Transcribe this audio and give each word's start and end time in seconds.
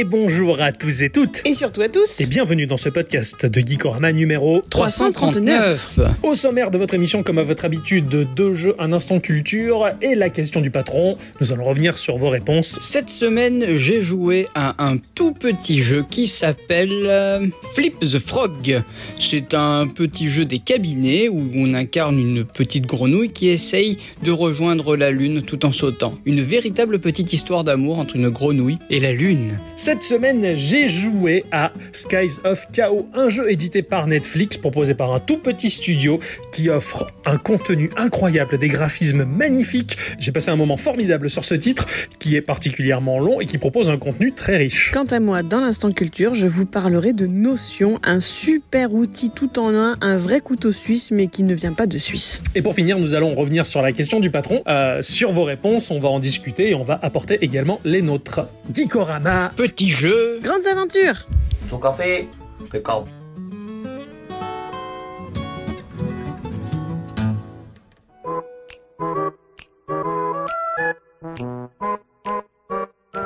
Et 0.00 0.04
bonjour 0.04 0.62
à 0.62 0.72
tous 0.72 1.02
et 1.02 1.10
toutes. 1.10 1.42
Et 1.44 1.52
surtout 1.52 1.82
à 1.82 1.90
tous. 1.90 2.18
Et 2.20 2.26
bienvenue 2.26 2.66
dans 2.66 2.78
ce 2.78 2.88
podcast 2.88 3.44
de 3.44 3.60
Geekorama 3.60 4.12
numéro 4.12 4.62
339. 4.70 5.98
Au 6.22 6.34
sommaire 6.34 6.70
de 6.70 6.78
votre 6.78 6.94
émission, 6.94 7.22
comme 7.22 7.36
à 7.36 7.42
votre 7.42 7.66
habitude, 7.66 8.26
deux 8.34 8.54
jeux, 8.54 8.74
un 8.78 8.94
instant 8.94 9.20
culture 9.20 9.90
et 10.00 10.14
la 10.14 10.30
question 10.30 10.62
du 10.62 10.70
patron. 10.70 11.18
Nous 11.42 11.52
allons 11.52 11.64
revenir 11.64 11.98
sur 11.98 12.16
vos 12.16 12.30
réponses. 12.30 12.78
Cette 12.80 13.10
semaine, 13.10 13.76
j'ai 13.76 14.00
joué 14.00 14.48
à 14.54 14.82
un 14.82 14.96
tout 15.14 15.32
petit 15.32 15.80
jeu 15.80 16.02
qui 16.08 16.26
s'appelle 16.28 17.02
euh, 17.04 17.46
Flip 17.74 17.98
the 17.98 18.18
Frog. 18.18 18.82
C'est 19.18 19.52
un 19.52 19.86
petit 19.86 20.30
jeu 20.30 20.46
des 20.46 20.60
cabinets 20.60 21.28
où 21.28 21.46
on 21.54 21.74
incarne 21.74 22.18
une 22.18 22.46
petite 22.46 22.86
grenouille 22.86 23.32
qui 23.32 23.50
essaye 23.50 23.98
de 24.22 24.30
rejoindre 24.30 24.96
la 24.96 25.10
lune 25.10 25.42
tout 25.42 25.66
en 25.66 25.72
sautant. 25.72 26.14
Une 26.24 26.40
véritable 26.40 27.00
petite 27.00 27.34
histoire 27.34 27.64
d'amour 27.64 27.98
entre 27.98 28.16
une 28.16 28.30
grenouille 28.30 28.78
et 28.88 28.98
la 28.98 29.12
lune. 29.12 29.58
Cette 29.90 30.04
semaine, 30.04 30.54
j'ai 30.54 30.88
joué 30.88 31.44
à 31.50 31.72
Skies 31.90 32.38
of 32.44 32.64
Chaos, 32.72 33.08
un 33.12 33.28
jeu 33.28 33.50
édité 33.50 33.82
par 33.82 34.06
Netflix, 34.06 34.56
proposé 34.56 34.94
par 34.94 35.12
un 35.12 35.18
tout 35.18 35.38
petit 35.38 35.68
studio 35.68 36.20
qui 36.52 36.70
offre 36.70 37.10
un 37.26 37.38
contenu 37.38 37.90
incroyable, 37.96 38.56
des 38.56 38.68
graphismes 38.68 39.24
magnifiques. 39.24 39.96
J'ai 40.20 40.30
passé 40.30 40.50
un 40.50 40.54
moment 40.54 40.76
formidable 40.76 41.28
sur 41.28 41.44
ce 41.44 41.56
titre, 41.56 41.88
qui 42.20 42.36
est 42.36 42.40
particulièrement 42.40 43.18
long 43.18 43.40
et 43.40 43.46
qui 43.46 43.58
propose 43.58 43.90
un 43.90 43.98
contenu 43.98 44.30
très 44.30 44.58
riche. 44.58 44.92
Quant 44.94 45.06
à 45.06 45.18
moi, 45.18 45.42
dans 45.42 45.60
l'instant 45.60 45.90
culture, 45.90 46.36
je 46.36 46.46
vous 46.46 46.66
parlerai 46.66 47.12
de 47.12 47.26
Notion, 47.26 47.98
un 48.04 48.20
super 48.20 48.94
outil 48.94 49.30
tout 49.30 49.58
en 49.58 49.74
un, 49.74 49.96
un 50.02 50.16
vrai 50.16 50.40
couteau 50.40 50.70
suisse, 50.70 51.10
mais 51.10 51.26
qui 51.26 51.42
ne 51.42 51.52
vient 51.52 51.72
pas 51.72 51.88
de 51.88 51.98
Suisse. 51.98 52.40
Et 52.54 52.62
pour 52.62 52.76
finir, 52.76 52.96
nous 53.00 53.14
allons 53.14 53.32
revenir 53.32 53.66
sur 53.66 53.82
la 53.82 53.90
question 53.90 54.20
du 54.20 54.30
patron. 54.30 54.62
Euh, 54.68 55.02
sur 55.02 55.32
vos 55.32 55.42
réponses, 55.42 55.90
on 55.90 55.98
va 55.98 56.10
en 56.10 56.20
discuter 56.20 56.70
et 56.70 56.74
on 56.76 56.82
va 56.82 56.96
apporter 57.02 57.38
également 57.44 57.80
les 57.84 58.02
nôtres. 58.02 58.42
Geekorama 58.72 59.50
Petit 59.56 59.79
jeu. 59.88 60.40
Grandes 60.42 60.66
aventures 60.66 61.26
Ton 61.68 61.78
café 61.78 62.28
D'accord. 62.72 63.06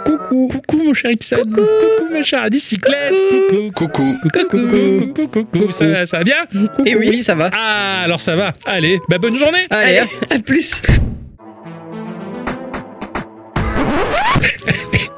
Coucou, 0.04 0.48
coucou 0.48 0.82
mon 0.82 0.94
cher 0.94 1.10
Ixon. 1.10 1.36
Coucou, 1.36 2.12
ma 2.12 2.22
chère 2.22 2.48
bicyclette. 2.48 3.14
Coucou. 3.50 3.70
Coucou. 3.72 4.16
Coucou, 4.22 4.48
coucou, 4.48 5.12
coucou, 5.14 5.44
coucou. 5.44 5.70
Ça, 5.70 6.06
ça 6.06 6.18
va 6.18 6.24
bien? 6.24 6.46
Et 6.86 6.96
oui, 6.96 7.22
ça 7.22 7.34
va. 7.34 7.50
Ah, 7.54 8.02
alors 8.04 8.20
ça 8.20 8.36
va. 8.36 8.54
Allez, 8.66 8.98
bah 9.08 9.18
bonne 9.18 9.36
journée. 9.36 9.66
Allez, 9.70 10.02
à 10.30 10.38
plus 10.38 10.82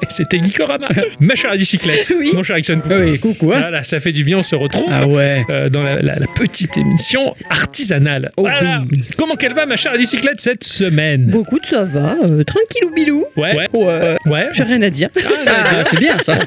C'était 0.09 0.39
Geekorama. 0.41 0.87
ma 1.19 1.35
chère 1.35 1.53
bicyclette. 1.55 2.11
Oui. 2.17 2.31
Mon 2.33 2.43
cher 2.43 2.57
Ixon. 2.57 2.81
Ah 2.89 2.93
oui, 2.99 3.19
coucou. 3.19 3.51
Hein. 3.53 3.59
Voilà, 3.59 3.83
ça 3.83 3.99
fait 3.99 4.11
du 4.11 4.23
bien, 4.23 4.39
on 4.39 4.43
se 4.43 4.55
retrouve. 4.55 4.89
Ah 4.91 5.07
ouais. 5.07 5.45
euh, 5.49 5.69
dans 5.69 5.83
la, 5.83 6.01
la- 6.01 6.15
la 6.15 6.27
petite 6.27 6.77
émission 6.77 7.33
artisanale. 7.49 8.29
Oh 8.37 8.41
Voilà. 8.41 8.81
oui. 8.91 9.03
Comment 9.17 9.35
qu'elle 9.35 9.53
va, 9.53 9.65
ma 9.65 9.75
chère 9.77 9.93
bicyclette, 9.97 10.39
cette 10.41 10.63
semaine? 10.63 11.25
Beaucoup 11.25 11.59
de 11.59 11.65
ça 11.65 11.83
va, 11.83 12.15
euh, 12.23 12.43
tranquillou 12.43 12.91
bilou. 12.95 13.25
Ouais, 13.35 13.55
ouais, 13.55 13.67
Ouais. 13.73 14.17
ouais. 14.25 14.47
J'ai 14.53 14.63
rien 14.63 14.81
à 14.81 14.89
dire. 14.89 15.09
Ah, 15.47 15.83
c'est 15.89 15.99
bien 15.99 16.17
ça. 16.19 16.37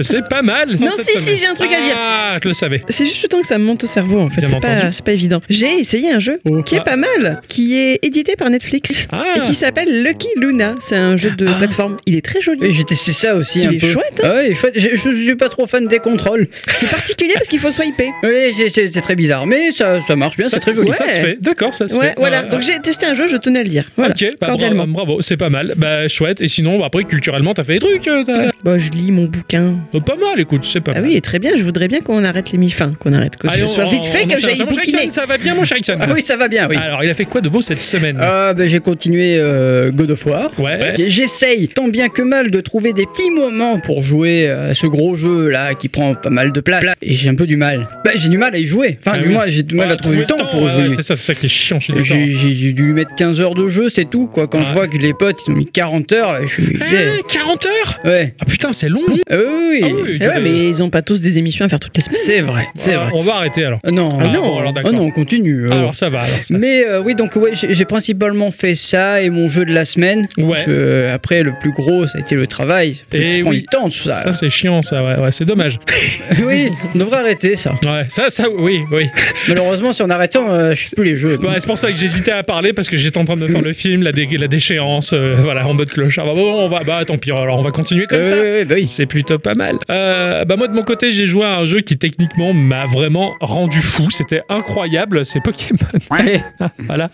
C'est- 0.00 0.28
pas 0.28 0.42
mal. 0.42 0.68
Non, 0.80 0.90
si, 0.98 1.16
si, 1.18 1.36
j'ai 1.38 1.46
un 1.46 1.54
truc 1.54 1.72
à 1.72 1.80
dire. 1.82 1.94
Ah, 1.96 2.36
je 2.42 2.48
le 2.48 2.54
savais. 2.54 2.82
C'est 2.88 3.04
juste 3.06 3.22
le 3.22 3.28
temps 3.28 3.40
que 3.40 3.46
ça 3.46 3.58
me 3.58 3.64
monte 3.64 3.84
au 3.84 3.86
cerveau 3.86 4.20
en 4.20 4.28
fait, 4.28 4.42
c'est 4.46 5.04
pas, 5.04 5.12
évident. 5.12 5.40
J'ai 5.48 5.80
essayé 5.80 6.12
un 6.12 6.20
jeu 6.20 6.40
qui 6.66 6.74
est 6.76 6.78
Ah. 6.80 6.84
pas 6.84 6.96
mal, 6.96 7.40
qui 7.48 7.76
est 7.78 7.98
édité 8.02 8.36
par 8.36 8.50
Netflix 8.50 9.08
Ah. 9.10 9.22
et 9.36 9.40
qui 9.40 9.54
s'appelle 9.54 10.02
Lucky 10.04 10.28
Luna. 10.36 10.74
C'est 10.80 10.96
un 10.96 11.16
jeu 11.16 11.30
de 11.30 11.46
plateforme. 11.46 11.96
Il 12.06 12.16
est 12.16 12.24
très 12.24 12.40
joli. 12.40 12.60
Testé 12.90 13.12
ça 13.12 13.34
aussi 13.36 13.60
Il 13.60 13.68
un 13.68 13.70
est 13.70 13.78
peu. 13.78 13.86
chouette, 13.88 14.20
hein 14.24 14.28
Ah 14.30 14.34
ouais, 14.34 14.52
chouette. 14.54 14.74
Je, 14.76 14.88
je 14.96 15.10
suis 15.14 15.36
pas 15.36 15.48
trop 15.48 15.66
fan 15.68 15.86
des 15.86 16.00
contrôles. 16.00 16.48
C'est 16.72 16.90
particulier 16.90 17.34
parce 17.34 17.46
qu'il 17.48 17.60
faut 17.60 17.70
swiper. 17.70 18.10
Oui, 18.24 18.52
c'est- 18.56 18.70
c'est 18.70 18.88
c'est 18.92 19.00
très 19.00 19.14
bizarre, 19.16 19.46
mais 19.46 19.70
ça, 19.70 20.00
ça 20.00 20.16
marche 20.16 20.36
bien, 20.36 20.46
c'est 20.48 20.58
très 20.60 20.74
joli. 20.74 20.90
ça 20.92 21.04
se 21.08 21.20
fait. 21.20 21.38
D'accord, 21.40 21.72
ça 21.72 21.86
se 21.86 21.94
Ouais, 21.96 22.08
fait. 22.08 22.14
voilà. 22.16 22.42
Euh, 22.44 22.48
Donc 22.48 22.62
j'ai 22.62 22.78
testé 22.80 23.06
un 23.06 23.14
jeu, 23.14 23.28
je 23.28 23.36
tenais 23.36 23.60
à 23.60 23.62
le 23.62 23.68
dire. 23.68 23.84
Voilà. 23.96 24.12
Ok, 24.12 24.24
bah, 24.40 24.48
cordialement. 24.48 24.86
bravo, 24.88 25.06
bravo, 25.06 25.22
c'est 25.22 25.36
pas 25.36 25.50
mal. 25.50 25.74
Bah 25.76 26.08
chouette. 26.08 26.40
Et 26.40 26.48
sinon, 26.48 26.78
bah, 26.80 26.86
après 26.86 27.04
culturellement, 27.04 27.54
t'as 27.54 27.62
fait 27.64 27.74
des 27.74 27.78
trucs. 27.80 28.08
euh, 28.08 28.24
t'as- 28.24 28.50
Bah, 28.64 28.76
je 28.78 28.90
lis 28.90 29.12
mon 29.12 29.24
bouquin. 29.26 29.76
Oh, 29.92 30.00
pas 30.00 30.16
mal, 30.16 30.40
écoute, 30.40 30.62
c'est 30.64 30.80
pas 30.80 30.92
Ah 30.96 31.00
mal. 31.00 31.10
oui, 31.10 31.22
très 31.22 31.38
bien. 31.38 31.52
Je 31.56 31.62
voudrais 31.62 31.88
bien 31.88 32.00
qu'on 32.00 32.24
arrête 32.24 32.50
les 32.52 32.58
mi-fins, 32.58 32.92
qu'on 32.98 33.12
arrête, 33.12 33.36
que 33.36 33.46
Allez, 33.48 33.60
ce 33.60 33.64
on- 33.66 33.68
soit 33.68 33.84
vite 33.84 34.00
on- 34.02 34.04
fait, 34.04 34.22
on 34.24 34.26
que 34.28 34.32
enchaîne. 34.34 34.40
j'aille 34.50 34.58
Mon 34.60 34.66
bouquiner. 34.66 35.10
Ça 35.10 35.26
va 35.26 35.38
bien, 35.38 35.54
mon 35.54 35.64
cher 35.64 35.78
Ixon 35.78 35.96
Ah 36.00 36.08
oui, 36.12 36.22
ça 36.22 36.36
va 36.36 36.48
bien, 36.48 36.66
oui. 36.68 36.76
Alors, 36.76 37.04
il 37.04 37.10
a 37.10 37.14
fait 37.14 37.24
quoi 37.24 37.40
de 37.40 37.48
beau 37.48 37.60
cette 37.60 37.80
semaine? 37.82 38.18
Ah, 38.20 38.52
bah, 38.54 38.66
j'ai 38.66 38.80
continué 38.80 39.36
euh, 39.38 39.90
God 39.92 40.10
of 40.10 40.26
War. 40.26 40.50
Ouais. 40.58 40.94
J'essaye 41.08 41.68
tant 41.68 41.88
bien 41.88 42.08
que 42.08 42.22
mal 42.22 42.50
de 42.50 42.60
trouver 42.80 42.92
des 42.94 43.06
petits 43.06 43.30
moments 43.30 43.78
pour 43.78 44.02
jouer 44.02 44.48
à 44.48 44.72
ce 44.74 44.86
gros 44.86 45.14
jeu 45.16 45.48
là 45.48 45.74
qui 45.74 45.88
prend 45.88 46.14
pas 46.14 46.30
mal 46.30 46.50
de 46.52 46.60
place. 46.60 46.82
Et 47.02 47.14
j'ai 47.14 47.28
un 47.28 47.34
peu 47.34 47.46
du 47.46 47.56
mal. 47.56 47.88
Bah, 48.04 48.12
j'ai 48.14 48.28
du 48.30 48.38
mal 48.38 48.54
à 48.54 48.58
y 48.58 48.64
jouer. 48.66 48.98
Enfin, 49.00 49.16
Ah 49.16 49.22
du 49.22 49.28
oui. 49.28 49.34
moins, 49.34 49.44
j'ai 49.46 49.62
du 49.62 49.74
mal 49.74 49.90
à 49.90 49.96
trouver 49.96 50.16
le 50.18 50.24
temps 50.24 50.36
pour 50.50 50.66
jouer. 50.68 50.88
C'est 50.88 51.02
ça, 51.02 51.16
c'est 51.16 51.32
ça 51.32 51.34
qui 51.34 51.46
est 51.46 51.48
chiant. 51.50 51.78
J'ai 51.80 52.72
dû 52.72 52.92
mettre 52.92 53.14
15 53.16 53.40
heures 53.40 53.54
de 53.54 53.68
jeu, 53.68 53.88
c'est 53.90 54.08
tout 54.08 54.26
quoi. 54.28 54.46
Quand 54.48 54.60
je 54.64 54.72
vois 54.72 54.86
que 54.88 54.96
les 54.96 55.12
potes 55.14 55.36
ils 55.46 55.50
ont 55.50 55.54
mis 55.56 55.66
40 55.66 56.12
heures, 56.12 56.38
je 56.42 56.46
suis. 56.46 56.64
Eh, 56.80 57.22
40 57.32 57.66
heures? 57.66 58.00
Ouais. 58.04 58.34
Ah 58.40 58.44
putain, 58.46 58.72
c'est 58.72 58.88
long. 58.88 59.02
Ah 59.08 59.12
oui, 59.36 59.80
Ah 59.82 59.86
oui. 59.86 59.92
oui, 60.04 60.10
Eh 60.14 60.18
tu 60.20 60.28
ouais, 60.28 60.40
mais 60.40 60.68
ils 60.68 60.82
ont 60.82 60.90
pas 60.90 61.02
tous 61.02 61.20
des 61.20 61.38
émissions 61.38 61.64
à 61.64 61.68
faire 61.68 61.80
toutes 61.80 61.96
les 61.96 62.02
semaines. 62.02 62.18
C'est 62.24 62.40
vrai, 62.40 62.66
c'est 62.76 62.94
Ah, 62.94 63.04
vrai. 63.04 63.10
On 63.14 63.22
va 63.22 63.34
arrêter 63.36 63.64
alors. 63.64 63.80
Ah 63.84 63.90
non, 63.90 64.08
Ah, 64.20 64.28
non, 64.28 64.40
bon, 64.42 64.58
alors, 64.58 64.72
d'accord. 64.72 64.90
Ah 64.92 64.96
non, 64.96 65.02
on 65.04 65.10
continue. 65.10 65.66
euh. 65.66 65.72
Alors 65.72 65.94
ça 65.96 66.08
va. 66.08 66.20
Alors, 66.20 66.36
ça. 66.42 66.56
Mais 66.56 66.84
euh, 66.86 67.02
oui, 67.02 67.14
donc 67.14 67.36
ouais, 67.36 67.50
j'ai 67.54 67.74
j'ai 67.74 67.84
principalement 67.84 68.50
fait 68.50 68.74
ça 68.74 69.20
et 69.22 69.30
mon 69.30 69.48
jeu 69.48 69.64
de 69.64 69.72
la 69.72 69.84
semaine. 69.84 70.26
Ouais. 70.38 70.48
Parce 70.48 70.64
que, 70.64 70.70
euh, 70.70 71.14
après, 71.14 71.42
le 71.42 71.52
plus 71.60 71.72
gros, 71.72 72.06
ça 72.06 72.18
a 72.18 72.20
été 72.20 72.34
le 72.34 72.46
travail. 72.46 72.69
Et 73.12 73.32
ça 73.32 73.38
prend 73.40 73.50
oui. 73.50 73.60
du 73.60 73.66
temps, 73.66 73.90
ça. 73.90 74.14
Ça, 74.22 74.32
c'est 74.32 74.50
chiant, 74.50 74.82
ça. 74.82 75.02
Ouais, 75.04 75.16
ouais, 75.18 75.32
c'est 75.32 75.44
dommage. 75.44 75.78
oui, 76.46 76.70
on 76.94 76.98
devrait 76.98 77.18
arrêter 77.18 77.56
ça. 77.56 77.72
Ouais, 77.84 78.06
ça, 78.08 78.30
ça, 78.30 78.44
oui, 78.50 78.80
oui. 78.92 79.06
Malheureusement, 79.48 79.92
si 79.92 80.02
on 80.02 80.10
arrête 80.10 80.32
ça, 80.32 80.40
euh, 80.48 80.74
je 80.74 80.84
sais 80.84 80.96
plus 80.96 81.04
les 81.04 81.16
jeux. 81.16 81.36
Ouais, 81.38 81.54
c'est 81.58 81.66
pour 81.66 81.78
ça 81.78 81.90
que 81.90 81.96
j'hésitais 81.98 82.30
à 82.32 82.42
parler 82.42 82.72
parce 82.72 82.88
que 82.88 82.96
j'étais 82.96 83.18
en 83.18 83.24
train 83.24 83.36
de 83.36 83.46
faire 83.46 83.62
le 83.62 83.72
film, 83.72 84.02
la, 84.02 84.12
dé- 84.12 84.28
la 84.38 84.48
déchéance, 84.48 85.12
euh, 85.12 85.34
voilà, 85.38 85.66
en 85.66 85.74
mode 85.74 85.88
clochard. 85.90 86.26
Bah, 86.26 86.32
bon, 86.34 86.54
on 86.64 86.68
va, 86.68 86.82
bah 86.84 87.04
tant 87.04 87.18
pis. 87.18 87.30
Alors 87.32 87.58
on 87.58 87.62
va 87.62 87.70
continuer 87.70 88.06
comme 88.06 88.18
Euh, 88.20 88.24
ça. 88.24 88.36
ouais, 88.36 88.64
bah 88.64 88.74
oui. 88.78 88.86
C'est 88.86 89.06
plutôt 89.06 89.38
pas 89.38 89.54
mal. 89.54 89.76
Euh, 89.90 90.44
bah 90.44 90.56
moi 90.56 90.66
de 90.68 90.74
mon 90.74 90.82
côté 90.82 91.12
j'ai 91.12 91.26
joué 91.26 91.44
à 91.44 91.56
un 91.56 91.64
jeu 91.64 91.80
qui 91.80 91.96
techniquement 91.96 92.52
m'a 92.52 92.86
vraiment 92.86 93.34
rendu 93.40 93.78
fou. 93.78 94.10
C'était 94.10 94.42
incroyable. 94.48 95.24
C'est 95.24 95.40
Pokémon. 95.40 95.78
Ouais. 96.10 96.42
voilà. 96.86 97.08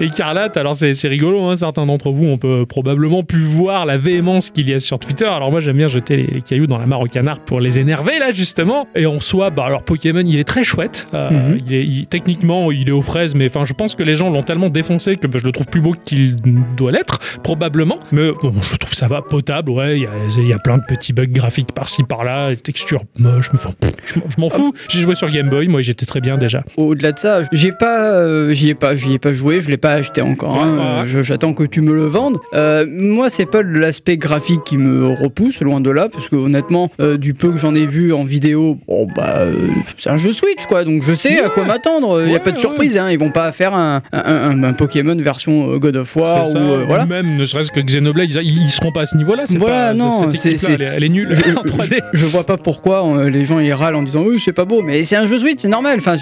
Écarlate. 0.00 0.56
Alors 0.56 0.74
c'est 0.74 0.92
rigolo. 1.08 1.44
Hein, 1.46 1.56
certains 1.56 1.86
d'entre 1.86 2.10
vous 2.10 2.26
on 2.26 2.38
peut 2.38 2.66
probablement 2.66 3.22
pu 3.22 3.38
voir 3.38 3.86
la 3.86 3.96
véhémence 3.96 4.50
qu'il 4.50 4.68
y 4.68 4.74
a 4.74 4.78
sur 4.78 4.98
Twitter. 5.02 5.26
Alors 5.26 5.50
moi 5.50 5.60
j'aime 5.60 5.76
bien 5.76 5.88
jeter 5.88 6.16
les, 6.16 6.26
les 6.26 6.40
cailloux 6.40 6.66
dans 6.66 6.78
la 6.78 6.86
mare 6.86 7.00
au 7.00 7.06
canard 7.06 7.38
pour 7.40 7.60
les 7.60 7.78
énerver 7.78 8.18
là 8.18 8.32
justement. 8.32 8.86
Et 8.94 9.06
en 9.06 9.20
soi 9.20 9.50
bah 9.50 9.64
alors 9.66 9.82
Pokémon 9.82 10.22
il 10.24 10.38
est 10.38 10.44
très 10.44 10.64
chouette. 10.64 11.06
Euh, 11.14 11.30
Mhm. 11.30 11.58
il 11.66 11.74
est 11.74 11.84
il- 11.86 12.06
techniquement 12.06 12.70
il 12.72 12.88
est 12.88 12.92
aux 12.92 13.02
fraises 13.02 13.34
mais 13.34 13.46
enfin 13.48 13.64
je 13.64 13.72
pense 13.74 13.94
que 13.94 14.02
les 14.02 14.14
gens 14.16 14.30
l'ont 14.30 14.42
tellement 14.42 14.68
défoncé 14.70 15.16
que 15.16 15.26
bah, 15.26 15.38
je 15.40 15.46
le 15.46 15.52
trouve 15.52 15.66
plus 15.66 15.80
beau 15.80 15.92
qu'il 16.04 16.36
doit 16.76 16.92
l'être 16.92 17.18
probablement. 17.42 17.98
Mais 18.12 18.30
bon 18.42 18.52
je 18.72 18.76
trouve 18.76 18.94
ça 18.94 19.08
va 19.08 19.22
potable. 19.22 19.70
Ouais 19.70 19.98
il 19.98 20.02
y 20.02 20.06
a, 20.06 20.10
il 20.38 20.48
y 20.48 20.52
a 20.52 20.58
plein 20.58 20.76
de 20.76 20.82
petits 20.86 21.12
bugs 21.12 21.26
graphiques 21.26 21.72
par-ci 21.72 22.02
par-là, 22.04 22.54
textures 22.56 23.02
moches. 23.18 23.50
Enfin, 23.54 23.70
je 24.06 24.18
m'en- 24.20 24.26
je 24.28 24.40
m'en 24.40 24.48
fous. 24.48 24.72
J'ai 24.88 25.00
joué 25.00 25.14
sur 25.14 25.28
Game 25.30 25.48
Boy. 25.48 25.68
Moi 25.68 25.80
j'étais 25.82 26.06
très 26.06 26.20
bien 26.20 26.36
déjà. 26.38 26.62
Au-delà 26.76 27.12
de 27.12 27.18
ça, 27.18 27.40
j'ai 27.52 27.72
pas, 27.72 28.12
euh, 28.14 28.52
j'y 28.52 28.70
ai 28.70 28.74
pas, 28.74 28.94
j'y 28.94 29.14
ai 29.14 29.18
pas 29.18 29.32
joué, 29.32 29.60
je 29.60 29.68
l'ai 29.70 29.76
pas 29.76 29.92
acheté 29.92 30.20
encore. 30.22 30.56
hein, 30.62 30.76
Ouais, 30.76 31.00
ouais. 31.02 31.06
je- 31.06 31.22
J'attends 31.22 31.54
que 31.54 31.64
tu 31.64 31.80
me 31.80 31.92
le 31.94 32.06
vendes. 32.06 32.38
Euh, 32.54 32.84
moi, 32.88 33.30
c'est 33.30 33.46
pas 33.46 33.62
l'aspect 33.62 34.16
graphique 34.16 34.60
qui 34.64 34.76
me 34.76 34.91
repousse, 35.00 35.60
loin 35.62 35.80
de 35.80 35.90
là, 35.90 36.08
parce 36.12 36.28
que 36.28 36.36
honnêtement, 36.36 36.90
euh, 37.00 37.16
du 37.16 37.34
peu 37.34 37.50
que 37.50 37.56
j'en 37.56 37.74
ai 37.74 37.86
vu 37.86 38.12
en 38.12 38.24
vidéo, 38.24 38.78
bon 38.86 39.06
bah, 39.16 39.36
euh, 39.38 39.68
c'est 39.96 40.10
un 40.10 40.16
jeu 40.16 40.32
Switch 40.32 40.66
quoi, 40.66 40.84
donc 40.84 41.02
je 41.02 41.12
sais 41.14 41.40
à 41.40 41.48
quoi 41.48 41.64
m'attendre. 41.64 42.22
Il 42.22 42.28
y 42.28 42.30
a 42.30 42.34
Ouais, 42.34 42.38
pas 42.40 42.50
de 42.50 42.56
ouais. 42.56 42.60
surprise, 42.60 42.98
hein, 42.98 43.10
ils 43.10 43.18
vont 43.18 43.30
pas 43.30 43.52
faire 43.52 43.74
un, 43.74 44.02
un, 44.12 44.18
un- 44.24 44.62
un 44.64 44.72
Pokémon 44.72 45.16
version 45.16 45.72
euh, 45.72 45.78
God 45.78 45.96
of 45.96 46.14
War 46.16 46.46
ou 46.54 46.56
euh, 46.58 46.84
voilà. 46.86 47.06
Même 47.06 47.36
ne 47.36 47.44
serait-ce 47.44 47.70
que 47.70 47.80
Xenoblade, 47.80 48.30
ils, 48.42 48.62
ils 48.62 48.68
seront 48.70 48.92
pas 48.92 49.02
à 49.02 49.06
ce 49.06 49.16
niveau-là. 49.16 49.44
C'est 49.46 49.58
Voilà, 49.58 49.88
pas, 49.88 49.94
non, 49.94 50.10
cette 50.10 50.44
elle, 50.68 50.82
est- 50.82 50.84
elle 50.96 51.04
est 51.04 51.08
nulle 51.08 51.28
Je- 51.32 51.50
en 51.56 51.62
3D. 51.62 52.00
Je, 52.12 52.18
je 52.20 52.26
vois 52.26 52.44
pas 52.44 52.56
pourquoi 52.56 53.06
euh, 53.06 53.28
les 53.30 53.44
gens 53.44 53.58
ils 53.58 53.72
râlent 53.72 53.94
en 53.96 54.02
disant 54.02 54.22
oui 54.26 54.40
c'est 54.42 54.52
pas 54.52 54.64
beau 54.64 54.82
mais 54.82 55.02
c'est 55.04 55.16
un 55.16 55.26
jeu 55.26 55.38
Switch 55.38 55.58
c'est 55.60 55.68
normal 55.68 55.98
enfin, 55.98 56.16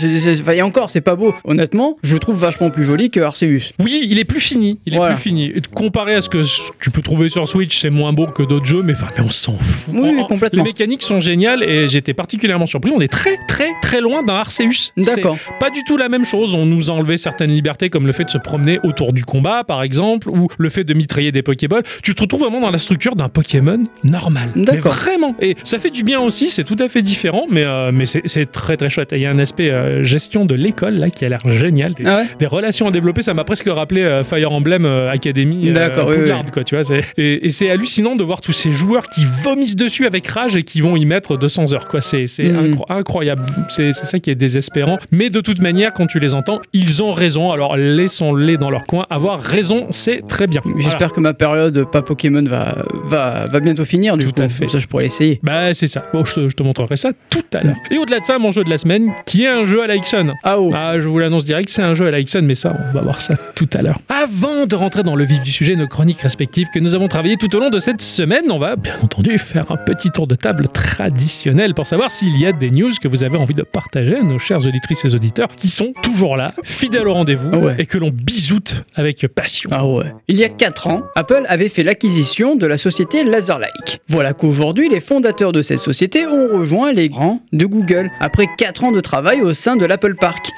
et 0.53 0.63
encore 0.63 0.91
c'est 0.91 1.01
pas 1.01 1.15
beau 1.17 1.35
honnêtement 1.45 1.97
je 2.03 2.17
trouve 2.17 2.37
vachement 2.37 2.71
plus 2.71 2.85
joli 2.85 3.11
que 3.11 3.21
Arceus 3.21 3.73
Oui, 3.83 4.07
il 4.09 4.19
est 4.19 4.25
plus 4.25 4.41
fini. 4.41 4.79
Il 4.87 4.95
est 4.95 5.01
plus 5.01 5.17
fini. 5.17 5.53
Comparé 5.75 6.15
à 6.15 6.21
ce 6.21 6.29
que 6.29 6.39
tu 6.81 6.91
peux 6.91 7.03
trouver 7.03 7.29
sur 7.29 7.47
Switch, 7.49 7.77
c'est 7.77 7.91
moins 7.91 8.13
beau 8.13 8.27
que 8.27 8.43
d'autres 8.51 8.67
jeux, 8.67 8.83
mais 8.83 8.93
enfin, 8.93 9.07
mais 9.17 9.25
on 9.25 9.31
s'en 9.31 9.55
fout. 9.57 9.95
Oui, 9.97 10.19
en- 10.21 10.25
complètement. 10.25 10.63
Les 10.65 10.71
mécaniques 10.71 11.03
sont 11.03 11.21
géniales 11.21 11.63
et 11.63 11.89
j'étais 11.89 12.13
particulièrement 12.15 12.67
surpris. 12.67 12.91
On 12.95 13.01
est 13.01 13.09
très, 13.11 13.37
très, 13.49 13.69
très 13.81 14.01
loin 14.01 14.23
d'un 14.23 14.35
Arceus. 14.35 14.93
D'accord. 14.97 15.39
Pas 15.59 15.71
du 15.71 15.83
tout 15.85 15.97
la 15.97 16.09
même 16.09 16.25
chose. 16.25 16.55
On 16.55 16.67
nous 16.67 16.91
a 16.91 16.95
enlevé 16.95 17.17
certaines 17.17 17.51
libertés, 17.53 17.89
comme 17.91 18.07
le 18.07 18.13
fait 18.13 18.25
de 18.25 18.31
se 18.31 18.39
promener 18.39 18.79
autour 18.83 19.13
du 19.13 19.25
combat, 19.25 19.65
par 19.65 19.83
exemple, 19.83 20.29
ou 20.29 20.49
le 20.59 20.69
fait 20.69 20.85
de 20.85 20.93
mitrailler 20.95 21.33
des 21.33 21.43
Pokéballs. 21.43 21.85
Tu 22.03 22.15
te 22.15 22.21
retrouves 22.23 22.41
vraiment 22.41 22.61
dans 22.61 22.71
la 22.71 22.79
structure 22.79 23.17
d'un 23.17 23.29
Pokémon 23.29 23.85
normal. 24.05 24.51
D'accord. 24.57 24.93
vraiment. 24.93 25.35
Et 25.41 25.57
ça 25.65 25.79
fait 25.79 25.91
du 25.91 26.03
bien 26.03 26.21
aussi. 26.21 26.51
C'est 26.51 26.65
tout 26.65 26.77
à 26.81 26.89
fait 26.89 27.03
différent, 27.03 27.47
mais, 27.51 27.65
euh, 27.65 27.91
mais 27.93 28.05
c'est 28.07 28.51
très, 28.51 28.77
très 28.77 28.91
chouette. 28.91 29.13
Et 29.13 29.17
il 29.17 29.23
y 29.23 29.27
a 29.27 29.31
un 29.31 29.39
aspect 29.39 29.71
euh, 29.71 30.03
gestion 30.05 30.45
de 30.45 30.55
l'école 30.55 30.95
là 30.97 31.09
qui 31.11 31.25
a 31.25 31.29
l'air 31.29 31.41
génial. 31.47 31.93
Des- 31.93 32.05
ah 32.07 32.19
ouais 32.19 32.27
des 32.39 32.47
relations 32.47 32.89
à 32.89 32.91
développer. 32.91 33.23
Ça 33.23 33.33
m'a 33.35 33.45
presque 33.45 33.69
rappelé 33.69 34.03
euh, 34.03 34.25
Fire 34.25 34.51
Emblem 34.53 34.85
Academy 34.87 35.71
D'accord, 35.71 36.09
oui, 36.09 36.17
quoi, 36.53 36.65
tu 36.65 36.77
vois. 36.77 36.97
et 37.17 37.51
c'est 37.51 37.71
hallucinant 37.71 38.17
de 38.17 38.25
voir 38.25 38.40
voir 38.41 38.47
tous 38.47 38.53
ces 38.53 38.73
joueurs 38.73 39.07
qui 39.09 39.25
vomissent 39.45 39.77
dessus 39.77 40.07
avec 40.07 40.27
rage 40.27 40.57
et 40.57 40.63
qui 40.63 40.81
vont 40.81 40.97
y 40.97 41.05
mettre 41.05 41.37
200 41.37 41.73
heures. 41.75 41.87
Quoi, 41.89 42.01
c'est 42.01 42.25
incro- 42.25 42.85
incroyable. 42.89 43.43
C'est 43.69 43.93
ça 43.93 44.19
qui 44.19 44.31
est 44.31 44.35
désespérant. 44.35 44.99
Mais 45.11 45.29
de 45.31 45.41
toute 45.41 45.61
manière, 45.61 45.93
quand 45.93 46.07
tu 46.07 46.19
les 46.19 46.35
entends, 46.35 46.61
ils 46.73 47.03
ont 47.03 47.13
raison. 47.13 47.53
Alors 47.53 47.77
laissons-les 47.77 48.57
dans 48.57 48.71
leur 48.71 48.85
coin. 48.85 49.07
Avoir 49.11 49.41
raison, 49.41 49.87
c'est 49.91 50.23
très 50.27 50.47
bien. 50.47 50.61
Voilà. 50.65 50.81
J'espère 50.81 51.13
que 51.13 51.21
ma 51.21 51.35
période 51.35 51.85
pas 51.91 52.03
Pokémon 52.03 52.43
va, 52.43 52.85
va, 53.05 53.45
va 53.51 53.61
bientôt 53.61 53.85
finir. 53.85 54.17
Du 54.17 54.27
Tout 54.27 54.33
coup, 54.33 54.43
à 54.43 54.49
fait. 54.49 54.61
Comme 54.65 54.71
ça, 54.71 54.79
je 54.79 54.87
pourrais 54.87 55.05
l'essayer. 55.05 55.41
Bah 55.43 55.75
c'est 55.75 55.87
ça. 55.87 56.05
Bon, 56.13 56.25
je 56.25 56.35
te, 56.35 56.49
je 56.49 56.57
te 56.57 56.63
montrerai 56.63 56.97
ça 56.97 57.11
tout 57.29 57.45
à 57.53 57.63
l'heure. 57.63 57.77
Et 57.91 57.99
au-delà 57.99 58.21
de 58.21 58.25
ça, 58.25 58.39
mon 58.39 58.51
jeu 58.51 58.65
de 58.65 58.71
la 58.71 58.79
semaine, 58.79 59.13
qui 59.27 59.45
est 59.45 59.49
un 59.49 59.65
jeu 59.65 59.83
à 59.83 59.87
la 59.87 59.97
Ixon. 59.97 60.33
Ah 60.45 60.59
oh. 60.61 60.73
Ah, 60.75 60.99
je 60.99 61.09
vous 61.09 61.19
l'annonce 61.19 61.45
direct, 61.45 61.69
c'est 61.69 61.83
un 61.83 61.95
jeu 61.95 62.07
à 62.07 62.11
la 62.11 62.21
Ixon, 62.21 62.43
mais 62.43 62.55
ça, 62.55 62.75
on 62.91 62.95
va 62.95 63.03
voir 63.03 63.21
ça 63.21 63.35
tout 63.55 63.69
à 63.75 63.83
l'heure. 63.83 63.99
Avant 64.09 64.67
de 64.67 64.75
rentrer 64.75 65.03
dans 65.03 65.17
le 65.17 65.25
vif 65.25 65.43
du 65.43 65.51
sujet, 65.53 65.77
nos 65.77 65.89
chroniques 65.89 66.21
respectives 66.21 66.69
que 66.73 66.79
nous 66.79 66.95
avons 66.95 67.09
travaillées 67.09 67.37
tout 67.37 67.55
au 67.55 67.61
long 67.61 67.71
de 67.71 67.79
cette 67.79 68.01
semaine, 68.01 68.30
on 68.51 68.59
va 68.59 68.77
bien 68.77 68.95
entendu 69.03 69.39
faire 69.39 69.71
un 69.73 69.77
petit 69.77 70.11
tour 70.11 70.27
de 70.27 70.35
table 70.35 70.69
traditionnel 70.69 71.75
pour 71.75 71.87
savoir 71.87 72.11
s'il 72.11 72.39
y 72.39 72.47
a 72.47 72.53
des 72.53 72.71
news 72.71 72.91
que 73.03 73.09
vous 73.09 73.25
avez 73.25 73.37
envie 73.37 73.55
de 73.55 73.63
partager 73.63 74.17
à 74.19 74.23
nos 74.23 74.39
chères 74.39 74.65
auditrices 74.67 75.05
et 75.05 75.15
auditeurs 75.15 75.49
qui 75.57 75.69
sont 75.69 75.93
toujours 76.03 76.37
là, 76.37 76.53
fidèles 76.63 77.09
au 77.09 77.15
rendez-vous 77.15 77.51
Ah 77.53 77.59
ouais. 77.59 77.75
et 77.79 77.87
que 77.87 77.99
l'on 77.99 78.11
bisoute 78.11 78.85
avec 78.95 79.27
passion. 79.29 79.71
Ah 79.73 79.87
ouais. 79.87 80.13
Il 80.29 80.37
y 80.37 80.45
a 80.45 80.49
4 80.49 80.87
ans, 80.87 81.03
Apple 81.17 81.45
avait 81.49 81.69
fait 81.69 81.83
l'acquisition 81.83 82.55
de 82.57 82.67
la 82.67 82.77
société 82.79 83.25
Laserlike. 83.25 84.01
Voilà 84.09 84.33
qu'aujourd'hui, 84.33 84.89
les 84.89 85.01
fondateurs 85.01 85.53
de 85.53 85.63
cette 85.63 85.79
société 85.79 86.27
ont 86.27 86.59
rejoint 86.59 86.93
les 86.93 87.09
rangs 87.13 87.41
de 87.53 87.67
Google 87.67 88.11
après 88.21 88.47
4 88.59 88.85
ans 88.85 88.93
de 88.93 89.01
travail 89.01 89.41
au 89.41 89.55
sein 89.55 89.77
de 89.77 89.85
l'Apple 89.87 90.15
Park. 90.15 90.51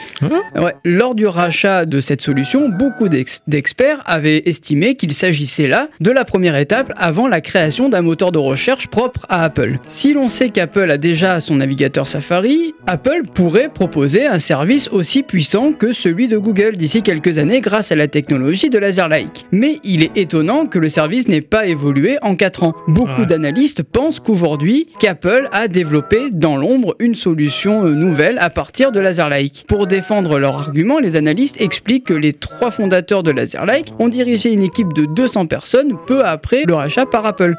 Ouais, 0.56 0.74
lors 0.84 1.14
du 1.14 1.26
rachat 1.26 1.86
de 1.86 2.00
cette 2.00 2.20
solution, 2.20 2.68
beaucoup 2.68 3.08
d'ex- 3.08 3.42
d'experts 3.46 4.00
avaient 4.04 4.42
estimé 4.46 4.94
qu'il 4.94 5.14
s'agissait 5.14 5.68
là 5.68 5.88
de 6.00 6.10
la 6.10 6.24
première 6.24 6.56
étape 6.56 6.92
avant 6.96 7.28
la 7.28 7.40
création 7.40 7.61
d'un 7.62 8.02
moteur 8.02 8.32
de 8.32 8.38
recherche 8.38 8.88
propre 8.88 9.24
à 9.28 9.44
Apple. 9.44 9.78
Si 9.86 10.12
l'on 10.14 10.28
sait 10.28 10.48
qu'Apple 10.50 10.90
a 10.90 10.98
déjà 10.98 11.38
son 11.38 11.54
navigateur 11.56 12.08
Safari, 12.08 12.74
Apple 12.88 13.22
pourrait 13.34 13.68
proposer 13.68 14.26
un 14.26 14.40
service 14.40 14.88
aussi 14.88 15.22
puissant 15.22 15.72
que 15.72 15.92
celui 15.92 16.26
de 16.26 16.38
Google 16.38 16.76
d'ici 16.76 17.02
quelques 17.02 17.38
années 17.38 17.60
grâce 17.60 17.92
à 17.92 17.94
la 17.94 18.08
technologie 18.08 18.68
de 18.68 18.78
Laserlike. 18.78 19.46
Mais 19.52 19.78
il 19.84 20.02
est 20.02 20.10
étonnant 20.16 20.66
que 20.66 20.80
le 20.80 20.88
service 20.88 21.28
n'ait 21.28 21.40
pas 21.40 21.66
évolué 21.66 22.16
en 22.22 22.34
4 22.34 22.64
ans. 22.64 22.72
Beaucoup 22.88 23.20
Ouais. 23.20 23.26
d'analystes 23.26 23.84
pensent 23.84 24.18
qu'aujourd'hui, 24.18 24.88
qu'Apple 24.98 25.48
a 25.52 25.68
développé 25.68 26.30
dans 26.32 26.56
l'ombre 26.56 26.96
une 26.98 27.14
solution 27.14 27.84
euh, 27.86 27.94
nouvelle 27.94 28.38
à 28.40 28.50
partir 28.50 28.90
de 28.90 28.98
Laserlike. 28.98 29.64
Pour 29.68 29.86
défendre 29.86 30.38
leur 30.40 30.56
argument, 30.56 30.98
les 30.98 31.14
analystes 31.14 31.60
expliquent 31.60 32.06
que 32.06 32.14
les 32.14 32.32
trois 32.32 32.72
fondateurs 32.72 33.22
de 33.22 33.30
Laserlike 33.30 33.92
ont 34.00 34.08
dirigé 34.08 34.52
une 34.52 34.62
équipe 34.62 34.92
de 34.94 35.04
200 35.04 35.46
personnes 35.46 35.96
peu 36.08 36.24
après 36.24 36.64
le 36.66 36.74
rachat 36.74 37.06
par 37.06 37.24
Apple. 37.26 37.51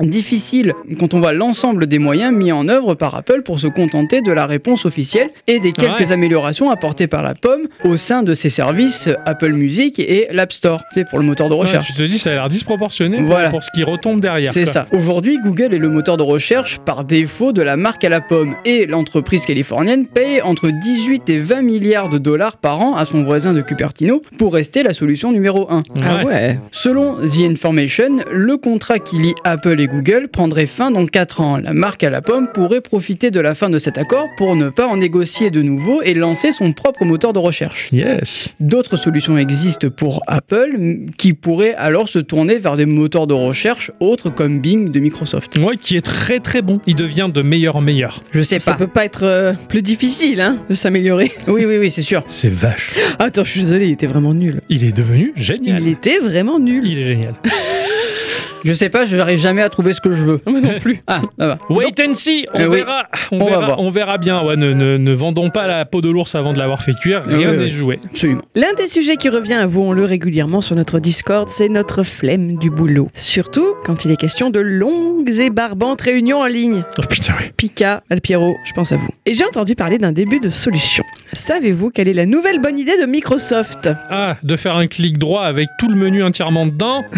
Difficile 0.00 0.74
quand 0.98 1.14
on 1.14 1.20
voit 1.20 1.32
l'ensemble 1.32 1.86
des 1.86 1.98
moyens 1.98 2.32
mis 2.34 2.52
en 2.52 2.68
œuvre 2.68 2.94
par 2.94 3.14
Apple 3.14 3.42
pour 3.42 3.58
se 3.58 3.66
contenter 3.66 4.20
de 4.20 4.30
la 4.32 4.46
réponse 4.46 4.84
officielle 4.86 5.30
et 5.46 5.58
des 5.60 5.72
quelques 5.72 5.98
Ouais. 5.98 6.12
améliorations 6.12 6.70
apportées 6.70 7.06
par 7.08 7.22
la 7.22 7.34
pomme 7.34 7.62
au 7.84 7.96
sein 7.96 8.22
de 8.22 8.34
ses 8.34 8.48
services 8.48 9.08
Apple 9.26 9.52
Music 9.52 9.98
et 9.98 10.28
l'App 10.30 10.52
Store, 10.52 10.82
c'est 10.92 11.08
pour 11.08 11.18
le 11.18 11.24
moteur 11.24 11.48
de 11.48 11.54
Ouais, 11.54 11.60
recherche. 11.62 11.86
tu 11.88 11.92
te 11.94 12.02
dis, 12.02 12.18
ça 12.18 12.30
a 12.30 12.34
l'air 12.34 12.48
disproportionné 12.48 13.18
pour- 13.18 13.26
Voilà. 13.26 13.48
pour 13.48 13.62
ce 13.64 13.70
qui 13.74 13.82
retombe 13.82 14.20
derrière. 14.20 14.52
C'est 14.52 14.64
ça. 14.64 14.86
Aujourd'hui, 14.92 15.38
Google 15.42 15.74
est 15.74 15.78
le 15.78 15.88
moteur 15.88 16.16
de 16.16 16.22
recherche 16.22 16.78
par 16.84 17.04
défaut 17.04 17.52
de 17.52 17.62
la 17.62 17.76
marque 17.76 18.04
à 18.04 18.08
la 18.08 18.20
pomme 18.20 18.54
et 18.64 18.86
l'entreprise 18.86 19.44
californienne 19.46 20.06
paye 20.06 20.40
entre 20.42 20.70
18 20.70 21.28
et 21.30 21.38
20 21.38 21.62
milliards 21.62 22.08
de 22.10 22.18
dollars 22.18 22.56
par 22.58 22.80
an 22.80 22.94
à 22.96 23.04
son 23.04 23.24
voisin 23.24 23.52
de 23.52 23.62
Cupertino 23.62 24.22
pour 24.38 24.52
rester 24.54 24.82
la 24.82 24.92
solution 24.94 25.32
numéro 25.32 25.66
1. 25.70 25.82
Ah 26.04 26.24
ouais. 26.24 26.58
Selon 26.70 27.16
The 27.26 27.40
Information, 27.50 28.18
le 28.30 28.56
contrat 28.56 28.98
qui 28.98 29.18
lie 29.18 29.34
Apple 29.44 29.80
et 29.80 29.86
Google 29.86 30.28
prendrait 30.28 30.66
fin 30.66 30.90
dans 30.90 31.06
4 31.06 31.40
ans. 31.40 31.56
La 31.58 31.72
marque 31.72 32.02
à 32.04 32.10
la 32.10 32.20
pomme 32.20 32.48
pourrait 32.52 32.80
profiter 32.80 33.30
de 33.30 33.40
la 33.40 33.54
fin 33.54 33.70
de 33.70 33.78
cet 33.78 33.98
accord 33.98 34.26
pour 34.36 34.56
ne 34.56 34.68
pas 34.70 34.86
en 34.86 34.96
négocier 34.96 35.50
de 35.50 35.62
nouveau 35.62 36.02
et 36.02 36.14
lancer 36.14 36.52
son 36.52 36.72
propre 36.72 37.04
moteur 37.04 37.32
de 37.32 37.38
recherche. 37.38 37.88
Yes. 37.92 38.54
D'autres 38.60 38.96
solutions 38.96 39.38
existent 39.38 39.88
pour 39.90 40.22
Apple 40.26 40.76
qui 41.16 41.32
pourraient 41.32 41.74
alors 41.74 42.08
se 42.08 42.18
tourner 42.18 42.58
vers 42.58 42.76
des 42.76 42.86
moteurs 42.86 43.26
de 43.26 43.34
recherche 43.34 43.90
autres 44.00 44.30
comme 44.30 44.60
Bing 44.60 44.90
de 44.90 44.98
Microsoft. 45.00 45.56
Ouais, 45.56 45.76
qui 45.76 45.96
est 45.96 46.02
très 46.04 46.40
très 46.40 46.62
bon. 46.62 46.80
Il 46.86 46.94
devient 46.96 47.28
de 47.32 47.42
meilleur 47.42 47.76
en 47.76 47.80
meilleur. 47.80 48.22
Je 48.32 48.40
sais 48.42 48.58
Ça 48.58 48.72
pas. 48.72 48.78
peut 48.78 48.86
pas 48.86 49.04
être 49.04 49.24
euh, 49.24 49.52
plus 49.68 49.82
difficile, 49.82 50.40
hein, 50.40 50.58
de 50.68 50.74
s'améliorer. 50.74 51.30
Oui, 51.48 51.64
oui, 51.64 51.78
oui, 51.78 51.90
c'est 51.90 52.02
sûr. 52.02 52.22
C'est 52.28 52.50
vache. 52.52 52.92
Attends, 53.18 53.42
je 53.44 53.50
suis 53.50 53.62
désolé, 53.62 53.86
il 53.86 53.92
était 53.92 54.06
vraiment 54.06 54.34
nul. 54.34 54.60
Il 54.68 54.84
est 54.84 54.92
devenu 54.96 55.32
génial. 55.34 55.82
Il 55.82 55.88
était 55.88 56.18
vraiment 56.18 56.58
nul. 56.58 56.86
Il 56.86 56.98
est 56.98 57.04
génial. 57.06 57.34
Je 58.64 58.72
sais 58.72 58.88
pas, 58.88 59.06
je 59.06 59.16
n'arrive 59.28 59.40
jamais 59.42 59.62
à 59.62 59.68
trouver 59.68 59.92
ce 59.92 60.00
que 60.00 60.12
je 60.12 60.24
veux. 60.24 60.40
Moi 60.46 60.60
non 60.60 60.78
plus. 60.80 61.00
Ah, 61.06 61.20
ça 61.38 61.46
va. 61.46 61.58
Wait 61.70 61.94
and 62.06 62.14
see, 62.14 62.46
on 62.54 62.58
Eh 62.60 62.66
oui. 62.66 62.76
verra, 62.78 63.04
on, 63.32 63.44
verra, 63.44 63.74
on 63.78 63.90
verra 63.90 64.18
bien. 64.18 64.42
Ouais, 64.42 64.56
ne, 64.56 64.72
ne- 64.72 64.96
ne 64.96 65.12
vendons 65.12 65.50
pas 65.50 65.66
la 65.66 65.84
peau 65.84 66.00
de 66.00 66.08
l'ours 66.10 66.34
avant 66.34 66.52
de 66.52 66.58
l'avoir 66.58 66.82
fait 66.82 66.94
cuire, 66.94 67.22
rien 67.24 67.50
oui, 67.50 67.56
n'est 67.58 67.64
oui. 67.64 67.70
joué. 67.70 67.98
Absolument. 68.10 68.42
L'un 68.54 68.72
des 68.76 68.88
sujets 68.88 69.16
qui 69.16 69.28
revient, 69.28 69.54
avouons-le 69.54 70.04
régulièrement 70.04 70.60
sur 70.60 70.76
notre 70.76 70.98
Discord, 70.98 71.48
c'est 71.48 71.68
notre 71.68 72.02
flemme 72.02 72.56
du 72.56 72.70
boulot. 72.70 73.08
Surtout 73.14 73.74
quand 73.84 74.04
il 74.04 74.10
est 74.10 74.16
question 74.16 74.50
de 74.50 74.60
longues 74.60 75.30
et 75.38 75.50
barbantes 75.50 76.00
réunions 76.00 76.40
en 76.40 76.46
ligne. 76.46 76.82
Oh 76.98 77.02
putain, 77.08 77.34
oui. 77.38 77.46
Pika, 77.56 78.02
Alpiero, 78.10 78.56
je 78.64 78.72
pense 78.72 78.92
à 78.92 78.96
vous. 78.96 79.08
Et 79.26 79.34
j'ai 79.34 79.44
entendu 79.44 79.74
parler 79.74 79.98
d'un 79.98 80.12
début 80.12 80.40
de 80.40 80.48
solution. 80.48 81.04
Savez-vous 81.34 81.90
quelle 81.90 82.08
est 82.08 82.14
la 82.14 82.24
nouvelle 82.26 82.60
bonne 82.60 82.78
idée 82.78 82.98
de 83.00 83.04
Microsoft? 83.06 83.90
Ah, 84.10 84.36
de 84.42 84.56
faire 84.56 84.76
un 84.76 84.86
clic 84.86 85.18
droit 85.18 85.42
avec 85.42 85.68
tout 85.78 85.88
le 85.88 85.96
menu 85.96 86.22
entièrement 86.22 86.64
dedans? 86.66 87.04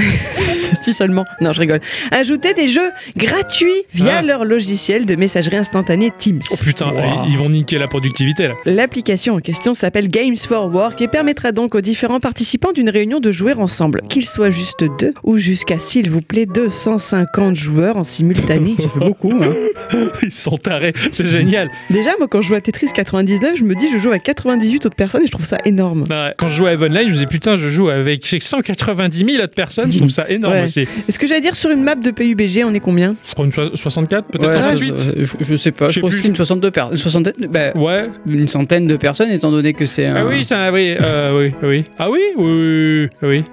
Si 0.82 0.92
seulement. 0.94 1.26
Non, 1.40 1.52
je 1.52 1.60
rigole. 1.60 1.80
Ajouter 2.10 2.54
des 2.54 2.68
jeux 2.68 2.90
gratuits 3.16 3.68
via 3.94 4.18
Ah. 4.18 4.22
leur 4.22 4.44
logiciel 4.44 5.04
de 5.06 5.14
messagerie 5.16 5.56
instantanée 5.56 6.12
Teams. 6.18 6.40
Oh 6.50 6.56
putain, 6.62 6.88
Wow. 6.92 7.26
ils- 7.28 7.36
vont 7.38 7.48
niquer 7.50 7.78
la 7.78 7.88
productivité 7.88 8.48
là. 8.48 8.54
L'application 8.66 9.34
en 9.34 9.40
question 9.40 9.72
s'appelle 9.72 10.08
Games 10.08 10.36
for 10.36 10.66
Work 10.74 11.00
et 11.00 11.08
permettra 11.08 11.52
donc 11.52 11.74
aux 11.74 11.80
différents 11.80 12.20
participants 12.20 12.72
d'une 12.72 12.90
réunion 12.90 13.18
de 13.20 13.32
jouer 13.32 13.54
ensemble, 13.54 14.02
qu'ils 14.08 14.26
soient 14.26 14.50
juste 14.50 14.84
deux 14.98 15.14
ou 15.22 15.38
jusqu'à, 15.38 15.78
s'il 15.78 16.10
vous 16.10 16.20
plaît, 16.20 16.44
250 16.46 17.54
joueurs 17.56 17.96
en 17.96 18.04
simultané. 18.04 18.74
Ça 18.78 18.88
fait 18.88 18.98
beaucoup. 18.98 19.32
Hein. 19.32 19.54
Ils 20.22 20.32
sont 20.32 20.56
tarés, 20.56 20.92
c'est 21.12 21.26
génial. 21.28 21.70
Déjà, 21.88 22.10
moi, 22.18 22.28
quand 22.28 22.40
je 22.42 22.48
joue 22.48 22.54
à 22.54 22.60
Tetris 22.60 22.88
99, 22.94 23.56
je 23.56 23.64
me 23.64 23.74
dis, 23.74 23.88
je 23.90 23.98
joue 23.98 24.10
avec 24.10 24.22
98 24.22 24.86
autres 24.86 24.96
personnes 24.96 25.22
et 25.22 25.26
je 25.26 25.30
trouve 25.32 25.46
ça 25.46 25.58
énorme. 25.64 26.04
Ouais. 26.10 26.34
Quand 26.36 26.48
je 26.48 26.56
joue 26.56 26.66
à 26.66 26.72
Evenline, 26.72 27.04
je 27.04 27.08
me 27.08 27.12
disais 27.14 27.26
putain, 27.26 27.56
je 27.56 27.68
joue 27.68 27.88
avec 27.88 28.26
190 28.26 29.24
000 29.24 29.42
autres 29.42 29.54
personnes, 29.54 29.92
je 29.92 29.98
trouve 29.98 30.10
ça 30.10 30.26
énorme 30.28 30.54
Ouais. 30.54 30.64
aussi. 30.64 30.86
Est-ce 31.08 31.18
que 31.18 31.26
j'allais 31.26 31.40
dire 31.40 31.56
sur 31.56 31.70
une 31.70 31.82
map 31.90 32.00
de 32.00 32.10
PUBG, 32.10 32.64
on 32.64 32.72
est 32.74 32.80
combien 32.80 33.14
Je 33.28 33.32
crois 33.32 33.46
une 33.46 33.52
so- 33.52 33.74
64, 33.76 34.26
peut-être 34.26 34.46
Ouais, 34.46 34.52
68 34.52 34.94
je, 35.18 35.24
je- 35.24 35.34
je 35.40 35.54
sais 35.56 35.72
pas, 35.72 35.86
Je 35.86 35.90
je, 35.90 35.94
sais 35.94 36.00
crois 36.00 36.10
que 36.10 36.14
plus. 36.14 36.22
c'est 36.22 36.28
une 36.28 36.36
62 36.36 36.70
per- 36.70 36.86
soixantaine, 36.94 37.34
bah, 37.48 37.72
Ouais. 37.74 38.06
une 38.28 38.48
centaine 38.48 38.86
de 38.86 38.96
personnes 38.96 39.30
étant 39.30 39.50
donné 39.50 39.72
que 39.72 39.86
c'est 39.86 40.06
un... 40.06 40.14
Ah 40.16 40.24
oui, 40.26 40.44
c'est 40.44 40.54
un, 40.54 40.72
oui, 40.72 40.94
euh, 41.00 41.36
oui, 41.38 41.52
oui. 41.62 41.84
Ah 41.98 42.08
oui, 42.10 42.20
oui, 42.36 43.08
oui, 43.22 43.28
oui. 43.28 43.44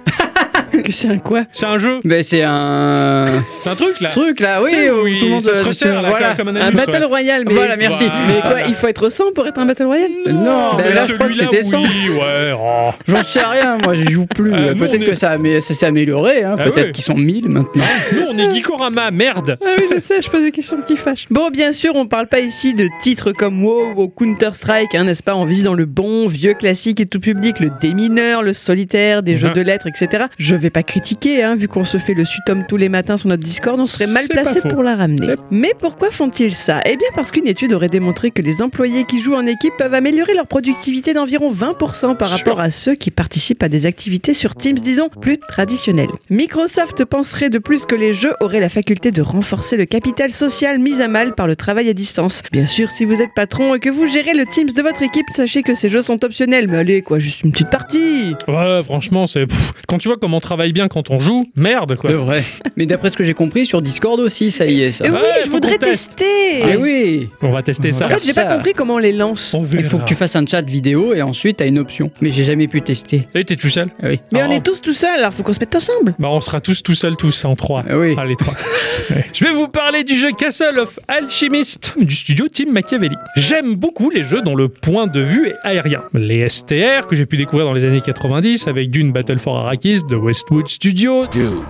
Que 0.88 0.94
c'est 0.94 1.08
un 1.08 1.18
quoi 1.18 1.44
C'est 1.52 1.66
un 1.66 1.76
jeu, 1.76 2.00
Bah, 2.02 2.22
c'est 2.22 2.42
un 2.42 3.26
c'est 3.58 3.68
un 3.68 3.74
truc 3.76 4.00
là. 4.00 4.08
truc 4.08 4.40
là, 4.40 4.62
oui, 4.62 4.70
où 4.90 4.94
où 5.06 5.18
tout 5.18 5.24
le 5.26 5.30
monde 5.32 5.40
se 5.42 5.62
resserre 5.62 6.00
là, 6.00 6.08
voilà. 6.08 6.34
comme 6.34 6.48
un 6.48 6.70
Battle 6.70 7.00
ouais. 7.00 7.04
Royale, 7.04 7.42
mais... 7.46 7.52
Voilà, 7.52 7.76
merci. 7.76 8.04
Voilà. 8.06 8.20
Mais 8.26 8.40
quoi, 8.40 8.60
il 8.68 8.72
faut 8.74 8.86
être 8.86 9.10
100 9.10 9.32
pour 9.34 9.46
être 9.46 9.58
un 9.58 9.66
Battle 9.66 9.84
Royale 9.84 10.10
Non, 10.30 10.78
mais 10.78 10.94
là, 10.94 11.02
je 11.06 11.12
crois 11.12 11.26
que 11.26 11.34
celui-là, 11.34 11.50
c'était 11.50 11.62
100. 11.62 11.82
Oui, 11.82 11.88
ouais. 12.18 12.52
oh. 12.58 12.90
J'en 13.06 13.22
sais 13.22 13.40
rien, 13.44 13.76
moi 13.84 13.92
j'y 13.92 14.10
joue 14.10 14.24
plus. 14.24 14.50
Euh, 14.54 14.74
Peut-être 14.74 14.94
est- 15.02 15.06
que 15.10 15.14
ça, 15.14 15.36
mais 15.36 15.60
ça 15.60 15.74
s'est 15.74 15.84
amélioré, 15.84 16.42
hein. 16.42 16.56
Ah 16.58 16.64
peut-être 16.64 16.92
qu'ils 16.92 17.04
sont 17.04 17.16
1000 17.16 17.48
maintenant. 17.50 17.82
Nous, 18.14 18.22
on 18.30 18.38
est 18.38 18.54
Geekorama, 18.54 19.10
merde. 19.10 19.58
Ah 19.62 19.74
oui, 19.78 19.84
je 19.94 20.00
sais, 20.00 20.22
je 20.22 20.30
pose 20.30 20.42
des 20.42 20.52
questions 20.52 20.78
qui 20.86 20.96
fâchent. 20.96 21.26
Bon, 21.30 21.50
bien 21.50 21.72
sûr, 21.72 21.92
on 21.96 22.06
parle 22.06 22.28
pas 22.28 22.40
ici 22.40 22.72
de 22.72 22.88
titres 23.02 23.32
comme 23.32 23.62
WoW 23.62 23.92
ou 23.96 24.08
Counter-Strike, 24.08 24.94
hein, 24.94 25.04
n'est-ce 25.04 25.22
pas? 25.22 25.34
On 25.34 25.44
vise 25.44 25.64
dans 25.64 25.74
le 25.74 25.84
bon, 25.84 26.28
vieux 26.28 26.54
classique 26.54 27.00
et 27.00 27.06
tout 27.06 27.20
public, 27.20 27.60
le 27.60 27.70
démineur, 27.78 28.42
le 28.42 28.54
solitaire, 28.54 29.22
des 29.22 29.36
jeux 29.36 29.48
Mhm. 29.48 29.54
de 29.54 29.60
lettres, 29.60 29.86
etc. 29.86 30.24
Je 30.38 30.54
vais 30.54 30.70
pas 30.70 30.77
critiquer, 30.82 31.42
hein, 31.42 31.56
vu 31.56 31.68
qu'on 31.68 31.84
se 31.84 31.98
fait 31.98 32.14
le 32.14 32.24
sutom 32.24 32.64
tous 32.66 32.76
les 32.76 32.88
matins 32.88 33.16
sur 33.16 33.28
notre 33.28 33.42
Discord, 33.42 33.78
on 33.78 33.86
serait 33.86 34.10
mal 34.12 34.26
placé 34.28 34.60
pour 34.60 34.82
la 34.82 34.96
ramener. 34.96 35.26
Yep. 35.28 35.40
Mais 35.50 35.72
pourquoi 35.78 36.10
font-ils 36.10 36.52
ça? 36.52 36.80
Eh 36.84 36.96
bien 36.96 37.08
parce 37.14 37.30
qu'une 37.30 37.46
étude 37.46 37.72
aurait 37.72 37.88
démontré 37.88 38.30
que 38.30 38.42
les 38.42 38.62
employés 38.62 39.04
qui 39.04 39.20
jouent 39.20 39.34
en 39.34 39.46
équipe 39.46 39.72
peuvent 39.78 39.94
améliorer 39.94 40.34
leur 40.34 40.46
productivité 40.46 41.12
d'environ 41.14 41.52
20% 41.52 42.16
par 42.16 42.30
rapport 42.30 42.60
à 42.60 42.70
ceux 42.70 42.94
qui 42.94 43.10
participent 43.10 43.62
à 43.62 43.68
des 43.68 43.86
activités 43.86 44.34
sur 44.34 44.54
Teams, 44.54 44.78
disons, 44.78 45.08
plus 45.08 45.38
traditionnelles. 45.38 46.10
Microsoft 46.30 47.04
penserait 47.04 47.50
de 47.50 47.58
plus 47.58 47.84
que 47.84 47.94
les 47.94 48.14
jeux 48.14 48.34
auraient 48.40 48.60
la 48.60 48.68
faculté 48.68 49.10
de 49.10 49.22
renforcer 49.22 49.76
le 49.76 49.84
capital 49.84 50.32
social 50.32 50.78
mis 50.78 51.00
à 51.00 51.08
mal 51.08 51.34
par 51.34 51.46
le 51.46 51.56
travail 51.56 51.88
à 51.88 51.94
distance. 51.94 52.42
Bien 52.52 52.66
sûr, 52.66 52.90
si 52.90 53.04
vous 53.04 53.22
êtes 53.22 53.34
patron 53.34 53.74
et 53.74 53.80
que 53.80 53.90
vous 53.90 54.06
gérez 54.06 54.34
le 54.34 54.46
Teams 54.46 54.70
de 54.70 54.82
votre 54.82 55.02
équipe, 55.02 55.26
sachez 55.32 55.62
que 55.62 55.74
ces 55.74 55.88
jeux 55.88 56.02
sont 56.02 56.24
optionnels, 56.24 56.68
mais 56.68 56.78
allez, 56.78 57.02
quoi, 57.02 57.18
juste 57.18 57.42
une 57.44 57.52
petite 57.52 57.70
partie? 57.70 58.34
Ouais, 58.46 58.82
franchement, 58.82 59.26
c'est. 59.26 59.46
Quand 59.86 59.98
tu 59.98 60.08
vois 60.08 60.16
comment 60.16 60.40
travaille 60.40 60.67
travaille 60.68 60.72
bien 60.72 60.88
quand 60.88 61.10
on 61.10 61.18
joue, 61.20 61.44
merde 61.56 61.96
quoi. 61.96 62.10
C'est 62.10 62.16
vrai. 62.16 62.42
Mais 62.76 62.86
d'après 62.86 63.10
ce 63.10 63.16
que 63.16 63.24
j'ai 63.24 63.34
compris, 63.34 63.64
sur 63.66 63.80
Discord 63.82 64.20
aussi, 64.20 64.50
ça 64.50 64.66
y 64.66 64.82
est, 64.82 64.92
ça. 64.92 65.04
Eh 65.06 65.10
oui, 65.10 65.16
Ouais, 65.16 65.40
je 65.44 65.50
voudrais 65.50 65.78
tester. 65.78 66.24
Eh 66.72 66.76
oui 66.76 67.28
On 67.42 67.50
va 67.50 67.62
tester 67.62 67.92
ça. 67.92 68.06
En 68.06 68.08
fait, 68.08 68.24
j'ai 68.24 68.32
pas 68.34 68.44
compris 68.56 68.72
comment 68.72 68.94
on 68.94 68.98
les 68.98 69.12
lance. 69.12 69.52
On 69.54 69.64
Il 69.64 69.84
faut 69.84 69.98
que 69.98 70.04
tu 70.04 70.14
fasses 70.14 70.36
un 70.36 70.44
chat 70.46 70.62
vidéo 70.62 71.14
et 71.14 71.22
ensuite 71.22 71.58
t'as 71.58 71.66
une 71.66 71.78
option. 71.78 72.10
Mais 72.20 72.30
j'ai 72.30 72.44
jamais 72.44 72.68
pu 72.68 72.82
tester. 72.82 73.26
Et 73.34 73.44
t'es 73.44 73.56
tout 73.56 73.68
seul 73.68 73.88
Ah 74.02 74.06
oui. 74.10 74.20
Mais 74.32 74.40
Oh. 74.42 74.46
on 74.48 74.52
est 74.52 74.64
tous 74.64 74.80
tout 74.80 74.92
seuls, 74.92 75.18
alors 75.18 75.32
faut 75.32 75.42
qu'on 75.42 75.52
se 75.52 75.60
mette 75.60 75.74
ensemble. 75.74 76.14
Bah 76.18 76.28
on 76.30 76.40
sera 76.40 76.60
tous 76.60 76.82
tout 76.82 76.94
seuls 76.94 77.16
tous 77.16 77.44
en 77.44 77.54
trois. 77.56 77.84
Ah 77.88 77.96
oui. 77.98 78.14
Allez 78.18 78.36
trois. 78.36 78.54
Ouais. 79.10 79.24
Je 79.32 79.44
vais 79.44 79.52
vous 79.52 79.68
parler 79.68 80.04
du 80.04 80.16
jeu 80.16 80.32
Castle 80.36 80.78
of 80.80 80.98
Alchemist 81.08 81.94
du 81.98 82.14
studio 82.14 82.46
Team 82.48 82.72
Machiavelli. 82.72 83.14
J'aime 83.36 83.74
beaucoup 83.76 84.10
les 84.10 84.22
jeux 84.22 84.42
dont 84.42 84.54
le 84.54 84.68
point 84.68 85.06
de 85.06 85.20
vue 85.20 85.48
est 85.48 85.54
aérien. 85.62 86.02
Les 86.12 86.46
STR 86.48 87.06
que 87.08 87.14
j'ai 87.16 87.24
pu 87.24 87.36
découvrir 87.38 87.64
dans 87.66 87.72
les 87.72 87.84
années 87.84 88.02
90 88.04 88.66
avec 88.68 88.90
Dune 88.90 89.12
Battle 89.12 89.38
for 89.38 89.56
Arrakis 89.56 90.00
de 90.10 90.16
Westwood 90.16 90.57
Studio, 90.66 91.26
Dude, 91.26 91.66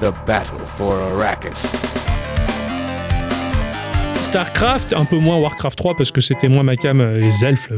the 0.00 0.12
battle 0.26 0.58
for 0.76 0.94
Arrakis. 0.94 2.17
StarCraft, 4.20 4.92
un 4.94 5.04
peu 5.04 5.16
moins 5.16 5.36
Warcraft 5.38 5.78
3 5.78 5.94
parce 5.96 6.10
que 6.10 6.20
c'était 6.20 6.48
moins 6.48 6.62
ma 6.62 6.76
cam, 6.76 7.00
euh, 7.00 7.18
les 7.18 7.44
elfes. 7.44 7.70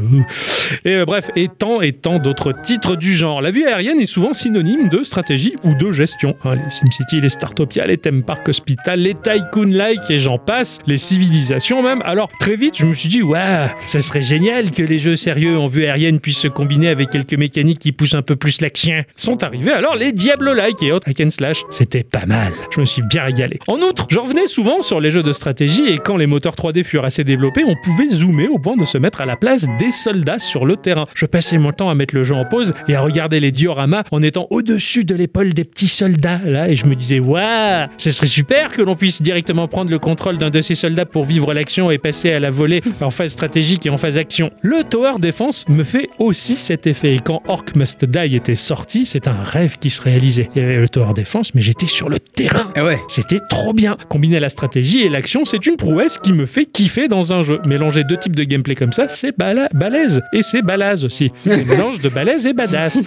Et 0.85 0.91
euh, 0.95 1.05
bref, 1.05 1.29
et 1.35 1.47
tant 1.47 1.81
et 1.81 1.93
tant 1.93 2.17
d'autres 2.19 2.51
titres 2.51 2.95
du 2.95 3.13
genre. 3.13 3.41
La 3.41 3.51
vue 3.51 3.65
aérienne 3.65 3.99
est 3.99 4.05
souvent 4.05 4.33
synonyme 4.33 4.89
de 4.89 5.03
stratégie 5.03 5.53
ou 5.63 5.75
de 5.75 5.91
gestion. 5.91 6.35
hein. 6.43 6.55
les 6.55 6.69
SimCity, 6.69 7.21
les 7.21 7.29
Startopia, 7.29 7.85
les 7.85 7.97
Theme 7.97 8.23
Park 8.23 8.49
Hospital, 8.49 8.99
les 8.99 9.13
Tycoon-like 9.13 10.09
et 10.09 10.17
j'en 10.19 10.37
passe, 10.39 10.79
les 10.87 10.97
civilisations 10.97 11.83
même. 11.83 12.01
Alors 12.05 12.29
très 12.39 12.55
vite, 12.55 12.77
je 12.77 12.85
me 12.85 12.95
suis 12.95 13.09
dit, 13.09 13.21
waouh, 13.21 13.69
ça 13.85 13.99
serait 14.01 14.23
génial 14.23 14.71
que 14.71 14.83
les 14.83 14.99
jeux 14.99 15.15
sérieux 15.15 15.57
en 15.57 15.67
vue 15.67 15.85
aérienne 15.85 16.19
puissent 16.19 16.39
se 16.39 16.47
combiner 16.47 16.89
avec 16.89 17.11
quelques 17.11 17.35
mécaniques 17.35 17.79
qui 17.79 17.91
poussent 17.91 18.15
un 18.15 18.23
peu 18.23 18.35
plus 18.35 18.61
l'action. 18.61 19.03
Sont 19.15 19.43
arrivés 19.43 19.71
alors 19.71 19.95
les 19.95 20.11
Diablo-like 20.11 20.81
et 20.83 20.91
autres 20.91 21.07
hack 21.09 21.21
and 21.21 21.29
slash. 21.29 21.61
C'était 21.69 22.03
pas 22.03 22.25
mal. 22.25 22.51
Je 22.75 22.79
me 22.81 22.85
suis 22.85 23.03
bien 23.03 23.23
régalé. 23.23 23.59
En 23.67 23.77
outre, 23.79 24.07
je 24.09 24.19
revenais 24.19 24.47
souvent 24.47 24.81
sur 24.81 24.99
les 24.99 25.11
jeux 25.11 25.23
de 25.23 25.31
stratégie 25.31 25.87
et 25.87 25.97
quand 25.99 26.17
les 26.17 26.27
moteurs 26.31 26.55
3D 26.55 26.83
furent 26.83 27.03
assez 27.03 27.23
développés, 27.23 27.63
on 27.65 27.75
pouvait 27.75 28.09
zoomer 28.09 28.47
au 28.47 28.57
point 28.57 28.77
de 28.77 28.85
se 28.85 28.97
mettre 28.97 29.21
à 29.21 29.25
la 29.25 29.35
place 29.35 29.67
des 29.77 29.91
soldats 29.91 30.39
sur 30.39 30.65
le 30.65 30.77
terrain. 30.77 31.05
Je 31.13 31.25
passais 31.25 31.57
mon 31.57 31.73
temps 31.73 31.89
à 31.89 31.95
mettre 31.95 32.15
le 32.15 32.23
jeu 32.23 32.33
en 32.33 32.45
pause 32.45 32.73
et 32.87 32.95
à 32.95 33.01
regarder 33.01 33.39
les 33.39 33.51
dioramas 33.51 34.03
en 34.11 34.23
étant 34.23 34.47
au-dessus 34.49 35.03
de 35.03 35.13
l'épaule 35.13 35.53
des 35.53 35.65
petits 35.65 35.89
soldats 35.89 36.39
là 36.45 36.69
et 36.69 36.75
je 36.75 36.85
me 36.85 36.95
disais 36.95 37.19
waouh, 37.19 37.87
ce 37.97 38.11
serait 38.11 38.27
super 38.27 38.71
que 38.71 38.81
l'on 38.81 38.95
puisse 38.95 39.21
directement 39.21 39.67
prendre 39.67 39.91
le 39.91 39.99
contrôle 39.99 40.37
d'un 40.37 40.49
de 40.49 40.61
ces 40.61 40.75
soldats 40.75 41.05
pour 41.05 41.25
vivre 41.25 41.53
l'action 41.53 41.91
et 41.91 41.97
passer 41.97 42.31
à 42.31 42.39
la 42.39 42.49
volée 42.49 42.81
en 43.01 43.11
phase 43.11 43.31
stratégique 43.31 43.85
et 43.85 43.89
en 43.89 43.97
phase 43.97 44.17
action. 44.17 44.51
Le 44.61 44.83
Tower 44.83 45.19
Defense 45.19 45.65
me 45.67 45.83
fait 45.83 46.09
aussi 46.17 46.55
cet 46.55 46.87
effet 46.87 47.15
et 47.15 47.19
quand 47.19 47.43
Orc 47.47 47.65
Must 47.75 48.05
Die 48.05 48.35
était 48.35 48.55
sorti, 48.55 49.05
c'est 49.05 49.27
un 49.27 49.43
rêve 49.43 49.77
qui 49.79 49.89
se 49.89 50.01
réalisait. 50.01 50.49
Il 50.55 50.61
y 50.61 50.65
avait 50.65 50.77
le 50.77 50.87
Tower 50.87 51.13
Defense 51.13 51.53
mais 51.53 51.61
j'étais 51.61 51.87
sur 51.87 52.07
le 52.07 52.19
terrain. 52.19 52.71
Ah 52.77 52.85
ouais. 52.85 52.99
C'était 53.09 53.39
trop 53.49 53.73
bien. 53.73 53.97
Combiner 54.07 54.39
la 54.39 54.49
stratégie 54.49 55.01
et 55.01 55.09
l'action, 55.09 55.43
c'est 55.43 55.65
une 55.65 55.75
prouesse 55.75 56.17
qui 56.21 56.33
me 56.33 56.45
fait 56.45 56.65
kiffer 56.65 57.07
dans 57.07 57.33
un 57.33 57.41
jeu. 57.41 57.59
Mélanger 57.65 58.03
deux 58.03 58.17
types 58.17 58.35
de 58.35 58.43
gameplay 58.43 58.75
comme 58.75 58.93
ça, 58.93 59.07
c'est 59.07 59.37
bala- 59.37 59.69
balèze. 59.73 60.21
Et 60.33 60.41
c'est 60.41 60.61
balaz 60.61 61.03
aussi. 61.05 61.31
C'est 61.45 61.65
mélange 61.67 61.99
de 62.01 62.09
balèze 62.09 62.45
et 62.45 62.53
badass. 62.53 62.99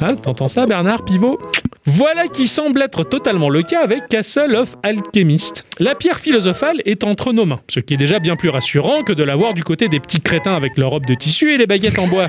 Hein, 0.00 0.14
T'entends 0.16 0.48
ça, 0.48 0.66
Bernard 0.66 1.04
Pivot? 1.04 1.38
Voilà 1.84 2.28
qui 2.28 2.46
semble 2.46 2.82
être 2.82 3.04
totalement 3.04 3.48
le 3.48 3.62
cas 3.62 3.82
avec 3.82 4.08
Castle 4.08 4.54
of 4.56 4.76
Alchemist. 4.82 5.64
La 5.80 5.94
pierre 5.94 6.18
philosophale 6.18 6.82
est 6.84 7.04
entre 7.04 7.32
nos 7.32 7.46
mains, 7.46 7.60
ce 7.68 7.78
qui 7.78 7.94
est 7.94 7.98
déjà 7.98 8.18
bien 8.18 8.34
plus 8.34 8.48
rassurant 8.48 9.02
que 9.04 9.12
de 9.12 9.22
l'avoir 9.22 9.54
du 9.54 9.62
côté 9.62 9.88
des 9.88 10.00
petits 10.00 10.20
crétins 10.20 10.54
avec 10.54 10.76
leur 10.76 10.90
robe 10.90 11.06
de 11.06 11.14
tissu 11.14 11.54
et 11.54 11.56
les 11.56 11.66
baguettes 11.66 11.98
en 12.00 12.08
bois. 12.08 12.26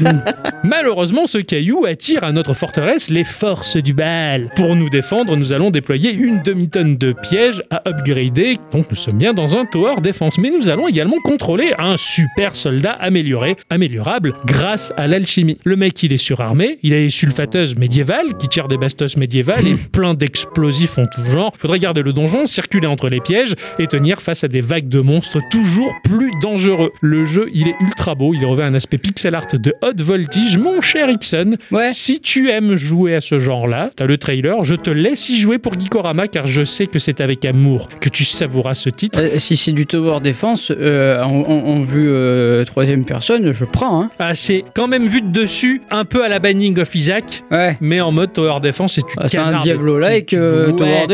Malheureusement, 0.64 1.26
ce 1.26 1.38
caillou 1.38 1.84
attire 1.84 2.24
à 2.24 2.32
notre 2.32 2.54
forteresse 2.54 3.10
les 3.10 3.24
forces 3.24 3.76
du 3.76 3.92
bal. 3.92 4.50
Pour 4.56 4.74
nous 4.74 4.88
défendre, 4.88 5.36
nous 5.36 5.52
allons 5.52 5.70
déployer 5.70 6.12
une 6.12 6.42
demi-tonne 6.42 6.96
de 6.96 7.12
pièges 7.12 7.62
à 7.70 7.82
upgrader, 7.86 8.56
donc 8.72 8.86
nous 8.90 8.96
sommes 8.96 9.18
bien 9.18 9.34
dans 9.34 9.56
un 9.56 9.66
tower 9.66 10.00
défense. 10.00 10.38
Mais 10.38 10.50
nous 10.50 10.70
allons 10.70 10.88
également 10.88 11.18
contrôler 11.22 11.74
un 11.78 11.98
super 11.98 12.56
soldat 12.56 12.92
amélioré, 12.92 13.56
améliorable 13.68 14.32
grâce 14.46 14.94
à 14.96 15.06
l'alchimie. 15.06 15.58
Le 15.64 15.76
mec, 15.76 16.02
il 16.02 16.12
est 16.12 16.16
surarmé, 16.16 16.78
il 16.82 16.94
a 16.94 16.98
les 16.98 17.10
sulfateuses 17.10 17.76
médiévales 17.76 18.36
qui 18.38 18.48
tirent 18.48 18.68
des 18.68 18.78
bastos 18.88 19.16
médiévales 19.18 19.66
et 19.68 19.74
plein 19.92 20.14
d'explosifs 20.14 20.96
en 20.98 21.06
tout 21.06 21.22
genre. 21.24 21.52
Faudrait 21.58 21.78
garder 21.78 22.02
le 22.02 22.12
donjon, 22.14 22.46
circuler 22.46 22.86
entre 22.86 23.08
les 23.08 23.20
pièges 23.20 23.54
et 23.78 23.86
tenir 23.86 24.22
face 24.22 24.44
à 24.44 24.48
des 24.48 24.60
vagues 24.62 24.88
de 24.88 25.00
monstres 25.00 25.38
toujours 25.50 25.92
plus 26.04 26.30
dangereux. 26.42 26.90
Le 27.02 27.24
jeu, 27.26 27.48
il 27.52 27.68
est 27.68 27.74
ultra 27.80 28.14
beau, 28.14 28.32
il 28.34 28.44
revêt 28.46 28.62
un 28.64 28.72
aspect 28.74 28.96
pixel 28.98 29.34
art 29.34 29.46
de 29.52 29.74
haute 29.82 30.00
voltige. 30.00 30.56
Mon 30.58 30.80
cher 30.80 31.10
Ixon, 31.10 31.56
Ouais. 31.70 31.90
si 31.92 32.20
tu 32.20 32.50
aimes 32.50 32.76
jouer 32.76 33.14
à 33.14 33.20
ce 33.20 33.38
genre-là, 33.38 33.90
t'as 33.94 34.06
le 34.06 34.16
trailer, 34.16 34.64
je 34.64 34.74
te 34.74 34.90
laisse 34.90 35.28
y 35.28 35.38
jouer 35.38 35.58
pour 35.58 35.78
Geekorama 35.78 36.28
car 36.28 36.46
je 36.46 36.64
sais 36.64 36.86
que 36.86 36.98
c'est 36.98 37.20
avec 37.20 37.44
amour 37.44 37.88
que 38.00 38.08
tu 38.08 38.24
savouras 38.24 38.74
ce 38.74 38.88
titre. 38.88 39.20
Euh, 39.20 39.38
si 39.38 39.56
c'est 39.56 39.72
du 39.72 39.86
Tower 39.86 40.20
Defense 40.20 40.72
euh, 40.74 41.22
en, 41.22 41.40
en- 41.42 41.66
en 41.74 41.78
vue 41.80 42.08
euh, 42.08 42.64
troisième 42.64 43.04
personne, 43.04 43.52
je 43.52 43.64
prends. 43.64 44.02
Hein. 44.02 44.10
Ah, 44.18 44.34
c'est 44.34 44.64
quand 44.74 44.86
même 44.88 45.06
vu 45.06 45.20
de 45.20 45.30
dessus, 45.30 45.82
un 45.90 46.04
peu 46.04 46.24
à 46.24 46.28
la 46.28 46.38
Binding 46.38 46.78
of 46.78 46.94
Isaac, 46.94 47.42
Ouais. 47.50 47.76
mais 47.80 48.00
en 48.00 48.12
mode 48.12 48.32
Tower 48.32 48.60
Defense 48.62 48.67
et 48.98 49.02
tu 49.02 49.14
Ah, 49.18 49.28
c'est 49.28 49.38
un. 49.38 49.60
Diablo-like, 49.60 50.32
euh, 50.34 50.66
ouais, 50.68 50.72
Tower. 50.76 51.06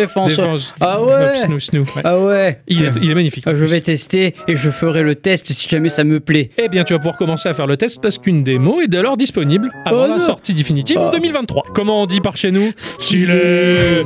Ah 0.81 1.03
ouais. 1.03 1.35
Snoo, 1.37 1.59
snoo, 1.59 1.81
ouais. 1.83 2.03
Ah 2.05 2.19
ouais. 2.21 2.61
Il, 2.69 2.85
est, 2.85 2.91
il 3.03 3.11
est 3.11 3.15
magnifique. 3.15 3.45
Ah, 3.47 3.55
je 3.55 3.65
vais 3.65 3.81
tester 3.81 4.35
et 4.49 4.55
je 4.57 4.71
ferai 4.71 5.03
le 5.03 5.15
test 5.15 5.51
si 5.53 5.69
jamais 5.69 5.89
ça 5.89 6.05
me 6.05 6.21
plaît. 6.21 6.51
Eh 6.59 6.69
bien, 6.69 6.85
tu 6.85 6.93
vas 6.93 6.99
pouvoir 6.99 7.17
commencer 7.17 7.49
à 7.49 7.55
faire 7.55 7.67
le 7.67 7.77
test 7.77 8.01
parce 8.03 8.19
qu'une 8.19 8.43
démo 8.43 8.81
est 8.81 8.95
alors 8.95 9.17
disponible 9.17 9.71
avant 9.87 10.05
Oh 10.05 10.09
la 10.09 10.21
sortie 10.21 10.55
définitive 10.55 10.99
en 10.99 11.09
Ah. 11.09 11.13
2023. 11.13 11.65
Comment 11.75 12.03
on 12.03 12.07
dit 12.07 12.21
par 12.21 12.37
chez 12.37 12.51
nous? 12.51 12.73
Stylé 12.77 14.03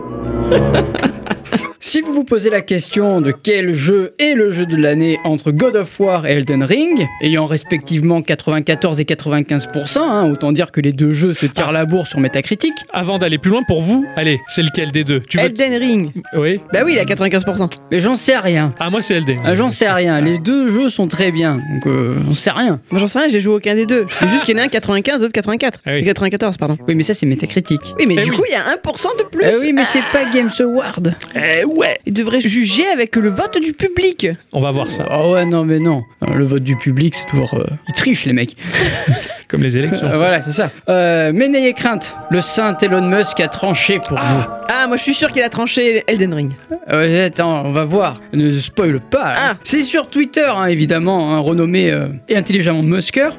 Si 1.80 2.00
vous 2.00 2.12
vous 2.12 2.24
posez 2.24 2.50
la 2.50 2.60
question 2.60 3.20
de 3.20 3.30
quel 3.32 3.72
jeu 3.74 4.12
est 4.18 4.34
le 4.34 4.50
jeu 4.50 4.66
de 4.66 4.76
l'année 4.76 5.18
entre 5.24 5.52
God 5.52 5.76
of 5.76 5.98
War 6.00 6.26
et 6.26 6.32
Elden 6.32 6.62
Ring, 6.62 7.06
ayant 7.22 7.46
respectivement 7.46 8.20
94 8.20 9.00
et 9.00 9.04
95%, 9.04 9.98
hein, 10.00 10.30
autant 10.30 10.52
dire 10.52 10.70
que 10.72 10.80
les 10.80 10.92
deux 10.92 11.12
jeux 11.12 11.32
se 11.34 11.46
tirent 11.46 11.72
la 11.72 11.86
bourre 11.86 12.06
sur 12.06 12.18
Metacritic, 12.20 12.72
Avant 12.92 13.18
d'aller 13.18 13.38
plus 13.38 13.50
loin, 13.50 13.62
pour 13.62 13.80
vous, 13.80 14.04
allez, 14.16 14.40
c'est 14.48 14.62
lequel 14.62 14.90
des 14.90 15.04
deux? 15.04 15.20
Tu 15.20 15.38
veux 15.38 15.44
Elden 15.44 15.74
Ring. 15.76 16.10
Oui. 16.36 16.60
Bah 16.72 16.80
oui, 16.84 16.94
il 16.94 16.98
a 16.98 17.04
95%. 17.04 17.70
mais 17.90 18.00
j'en 18.00 18.14
sais 18.16 18.36
rien. 18.36 18.74
Ah, 18.80 18.90
moi, 18.90 19.00
c'est 19.00 19.14
Elden. 19.14 19.38
Ah, 19.44 19.54
J'en 19.54 19.70
sais 19.70 19.90
rien. 19.90 20.20
Les 20.20 20.38
deux 20.38 20.70
jeux 20.70 20.90
sont 20.90 21.06
très 21.06 21.30
bien, 21.30 21.54
donc 21.56 21.86
euh, 21.86 22.14
j'en 22.26 22.34
sais 22.34 22.50
rien. 22.50 22.80
Moi 22.90 23.00
j'en 23.00 23.06
sais 23.06 23.20
rien, 23.20 23.28
j'ai 23.28 23.40
joué 23.40 23.54
aucun 23.54 23.74
des 23.74 23.86
deux. 23.86 24.04
Sais 24.08 24.28
juste 24.28 24.44
qu'il 24.44 24.56
y 24.56 24.60
en 24.60 24.62
a 24.62 24.66
un 24.66 24.68
95, 24.68 25.22
l'autre 25.22 25.32
84. 25.32 25.80
Ah 25.86 25.90
oui. 25.92 26.00
Et 26.00 26.04
94, 26.04 26.56
pardon. 26.58 26.76
Oui, 26.86 26.94
mais 26.94 27.02
ça 27.02 27.14
c'est 27.14 27.24
Metacritic. 27.26 27.80
Oui, 27.98 28.04
mais 28.06 28.16
Eh 28.18 28.22
du 28.24 28.30
oui. 28.30 28.36
coup, 28.36 28.44
il 28.48 28.52
y 28.52 28.56
a 28.56 28.62
1% 28.76 29.18
de 29.18 29.24
plus. 29.24 29.44
Eh 29.44 29.56
oui, 29.62 29.72
mais 29.72 29.84
c'est 29.84 30.02
pas 30.12 30.24
Games 30.34 30.50
Award. 30.60 31.14
Eh 31.40 31.64
ouais 31.64 31.99
Il 32.07 32.12
devrait 32.12 32.40
juger 32.40 32.87
avec 32.88 33.14
le 33.16 33.28
vote 33.28 33.59
du 33.62 33.73
public. 33.73 34.26
On 34.52 34.61
va 34.61 34.71
voir 34.71 34.90
ça. 34.90 35.04
Ah 35.11 35.28
ouais, 35.28 35.47
non, 35.47 35.64
mais 35.64 35.78
non. 35.78 36.02
Le 36.35 36.45
vote 36.45 36.62
du 36.64 36.76
public, 36.76 37.14
c'est 37.14 37.26
toujours. 37.26 37.54
euh, 37.54 37.64
ils 37.88 37.95
trichent, 37.95 38.26
les 38.26 38.33
mecs. 38.33 38.57
Comme 39.49 39.62
les 39.62 39.78
élections. 39.78 40.07
Euh, 40.07 40.11
ça. 40.11 40.16
voilà, 40.16 40.42
c'est 40.42 40.52
ça. 40.52 40.71
Euh, 40.90 41.33
mais 41.35 41.49
n'ayez 41.49 41.73
crainte, 41.73 42.14
le 42.30 42.40
saint 42.42 42.76
Elon 42.83 43.00
Musk 43.09 43.40
a 43.40 43.49
tranché 43.49 43.99
pour 43.99 44.18
vous. 44.18 44.42
Ah, 44.68 44.87
moi 44.87 44.99
je 44.99 45.02
suis 45.02 45.14
sûr 45.14 45.28
qu'il 45.33 45.42
a 45.42 45.49
tranché 45.49 46.04
Elden 46.07 46.35
Ring. 46.35 46.50
Euh, 46.92 47.26
attends, 47.26 47.62
on 47.64 47.73
va 47.73 47.85
voir. 47.85 48.21
Ne 48.35 48.50
spoil 48.52 49.00
pas. 49.00 49.30
hein. 49.33 49.37
Ah. 49.52 49.57
C'est 49.64 49.80
sur 49.80 50.11
Twitter, 50.11 50.47
hein, 50.54 50.66
évidemment, 50.66 51.33
hein, 51.35 51.38
renommé 51.38 51.90
euh, 51.90 52.09
et 52.28 52.37
intelligemment 52.37 52.83
Musker. 52.83 53.30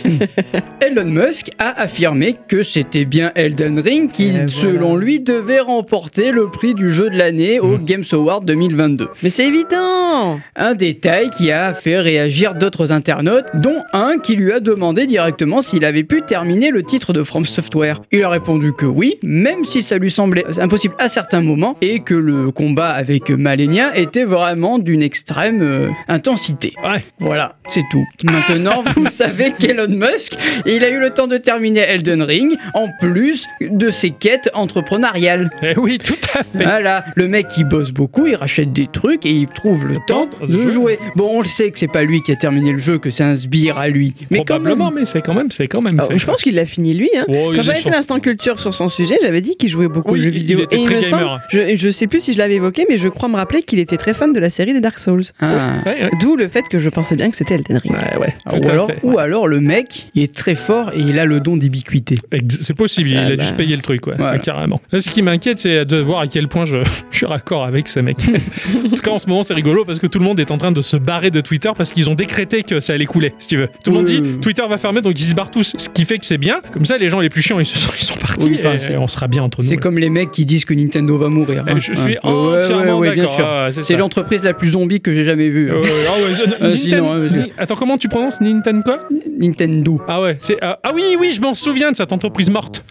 Elon 0.80 1.04
Musk 1.04 1.50
a 1.58 1.78
affirmé 1.80 2.36
que 2.48 2.62
c'était 2.62 3.04
bien 3.04 3.30
Elden 3.34 3.78
Ring 3.80 4.10
qui, 4.10 4.32
selon 4.48 4.96
lui, 4.96 5.20
devait 5.20 5.60
remporter 5.60 6.30
le 6.30 6.48
prix 6.48 6.74
du 6.74 6.90
jeu 6.90 7.10
de 7.10 7.18
l'année 7.24 7.58
au 7.58 7.78
Mmh. 7.78 7.84
Games 7.84 8.04
Award 8.12 8.44
2022. 8.44 9.08
Mais 9.22 9.30
c'est 9.30 9.46
évident 9.46 10.38
Un 10.56 10.74
détail 10.74 11.30
qui 11.30 11.50
a 11.50 11.72
fait 11.72 11.98
réagir 11.98 12.54
d'autres 12.54 12.92
internautes, 12.92 13.46
dont 13.54 13.82
un 13.94 14.18
qui 14.18 14.36
lui 14.36 14.52
a 14.52 14.60
demandé 14.60 15.06
directement 15.06 15.62
s'il 15.62 15.86
avait 15.86 16.04
pu 16.04 16.20
terminer 16.22 16.70
le 16.70 16.82
titre 16.82 17.14
de 17.14 17.22
From 17.22 17.46
Software. 17.46 18.02
Il 18.12 18.22
a 18.24 18.28
répondu 18.28 18.74
que 18.74 18.84
oui, 18.84 19.16
même 19.22 19.64
si 19.64 19.80
ça 19.82 19.96
lui 19.96 20.10
semblait 20.10 20.44
impossible 20.58 20.94
à 20.98 21.08
certains 21.08 21.40
moments, 21.40 21.76
et 21.80 22.00
que 22.00 22.14
le 22.14 22.50
combat 22.50 22.90
avec 22.90 23.30
Malenia 23.30 23.96
était 23.96 24.24
vraiment 24.24 24.78
d'une 24.78 25.02
extrême 25.02 25.62
euh, 25.62 25.88
intensité. 26.08 26.74
Ouais. 26.86 27.02
Voilà, 27.20 27.56
c'est 27.68 27.84
tout. 27.90 28.04
Maintenant, 28.24 28.84
vous 28.96 29.06
savez 29.06 29.52
qu'Elon 29.58 29.88
Musk, 29.88 30.34
il 30.66 30.84
a 30.84 30.90
eu 30.90 31.00
le 31.00 31.10
temps 31.10 31.26
de 31.26 31.38
terminer 31.38 31.80
Elden 31.80 32.22
Ring, 32.22 32.52
en 32.74 32.88
plus 33.00 33.46
de 33.62 33.88
ses 33.88 34.10
quêtes 34.10 34.50
entrepreneuriales. 34.52 35.48
Eh 35.62 35.78
oui, 35.78 35.98
tout 35.98 36.14
à 36.38 36.42
fait. 36.42 36.64
Voilà, 36.64 37.04
le 37.14 37.28
mec 37.28 37.46
il 37.56 37.64
bosse 37.64 37.90
beaucoup, 37.92 38.26
il 38.26 38.34
rachète 38.34 38.72
des 38.72 38.86
trucs 38.86 39.24
et 39.26 39.30
il 39.30 39.46
trouve 39.46 39.86
le 39.86 39.96
temps 40.06 40.28
de 40.42 40.46
de 40.46 40.58
jouer. 40.58 40.72
jouer. 40.72 40.98
Bon, 41.16 41.28
on 41.32 41.40
le 41.40 41.46
sait 41.46 41.70
que 41.70 41.78
c'est 41.78 41.88
pas 41.88 42.02
lui 42.02 42.22
qui 42.22 42.32
a 42.32 42.36
terminé 42.36 42.72
le 42.72 42.78
jeu, 42.78 42.98
que 42.98 43.10
c'est 43.10 43.24
un 43.24 43.34
sbire 43.34 43.78
à 43.78 43.88
lui. 43.88 44.14
Mais 44.30 44.38
quand 44.38 44.44
Probablement, 44.54 44.90
même. 44.90 45.00
mais 45.00 45.04
c'est 45.04 45.22
quand 45.22 45.34
même, 45.34 45.50
c'est 45.50 45.66
quand 45.68 45.80
même 45.82 45.98
fait. 46.00 46.18
je 46.18 46.26
pense 46.26 46.42
qu'il 46.42 46.54
l'a 46.54 46.64
fini 46.66 46.92
lui. 46.94 47.10
Hein. 47.16 47.24
Oh, 47.28 47.52
Quand 47.54 47.62
j'avais 47.62 47.78
fait 47.78 47.90
l'instant 47.90 48.20
culture 48.20 48.58
sur 48.60 48.74
son 48.74 48.88
sujet, 48.88 49.16
j'avais 49.22 49.40
dit 49.40 49.56
qu'il 49.56 49.68
jouait 49.68 49.88
beaucoup 49.88 50.12
Oui, 50.12 50.20
aux 50.20 50.22
jeux 50.24 50.28
vidéo. 50.30 50.60
Et 50.70 50.76
il 50.76 50.88
me 50.88 51.02
semble, 51.02 51.40
je, 51.50 51.76
je 51.76 51.90
sais 51.90 52.06
plus 52.06 52.20
si 52.20 52.32
je 52.32 52.38
l'avais 52.38 52.54
évoqué, 52.54 52.86
mais 52.88 52.98
je 52.98 53.08
crois 53.08 53.28
me 53.28 53.36
rappeler 53.36 53.62
qu'il 53.62 53.78
était 53.78 53.96
très 53.96 54.14
fan 54.14 54.32
de 54.32 54.40
la 54.40 54.50
série 54.50 54.72
des 54.72 54.80
Dark 54.80 54.98
Souls. 54.98 55.24
Ah. 55.40 55.74
Ouais, 55.86 56.02
ouais. 56.04 56.10
D'où 56.20 56.36
le 56.36 56.48
fait 56.48 56.62
que 56.68 56.78
je 56.78 56.88
pensais 56.88 57.16
bien 57.16 57.30
que 57.30 57.36
c'était 57.36 57.54
Elden 57.54 57.78
Ring. 57.78 57.94
Ouais, 58.20 58.34
Ah, 58.46 58.56
ou, 58.56 58.68
alors, 58.68 58.86
fait. 58.88 58.98
ou 59.02 59.18
alors 59.18 59.48
le 59.48 59.60
mec, 59.60 60.06
il 60.14 60.22
est 60.22 60.34
très 60.34 60.54
fort 60.54 60.90
et 60.94 61.00
il 61.00 61.18
a 61.18 61.24
le 61.26 61.40
don 61.40 61.56
d'ubiquité. 61.56 62.16
C'est 62.60 62.74
possible, 62.76 63.08
il 63.10 63.16
a 63.18 63.36
dû 63.36 63.44
se 63.44 63.54
payer 63.54 63.76
le 63.76 63.82
truc, 63.82 64.06
ouais, 64.06 64.14
Voilà. 64.16 64.34
Ouais, 64.34 64.40
carrément. 64.40 64.80
Là, 64.92 65.00
ce 65.00 65.10
qui 65.10 65.22
m'inquiète, 65.22 65.58
c'est 65.58 65.84
de 65.84 65.96
voir 65.98 66.20
à 66.20 66.26
quel 66.26 66.48
point 66.48 66.64
je, 66.64 66.78
je 67.10 67.16
suis 67.16 67.26
raccord 67.26 67.64
avec 67.64 67.88
ce 67.88 68.00
mec. 68.00 68.16
en 68.84 68.88
tout 68.88 69.02
cas, 69.02 69.10
en 69.10 69.18
ce 69.18 69.28
moment, 69.28 69.42
c'est 69.42 69.54
rigolo 69.54 69.84
parce 69.84 69.98
que 69.98 70.06
tout 70.06 70.18
le 70.18 70.24
monde 70.24 70.40
est 70.40 70.50
en 70.50 70.58
train 70.58 70.72
de 70.72 70.82
se 70.82 70.96
barrer 70.96 71.30
de 71.30 71.40
Twitter 71.40 71.70
parce 71.76 71.92
qu'ils 71.92 72.10
ont 72.10 72.14
décrété 72.14 72.62
que 72.62 72.80
ça 72.80 72.94
allait 72.94 73.06
couler, 73.06 73.34
si 73.38 73.48
tu 73.48 73.56
veux. 73.56 73.68
Tout 73.82 73.90
le 73.90 73.96
monde 73.96 74.06
dit 74.06 74.20
oui, 74.20 74.32
oui. 74.34 74.40
Twitter 74.40 74.62
va 74.68 74.78
fermer, 74.78 75.00
donc 75.00 75.18
ils 75.18 75.24
se 75.24 75.34
barrent 75.34 75.50
tous. 75.50 75.74
Ce 75.76 75.88
qui 75.88 76.04
fait 76.04 76.18
que 76.18 76.26
c'est 76.26 76.38
bien. 76.38 76.60
Comme 76.72 76.84
ça, 76.84 76.98
les 76.98 77.10
gens 77.10 77.20
les 77.20 77.28
plus 77.28 77.42
chiants, 77.42 77.60
ils, 77.60 77.66
se 77.66 77.78
sont, 77.78 77.92
ils 77.98 78.04
sont 78.04 78.16
partis 78.16 78.46
Oui, 78.46 78.58
enfin, 78.58 78.76
et, 78.92 78.96
on 78.96 79.08
sera 79.08 79.28
bien 79.28 79.42
entre 79.42 79.62
nous. 79.62 79.68
C'est 79.68 79.76
comme 79.76 79.98
les 79.98 80.10
mecs 80.10 80.30
qui 80.30 80.44
disent 80.44 80.64
que 80.64 80.74
Nintendo 80.74 81.16
va 81.16 81.28
mourir. 81.28 81.64
Eh, 81.66 81.70
hein. 81.70 81.78
je 81.78 81.92
suis 81.92 82.18
entièrement 82.22 82.98
ouais, 82.98 83.08
ouais, 83.08 83.14
bien 83.14 83.24
d'accord. 83.24 83.36
sûr. 83.36 83.46
Ah, 83.46 83.68
c'est 83.70 83.96
l'entreprise 83.96 84.42
la 84.42 84.54
plus 84.54 84.70
zombie 84.70 85.00
que 85.00 85.12
j'ai 85.12 85.24
jamais 85.24 85.48
vue. 85.48 85.70
Euh, 85.70 85.80
ah 85.82 86.18
ouais, 86.18 86.22
euh, 86.22 86.54
Euh, 86.60 86.74
Ninten- 86.74 86.76
sinon, 86.76 87.12
hein, 87.12 87.46
Attends, 87.58 87.76
comment 87.76 87.98
tu 87.98 88.08
prononces 88.08 88.40
Nintendo? 88.40 88.82
Quoi 88.84 89.08
Nintendo. 89.38 90.00
Ah 90.08 90.20
ouais, 90.20 90.38
c'est 90.40 90.56
ah 90.60 90.78
ah 90.82 90.90
oui 90.94 91.16
oui, 91.18 91.32
je 91.32 91.40
m'en 91.40 91.54
souviens 91.54 91.90
de 91.90 91.96
cette 91.96 92.12
entreprise 92.12 92.50
morte. 92.50 92.84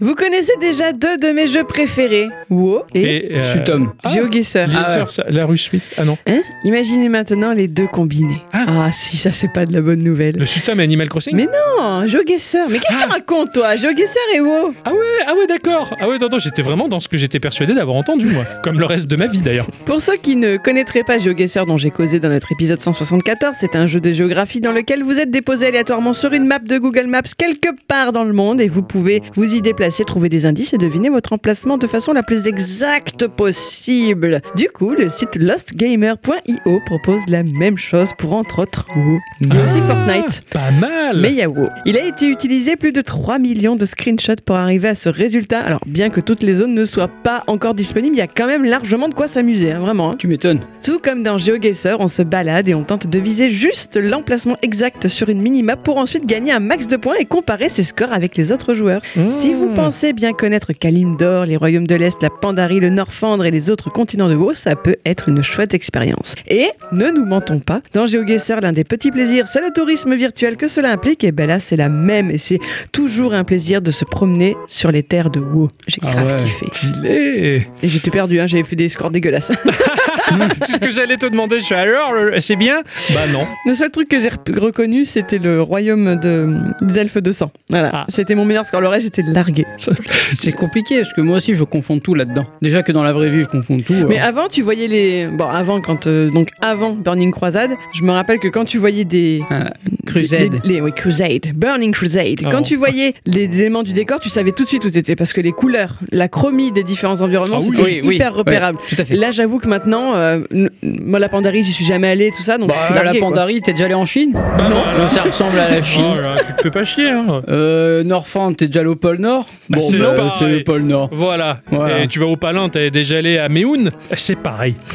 Vous 0.00 0.14
connaissez 0.14 0.52
déjà 0.60 0.92
deux 0.92 1.16
de 1.16 1.32
mes 1.32 1.46
jeux 1.46 1.64
préférés, 1.64 2.28
WoW 2.50 2.82
et, 2.94 3.17
euh, 3.32 3.42
Sutom. 3.42 3.92
ah, 4.04 4.08
GeoGuessr. 4.08 4.66
les 4.68 4.74
Ah 4.76 4.98
ouais. 5.04 5.24
la 5.30 5.44
rue 5.46 5.58
suite. 5.58 5.84
Ah 5.96 6.04
non, 6.04 6.18
Hein 6.26 6.40
Imaginez 6.64 7.08
maintenant 7.08 7.52
les 7.52 7.68
deux 7.68 7.86
combinés. 7.86 8.42
Ah. 8.52 8.64
Ah, 8.68 8.92
si 8.92 9.16
ça 9.16 9.32
c'est 9.32 9.52
pas 9.52 9.66
de 9.66 9.72
la 9.72 9.80
bonne 9.80 10.02
nouvelle. 10.02 10.34
le 10.38 10.46
Sutom 10.46 10.78
et 10.80 10.82
Animal 10.82 11.08
Crossing. 11.08 11.34
Mais 11.36 11.46
non, 11.46 12.06
GeoGuessr. 12.06 12.68
Mais 12.70 12.78
qu'est-ce 12.78 12.96
que 12.96 13.02
tu 13.04 13.08
racontes 13.10 13.52
toi 13.52 13.76
GeoGuessr 13.76 14.18
et 14.34 14.40
WoW 14.40 14.74
Ah 14.84 14.92
ouais, 14.92 14.98
ah 15.26 15.34
ouais, 15.34 15.46
d'accord. 15.46 15.94
Ah 16.00 16.08
ouais, 16.08 16.18
non, 16.18 16.28
non, 16.30 16.38
j'étais 16.38 16.62
vraiment 16.62 16.88
dans 16.88 17.00
ce 17.00 17.08
que 17.08 17.16
j'étais 17.16 17.40
persuadé 17.40 17.74
d'avoir 17.74 17.96
entendu, 17.96 18.26
moi. 18.26 18.44
Comme 18.62 18.78
le 18.78 18.84
reste 18.86 19.06
de 19.06 19.16
ma 19.16 19.26
vie, 19.26 19.40
d'ailleurs. 19.40 19.66
Pour 19.84 20.00
ceux 20.00 20.16
qui 20.16 20.36
ne 20.36 20.56
connaîtraient 20.56 21.04
pas 21.04 21.18
GeoGuessr 21.18 21.66
dont 21.66 21.76
j'ai 21.78 21.90
causé 21.90 22.20
dans 22.20 22.28
notre 22.28 22.52
épisode 22.52 22.80
174, 22.80 23.56
c'est 23.58 23.76
un 23.76 23.86
jeu 23.86 24.00
de 24.00 24.12
géographie 24.12 24.60
dans 24.60 24.72
lequel 24.72 25.02
vous 25.02 25.18
êtes 25.20 25.30
déposé 25.30 25.66
aléatoirement 25.66 26.12
sur 26.12 26.32
une 26.32 26.46
map 26.46 26.58
de 26.58 26.78
Google 26.78 27.06
Maps 27.06 27.22
quelque 27.36 27.68
part 27.86 28.12
dans 28.12 28.24
le 28.24 28.32
monde 28.32 28.60
et 28.60 28.68
vous 28.68 28.82
pouvez 28.82 29.22
vous 29.34 29.54
y 29.54 29.62
déplacer, 29.62 30.04
trouver 30.04 30.28
des 30.28 30.46
indices 30.46 30.72
et 30.74 30.78
deviner 30.78 31.08
votre 31.08 31.32
emplacement 31.32 31.78
de 31.78 31.86
façon 31.86 32.12
la 32.12 32.22
plus 32.22 32.46
exacte 32.46 33.07
possible. 33.16 34.40
Du 34.56 34.68
coup, 34.68 34.94
le 34.94 35.08
site 35.08 35.36
lostgamer.io 35.36 36.80
propose 36.86 37.22
la 37.28 37.42
même 37.42 37.76
chose 37.78 38.10
pour 38.18 38.32
entre 38.34 38.60
autres 38.62 38.86
WoW. 38.94 39.18
Il 39.40 39.54
y 39.54 39.58
a 39.58 39.64
aussi 39.64 39.80
Fortnite. 39.80 40.42
Pas 40.52 40.70
mal. 40.70 41.18
Mais 41.20 41.30
il 41.30 41.36
y 41.36 41.42
a 41.42 41.48
WoW. 41.48 41.68
Il 41.86 41.96
a 41.96 42.04
été 42.06 42.28
utilisé 42.28 42.76
plus 42.76 42.92
de 42.92 43.00
3 43.00 43.38
millions 43.38 43.76
de 43.76 43.86
screenshots 43.86 44.42
pour 44.44 44.56
arriver 44.56 44.88
à 44.88 44.94
ce 44.94 45.08
résultat. 45.08 45.60
Alors, 45.60 45.80
bien 45.86 46.10
que 46.10 46.20
toutes 46.20 46.42
les 46.42 46.54
zones 46.54 46.74
ne 46.74 46.84
soient 46.84 47.10
pas 47.22 47.44
encore 47.46 47.74
disponibles, 47.74 48.16
il 48.16 48.18
y 48.18 48.22
a 48.22 48.26
quand 48.26 48.46
même 48.46 48.64
largement 48.64 49.08
de 49.08 49.14
quoi 49.14 49.28
s'amuser, 49.28 49.72
hein, 49.72 49.80
vraiment. 49.80 50.10
hein. 50.12 50.16
Tu 50.18 50.26
m'étonnes. 50.26 50.60
Tout 50.82 50.98
comme 50.98 51.22
dans 51.22 51.38
GeoGuessr, 51.38 51.96
on 52.00 52.08
se 52.08 52.22
balade 52.22 52.68
et 52.68 52.74
on 52.74 52.84
tente 52.84 53.06
de 53.06 53.18
viser 53.18 53.50
juste 53.50 53.96
l'emplacement 53.96 54.56
exact 54.62 55.08
sur 55.08 55.28
une 55.28 55.40
minimap 55.40 55.82
pour 55.82 55.98
ensuite 55.98 56.26
gagner 56.26 56.52
un 56.52 56.60
max 56.60 56.86
de 56.86 56.96
points 56.96 57.16
et 57.18 57.24
comparer 57.24 57.68
ses 57.68 57.82
scores 57.84 58.12
avec 58.12 58.36
les 58.36 58.52
autres 58.52 58.74
joueurs. 58.74 59.02
Mmh. 59.16 59.30
Si 59.30 59.54
vous 59.54 59.68
pensez 59.68 60.12
bien 60.12 60.32
connaître 60.32 60.72
Kalimdor, 60.72 61.44
les 61.46 61.56
royaumes 61.56 61.86
de 61.86 61.94
l'Est, 61.94 62.22
la 62.22 62.30
Pandarie, 62.30 62.80
le 62.80 62.87
Norfandre 62.90 63.44
et 63.46 63.50
les 63.50 63.70
autres 63.70 63.90
continents 63.90 64.28
de 64.28 64.34
WoW, 64.34 64.54
ça 64.54 64.76
peut 64.76 64.96
être 65.04 65.28
une 65.28 65.42
chouette 65.42 65.74
expérience. 65.74 66.34
Et 66.46 66.66
ne 66.92 67.10
nous 67.10 67.24
mentons 67.24 67.58
pas, 67.60 67.80
dans 67.92 68.06
GeoGuessr, 68.06 68.60
l'un 68.62 68.72
des 68.72 68.84
petits 68.84 69.10
plaisirs, 69.10 69.46
c'est 69.46 69.60
le 69.60 69.72
tourisme 69.72 70.14
virtuel 70.14 70.56
que 70.56 70.68
cela 70.68 70.90
implique. 70.92 71.24
Et 71.24 71.32
ben 71.32 71.46
là, 71.46 71.60
c'est 71.60 71.76
la 71.76 71.88
même 71.88 72.30
et 72.30 72.38
c'est 72.38 72.58
toujours 72.92 73.34
un 73.34 73.44
plaisir 73.44 73.82
de 73.82 73.90
se 73.90 74.04
promener 74.04 74.56
sur 74.66 74.90
les 74.90 75.02
terres 75.02 75.30
de 75.30 75.40
WoW. 75.40 75.68
J'ai 75.86 75.98
Ah 76.02 76.12
grave 76.12 76.26
ouais, 76.26 76.44
kiffé. 76.44 77.66
Et 77.82 77.88
j'étais 77.88 78.10
perdu, 78.10 78.40
hein, 78.40 78.46
j'avais 78.46 78.64
fait 78.64 78.76
des 78.76 78.88
scores 78.88 79.10
dégueulasses. 79.10 79.52
C'est 80.62 80.72
ce 80.76 80.80
que 80.80 80.90
j'allais 80.90 81.16
te 81.16 81.26
demander. 81.26 81.60
Je 81.60 81.64
suis 81.64 81.74
alors, 81.74 82.12
c'est 82.40 82.56
bien? 82.56 82.82
Bah 83.14 83.26
non. 83.30 83.46
Le 83.66 83.74
seul 83.74 83.90
truc 83.90 84.08
que 84.08 84.20
j'ai 84.20 84.30
reconnu, 84.58 85.04
c'était 85.04 85.38
le 85.38 85.60
royaume 85.62 86.16
de, 86.16 86.54
des 86.82 86.98
elfes 86.98 87.18
de 87.18 87.30
sang. 87.32 87.50
Voilà, 87.70 87.90
Ah. 87.94 88.04
c'était 88.08 88.34
mon 88.34 88.44
meilleur 88.44 88.66
score. 88.66 88.80
Le 88.80 88.88
reste, 88.88 89.04
j'étais 89.04 89.22
largué. 89.30 89.64
C'est 90.34 90.52
compliqué 90.52 91.00
parce 91.00 91.12
que 91.12 91.20
moi 91.20 91.36
aussi 91.38 91.54
je 91.54 91.64
confonds 91.64 91.98
tout 91.98 92.14
là-dedans. 92.14 92.44
Déjà 92.62 92.82
que 92.82 92.92
dans 92.92 93.02
la 93.02 93.12
vraie 93.12 93.30
vie 93.30 93.40
je 93.42 93.46
confonds 93.46 93.78
tout. 93.80 93.94
Mais 94.08 94.20
euh, 94.20 94.24
avant, 94.24 94.48
tu 94.48 94.62
voyais 94.62 94.86
les. 94.86 95.26
Bon, 95.26 95.48
avant, 95.48 95.80
quand. 95.80 96.06
euh, 96.06 96.30
donc, 96.30 96.50
avant 96.60 96.92
Burning 96.92 97.32
Crusade, 97.32 97.70
je 97.94 98.02
me 98.02 98.10
rappelle 98.10 98.38
que 98.38 98.48
quand 98.48 98.64
tu 98.64 98.78
voyais 98.78 99.04
des. 99.04 99.42
ah, 99.50 99.70
Crusade. 100.06 100.60
Les, 100.64 100.74
les- 100.74 100.80
oui, 100.80 100.92
Crusade. 100.94 101.52
Burning 101.54 101.92
Crusade. 101.92 102.40
Oh. 102.44 102.48
Quand 102.50 102.62
tu 102.62 102.76
voyais 102.76 103.14
les 103.26 103.44
éléments 103.44 103.82
du 103.82 103.92
décor, 103.92 104.20
tu 104.20 104.28
savais 104.28 104.52
tout 104.52 104.64
de 104.64 104.68
suite 104.68 104.84
où 104.84 104.90
t'étais 104.90 105.16
parce 105.16 105.32
que 105.32 105.40
les 105.40 105.52
couleurs, 105.52 105.98
la 106.12 106.28
chromie 106.28 106.72
des 106.72 106.82
différents 106.82 107.20
environnements, 107.20 107.58
Ah 107.60 107.64
oui. 107.64 107.68
c'était 107.70 107.82
Oui, 107.82 108.00
oui, 108.04 108.14
hyper 108.16 108.32
ouais, 108.32 108.38
repérable. 108.38 108.78
tout 108.88 108.96
à 108.98 109.04
fait. 109.04 109.16
Là, 109.16 109.30
j'avoue 109.30 109.58
que 109.58 109.68
maintenant, 109.68 110.14
euh, 110.18 110.40
moi, 110.82 111.18
la 111.18 111.28
Pandarie, 111.28 111.64
j'y 111.64 111.72
suis 111.72 111.84
jamais 111.84 112.08
allé, 112.08 112.30
tout 112.36 112.42
ça, 112.42 112.58
donc 112.58 112.70
je 112.72 112.76
suis 112.76 112.88
Bah, 112.94 112.96
la 112.96 113.04
largué, 113.04 113.20
quoi. 113.20 113.28
Pandarie, 113.28 113.60
t'es 113.62 113.72
déjà 113.72 113.86
allé 113.86 113.94
en 113.94 114.04
Chine? 114.04 114.32
Bah 114.32 114.68
non. 114.68 115.08
Ça 115.08 115.22
ressemble 115.22 115.58
à 115.58 115.68
la 115.68 115.82
Chine. 115.82 116.04
Oh 116.16 116.20
là, 116.20 116.36
tu 116.46 116.52
te 116.54 116.62
fais 116.62 116.70
pas 116.70 116.84
chier, 116.84 117.08
hein. 117.10 117.42
Euh, 117.48 118.02
Norfand, 118.04 118.52
t'es 118.52 118.66
déjà 118.66 118.80
allé 118.80 118.88
au 118.90 118.96
pôle 118.96 119.18
Nord? 119.18 119.46
Bah, 119.70 119.78
c'est 119.80 119.96
bah, 119.98 120.34
c'est 120.38 120.46
le 120.48 120.62
pôle 120.64 120.82
Nord. 120.82 121.08
Voilà. 121.12 121.58
Voilà. 121.70 122.02
Et 122.02 122.08
tu 122.08 122.18
vas 122.18 122.26
au 122.26 122.36
Palin, 122.36 122.68
t'es 122.68 122.90
déjà 122.90 123.18
allé 123.18 123.38
à 123.38 123.48
Meun 123.48 123.90
C'est 124.14 124.36
pareil. 124.38 124.74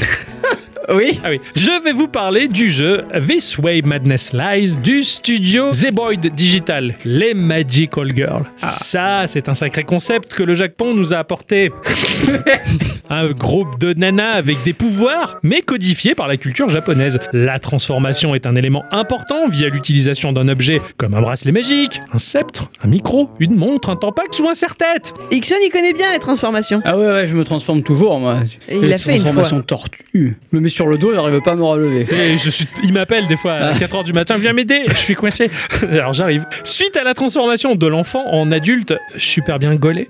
Oui 0.90 1.20
Ah 1.24 1.28
oui. 1.30 1.40
Je 1.56 1.84
vais 1.84 1.94
vous 1.94 2.08
parler 2.08 2.48
du 2.48 2.70
jeu 2.70 3.04
This 3.28 3.58
Way 3.58 3.82
Madness 3.84 4.34
Lies 4.34 4.76
du 4.84 5.04
studio 5.04 5.72
Zeboyd 5.72 6.34
Digital, 6.36 6.94
les 7.06 7.34
Magical 7.34 8.14
Girls. 8.16 8.44
Ça, 8.58 9.24
c'est 9.28 9.48
un 9.50 9.54
sacré 9.54 9.84
concept 9.84 10.34
que 10.34 10.44
le 10.44 10.56
Japon 10.56 10.94
nous 10.94 11.14
a 11.14 11.18
apporté. 11.18 11.72
un 13.10 13.32
groupe 13.32 13.80
de 13.80 13.94
nanas 13.94 14.32
avec 14.34 14.62
des 14.64 14.74
pouvoirs, 14.74 15.38
mais 15.44 15.62
codifiés 15.62 16.16
par 16.16 16.28
la 16.28 16.38
culture 16.38 16.68
japonaise. 16.70 17.20
La 17.32 17.60
transformation 17.60 18.36
est 18.36 18.46
un 18.46 18.56
élément 18.56 18.84
important 18.92 19.48
via 19.48 19.70
l'utilisation 19.70 20.32
d'un 20.34 20.48
objet 20.48 20.82
comme 20.98 21.14
un 21.14 21.22
bracelet 21.22 21.52
magique, 21.52 22.02
un 22.14 22.18
sceptre, 22.18 22.70
un 22.84 22.88
micro, 22.88 23.30
une 23.40 23.56
montre, 23.56 23.90
un 23.90 23.96
tampax 23.96 24.40
ou 24.40 24.50
un 24.50 24.54
serre-tête. 24.54 25.14
Ixon, 25.32 25.56
il 25.64 25.70
connaît 25.70 25.94
bien 25.94 26.12
les 26.12 26.20
transformations. 26.20 26.82
Ah 26.86 26.98
ouais, 26.98 27.08
ouais, 27.08 27.28
je 27.28 27.36
me 27.36 27.44
transforme 27.44 27.84
toujours, 27.84 28.20
moi. 28.20 28.40
Et 28.68 28.76
il 28.78 28.82
Les 28.82 28.88
l'a 28.90 28.98
fait 28.98 29.18
une 29.18 29.24
fois. 29.24 29.44
tortue. 29.66 30.38
Me 30.52 30.60
mets 30.60 30.70
sur 30.74 30.88
le 30.88 30.98
dos, 30.98 31.14
j'arrive 31.14 31.40
pas 31.42 31.52
à 31.52 31.56
me 31.56 31.64
relever. 31.64 32.02
Et 32.02 32.38
je 32.38 32.50
suis, 32.50 32.68
il 32.84 32.94
m'appelle 32.94 33.28
des 33.28 33.36
fois 33.38 33.54
à 33.54 33.72
Ah. 33.74 33.78
4h 33.78 34.04
du 34.04 34.14
matin, 34.14 34.38
viens 34.38 34.54
m'aider, 34.54 34.82
je 34.90 34.96
suis 34.96 35.14
coincé. 35.16 35.50
Alors 35.92 36.14
j'arrive. 36.14 36.46
Suite 36.64 36.98
à 36.98 37.04
la 37.04 37.14
transformation 37.14 37.76
de 37.76 37.88
l'enfant 37.88 38.26
en 38.32 38.52
adulte, 38.52 38.94
super 39.18 39.60
bien 39.60 39.76
gaulé. 39.76 40.08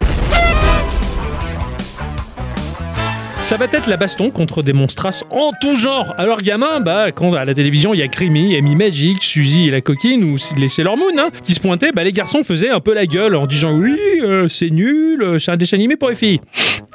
Ça 3.44 3.58
va 3.58 3.66
être 3.66 3.88
la 3.88 3.98
baston 3.98 4.32
contre 4.32 4.64
des 4.64 4.72
monstras 4.72 5.26
en 5.30 5.52
tout 5.60 5.76
genre. 5.76 6.16
Alors 6.18 6.42
gamin, 6.42 6.80
bah 6.80 7.12
quand 7.12 7.34
à 7.34 7.44
la 7.44 7.54
télévision 7.54 7.94
il 7.94 8.00
y 8.00 8.02
a 8.02 8.08
Creamy, 8.08 8.56
Amy 8.56 8.78
Magic, 8.78 9.22
Suzy 9.22 9.68
et 9.68 9.70
la 9.70 9.82
coquine 9.82 10.24
ou 10.24 10.38
les 10.58 10.70
Sailor 10.70 10.96
Moon 10.96 11.12
hein, 11.20 11.30
qui 11.44 11.54
se 11.54 11.60
pointaient, 11.60 11.92
bah 11.92 12.06
les 12.06 12.14
garçons 12.14 12.42
faisaient 12.44 12.70
un 12.70 12.80
peu 12.80 12.94
la 12.94 13.06
gueule 13.06 13.36
en 13.36 13.46
disant 13.46 13.74
oui 13.74 14.00
euh, 14.22 14.48
c'est 14.48 14.70
nul, 14.70 15.22
euh, 15.22 15.40
c'est 15.40 15.52
un 15.52 15.58
dessin 15.58 15.76
animé 15.76 15.98
pour 15.98 16.08
les 16.08 16.16
filles. 16.16 16.40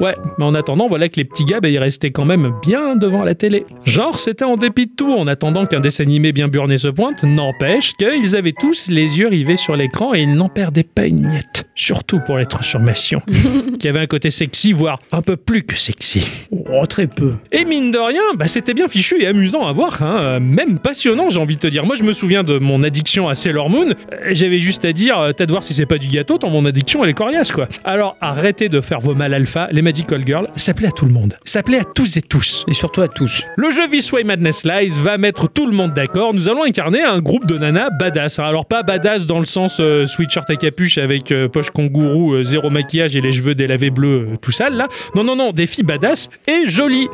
Ouais, 0.00 0.14
mais 0.38 0.44
en 0.44 0.54
attendant, 0.54 0.87
voilà 0.87 1.08
que 1.08 1.16
les 1.16 1.24
petits 1.24 1.44
gars, 1.44 1.61
bah, 1.61 1.68
ils 1.68 1.78
restaient 1.78 2.11
quand 2.11 2.24
même 2.24 2.52
bien 2.62 2.94
devant 2.94 3.24
la 3.24 3.34
télé. 3.34 3.66
Genre, 3.84 4.16
c'était 4.16 4.44
en 4.44 4.56
dépit 4.56 4.87
de 4.87 4.92
tout, 4.96 5.12
en 5.12 5.26
attendant 5.26 5.66
qu'un 5.66 5.80
dessin 5.80 6.04
animé 6.04 6.30
bien 6.30 6.46
burné 6.46 6.76
se 6.78 6.88
pointe, 6.88 7.24
n'empêche 7.24 7.94
qu'ils 7.94 8.37
avaient 8.37 8.52
tous 8.52 8.88
les 8.90 9.18
yeux 9.18 9.26
rivés 9.26 9.56
sur 9.56 9.74
l'écran 9.74 10.14
et 10.14 10.20
ils 10.20 10.34
n'en 10.34 10.48
perdaient 10.48 10.84
pas 10.84 11.06
une 11.06 11.26
miette. 11.26 11.68
Surtout 11.74 12.20
pour 12.24 12.38
les 12.38 12.46
transformations, 12.46 13.22
qui 13.80 13.88
avaient 13.88 14.00
un 14.00 14.06
côté 14.06 14.30
sexy, 14.30 14.72
voire 14.72 15.00
un 15.11 15.22
peu 15.22 15.37
plus 15.37 15.64
que 15.64 15.74
sexy. 15.74 16.38
Oh, 16.51 16.87
très 16.87 17.07
peu. 17.07 17.35
Et 17.53 17.64
mine 17.64 17.90
de 17.90 17.98
rien, 17.98 18.20
bah, 18.37 18.46
c'était 18.46 18.74
bien 18.74 18.88
fichu 18.88 19.20
et 19.20 19.27
amusant 19.27 19.66
à 19.66 19.72
voir, 19.72 20.03
hein, 20.03 20.40
même 20.40 20.79
passionnant, 20.79 21.31
j'ai 21.31 21.40
envie 21.40 21.57
de 21.57 21.61
te 21.61 21.66
dire. 21.66 21.85
Moi, 21.85 21.96
je 21.96 22.05
me 22.05 22.12
souviens 22.12 22.42
de 22.42 22.59
mon 22.59 22.83
addiction 22.83 23.29
à 23.29 23.35
Sailor 23.35 23.70
Moon. 23.70 23.90
Euh, 23.90 24.31
J'avais 24.33 24.59
juste 24.59 24.85
à 24.85 24.92
dire, 24.92 25.18
euh, 25.18 25.33
t'as 25.33 25.46
de 25.46 25.51
voir 25.51 25.64
si 25.64 25.72
c'est 25.72 25.87
pas 25.87 25.98
du 25.98 26.09
gâteau, 26.09 26.38
tant 26.38 26.51
mon 26.51 26.64
addiction, 26.64 27.05
elle 27.05 27.11
est 27.11 27.14
coriace, 27.14 27.53
quoi. 27.53 27.68
Alors, 27.85 28.16
arrêtez 28.20 28.68
de 28.68 28.81
faire 28.81 29.01
vos 29.01 29.14
mal 29.14 29.35
alpha. 29.35 29.68
Les 29.72 29.83
Magical 29.83 30.22
Girls, 30.27 30.48
ça 30.57 30.74
plaît 30.74 30.88
à 30.88 30.92
tout 30.92 31.07
le 31.07 31.12
monde. 31.12 31.35
Ça 31.44 31.62
plaît 31.62 31.81
à 31.81 31.85
tous 31.85 32.16
et 32.16 32.22
tous. 32.22 32.64
Et 32.68 32.74
surtout 32.74 33.01
à 33.01 33.09
tous. 33.09 33.42
Le 33.57 33.70
jeu 33.70 33.88
This 33.90 34.12
Way 34.12 34.24
Madness 34.24 34.64
Lies 34.64 34.92
va 35.03 35.18
mettre 35.18 35.48
tout 35.48 35.66
le 35.66 35.72
monde 35.72 35.92
d'accord. 35.94 36.35
Nous 36.35 36.48
allons 36.48 36.64
incarner 36.64 37.03
un 37.03 37.20
groupe 37.20 37.46
de 37.46 37.59
nanas 37.59 37.90
badass. 37.98 38.38
Alors 38.38 38.66
pas 38.66 38.83
badass 38.83 39.27
dans 39.27 39.40
le 39.40 39.46
sens 39.46 39.79
euh, 39.81 40.07
sweatshirt 40.07 40.48
à 40.51 40.57
capuche 40.57 40.98
avec 40.98 41.33
euh, 41.33 41.48
poche 41.48 41.70
kangourou, 41.70 42.35
euh, 42.35 42.42
zéro 42.42 42.70
maquillage 42.70 43.16
et 43.16 43.20
les 43.20 43.33
cheveux 43.33 43.55
délavés 43.55 43.90
bleus 43.90 44.29
tout 44.40 44.53
sale 44.53 44.74
là. 44.74 44.88
Non 45.14 45.24
non 45.24 45.37
non, 45.37 45.53
des 45.53 45.66
filles 45.66 45.85
badass 45.85 46.28
et 46.47 46.69
jolies. 46.69 47.09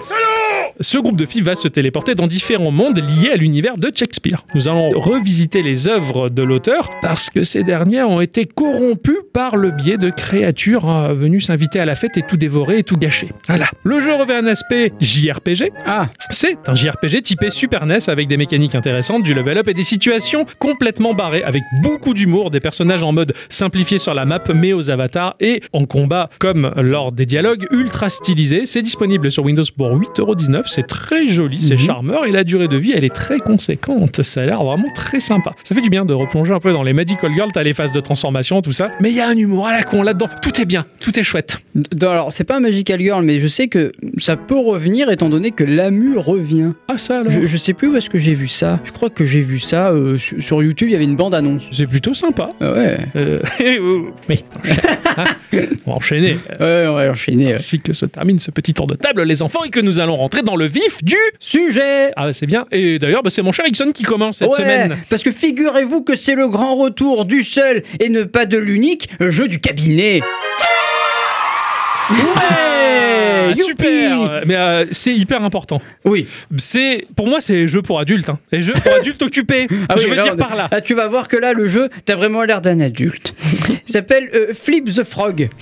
Ce 0.80 0.98
groupe 0.98 1.16
de 1.16 1.24
filles 1.24 1.42
va 1.42 1.54
se 1.54 1.68
téléporter 1.68 2.16
dans 2.16 2.26
différents 2.26 2.72
mondes 2.72 2.98
liés 2.98 3.30
à 3.32 3.36
l'univers 3.36 3.78
de 3.78 3.92
Shakespeare. 3.94 4.44
Nous 4.54 4.68
allons 4.68 4.90
revisiter 4.90 5.62
les 5.62 5.86
œuvres 5.86 6.28
de 6.28 6.42
l'auteur 6.42 6.90
parce 7.00 7.30
que 7.30 7.44
ces 7.44 7.62
dernières 7.62 8.10
ont 8.10 8.20
été 8.20 8.44
corrompues 8.44 9.20
par 9.32 9.56
le 9.56 9.70
biais 9.70 9.98
de 9.98 10.10
créatures 10.10 10.90
euh, 10.90 11.14
venues 11.14 11.40
s'inviter 11.40 11.78
à 11.78 11.84
la 11.84 11.94
fête 11.94 12.16
et 12.16 12.22
tout 12.22 12.36
dévorer 12.36 12.78
et 12.78 12.82
tout 12.82 12.96
gâcher. 12.96 13.28
Voilà. 13.46 13.68
Le 13.84 14.00
jeu 14.00 14.14
revêt 14.14 14.34
un 14.36 14.46
aspect 14.46 14.92
JRPG, 15.00 15.70
Ah, 15.86 16.08
c'est 16.30 16.56
un 16.66 16.74
JRPG 16.74 17.22
typé 17.22 17.50
Super 17.50 17.86
NES 17.86 18.08
avec 18.08 18.26
des 18.26 18.36
mécaniques 18.36 18.74
intéressantes, 18.74 19.22
du 19.22 19.32
level 19.32 19.58
up 19.58 19.68
et 19.68 19.74
des 19.74 19.82
situations 19.84 20.44
complètement 20.58 21.14
barrées 21.14 21.44
avec 21.44 21.62
beaucoup 21.82 22.14
d'humour, 22.14 22.50
des 22.50 22.60
personnages 22.60 23.04
en 23.04 23.12
mode 23.12 23.34
simplifié 23.48 23.98
sur 23.98 24.14
la 24.14 24.24
map 24.24 24.42
mais 24.54 24.72
aux 24.72 24.90
avatars 24.90 25.36
et 25.40 25.62
en 25.72 25.86
combat 25.86 26.30
comme 26.38 26.72
lors 26.76 27.12
des 27.12 27.26
dialogues 27.26 27.66
ultra 27.70 28.10
stylisés. 28.10 28.66
C'est 28.66 28.82
disponible 28.82 29.03
sur 29.30 29.44
Windows 29.44 29.62
pour 29.76 29.88
8,19€, 29.90 30.62
c'est 30.66 30.86
très 30.86 31.26
joli, 31.26 31.60
c'est 31.60 31.76
charmeur 31.76 32.26
et 32.26 32.30
la 32.30 32.44
durée 32.44 32.68
de 32.68 32.76
vie 32.76 32.92
elle 32.94 33.04
est 33.04 33.14
très 33.14 33.38
conséquente. 33.38 34.22
Ça 34.22 34.42
a 34.42 34.46
l'air 34.46 34.64
vraiment 34.64 34.88
très 34.94 35.20
sympa. 35.20 35.52
Ça 35.64 35.74
fait 35.74 35.80
du 35.80 35.90
bien 35.90 36.04
de 36.04 36.12
replonger 36.14 36.52
un 36.52 36.60
peu 36.60 36.72
dans 36.72 36.82
les 36.82 36.92
Magical 36.92 37.32
Girl, 37.34 37.50
t'as 37.52 37.62
les 37.62 37.74
phases 37.74 37.92
de 37.92 38.00
transformation, 38.00 38.62
tout 38.62 38.72
ça. 38.72 38.88
Mais 39.00 39.10
il 39.10 39.16
y 39.16 39.20
a 39.20 39.28
un 39.28 39.36
humour 39.36 39.66
à 39.66 39.72
la 39.76 39.82
con 39.82 40.02
là-dedans. 40.02 40.26
Tout 40.42 40.60
est 40.60 40.64
bien, 40.64 40.84
tout 41.00 41.18
est 41.18 41.22
chouette. 41.22 41.58
alors 42.02 42.32
c'est 42.32 42.44
pas 42.44 42.56
un 42.56 42.60
Magical 42.60 43.00
Girl, 43.00 43.24
mais 43.24 43.38
je 43.38 43.48
sais 43.48 43.68
que 43.68 43.92
ça 44.18 44.36
peut 44.36 44.58
revenir 44.58 45.10
étant 45.10 45.28
donné 45.28 45.50
que 45.50 45.64
Lamu 45.64 46.18
revient. 46.18 46.72
Ah 46.88 46.98
ça 46.98 47.20
alors 47.20 47.32
Je, 47.32 47.46
je 47.46 47.56
sais 47.56 47.72
plus 47.72 47.88
où 47.88 47.96
est-ce 47.96 48.10
que 48.10 48.18
j'ai 48.18 48.34
vu 48.34 48.48
ça. 48.48 48.80
Je 48.84 48.92
crois 48.92 49.10
que 49.10 49.24
j'ai 49.24 49.40
vu 49.40 49.58
ça 49.58 49.90
euh, 49.90 50.16
sur, 50.18 50.42
sur 50.42 50.62
YouTube. 50.62 50.88
Il 50.88 50.92
y 50.92 50.96
avait 50.96 51.04
une 51.04 51.16
bande 51.16 51.34
annonce. 51.34 51.64
C'est 51.70 51.86
plutôt 51.86 52.14
sympa. 52.14 52.50
Ah 52.60 52.72
ouais. 52.72 52.96
Euh, 53.16 53.40
oui, 54.28 54.44
on 55.86 55.90
va 55.90 55.96
enchaîner. 55.96 56.36
Ouais, 56.60 56.86
on 56.88 56.94
va 56.94 57.10
enchaîner. 57.10 57.46
ouais. 57.46 57.54
Ainsi 57.54 57.80
que 57.80 57.92
se 57.92 58.06
termine 58.06 58.38
ce 58.38 58.50
petit 58.50 58.74
tour 58.74 58.86
de 58.86 58.93
table, 58.96 59.22
les 59.22 59.42
enfants, 59.42 59.64
et 59.64 59.70
que 59.70 59.80
nous 59.80 60.00
allons 60.00 60.16
rentrer 60.16 60.42
dans 60.42 60.56
le 60.56 60.66
vif 60.66 61.02
du. 61.02 61.16
Sujet. 61.40 62.10
Ah, 62.16 62.32
c'est 62.32 62.46
bien. 62.46 62.66
Et 62.72 62.98
d'ailleurs, 62.98 63.22
bah, 63.22 63.30
c'est 63.30 63.42
mon 63.42 63.52
cher 63.52 63.66
Ixon 63.66 63.92
qui 63.92 64.02
commence 64.04 64.38
cette 64.38 64.48
Ouais, 64.50 64.56
semaine. 64.56 64.96
parce 65.10 65.22
que 65.22 65.30
figurez-vous 65.30 66.02
que 66.02 66.16
c'est 66.16 66.34
le 66.34 66.48
grand 66.48 66.76
retour 66.76 67.24
du 67.24 67.42
seul 67.42 67.82
et 68.00 68.08
ne 68.08 68.22
pas 68.24 68.46
de 68.46 68.56
l'unique 68.58 69.08
jeu 69.20 69.48
du 69.48 69.60
cabinet. 69.60 70.20
Ouais, 72.10 72.16
Ah, 72.36 73.48
youpi 73.48 73.62
super 73.62 74.42
Mais 74.46 74.56
euh, 74.56 74.84
c'est 74.90 75.14
hyper 75.14 75.42
important. 75.42 75.80
Oui. 76.04 76.26
C'est 76.58 77.06
pour 77.16 77.26
moi, 77.26 77.40
c'est 77.40 77.66
jeux 77.68 77.82
pour 77.82 77.98
adultes. 77.98 78.28
Hein. 78.28 78.38
Les 78.52 78.62
jeux 78.62 78.74
pour 78.74 78.92
adultes 79.00 79.22
occupés. 79.22 79.66
Ah 79.88 79.94
Je 79.96 80.04
oui, 80.04 80.10
veux 80.10 80.22
dire 80.22 80.36
par 80.36 80.54
là. 80.54 80.68
Ah, 80.70 80.80
tu 80.80 80.94
vas 80.94 81.06
voir 81.06 81.28
que 81.28 81.36
là, 81.36 81.52
le 81.54 81.66
jeu, 81.66 81.88
t'as 82.04 82.14
vraiment 82.14 82.42
l'air 82.42 82.60
d'un 82.60 82.80
adulte. 82.80 83.34
Il 83.70 83.78
s'appelle 83.92 84.28
euh, 84.34 84.52
Flip 84.52 84.84
the 84.84 85.02
Frog. 85.04 85.48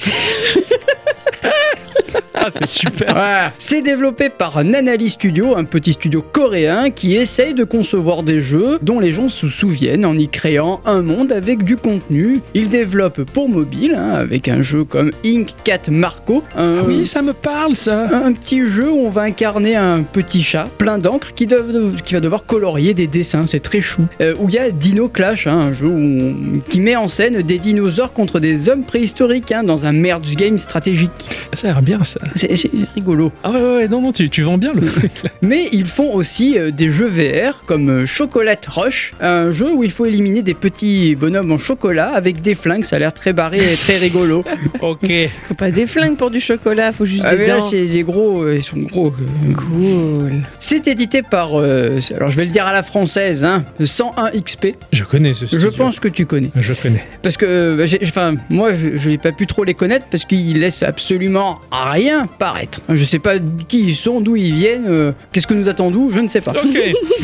Ah, 2.35 2.47
c'est 2.51 2.67
super. 2.67 3.53
C'est 3.59 3.83
développé 3.83 4.29
par 4.29 4.65
Nanali 4.65 5.11
Studio, 5.11 5.55
un 5.57 5.63
petit 5.63 5.93
studio 5.93 6.23
coréen 6.23 6.91
qui 6.91 7.15
essaye 7.15 7.55
de 7.55 7.63
concevoir 7.63 8.25
des 8.25 8.41
jeux 8.41 8.79
dont 8.83 8.99
les 8.99 9.13
gens 9.13 9.29
se 9.29 9.49
souviennent 9.49 10.05
en 10.05 10.19
y 10.19 10.27
créant 10.27 10.81
un 10.85 11.03
monde 11.03 11.31
avec 11.31 11.63
du 11.63 11.77
contenu. 11.77 12.41
Il 12.55 12.69
développe 12.69 13.23
pour 13.23 13.49
mobile, 13.49 13.95
hein, 13.97 14.15
avec 14.15 14.49
un 14.49 14.61
jeu 14.61 14.83
comme 14.83 15.13
Ink 15.25 15.51
Cat 15.63 15.83
Marco. 15.89 16.43
Un, 16.57 16.79
Ah 16.79 16.83
oui, 16.85 17.07
ça 17.07 17.23
me 17.23 17.33
parle, 17.33 17.77
ça. 17.77 18.09
un 18.13 18.33
petit 18.33 18.67
jeu 18.67 18.91
où 18.91 19.07
on 19.07 19.11
va 19.11 19.23
incarner 19.23 19.77
un 19.77 20.03
petit 20.03 20.43
chat 20.43 20.67
plein 20.79 20.99
d'encre 20.99 21.35
qui, 21.35 21.47
va 21.47 22.21
devoir 22.21 22.45
colorier 22.45 22.93
des 22.93 23.07
dessins, 23.07 23.47
c'est 23.47 23.61
très 23.61 23.81
chou. 23.81 24.03
Euh, 24.21 24.35
où 24.41 24.49
il 24.49 24.57
y 24.57 24.59
a 24.59 24.71
Dino 24.73 25.09
Clash, 25.09 25.47
hein, 25.47 25.59
un 25.59 25.73
jeu 25.75 25.87
où 25.87 25.97
on- 25.97 26.61
qui 26.69 26.81
met 26.81 26.97
en 26.97 27.07
scène 27.07 27.43
des 27.43 27.59
dinosaures 27.59 28.13
contre 28.13 28.41
des 28.41 28.69
hommes 28.69 28.83
préhistoriques 28.83 29.53
hein, 29.53 29.63
dans 29.63 29.87
un 29.87 29.93
merge 29.93 30.35
game 30.35 30.59
stratégique. 30.59 31.11
Ça 31.55 31.69
a 31.69 31.73
l'air 31.73 31.83
bien, 31.83 31.92
ça. 32.05 32.21
C'est 32.35 32.55
rigolo. 32.95 33.33
Ah 33.45 33.51
ouais, 33.51 33.61
ouais, 33.61 33.77
ouais, 33.77 33.89
non, 33.89 34.01
non, 34.01 34.13
tu, 34.13 34.29
tu 34.31 34.43
vends 34.43 34.59
bien 34.59 34.73
le 34.75 34.81
truc, 34.81 35.11
là. 35.25 35.31
Mais 35.43 35.69
ils 35.73 35.87
font 35.87 36.13
aussi 36.13 36.59
euh, 36.59 36.71
des 36.71 36.91
jeux 36.91 37.09
VR 37.09 37.63
comme 37.67 37.89
euh, 37.91 38.07
Chocolate 38.07 38.67
Rush, 38.67 39.13
un 39.21 39.53
jeu 39.53 39.73
où 39.73 39.85
il 39.85 39.91
faut 39.91 40.07
éliminer 40.07 40.43
des 40.43 40.55
petits 40.55 41.15
bonhommes 41.17 41.53
en 41.53 41.59
chocolat 41.59 42.11
avec 42.15 42.41
des 42.43 42.55
flingues, 42.55 42.85
ça 42.85 42.97
a 42.97 42.99
l'air 42.99 43.13
très 43.15 43.33
barré 43.33 43.73
et 43.73 43.77
très 43.77 43.97
rigolo. 43.99 44.43
Ok. 44.81 45.07
Faut 45.45 45.55
pas 45.55 45.71
des 45.71 45.87
flingues 45.87 46.17
pour 46.17 46.31
du 46.31 46.41
chocolat, 46.41 46.93
faut 46.93 47.05
juste 47.05 47.23
Ah, 47.25 47.33
des 47.33 47.43
mais 47.43 47.47
là, 47.47 47.59
dents. 47.59 47.63
c'est 47.63 47.87
des 47.87 48.03
gros, 48.03 48.43
euh, 48.43 48.57
ils 48.57 48.65
sont 48.65 48.79
gros. 48.79 49.15
Cool. 49.57 50.33
C'est 50.59 50.89
édité 50.89 51.23
par, 51.23 51.51
euh, 51.61 51.99
alors 52.17 52.31
je 52.31 52.37
vais 52.37 52.45
le 52.45 52.51
dire 52.51 52.67
à 52.67 52.73
la 52.73 52.83
française, 52.83 53.45
hein, 53.45 53.65
101 53.83 54.31
XP. 54.41 54.75
Je 54.93 55.05
connais 55.05 55.35
ce 55.35 55.41
Je 55.47 55.59
studio. 55.59 55.71
pense 55.73 56.01
que 56.01 56.09
tu 56.09 56.27
connais. 56.27 56.51
Je 56.57 56.73
connais. 56.75 57.05
Parce 57.23 57.37
que, 57.37 57.47
euh, 57.47 57.77
bah, 57.77 57.85
enfin, 58.05 58.35
moi, 58.51 58.73
je 58.75 58.97
je 58.97 59.09
n'ai 59.09 59.19
pas 59.19 59.33
pu 59.33 59.47
trop 59.47 59.65
les 59.65 59.75
connaître 59.75 60.07
parce 60.11 60.25
qu'ils 60.25 60.59
laissent 60.61 60.83
absolument 60.83 61.61
rien 61.73 62.27
paraître. 62.39 62.81
Je 62.89 63.05
sais 63.05 63.19
pas 63.19 63.35
qui 63.69 63.81
ils 63.81 63.97
sont, 63.97 64.21
d'où 64.21 64.37
ils 64.37 64.55
viennent, 64.55 64.87
euh, 64.89 65.13
qu'est-ce 65.33 65.47
que 65.47 65.55
nous 65.55 65.69
attendons, 65.69 66.09
je 66.11 66.21
ne 66.21 66.29
sais 66.29 66.41
pas. 66.41 66.53
Ok. 66.53 66.79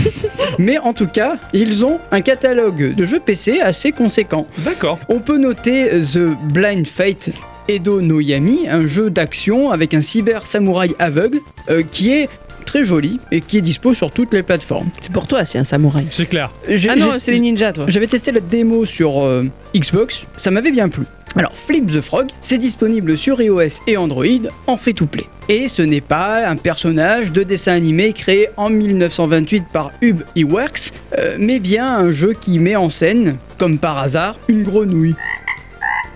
Mais 0.59 0.79
en 0.79 0.93
tout 0.93 1.07
cas, 1.07 1.37
ils 1.53 1.85
ont 1.85 1.99
un 2.11 2.21
catalogue 2.21 2.95
de 2.95 3.05
jeux 3.05 3.21
PC 3.21 3.61
assez 3.61 3.93
conséquent. 3.93 4.47
D'accord. 4.59 4.99
On 5.09 5.21
peut 5.21 5.39
noter 5.39 5.91
The 6.01 6.21
Blind 6.53 6.87
Fate 6.87 7.31
Edo 7.69 8.01
no 8.01 8.21
Yami, 8.21 8.67
un 8.69 8.87
jeu 8.87 9.11
d'action 9.11 9.71
avec 9.71 9.93
un 9.95 10.01
cyber 10.01 10.47
samouraï 10.47 10.95
aveugle 10.99 11.39
euh, 11.69 11.83
qui 11.93 12.11
est 12.13 12.29
très 12.65 12.85
joli 12.85 13.19
et 13.31 13.41
qui 13.43 13.59
est 13.59 13.63
dispo 13.63 13.93
sur 13.95 14.11
toutes 14.11 14.33
les 14.33 14.43
plateformes. 14.43 14.89
C'est 15.03 15.13
pour 15.13 15.27
toi, 15.27 15.45
c'est 15.45 15.59
un 15.59 15.65
samouraï. 15.65 16.07
C'est 16.11 16.27
clair. 16.27 16.51
J'ai- 16.69 16.89
Ah 16.91 16.97
non, 16.97 17.13
c'est 17.19 17.33
les 17.33 17.41
ninjas, 17.41 17.73
toi. 17.73 17.85
J'avais 17.89 18.07
testé 18.07 18.33
la 18.33 18.41
démo 18.41 18.85
sur 18.87 19.23
euh, 19.23 19.45
Xbox, 19.77 20.25
ça 20.37 20.51
m'avait 20.51 20.71
bien 20.71 20.89
plu. 20.89 21.05
Alors, 21.37 21.53
Flip 21.53 21.87
the 21.87 22.01
Frog, 22.01 22.29
c'est 22.43 22.59
disponible 22.59 23.17
sur 23.17 23.41
iOS 23.41 23.83
et 23.87 23.97
Android 23.97 24.25
en 24.67 24.77
free-to-play. 24.77 25.27
Et 25.49 25.69
ce 25.69 25.83
n'est 25.83 26.01
pas 26.01 26.47
un 26.49 26.57
personnage 26.57 27.33
de 27.33 27.43
dessin 27.43 27.73
animé 27.73 28.13
créé 28.13 28.49
en 28.57 28.71
1928 28.71 29.65
par 29.73 29.93
Hub 30.03 30.23
Iwerks, 30.37 30.93
euh, 31.19 31.37
mais 31.39 31.59
bien 31.59 31.87
un 31.87 32.11
jeu 32.11 32.33
qui 32.33 32.59
met 32.59 32.77
en 32.77 32.91
scène, 32.91 33.37
comme 33.59 33.79
par 33.79 33.99
hasard, 33.99 34.37
une 34.49 34.63
grenouille. 34.63 35.15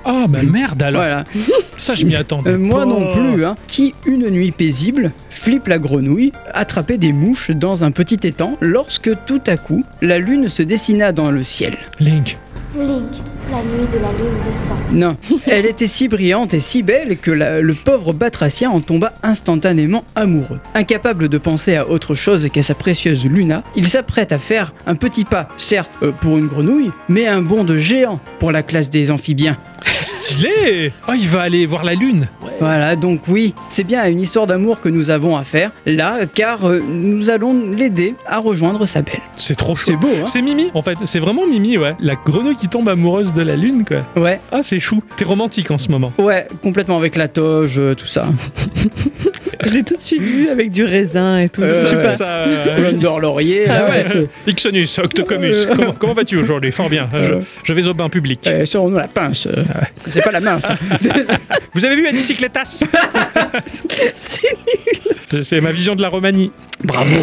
Ah, 0.05 0.27
bah 0.29 0.41
merde 0.43 0.83
alors. 0.83 1.03
Voilà. 1.03 1.25
Ça, 1.77 1.95
je 1.95 2.05
m'y 2.05 2.17
attendais. 2.17 2.51
Euh, 2.51 2.59
moi 2.59 2.85
non 2.85 3.13
plus, 3.13 3.45
hein. 3.45 3.55
Qui, 3.69 3.95
une 4.05 4.29
nuit 4.29 4.51
paisible, 4.51 5.13
flippe 5.31 5.69
la 5.69 5.79
grenouille, 5.79 6.33
attrapait 6.53 6.99
des 6.99 7.13
mouches 7.13 7.51
dans 7.51 7.85
un 7.85 7.93
petit 7.93 8.27
étang 8.27 8.55
lorsque 8.61 9.11
tout 9.27 9.43
à 9.47 9.57
coup, 9.57 9.85
la 10.01 10.19
lune 10.19 10.49
se 10.49 10.63
dessina 10.63 11.13
dans 11.13 11.31
le 11.31 11.43
ciel. 11.43 11.77
Link. 12.01 12.37
Link, 12.75 13.13
la. 13.53 14.93
Non, 14.93 15.17
elle 15.47 15.67
était 15.67 15.87
si 15.87 16.09
brillante 16.09 16.55
et 16.55 16.61
si 16.61 16.83
belle 16.83 17.19
que 17.19 17.31
le 17.31 17.75
pauvre 17.75 18.13
batracien 18.13 18.71
en 18.71 18.81
tomba 18.81 19.13
instantanément 19.23 20.05
amoureux. 20.15 20.61
Incapable 20.75 21.29
de 21.29 21.39
penser 21.39 21.77
à 21.77 21.89
autre 21.89 22.15
chose 22.15 22.49
qu'à 22.53 22.63
sa 22.63 22.75
précieuse 22.75 23.27
Luna, 23.27 23.63
il 23.77 23.89
s'apprête 23.89 24.33
à 24.33 24.39
faire 24.39 24.73
un 24.87 24.95
petit 24.95 25.25
pas, 25.25 25.49
certes 25.57 25.91
euh, 26.03 26.13
pour 26.13 26.39
une 26.39 26.47
grenouille, 26.47 26.91
mais 27.09 27.27
un 27.27 27.43
bond 27.43 27.65
de 27.65 27.77
géant 27.79 28.21
pour 28.39 28.53
la 28.53 28.63
classe 28.63 28.91
des 28.91 29.11
amphibiens. 29.11 29.57
Stylé 30.01 30.93
Oh, 31.09 31.13
il 31.15 31.29
va 31.29 31.43
aller 31.43 31.67
voir 31.67 31.85
la 31.85 31.95
lune. 31.95 32.29
Voilà, 32.61 32.97
donc 32.97 33.23
oui, 33.29 33.55
c'est 33.69 33.85
bien 33.85 34.07
une 34.09 34.21
histoire 34.21 34.47
d'amour 34.47 34.81
que 34.81 34.89
nous 34.89 35.11
avons 35.11 35.37
à 35.37 35.43
faire 35.43 35.71
là, 35.87 36.27
car 36.33 36.69
euh, 36.69 36.81
nous 36.81 37.31
allons 37.31 37.71
l'aider 37.71 38.15
à 38.27 38.39
rejoindre 38.39 38.87
sa 38.87 39.03
belle. 39.03 39.21
C'est 39.37 39.55
trop 39.57 39.75
chaud. 39.75 39.85
C'est 39.87 39.97
beau, 39.97 40.09
hein 40.09 40.25
C'est 40.27 40.43
Mimi, 40.43 40.71
en 40.75 40.83
fait. 40.83 40.99
C'est 41.05 41.19
vraiment 41.19 41.47
Mimi, 41.47 41.77
ouais. 41.79 41.95
La 42.01 42.15
grenouille 42.15 42.57
qui 42.57 42.69
tombe 42.69 42.89
amoureuse 42.89 43.33
de 43.33 43.43
la 43.43 43.57
lune, 43.57 43.85
quoi. 43.85 44.05
Ouais, 44.23 44.41
Ah, 44.53 44.63
c'est 44.63 44.79
chou. 44.81 45.03
T'es 45.17 45.25
romantique 45.25 45.71
en 45.71 45.79
ce 45.79 45.91
moment. 45.91 46.13
ouais, 46.19 46.47
complètement 46.63 46.97
avec 46.99 47.17
la 47.17 47.29
toge, 47.29 47.79
euh, 47.79 47.95
tout 47.95 48.07
ça. 48.07 48.27
J'ai 49.67 49.83
tout 49.83 49.97
de 49.97 50.01
suite 50.01 50.23
vu 50.23 50.49
avec 50.49 50.71
du 50.71 50.85
raisin 50.85 51.39
et 51.39 51.49
tout. 51.49 51.63
Euh, 51.63 51.85
c'est 51.87 52.07
ouais. 52.07 52.11
ça. 52.13 52.29
euh, 52.47 52.77
Blondor 52.77 53.21
laurier, 53.21 53.65
Ah 53.69 53.81
là, 53.83 53.91
ouais, 53.91 54.29
Ixonus, 54.47 54.99
Octocomus, 54.99 55.67
Euh. 55.67 55.75
comment, 55.77 55.93
comment 55.93 56.15
vas-tu 56.15 56.37
aujourd'hui? 56.37 56.73
Fort 56.73 56.89
bien. 56.89 57.09
Je, 57.21 57.35
je 57.65 57.73
vais 57.73 57.87
au 57.87 57.95
bain 57.95 58.09
public. 58.09 58.41
Euh, 58.47 58.65
Serons-nous 58.65 58.97
la 58.99 59.09
pince 59.09 59.47
euh, 59.47 59.65
C'est 60.09 60.23
pas 60.25 60.33
la 60.33 60.41
mince. 60.41 60.67
Vous 61.75 61.85
avez 61.85 61.97
vu 61.97 62.05
la 62.05 62.13
bicycletas 62.13 62.85
C'est 64.21 64.49
nul. 65.33 65.43
C'est 65.45 65.61
ma 65.61 65.73
vision 65.73 65.95
de 65.97 66.03
la 66.03 66.09
Romanie. 66.09 66.51
Bravo. 66.85 67.17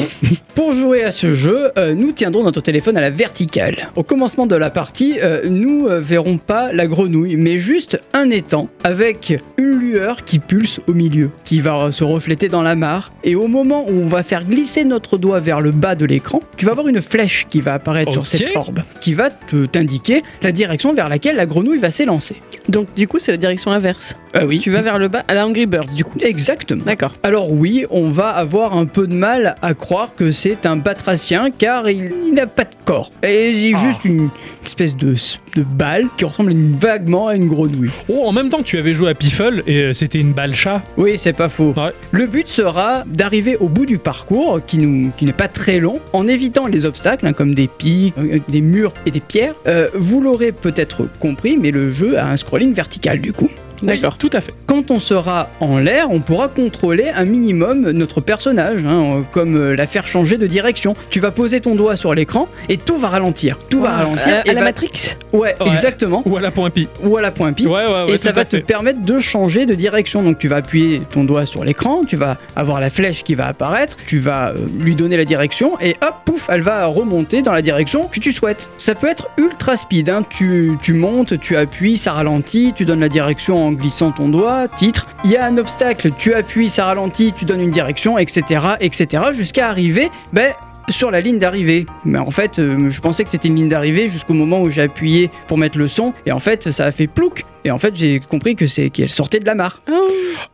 Pour 0.56 0.74
jouer 0.74 1.04
à 1.04 1.12
ce 1.12 1.34
jeu, 1.34 1.72
euh, 1.78 1.94
nous 1.94 2.12
tiendrons 2.14 2.44
notre 2.44 2.62
téléphone 2.62 2.98
à 2.98 3.02
la 3.02 3.10
verticale. 3.10 3.90
Au 3.96 4.04
commencement 4.04 4.48
de 4.48 4.56
la 4.56 4.70
partie, 4.70 5.20
euh, 5.22 5.42
nous 5.50 5.88
euh, 5.88 6.00
verrons 6.00 6.38
pas 6.38 6.72
la 6.72 6.88
grenouille, 6.88 7.36
mais 7.36 7.60
juste 7.60 8.00
un 8.14 8.30
étang 8.30 8.70
avec 8.84 9.34
une 9.58 9.72
lueur 9.80 10.24
qui 10.24 10.40
pulse 10.40 10.80
au 10.88 10.94
milieu, 10.94 11.30
qui 11.44 11.60
va 11.62 11.92
se 11.92 12.04
refléter 12.04 12.29
dans 12.36 12.62
la 12.62 12.76
mare. 12.76 13.12
Et 13.24 13.36
au 13.36 13.48
moment 13.48 13.86
où 13.90 13.94
on 14.04 14.08
va 14.08 14.24
faire 14.24 14.44
glisser 14.46 14.84
notre 14.86 15.18
doigt 15.18 15.40
vers 15.40 15.62
le 15.62 15.72
bas 15.72 15.96
de 15.96 16.06
l'écran, 16.06 16.42
tu 16.58 16.66
vas 16.66 16.74
voir 16.74 16.88
une 16.88 17.02
flèche 17.02 17.46
qui 17.50 17.62
va 17.62 17.74
apparaître 17.74 18.12
sur 18.14 18.26
cette 18.28 18.56
orbe, 18.56 18.82
qui 19.02 19.14
va 19.14 19.30
te- 19.30 19.66
t'indiquer 19.66 20.24
la 20.42 20.52
direction 20.52 20.94
vers 20.94 21.10
laquelle 21.10 21.36
la 21.36 21.46
grenouille 21.46 21.80
va 21.80 21.90
s'élancer. 21.90 22.36
Donc, 22.68 22.94
du 22.94 23.08
coup, 23.08 23.18
c'est 23.20 23.32
la 23.32 23.38
direction 23.38 23.72
inverse. 23.72 24.16
Ah 24.34 24.46
oui. 24.46 24.60
Tu 24.60 24.70
vas 24.72 24.82
vers 24.82 25.00
le 25.00 25.08
bas 25.08 25.24
à 25.28 25.34
la 25.34 25.46
Angry 25.48 25.66
Birds, 25.66 25.88
du 25.96 26.04
coup. 26.04 26.18
Exactement. 26.22 26.84
D'accord. 26.84 27.14
Alors 27.24 27.52
oui, 27.52 27.86
on 27.90 28.10
va 28.10 28.30
avoir 28.30 28.78
un 28.78 28.86
peu 28.86 29.08
de 29.08 29.14
mal 29.16 29.56
à 29.62 29.74
croire 29.74 30.12
que 30.16 30.32
c'est 30.32 30.66
un 30.66 30.76
batracien 30.78 31.50
car 31.52 31.90
il 31.90 32.34
n'a 32.34 32.46
pas 32.48 32.64
de 32.66 32.70
corps. 32.86 33.12
Et 33.24 33.50
il 33.52 33.76
Ah. 33.76 33.84
juste 33.88 34.06
une 34.06 34.30
espèce 34.64 34.96
de, 34.96 35.16
de 35.56 35.64
balle 35.64 36.06
qui 36.18 36.26
ressemble 36.26 36.52
une- 36.52 36.76
vaguement 36.78 37.28
à 37.28 37.36
une 37.36 37.48
grenouille. 37.48 37.90
Oh, 38.08 38.24
en 38.26 38.32
même 38.32 38.50
temps 38.50 38.60
que 38.60 38.64
tu 38.64 38.78
avais 38.78 38.94
joué 38.94 39.10
à 39.10 39.16
Piffle 39.16 39.64
et 39.66 39.78
euh, 39.82 39.94
c'était 39.94 40.20
une 40.20 40.34
balle 40.34 40.54
chat. 40.56 40.84
Oui, 40.98 41.16
c'est 41.18 41.34
pas 41.34 41.50
faux. 41.50 41.74
Ouais. 41.76 41.92
Le 42.12 42.28
but 42.28 42.48
sera 42.48 43.04
d'arriver 43.08 43.58
au 43.58 43.68
bout 43.68 43.86
du 43.86 43.98
parcours, 43.98 44.60
qui, 44.66 44.78
nous, 44.78 45.12
qui 45.18 45.26
n'est 45.26 45.34
pas 45.34 45.48
très 45.48 45.80
long, 45.80 46.00
en 46.14 46.28
évitant 46.28 46.68
les 46.68 46.86
obstacles, 46.86 47.26
hein, 47.26 47.34
comme 47.34 47.56
des 47.56 47.68
pics, 47.68 48.14
euh, 48.18 48.40
des 48.48 48.62
murs 48.62 48.94
et 49.06 49.12
des 49.12 49.20
pierres. 49.22 49.56
Euh, 49.68 49.88
vous 49.96 50.22
l'aurez 50.22 50.52
peut-être 50.52 51.08
compris, 51.20 51.58
mais 51.58 51.72
le 51.72 51.92
jeu 51.92 52.18
a 52.20 52.28
un 52.28 52.38
scrolling 52.38 52.74
vertical 52.74 53.20
du 53.22 53.34
coup. 53.34 53.50
D'accord. 53.86 54.14
Oui, 54.22 54.30
tout 54.30 54.36
à 54.38 54.42
fait. 54.42 54.54
Quand 54.66 54.92
on 54.92 55.00
sera 55.00 55.50
en 55.60 55.78
l'air, 55.78 56.08
on 56.12 56.20
pourra 56.20 56.48
contrôler 56.48 57.10
un 57.16 57.26
minimum 57.26 57.90
notre 57.92 58.22
personnage, 58.22 58.84
hein, 58.86 59.04
euh, 59.20 59.22
comme 59.32 59.56
euh, 59.56 59.76
la 59.76 59.88
faire 59.88 60.08
changer 60.08 60.38
de 60.38 60.48
direction. 60.48 60.96
Tu 61.10 61.20
vas 61.20 61.32
poser 61.32 61.62
ton 61.62 61.76
doigt 61.76 61.96
sur 61.96 62.14
l'écran 62.14 62.48
et 62.70 62.78
tout 62.78 62.98
va 62.98 63.10
ralentir. 63.10 63.58
Tout 63.70 63.82
va 63.82 63.92
ralentir. 63.92 64.28
À, 64.44 64.48
et 64.48 64.50
à 64.50 64.54
la 64.54 64.60
va- 64.62 64.66
Matrix? 64.68 65.16
Ouais, 65.34 65.56
Ouais. 65.60 65.68
exactement. 65.68 66.22
Ou 66.26 66.38
à 66.38 66.42
la 66.42 66.52
point 66.52 66.70
pi. 66.70 66.88
Ou 67.04 67.18
à 67.18 67.22
la 67.22 67.32
point 67.32 67.54
pi. 67.54 67.68
Ouais, 67.68 67.86
ouais, 67.86 68.04
ouais. 68.06 68.14
et 68.14 68.18
ça 68.18 68.32
va 68.32 68.46
te 68.46 68.58
fait. 68.58 68.62
permettre 68.62 69.02
de 69.02 69.20
changer 69.20 69.66
de 69.66 69.74
direction. 69.76 70.24
Donc 70.24 70.38
tu 70.40 70.48
vas 70.48 70.58
appuyer 70.58 71.02
ton 71.12 71.24
doigt 71.24 71.46
sur 71.46 71.64
l'écran, 71.64 72.04
tu 72.08 72.16
vas 72.16 72.38
avoir 72.56 72.80
la 72.80 72.90
flèche 72.90 73.24
qui 73.24 73.36
va 73.36 73.48
apparaître, 73.48 73.98
tu 74.06 74.20
vas 74.20 74.50
euh, 74.50 74.56
lui 74.80 74.96
donner 74.96 75.18
la 75.18 75.26
direction 75.26 75.80
et 75.80 75.96
hop, 76.02 76.14
pouf, 76.26 76.48
elle 76.52 76.62
va 76.62 76.86
remonter 76.88 77.42
dans 77.42 77.54
la 77.54 77.62
direction 77.62 78.08
que 78.08 78.20
tu 78.20 78.32
souhaites. 78.32 78.70
Ça 78.78 78.96
peut 78.96 79.08
être 79.08 79.30
ultra 79.38 79.76
speed, 79.76 80.10
hein. 80.10 80.24
tu, 80.30 80.78
tu 80.82 80.94
montes, 80.94 81.40
tu 81.40 81.56
appuies, 81.56 81.98
ça 81.98 82.14
ralentit, 82.14 82.74
tu 82.76 82.86
donnes 82.86 83.00
la 83.02 83.10
direction 83.10 83.68
en 83.68 83.69
glissant 83.72 84.12
ton 84.12 84.30
doigt, 84.30 84.68
titre. 84.68 85.08
Il 85.24 85.32
y 85.32 85.38
a 85.38 85.46
un 85.46 85.58
obstacle, 85.58 86.12
tu 86.18 86.34
appuies, 86.34 86.70
ça 86.70 86.86
ralentit, 86.86 87.34
tu 87.36 87.46
donnes 87.46 87.62
une 87.62 87.72
direction, 87.72 88.18
etc. 88.18 88.62
etc. 88.80 89.24
jusqu'à 89.34 89.68
arriver, 89.70 90.10
ben, 90.34 90.54
sur 90.90 91.12
la 91.12 91.22
ligne 91.22 91.38
d'arrivée. 91.38 91.86
Mais 92.04 92.18
en 92.18 92.32
fait, 92.32 92.58
euh, 92.58 92.90
je 92.90 93.00
pensais 93.00 93.24
que 93.24 93.30
c'était 93.30 93.48
une 93.48 93.56
ligne 93.58 93.70
d'arrivée 93.70 94.08
jusqu'au 94.08 94.34
moment 94.34 94.60
où 94.62 94.70
j'ai 94.72 94.82
appuyé 94.82 95.30
pour 95.48 95.58
mettre 95.60 95.78
le 95.78 95.88
son. 95.88 96.14
Et 96.26 96.32
en 96.32 96.40
fait, 96.40 96.72
ça 96.72 96.86
a 96.86 96.92
fait 96.92 97.06
plouc. 97.06 97.44
Et 97.64 97.70
en 97.72 97.78
fait, 97.78 97.96
j'ai 97.96 98.20
compris 98.22 98.56
que 98.56 98.66
c'est 98.66 98.90
qu'elle 98.90 99.10
sortait 99.12 99.38
de 99.40 99.46
la 99.46 99.54
mare. 99.54 99.84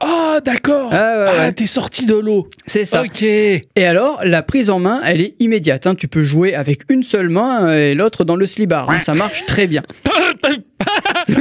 Ah, 0.02 0.40
d'accord. 0.44 0.90
Ah, 0.92 0.96
ouais, 0.96 1.26
Ah, 1.30 1.38
ouais. 1.46 1.52
t'es 1.54 1.68
sorti 1.68 2.06
de 2.06 2.16
l'eau. 2.16 2.50
C'est 2.66 2.84
ça. 2.84 3.04
Ok. 3.04 3.22
Et 3.22 3.64
alors, 3.78 4.20
la 4.26 4.42
prise 4.42 4.70
en 4.70 4.80
main, 4.80 5.00
elle 5.06 5.22
est 5.22 5.36
immédiate. 5.40 5.88
hein. 5.88 5.96
Tu 5.96 6.08
peux 6.10 6.24
jouer 6.24 6.54
avec 6.56 6.82
une 6.90 7.04
seule 7.04 7.30
main 7.30 7.72
et 7.74 7.94
l'autre 7.94 8.26
dans 8.26 8.36
le 8.36 8.46
slibard. 8.48 8.90
hein. 8.90 9.00
Ça 9.00 9.14
marche 9.14 9.46
très 9.46 9.68
bien. 9.68 9.84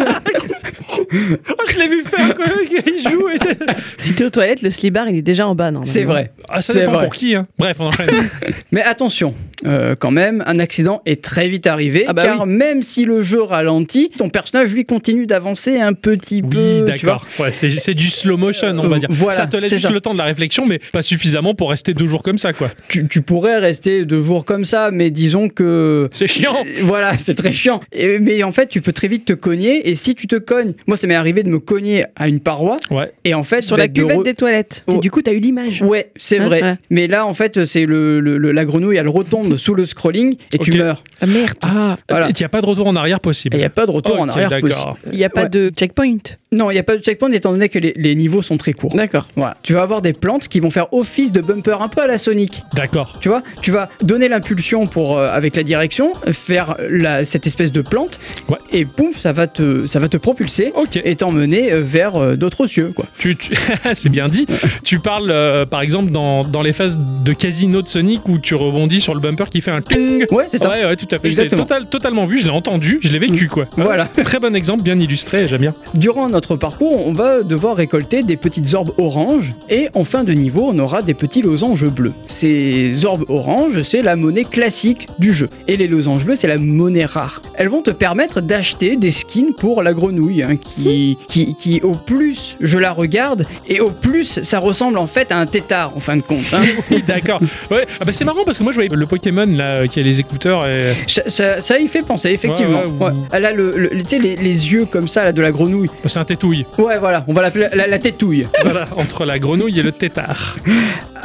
Oh, 1.51 1.63
je 1.73 1.79
l'ai 1.79 1.89
vu 1.89 2.03
faire 2.03 2.35
quand 2.35 2.45
il 2.71 3.11
joue. 3.11 3.29
et 3.29 3.39
c'est- 3.39 3.59
Si 3.99 4.15
t'es 4.15 4.25
aux 4.25 4.31
toilettes, 4.31 4.63
le 4.63 4.71
slibard, 4.71 5.09
il 5.09 5.17
est 5.17 5.23
déjà 5.23 5.47
en 5.47 5.55
bas, 5.55 5.71
normalement. 5.71 5.85
C'est 5.93 6.05
vrai. 6.05 6.33
Ah, 6.49 6.63
ça 6.63 6.73
C'est 6.73 6.81
dépend 6.81 6.93
vrai. 6.93 7.05
pour 7.05 7.15
qui. 7.15 7.35
Hein. 7.35 7.47
Bref, 7.59 7.77
on 7.81 7.87
enchaîne. 7.87 8.09
Mais 8.73 8.83
attention, 8.83 9.35
euh, 9.67 9.95
quand 9.99 10.11
même, 10.11 10.43
un 10.47 10.59
accident 10.59 11.03
est 11.07 11.23
très 11.23 11.49
vite 11.49 11.67
arrivé. 11.67 12.05
Ah 12.09 12.13
bah 12.13 12.25
car 12.25 12.47
même 12.47 12.83
si 12.83 13.05
le 13.05 13.23
jeu 13.23 13.43
ralentit, 13.43 14.11
ton 14.17 14.29
personnage, 14.29 14.73
lui, 14.73 14.85
continue 14.85 15.27
d'avancer 15.27 15.79
un 15.81 15.93
petit 15.93 16.43
peu. 16.43 16.59
Oui, 16.59 16.79
vois. 16.81 16.89
d'accord. 16.89 17.27
Ouais, 17.39 17.53
c'est 17.53 17.71
c'est 17.71 17.95
du 17.95 18.09
slow 18.09 18.37
motion, 18.37 18.69
on 18.79 18.89
va 18.89 18.97
Euh, 18.97 18.99
dire. 19.01 19.09
voilà, 19.11 19.37
ça 19.37 19.47
te 19.47 19.57
laisse 19.57 19.71
juste 19.71 19.83
ça. 19.83 19.91
le 19.91 20.01
temps 20.01 20.13
de 20.13 20.19
la 20.19 20.25
réflexion, 20.25 20.67
mais 20.67 20.81
pas 20.93 21.03
suffisamment 21.03 21.55
pour 21.55 21.71
rester 21.71 21.95
deux 21.95 22.07
jours 22.07 22.23
comme 22.23 22.39
ça, 22.39 22.53
quoi. 22.53 22.71
Tu, 22.89 23.07
tu 23.09 23.23
pourrais 23.23 23.59
rester 23.59 24.05
deux 24.05 24.23
jours 24.23 24.45
comme 24.45 24.65
ça, 24.65 24.91
mais 24.93 25.11
disons 25.11 25.49
que. 25.49 26.09
C'est 26.13 26.27
chiant. 26.27 26.57
Euh, 26.65 26.81
Voilà, 26.83 27.13
c'est 27.19 27.35
très 27.35 27.53
chiant. 27.53 27.81
Et- 27.93 28.19
mais 28.19 28.43
en 28.43 28.53
fait, 28.53 28.69
tu 28.69 28.81
peux 28.81 28.93
très 28.93 29.09
vite 29.09 29.25
te 29.25 29.33
cogner. 29.33 29.89
Et 29.89 29.95
si 29.95 30.15
tu 30.15 30.27
te 30.27 30.37
cognes, 30.37 30.75
moi, 30.87 30.97
ça 31.05 31.09
m'est 31.09 31.15
arrivé 31.17 31.43
de 31.43 31.51
me 31.51 31.59
cogner 31.59 32.07
à 32.17 32.29
une 32.29 32.41
paroi. 32.41 32.79
Ouais. 32.91 33.13
Et 33.25 33.35
en 33.35 33.43
fait, 33.43 33.61
Sur 33.61 33.77
la 33.77 33.89
cuvette 33.89 34.17
re- 34.21 34.25
des 34.25 34.33
toilettes. 34.33 34.85
Oh. 34.87 34.95
Et 34.95 34.99
du 35.01 35.11
coup, 35.11 35.21
t'as 35.21 35.33
eu 35.33 35.39
l'image. 35.39 35.83
Ouais, 35.83 36.11
c'est 36.17 36.39
Hein, 36.39 36.47
vrai. 36.47 36.59
voilà. 36.61 36.77
Mais 36.89 37.07
là, 37.09 37.27
en 37.27 37.35
fait, 37.35 37.67
c'est 37.67 37.85
le, 37.85 38.21
le- 38.21 38.39
le- 38.39 38.53
la 38.53 38.65
grenouille, 38.65 38.97
elle 38.97 39.09
retombe 39.09 39.57
sous 39.59 39.75
le 39.75 39.85
scrolling 39.85 40.37
et 40.55 40.59
tu 40.59 40.73
meurs. 40.73 41.03
Ah 41.21 41.27
merde. 41.27 41.59
Ah, 41.61 41.99
Voilà. 42.09 42.29
il 42.31 42.35
n'y 42.39 42.45
a 42.45 42.49
pas 42.49 42.63
de 42.63 42.67
retour 42.67 42.87
en 42.87 42.97
arrière 42.97 43.21
possible. 43.21 43.55
il 43.57 43.59
n'y 43.59 43.65
a 43.67 43.71
pas 43.71 43.85
de 43.85 43.91
retour 43.91 44.19
en 44.19 44.29
arrière 44.31 44.49
possible. 44.61 44.93
Il 45.13 45.19
n'y 45.19 45.25
a 45.25 45.29
pas 45.29 45.43
Ouais. 45.43 45.49
de 45.51 45.69
checkpoint. 45.77 46.17
Non, 46.53 46.71
il 46.71 46.75
n'y 46.75 46.81
a 46.81 46.85
pas 46.85 46.97
de 46.97 47.03
checkpoint 47.03 47.31
étant 47.33 47.53
donné 47.53 47.69
que 47.69 47.79
les, 47.79 47.93
les 47.97 48.15
niveaux 48.15 48.41
sont 48.41 48.57
très 48.57 48.73
courts. 48.73 48.95
D'accord. 48.95 49.29
Voilà. 49.37 49.57
Tu 49.63 49.75
vas 49.75 49.83
avoir 49.83 50.01
des 50.01 50.13
plantes 50.15 50.49
qui 50.49 50.61
vont 50.61 50.71
faire 50.71 50.91
office 50.95 51.33
de 51.33 51.41
bumper 51.43 51.83
un 51.83 51.89
peu 51.89 52.01
à 52.01 52.07
la 52.07 52.17
Sonic. 52.17 52.63
D'accord. 52.75 53.19
Tu 53.21 53.29
vois, 53.29 53.43
tu 53.61 53.73
vas 53.73 53.91
donner 54.03 54.29
l'impulsion 54.29 54.87
pour 54.87 55.19
euh, 55.19 55.29
avec 55.31 55.57
la 55.57 55.65
direction, 55.65 56.13
faire 56.31 56.77
la, 56.89 57.25
cette 57.25 57.47
espèce 57.47 57.73
de 57.73 57.83
plante, 57.83 58.21
Ouais. 58.49 58.57
et 58.73 58.85
pouf, 58.85 59.19
ça 59.19 59.33
va 59.33 59.47
te, 59.49 59.85
ça 59.87 59.99
va 59.99 60.09
te 60.09 60.17
propulser 60.17 60.71
Ok. 60.77 60.94
Et 61.05 61.17
t'emmener 61.17 61.73
euh, 61.73 61.81
vers 61.83 62.17
euh, 62.17 62.37
d'autres 62.37 62.67
cieux, 62.67 62.91
quoi. 62.95 63.07
Tu, 63.19 63.37
tu- 63.37 63.53
c'est 63.95 64.09
bien 64.09 64.29
dit. 64.29 64.47
tu 64.85 64.99
parles, 64.99 65.31
euh, 65.31 65.67
par 65.67 65.81
exemple, 65.83 66.11
dans, 66.13 66.45
dans 66.45 66.63
les 66.63 66.73
phases 66.73 66.99
de 66.99 67.33
casino 67.33 67.83
de 67.83 67.89
Sonic 67.89 68.29
où 68.29 68.39
tu 68.39 68.55
rebondis 68.55 69.01
sur 69.01 69.15
le 69.15 69.21
bumper 69.21 69.49
qui 69.51 69.61
fait 69.61 69.71
un 69.71 69.81
ting. 69.83 70.25
Ouais, 70.31 70.45
c'est 70.49 70.59
ça. 70.59 70.71
Ouais, 70.71 70.85
ouais, 70.85 70.97
tout 70.97 71.09
à 71.11 71.19
fait. 71.19 71.31
Je 71.31 71.41
l'ai 71.41 71.49
total- 71.49 71.87
totalement 71.89 72.25
vu, 72.27 72.39
je 72.39 72.45
l'ai 72.45 72.51
entendu, 72.51 72.99
je 73.03 73.13
l'ai 73.13 73.19
vécu, 73.19 73.49
quoi. 73.49 73.67
Voilà. 73.77 74.07
Très 74.23 74.39
bon 74.41 74.55
exemple, 74.55 74.83
bien 74.83 74.99
illustré, 74.99 75.49
j'aime 75.49 75.61
bien. 75.63 75.75
Durant 75.95 76.29
notre 76.29 76.57
parcours, 76.57 77.07
on 77.07 77.13
va 77.13 77.43
devoir 77.43 77.77
récolter 77.77 78.23
des 78.23 78.37
petites 78.37 78.73
orbes 78.75 78.93
oranges 78.99 79.53
et 79.71 79.89
en 79.95 80.05
fin 80.05 80.25
de 80.25 80.33
niveau, 80.33 80.71
on 80.73 80.79
aura 80.79 81.03
des 81.03 81.15
petits 81.15 81.43
losanges 81.43 81.87
bleus. 81.87 82.13
Ces 82.29 83.05
orbes 83.05 83.25
oranges, 83.29 83.83
c'est 83.83 84.03
la 84.03 84.17
monnaie 84.17 84.45
classique 84.45 85.09
du 85.19 85.33
jeu. 85.33 85.49
Et 85.69 85.77
les 85.77 85.87
losanges 85.87 86.25
bleus, 86.25 86.35
c'est 86.37 86.49
la 86.49 86.59
monnaie 86.59 87.05
rare. 87.05 87.43
Elles 87.57 87.69
vont 87.69 87.83
te 87.83 87.91
permettre 87.91 88.41
d'acheter 88.41 88.97
des 88.97 89.11
skins 89.11 89.53
pour 89.59 89.83
la 89.83 89.93
grenouille, 89.95 90.43
hein, 90.43 90.57
qui, 90.57 90.84
qui, 90.85 91.55
qui, 91.55 91.81
au 91.83 91.93
plus 91.95 92.57
je 92.61 92.79
la 92.79 92.93
regarde, 92.93 93.47
et 93.69 93.81
au 93.81 93.91
plus 93.91 94.41
ça 94.43 94.59
ressemble 94.59 94.99
en 94.99 95.07
fait 95.07 95.33
à 95.33 95.39
un 95.39 95.47
tétard 95.47 95.97
en 95.97 96.01
fin 96.01 96.17
de 96.17 96.23
compte. 96.23 96.45
hein. 96.53 96.63
Oui, 96.91 97.03
d'accord. 97.07 97.41
Ouais, 97.71 97.87
ah 98.01 98.05
bah 98.05 98.13
c'est 98.13 98.25
marrant 98.25 98.45
parce 98.45 98.59
que 98.59 98.63
moi 98.63 98.73
je 98.73 98.77
voyais 98.77 98.91
le 98.93 99.07
Pokémon 99.07 99.47
là 99.47 99.65
euh, 99.65 99.87
qui 99.87 100.01
a 100.01 100.03
les 100.03 100.21
écouteurs 100.21 100.67
et. 100.67 100.95
ça, 101.07 101.23
ça, 101.29 101.61
ça 101.61 101.79
y 101.79 101.89
fait 101.89 102.03
penser, 102.03 102.31
effectivement. 102.31 102.83
Ouais, 103.01 103.07
ouais, 103.07 103.13
Elle 103.33 103.45
a 103.47 103.53
le, 103.53 103.77
le- 103.77 104.03
tu 104.03 104.09
sais, 104.09 104.19
les, 104.19 104.37
les 104.37 104.73
yeux 104.73 104.85
comme 104.87 105.09
ça 105.09 105.25
là, 105.25 105.33
de 105.33 105.41
la 105.43 105.51
grenouille. 105.53 105.89
Bah, 105.89 106.09
c'est 106.09 106.19
un 106.19 106.25
tétouille. 106.25 106.67
Ouais, 106.79 106.99
voilà, 106.99 107.25
on 107.29 107.33
va 107.33 107.43
l'appeler 107.43 107.67
la, 107.75 107.87
la 107.87 107.99
tétouille. 107.99 108.47
voilà, 108.65 108.87
entre 108.97 109.25
la 109.25 109.39
grenouille 109.39 109.79
et 109.79 109.83
le 109.83 109.93
tétard. 109.93 110.57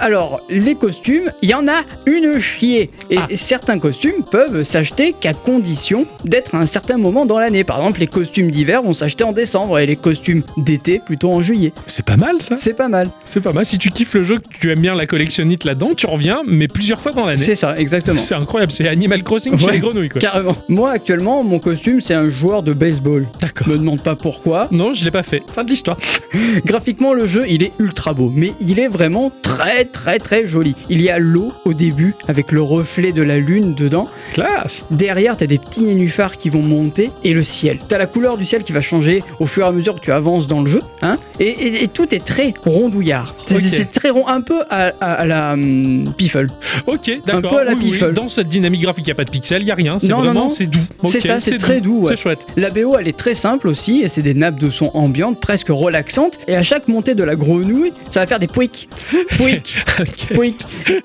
Alors, 0.01 0.39
les 0.49 0.75
costumes, 0.75 1.29
il 1.41 1.49
y 1.49 1.53
en 1.53 1.67
a 1.67 1.81
une 2.05 2.39
chier. 2.39 2.89
Et 3.09 3.17
Ah. 3.17 3.27
certains 3.35 3.79
costumes 3.79 4.23
peuvent 4.31 4.63
s'acheter 4.63 5.13
qu'à 5.19 5.33
condition 5.33 6.05
d'être 6.23 6.55
à 6.55 6.59
un 6.59 6.65
certain 6.65 6.97
moment 6.97 7.25
dans 7.25 7.37
l'année. 7.37 7.65
Par 7.65 7.77
exemple, 7.79 7.99
les 7.99 8.07
costumes 8.07 8.49
d'hiver 8.49 8.81
vont 8.81 8.93
s'acheter 8.93 9.25
en 9.25 9.33
décembre 9.39 9.79
et 9.79 9.85
les 9.85 9.95
costumes 9.95 10.43
d'été 10.57 10.99
plutôt 11.03 11.31
en 11.31 11.41
juillet. 11.41 11.73
C'est 11.85 12.05
pas 12.05 12.17
mal 12.17 12.35
ça. 12.39 12.55
C'est 12.57 12.73
pas 12.73 12.87
mal. 12.89 13.09
C'est 13.25 13.41
pas 13.41 13.53
mal. 13.53 13.65
Si 13.65 13.77
tu 13.77 13.89
kiffes 13.89 14.13
le 14.15 14.23
jeu, 14.23 14.37
que 14.37 14.57
tu 14.59 14.71
aimes 14.71 14.79
bien 14.81 14.95
la 14.95 15.05
collectionnite 15.05 15.63
là-dedans, 15.63 15.91
tu 15.95 16.05
reviens, 16.07 16.41
mais 16.47 16.67
plusieurs 16.67 16.99
fois 17.01 17.11
dans 17.13 17.25
l'année. 17.25 17.37
C'est 17.41 17.55
ça, 17.55 17.77
exactement. 17.79 18.17
C'est 18.17 18.35
incroyable. 18.35 18.71
C'est 18.71 18.87
Animal 18.87 19.23
Crossing 19.23 19.57
chez 19.57 19.65
Ouais. 19.65 19.71
les 19.73 19.79
grenouilles 19.79 20.09
quoi. 20.09 20.19
Carrément. 20.21 20.55
Moi, 20.67 20.91
actuellement, 20.91 21.43
mon 21.43 21.59
costume, 21.59 22.01
c'est 22.01 22.13
un 22.13 22.29
joueur 22.29 22.63
de 22.63 22.73
baseball. 22.73 23.25
D'accord. 23.39 23.67
Me 23.69 23.77
demande 23.77 24.01
pas 24.01 24.15
pourquoi. 24.15 24.67
Non, 24.71 24.93
je 24.93 25.05
l'ai 25.05 25.11
pas 25.11 25.23
fait. 25.23 25.41
Fin 25.53 25.63
de 25.63 25.69
l'histoire. 25.69 25.97
Graphiquement, 26.65 27.13
le 27.13 27.25
jeu, 27.25 27.45
il 27.47 27.63
est 27.63 27.71
ultra 27.79 28.13
beau, 28.13 28.31
mais 28.35 28.53
il 28.59 28.79
est 28.79 28.87
vraiment 28.87 29.31
très, 29.41 29.85
très, 29.85 30.19
très 30.19 30.45
joli. 30.45 30.75
Il 30.89 31.01
y 31.01 31.09
a 31.09 31.19
l'eau 31.19 31.53
au 31.65 31.73
début, 31.73 32.15
avec 32.27 32.51
le 32.51 32.61
reflet 32.61 33.11
de 33.11 33.21
la 33.21 33.37
lune 33.37 33.73
dedans. 33.75 34.07
Classe. 34.33 34.85
Derrière, 34.91 35.37
t'as 35.37 35.45
des 35.47 35.57
petits 35.57 35.81
nénuphars 35.81 36.37
qui 36.37 36.49
vont 36.49 36.61
monter 36.61 37.11
et 37.23 37.33
le 37.33 37.43
ciel. 37.43 37.79
T'as 37.87 37.97
la 37.97 38.05
couleur 38.07 38.37
du 38.37 38.45
ciel 38.45 38.63
qui 38.63 38.71
va 38.73 38.81
changer 38.81 39.23
au 39.39 39.45
fur 39.45 39.65
et 39.65 39.67
à 39.67 39.71
mesure 39.71 39.95
que 39.95 40.01
tu 40.01 40.11
avances 40.11 40.47
dans 40.47 40.61
le 40.61 40.67
jeu. 40.67 40.81
Hein 41.01 41.17
et, 41.39 41.47
et- 41.47 41.83
et 41.83 41.87
tout 41.87 42.13
est 42.13 42.23
très 42.23 42.53
rondouillard. 42.65 43.35
C'est 43.45 43.91
très 43.91 44.09
rond, 44.09 44.27
un 44.27 44.41
peu 44.41 44.61
à, 44.69 44.91
à- 44.99 45.13
à 45.13 45.25
la 45.25 45.53
hum, 45.53 46.13
Piffle. 46.17 46.47
Ok, 46.87 47.11
d'accord. 47.25 47.51
peu 47.51 47.57
à 47.59 47.63
la 47.63 47.73
Oui, 47.73 47.93
oui. 48.01 48.13
Dans 48.13 48.29
cette 48.29 48.47
dynamique 48.49 48.81
graphique, 48.81 49.05
il 49.05 49.09
n'y 49.09 49.13
a 49.13 49.15
pas 49.15 49.25
de 49.25 49.29
pixels, 49.31 49.61
il 49.61 49.65
n'y 49.65 49.71
a 49.71 49.75
rien. 49.75 49.99
C'est 49.99 50.11
vraiment, 50.11 50.33
non. 50.45 50.49
c'est 50.49 50.65
doux. 50.67 50.79
C'est 51.05 51.19
ça, 51.21 51.39
c'est 51.39 51.57
très 51.57 51.81
doux, 51.81 51.99
ouais. 52.01 52.05
C'est 52.09 52.17
chouette. 52.17 52.45
La 52.57 52.69
BO, 52.69 52.97
elle 52.99 53.07
est 53.07 53.17
très 53.17 53.33
simple 53.33 53.67
aussi, 53.67 54.01
et 54.01 54.07
c'est 54.07 54.21
des 54.21 54.33
nappes 54.33 54.59
de 54.59 54.69
son 54.69 54.91
ambiantes, 54.93 55.39
presque 55.39 55.67
relaxantes. 55.69 56.37
Et 56.47 56.55
à 56.55 56.63
chaque 56.63 56.87
montée 56.87 57.15
de 57.15 57.23
la 57.23 57.35
grenouille, 57.35 57.93
ça 58.09 58.21
va 58.21 58.27
faire 58.27 58.39
des 58.39 58.47
pouic, 58.47 58.89
pouic, 59.37 59.75
Ok. 59.99 60.33
pouic. 60.33 60.57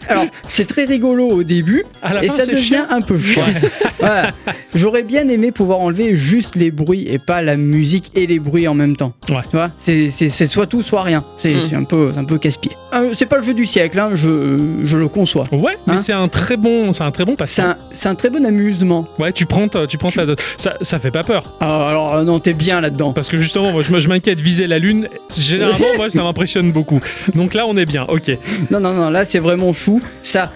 Alors, 0.08 0.26
c'est 0.48 0.66
très 0.66 0.84
rigolo 0.84 1.28
au 1.28 1.42
début, 1.42 1.84
et 2.22 2.28
fin, 2.28 2.34
ça 2.34 2.46
devient 2.46 2.62
chiant. 2.62 2.86
un 2.90 3.00
peu 3.00 3.18
chiant. 3.18 3.44
Voilà. 3.98 4.28
J'aurais 4.74 5.02
bien 5.02 5.28
aimé 5.28 5.52
pouvoir 5.52 5.78
enlever 5.80 6.16
juste 6.16 6.56
les 6.56 6.70
bruits 6.70 7.06
et 7.08 7.18
pas 7.18 7.40
la 7.42 7.56
musique 7.56 8.10
et 8.14 8.26
les 8.26 8.38
bruits 8.38 8.68
en 8.68 8.74
même 8.74 8.96
temps. 8.96 9.12
Ouais. 9.28 9.42
Tu 9.50 9.56
vois, 9.56 9.70
c'est 9.76 10.10
soit 10.10 10.66
tout, 10.66 10.82
soit 10.82 11.02
rien. 11.02 11.24
C'est 11.36 11.60
c'est 11.60 11.76
un 11.76 11.84
peu, 11.84 12.12
un 12.16 12.24
peu 12.24 12.38
casse-pied. 12.38 12.72
Euh, 12.94 13.12
c'est 13.16 13.26
pas 13.26 13.38
le 13.38 13.42
jeu 13.42 13.54
du 13.54 13.66
siècle, 13.66 13.98
hein, 13.98 14.10
je, 14.14 14.58
je 14.84 14.96
le 14.96 15.08
conçois. 15.08 15.44
Ouais, 15.52 15.76
mais 15.86 15.94
Hein 15.94 15.98
c'est 15.98 16.12
un 16.12 16.28
très 16.28 16.56
bon, 16.56 16.92
c'est 16.92 17.02
un 17.02 17.10
très 17.10 17.24
bon 17.24 17.36
C'est 17.44 17.62
un, 17.62 17.76
un 18.04 18.14
très 18.14 18.30
bon 18.30 18.44
amusement. 18.44 19.06
Ouais, 19.18 19.32
tu 19.32 19.46
prends, 19.46 19.66
tu 19.68 19.98
prends 19.98 20.10
ta. 20.10 20.24
Ça, 20.56 20.74
ça 20.80 20.98
fait 20.98 21.10
pas 21.10 21.24
peur. 21.24 21.44
Ah, 21.60 21.88
alors, 21.88 22.14
euh, 22.14 22.24
non, 22.24 22.38
t'es 22.38 22.54
bien 22.54 22.80
là-dedans. 22.80 23.12
Parce 23.12 23.28
que 23.28 23.38
justement, 23.38 23.72
moi, 23.72 23.82
je, 23.82 24.08
m'inquiète 24.08 24.40
viser 24.40 24.66
la 24.66 24.78
lune. 24.78 25.08
Généralement, 25.36 25.86
moi, 25.96 26.10
ça 26.10 26.22
m'impressionne 26.22 26.72
beaucoup. 26.72 27.00
Donc 27.34 27.54
là, 27.54 27.64
on 27.66 27.76
est 27.76 27.86
bien. 27.86 28.04
Ok. 28.08 28.30
Non, 28.70 28.80
non, 28.80 28.92
non, 28.92 29.10
là 29.10 29.24
c'est 29.24 29.38
vraiment 29.38 29.72
chou. 29.72 30.00
Ça, 30.22 30.50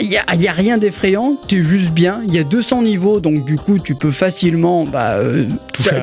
il 0.00 0.08
n'y 0.08 0.16
a, 0.16 0.24
a 0.26 0.52
rien 0.52 0.78
d'effrayant, 0.78 1.36
t'es 1.46 1.62
juste 1.62 1.90
bien. 1.90 2.20
Il 2.26 2.34
y 2.34 2.38
a 2.38 2.44
200 2.44 2.82
niveaux, 2.82 3.20
donc 3.20 3.44
du 3.44 3.56
coup 3.56 3.78
tu 3.78 3.94
peux 3.94 4.10
facilement 4.10 4.84
bah, 4.84 5.12
euh, 5.16 5.46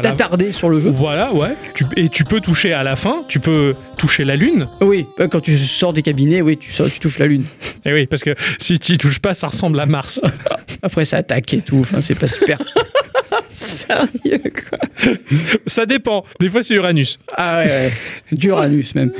t'attarder 0.01 0.51
sur 0.51 0.69
le 0.69 0.79
jeu. 0.79 0.84
Voilà, 0.89 1.33
ouais. 1.33 1.55
Tu- 1.73 1.85
et 1.95 2.09
tu 2.09 2.23
peux 2.23 2.39
toucher 2.41 2.73
à 2.73 2.83
la 2.83 2.95
fin, 2.95 3.23
tu 3.27 3.39
peux 3.39 3.75
toucher 3.97 4.23
la 4.25 4.35
lune. 4.35 4.67
Oui, 4.81 5.05
euh, 5.19 5.27
quand 5.27 5.39
tu 5.41 5.57
sors 5.57 5.93
des 5.93 6.01
cabinets, 6.01 6.41
oui, 6.41 6.57
tu, 6.57 6.71
sors- 6.71 6.89
tu 6.89 6.99
touches 6.99 7.19
la 7.19 7.27
lune. 7.27 7.43
Et 7.85 7.93
oui, 7.93 8.07
parce 8.07 8.23
que 8.23 8.35
si 8.59 8.77
tu 8.79 8.93
y 8.93 8.97
touches 8.97 9.19
pas, 9.19 9.33
ça 9.33 9.47
ressemble 9.47 9.79
à 9.79 9.85
Mars. 9.85 10.21
Après 10.81 11.05
ça 11.05 11.17
attaque 11.17 11.53
et 11.53 11.61
tout, 11.61 11.77
enfin 11.79 12.01
c'est 12.01 12.15
pas 12.15 12.27
super. 12.27 12.57
Sérieux, 13.55 14.41
quoi. 14.69 14.77
ça 15.67 15.85
dépend. 15.85 16.23
Des 16.39 16.49
fois, 16.49 16.61
c'est 16.63 16.73
Uranus. 16.75 17.17
Ah 17.35 17.59
ouais, 17.59 17.65
ouais. 17.67 17.91
D'Uranus 18.31 18.95
même. 18.95 19.11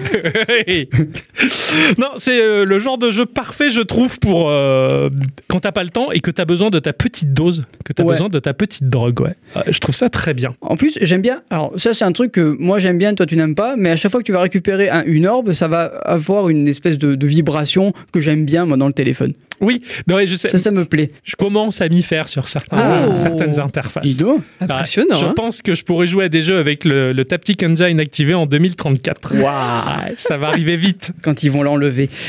non, 1.98 2.10
c'est 2.18 2.42
euh, 2.42 2.66
le 2.66 2.80
genre 2.80 2.98
de 2.98 3.12
jeu 3.12 3.26
parfait, 3.26 3.70
je 3.70 3.82
trouve, 3.82 4.20
pour 4.20 4.50
euh, 4.50 5.10
quand 5.48 5.60
t'as 5.60 5.72
pas 5.72 5.84
le 5.84 5.90
temps 5.90 6.12
et 6.12 6.20
que 6.20 6.32
t'as 6.32 6.46
besoin 6.46 6.70
de 6.70 6.80
ta 6.80 6.94
petite 6.94 7.34
dose, 7.34 7.66
que 7.84 7.94
t'as 7.94 8.04
Ouais. 8.04 8.12
besoin 8.14 8.30
de 8.30 8.40
ta 8.40 8.54
petite 8.54 8.90
drogue. 8.90 9.20
Ouais. 9.22 9.36
Ouais, 9.56 9.64
je 9.72 9.80
trouve 9.80 9.96
ça 9.96 10.10
très 10.10 10.34
bien. 10.34 10.56
En 10.62 10.76
plus, 10.76 10.98
j'aime 11.02 11.22
bien. 11.22 11.42
Alors, 11.50 11.72
ça, 11.78 11.94
c'est 11.94 12.06
un 12.06 12.12
truc 12.12 12.32
que 12.34 12.56
moi 12.60 12.80
j'aime 12.80 12.98
bien, 12.98 13.14
toi 13.16 13.26
tu 13.26 13.36
n'aimes 13.38 13.56
pas, 13.56 13.76
mais 13.78 13.90
à 13.92 13.96
chaque 13.96 14.12
fois 14.12 14.20
que 14.22 14.26
tu 14.26 14.32
vas 14.32 14.42
récupérer 14.42 14.90
un- 14.90 15.04
une 15.06 15.26
orbe, 15.28 15.54
ça 15.54 15.68
va 15.68 15.84
avoir 15.86 16.50
une 16.50 16.68
espèce 16.68 16.98
de, 16.98 17.16
de 17.16 17.28
vibration 17.28 17.94
que 18.12 18.20
j'aime 18.20 18.46
bien, 18.46 18.66
moi, 18.66 18.78
dans 18.78 18.88
le 18.88 18.94
téléphone. 18.94 19.34
Oui, 19.62 19.82
non, 20.08 20.18
je 20.26 20.36
sais. 20.36 20.48
Ça, 20.50 20.60
ça 20.60 20.72
me 20.72 20.86
plaît. 20.86 21.12
Je 21.24 21.36
commence 21.36 21.82
à 21.82 21.90
m'y 21.90 22.04
faire 22.04 22.28
sur 22.30 22.48
certains- 22.48 22.78
Ah. 22.78 23.16
certaines 23.16 23.60
interfaces. 23.60 24.10
Ido 24.10 24.42
Impressionnant. 24.62 25.16
Je 25.16 25.26
hein. 25.26 25.34
pense 25.36 25.62
que 25.62 25.74
je 25.76 25.84
pourrais 25.84 26.08
jouer 26.08 26.26
à 26.26 26.30
des 26.30 26.42
jeux 26.42 26.58
avec 26.58 26.86
le, 26.86 27.14
le 27.14 27.26
Taptic 27.26 27.62
Engine 27.64 28.00
activé 28.00 28.34
en 28.34 28.46
2034. 28.46 29.36
Waouh 29.36 30.14
ça 30.18 30.38
va 30.38 30.48
arriver 30.50 30.78
vite. 30.78 31.12
Quand 31.24 31.44
ils 31.44 31.52
vont 31.52 31.64
l'enlever. 31.64 32.10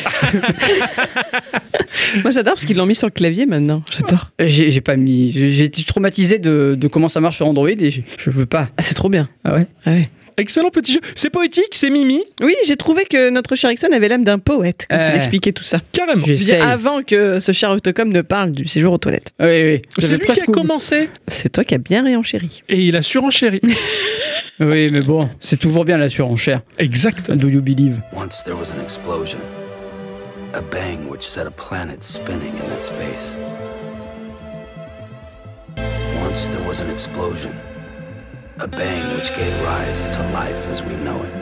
Moi, 2.22 2.30
j'adore 2.30 2.54
parce 2.54 2.64
qu'ils 2.66 2.76
l'ont 2.76 2.86
mis 2.86 2.94
sur 2.94 3.06
le 3.06 3.12
clavier 3.12 3.46
maintenant. 3.46 3.82
J'adore. 3.96 4.30
J'ai 4.38 4.70
j'ai 4.70 4.80
pas 4.80 4.96
mis. 4.96 5.32
j'ai- 5.32 5.64
été 5.64 5.82
traumatisé 5.84 6.38
de, 6.38 6.76
de 6.78 6.88
comment 6.88 7.08
ça 7.08 7.20
marche 7.20 7.36
sur 7.36 7.46
Android 7.46 7.68
et 7.68 7.90
je 7.90 8.30
veux 8.30 8.46
pas. 8.46 8.68
Ah, 8.76 8.82
c'est 8.82 8.94
trop 8.94 9.08
bien. 9.08 9.28
Ah 9.44 9.54
ouais? 9.54 9.66
Ah 9.84 9.90
ouais. 9.92 10.08
Excellent 10.38 10.68
petit 10.70 10.92
jeu. 10.92 11.00
C'est 11.14 11.30
poétique, 11.30 11.68
c'est 11.72 11.88
mimi, 11.88 12.22
Oui, 12.42 12.54
j'ai 12.66 12.76
trouvé 12.76 13.04
que 13.06 13.30
notre 13.30 13.56
cher 13.56 13.70
Ixon 13.72 13.90
avait 13.92 14.08
l'âme 14.08 14.24
d'un 14.24 14.38
poète 14.38 14.86
quand 14.90 14.96
Euh. 14.98 15.08
il 15.12 15.16
expliquait 15.16 15.52
tout 15.52 15.64
ça. 15.64 15.80
carrément. 15.92 16.26
Avant 16.62 17.02
que 17.02 17.40
ce 17.40 17.52
cher 17.52 17.70
Octocom 17.70 18.10
ne 18.10 18.20
parle 18.20 18.52
du 18.52 18.66
séjour 18.66 18.92
aux 18.92 18.98
toilettes. 18.98 19.30
Oui, 19.40 19.62
oui. 19.62 19.82
C'est 19.98 20.18
lui 20.18 20.26
qui 20.26 20.40
a 20.42 20.44
commencé 20.46 21.08
C'est 21.28 21.48
toi 21.50 21.64
qui 21.64 21.74
as 21.74 21.78
bien 21.78 22.04
réenchéri. 22.04 22.62
et 22.68 22.76
il 22.80 22.96
a 22.96 23.02
surenchéri. 23.02 23.60
Oui, 24.58 24.88
mais 24.90 25.02
bon, 25.02 25.28
c'est 25.38 25.58
toujours 25.58 25.84
bien 25.84 25.98
la 25.98 26.08
surenchère. 26.08 26.62
exact. 26.78 27.30
Do 27.30 27.46
you 27.48 27.60
believe? 27.60 28.00
Once 28.14 28.42
there 28.42 28.56
was 28.56 28.72
an 28.72 28.82
explosion. 28.82 29.38
A 30.54 30.62
bang 30.62 31.06
which 31.10 31.20
set 31.20 31.46
a 31.46 31.50
planet 31.50 32.02
spinning 32.02 32.52
in 32.54 32.68
that 32.70 32.82
space. 32.82 33.34
Once 36.22 36.48
there 36.48 36.66
was 36.66 36.80
an 36.80 36.90
explosion. 36.90 37.50
A 38.58 38.66
bang 38.66 39.14
which 39.14 39.36
gave 39.36 39.62
rise 39.64 40.08
to 40.08 40.22
life 40.30 40.66
as 40.68 40.82
we 40.82 40.96
know 40.96 41.22
it. 41.22 41.34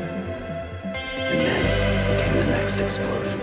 And 0.82 1.38
then 1.38 2.24
came 2.24 2.36
the 2.38 2.46
next 2.46 2.80
explosion. 2.80 3.40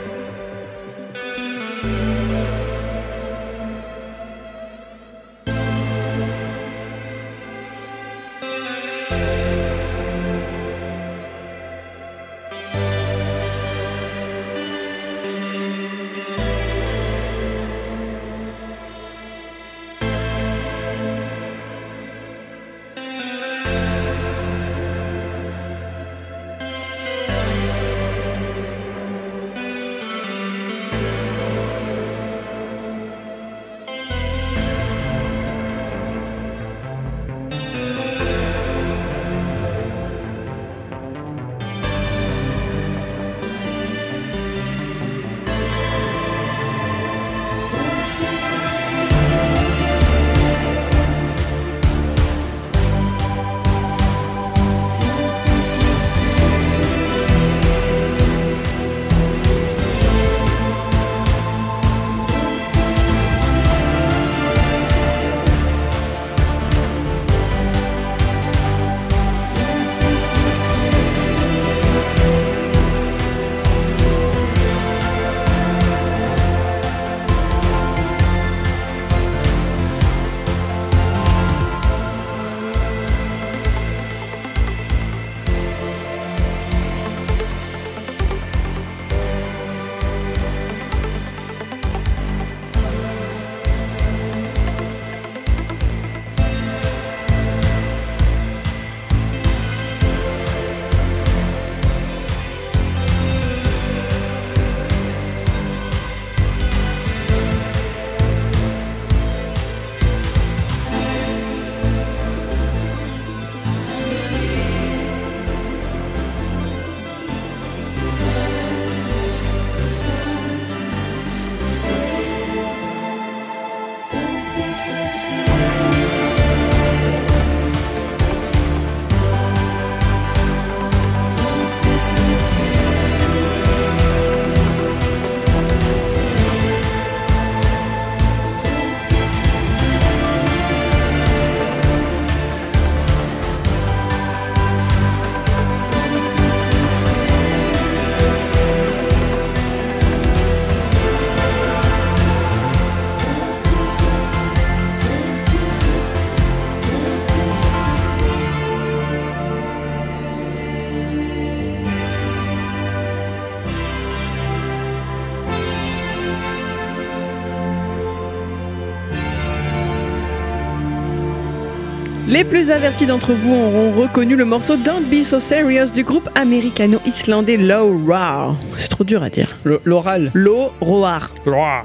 Les 172.41 172.47
plus 172.47 172.71
avertis 172.71 173.05
d'entre 173.05 173.33
vous 173.33 173.53
auront 173.53 173.91
reconnu 173.91 174.35
le 174.35 174.45
morceau 174.45 174.75
Don't 174.75 175.03
Be 175.11 175.21
So 175.21 175.39
Serious 175.39 175.91
du 175.93 176.03
groupe 176.03 176.27
américano-islandais 176.33 177.55
Low 177.55 177.99
Roar. 178.03 178.55
C'est 178.79 178.89
trop 178.89 179.03
dur 179.03 179.21
à 179.21 179.29
dire. 179.29 179.59
L'oral. 179.85 180.31
Low 180.33 180.71
Roar. 180.81 181.29
Ouah. 181.45 181.83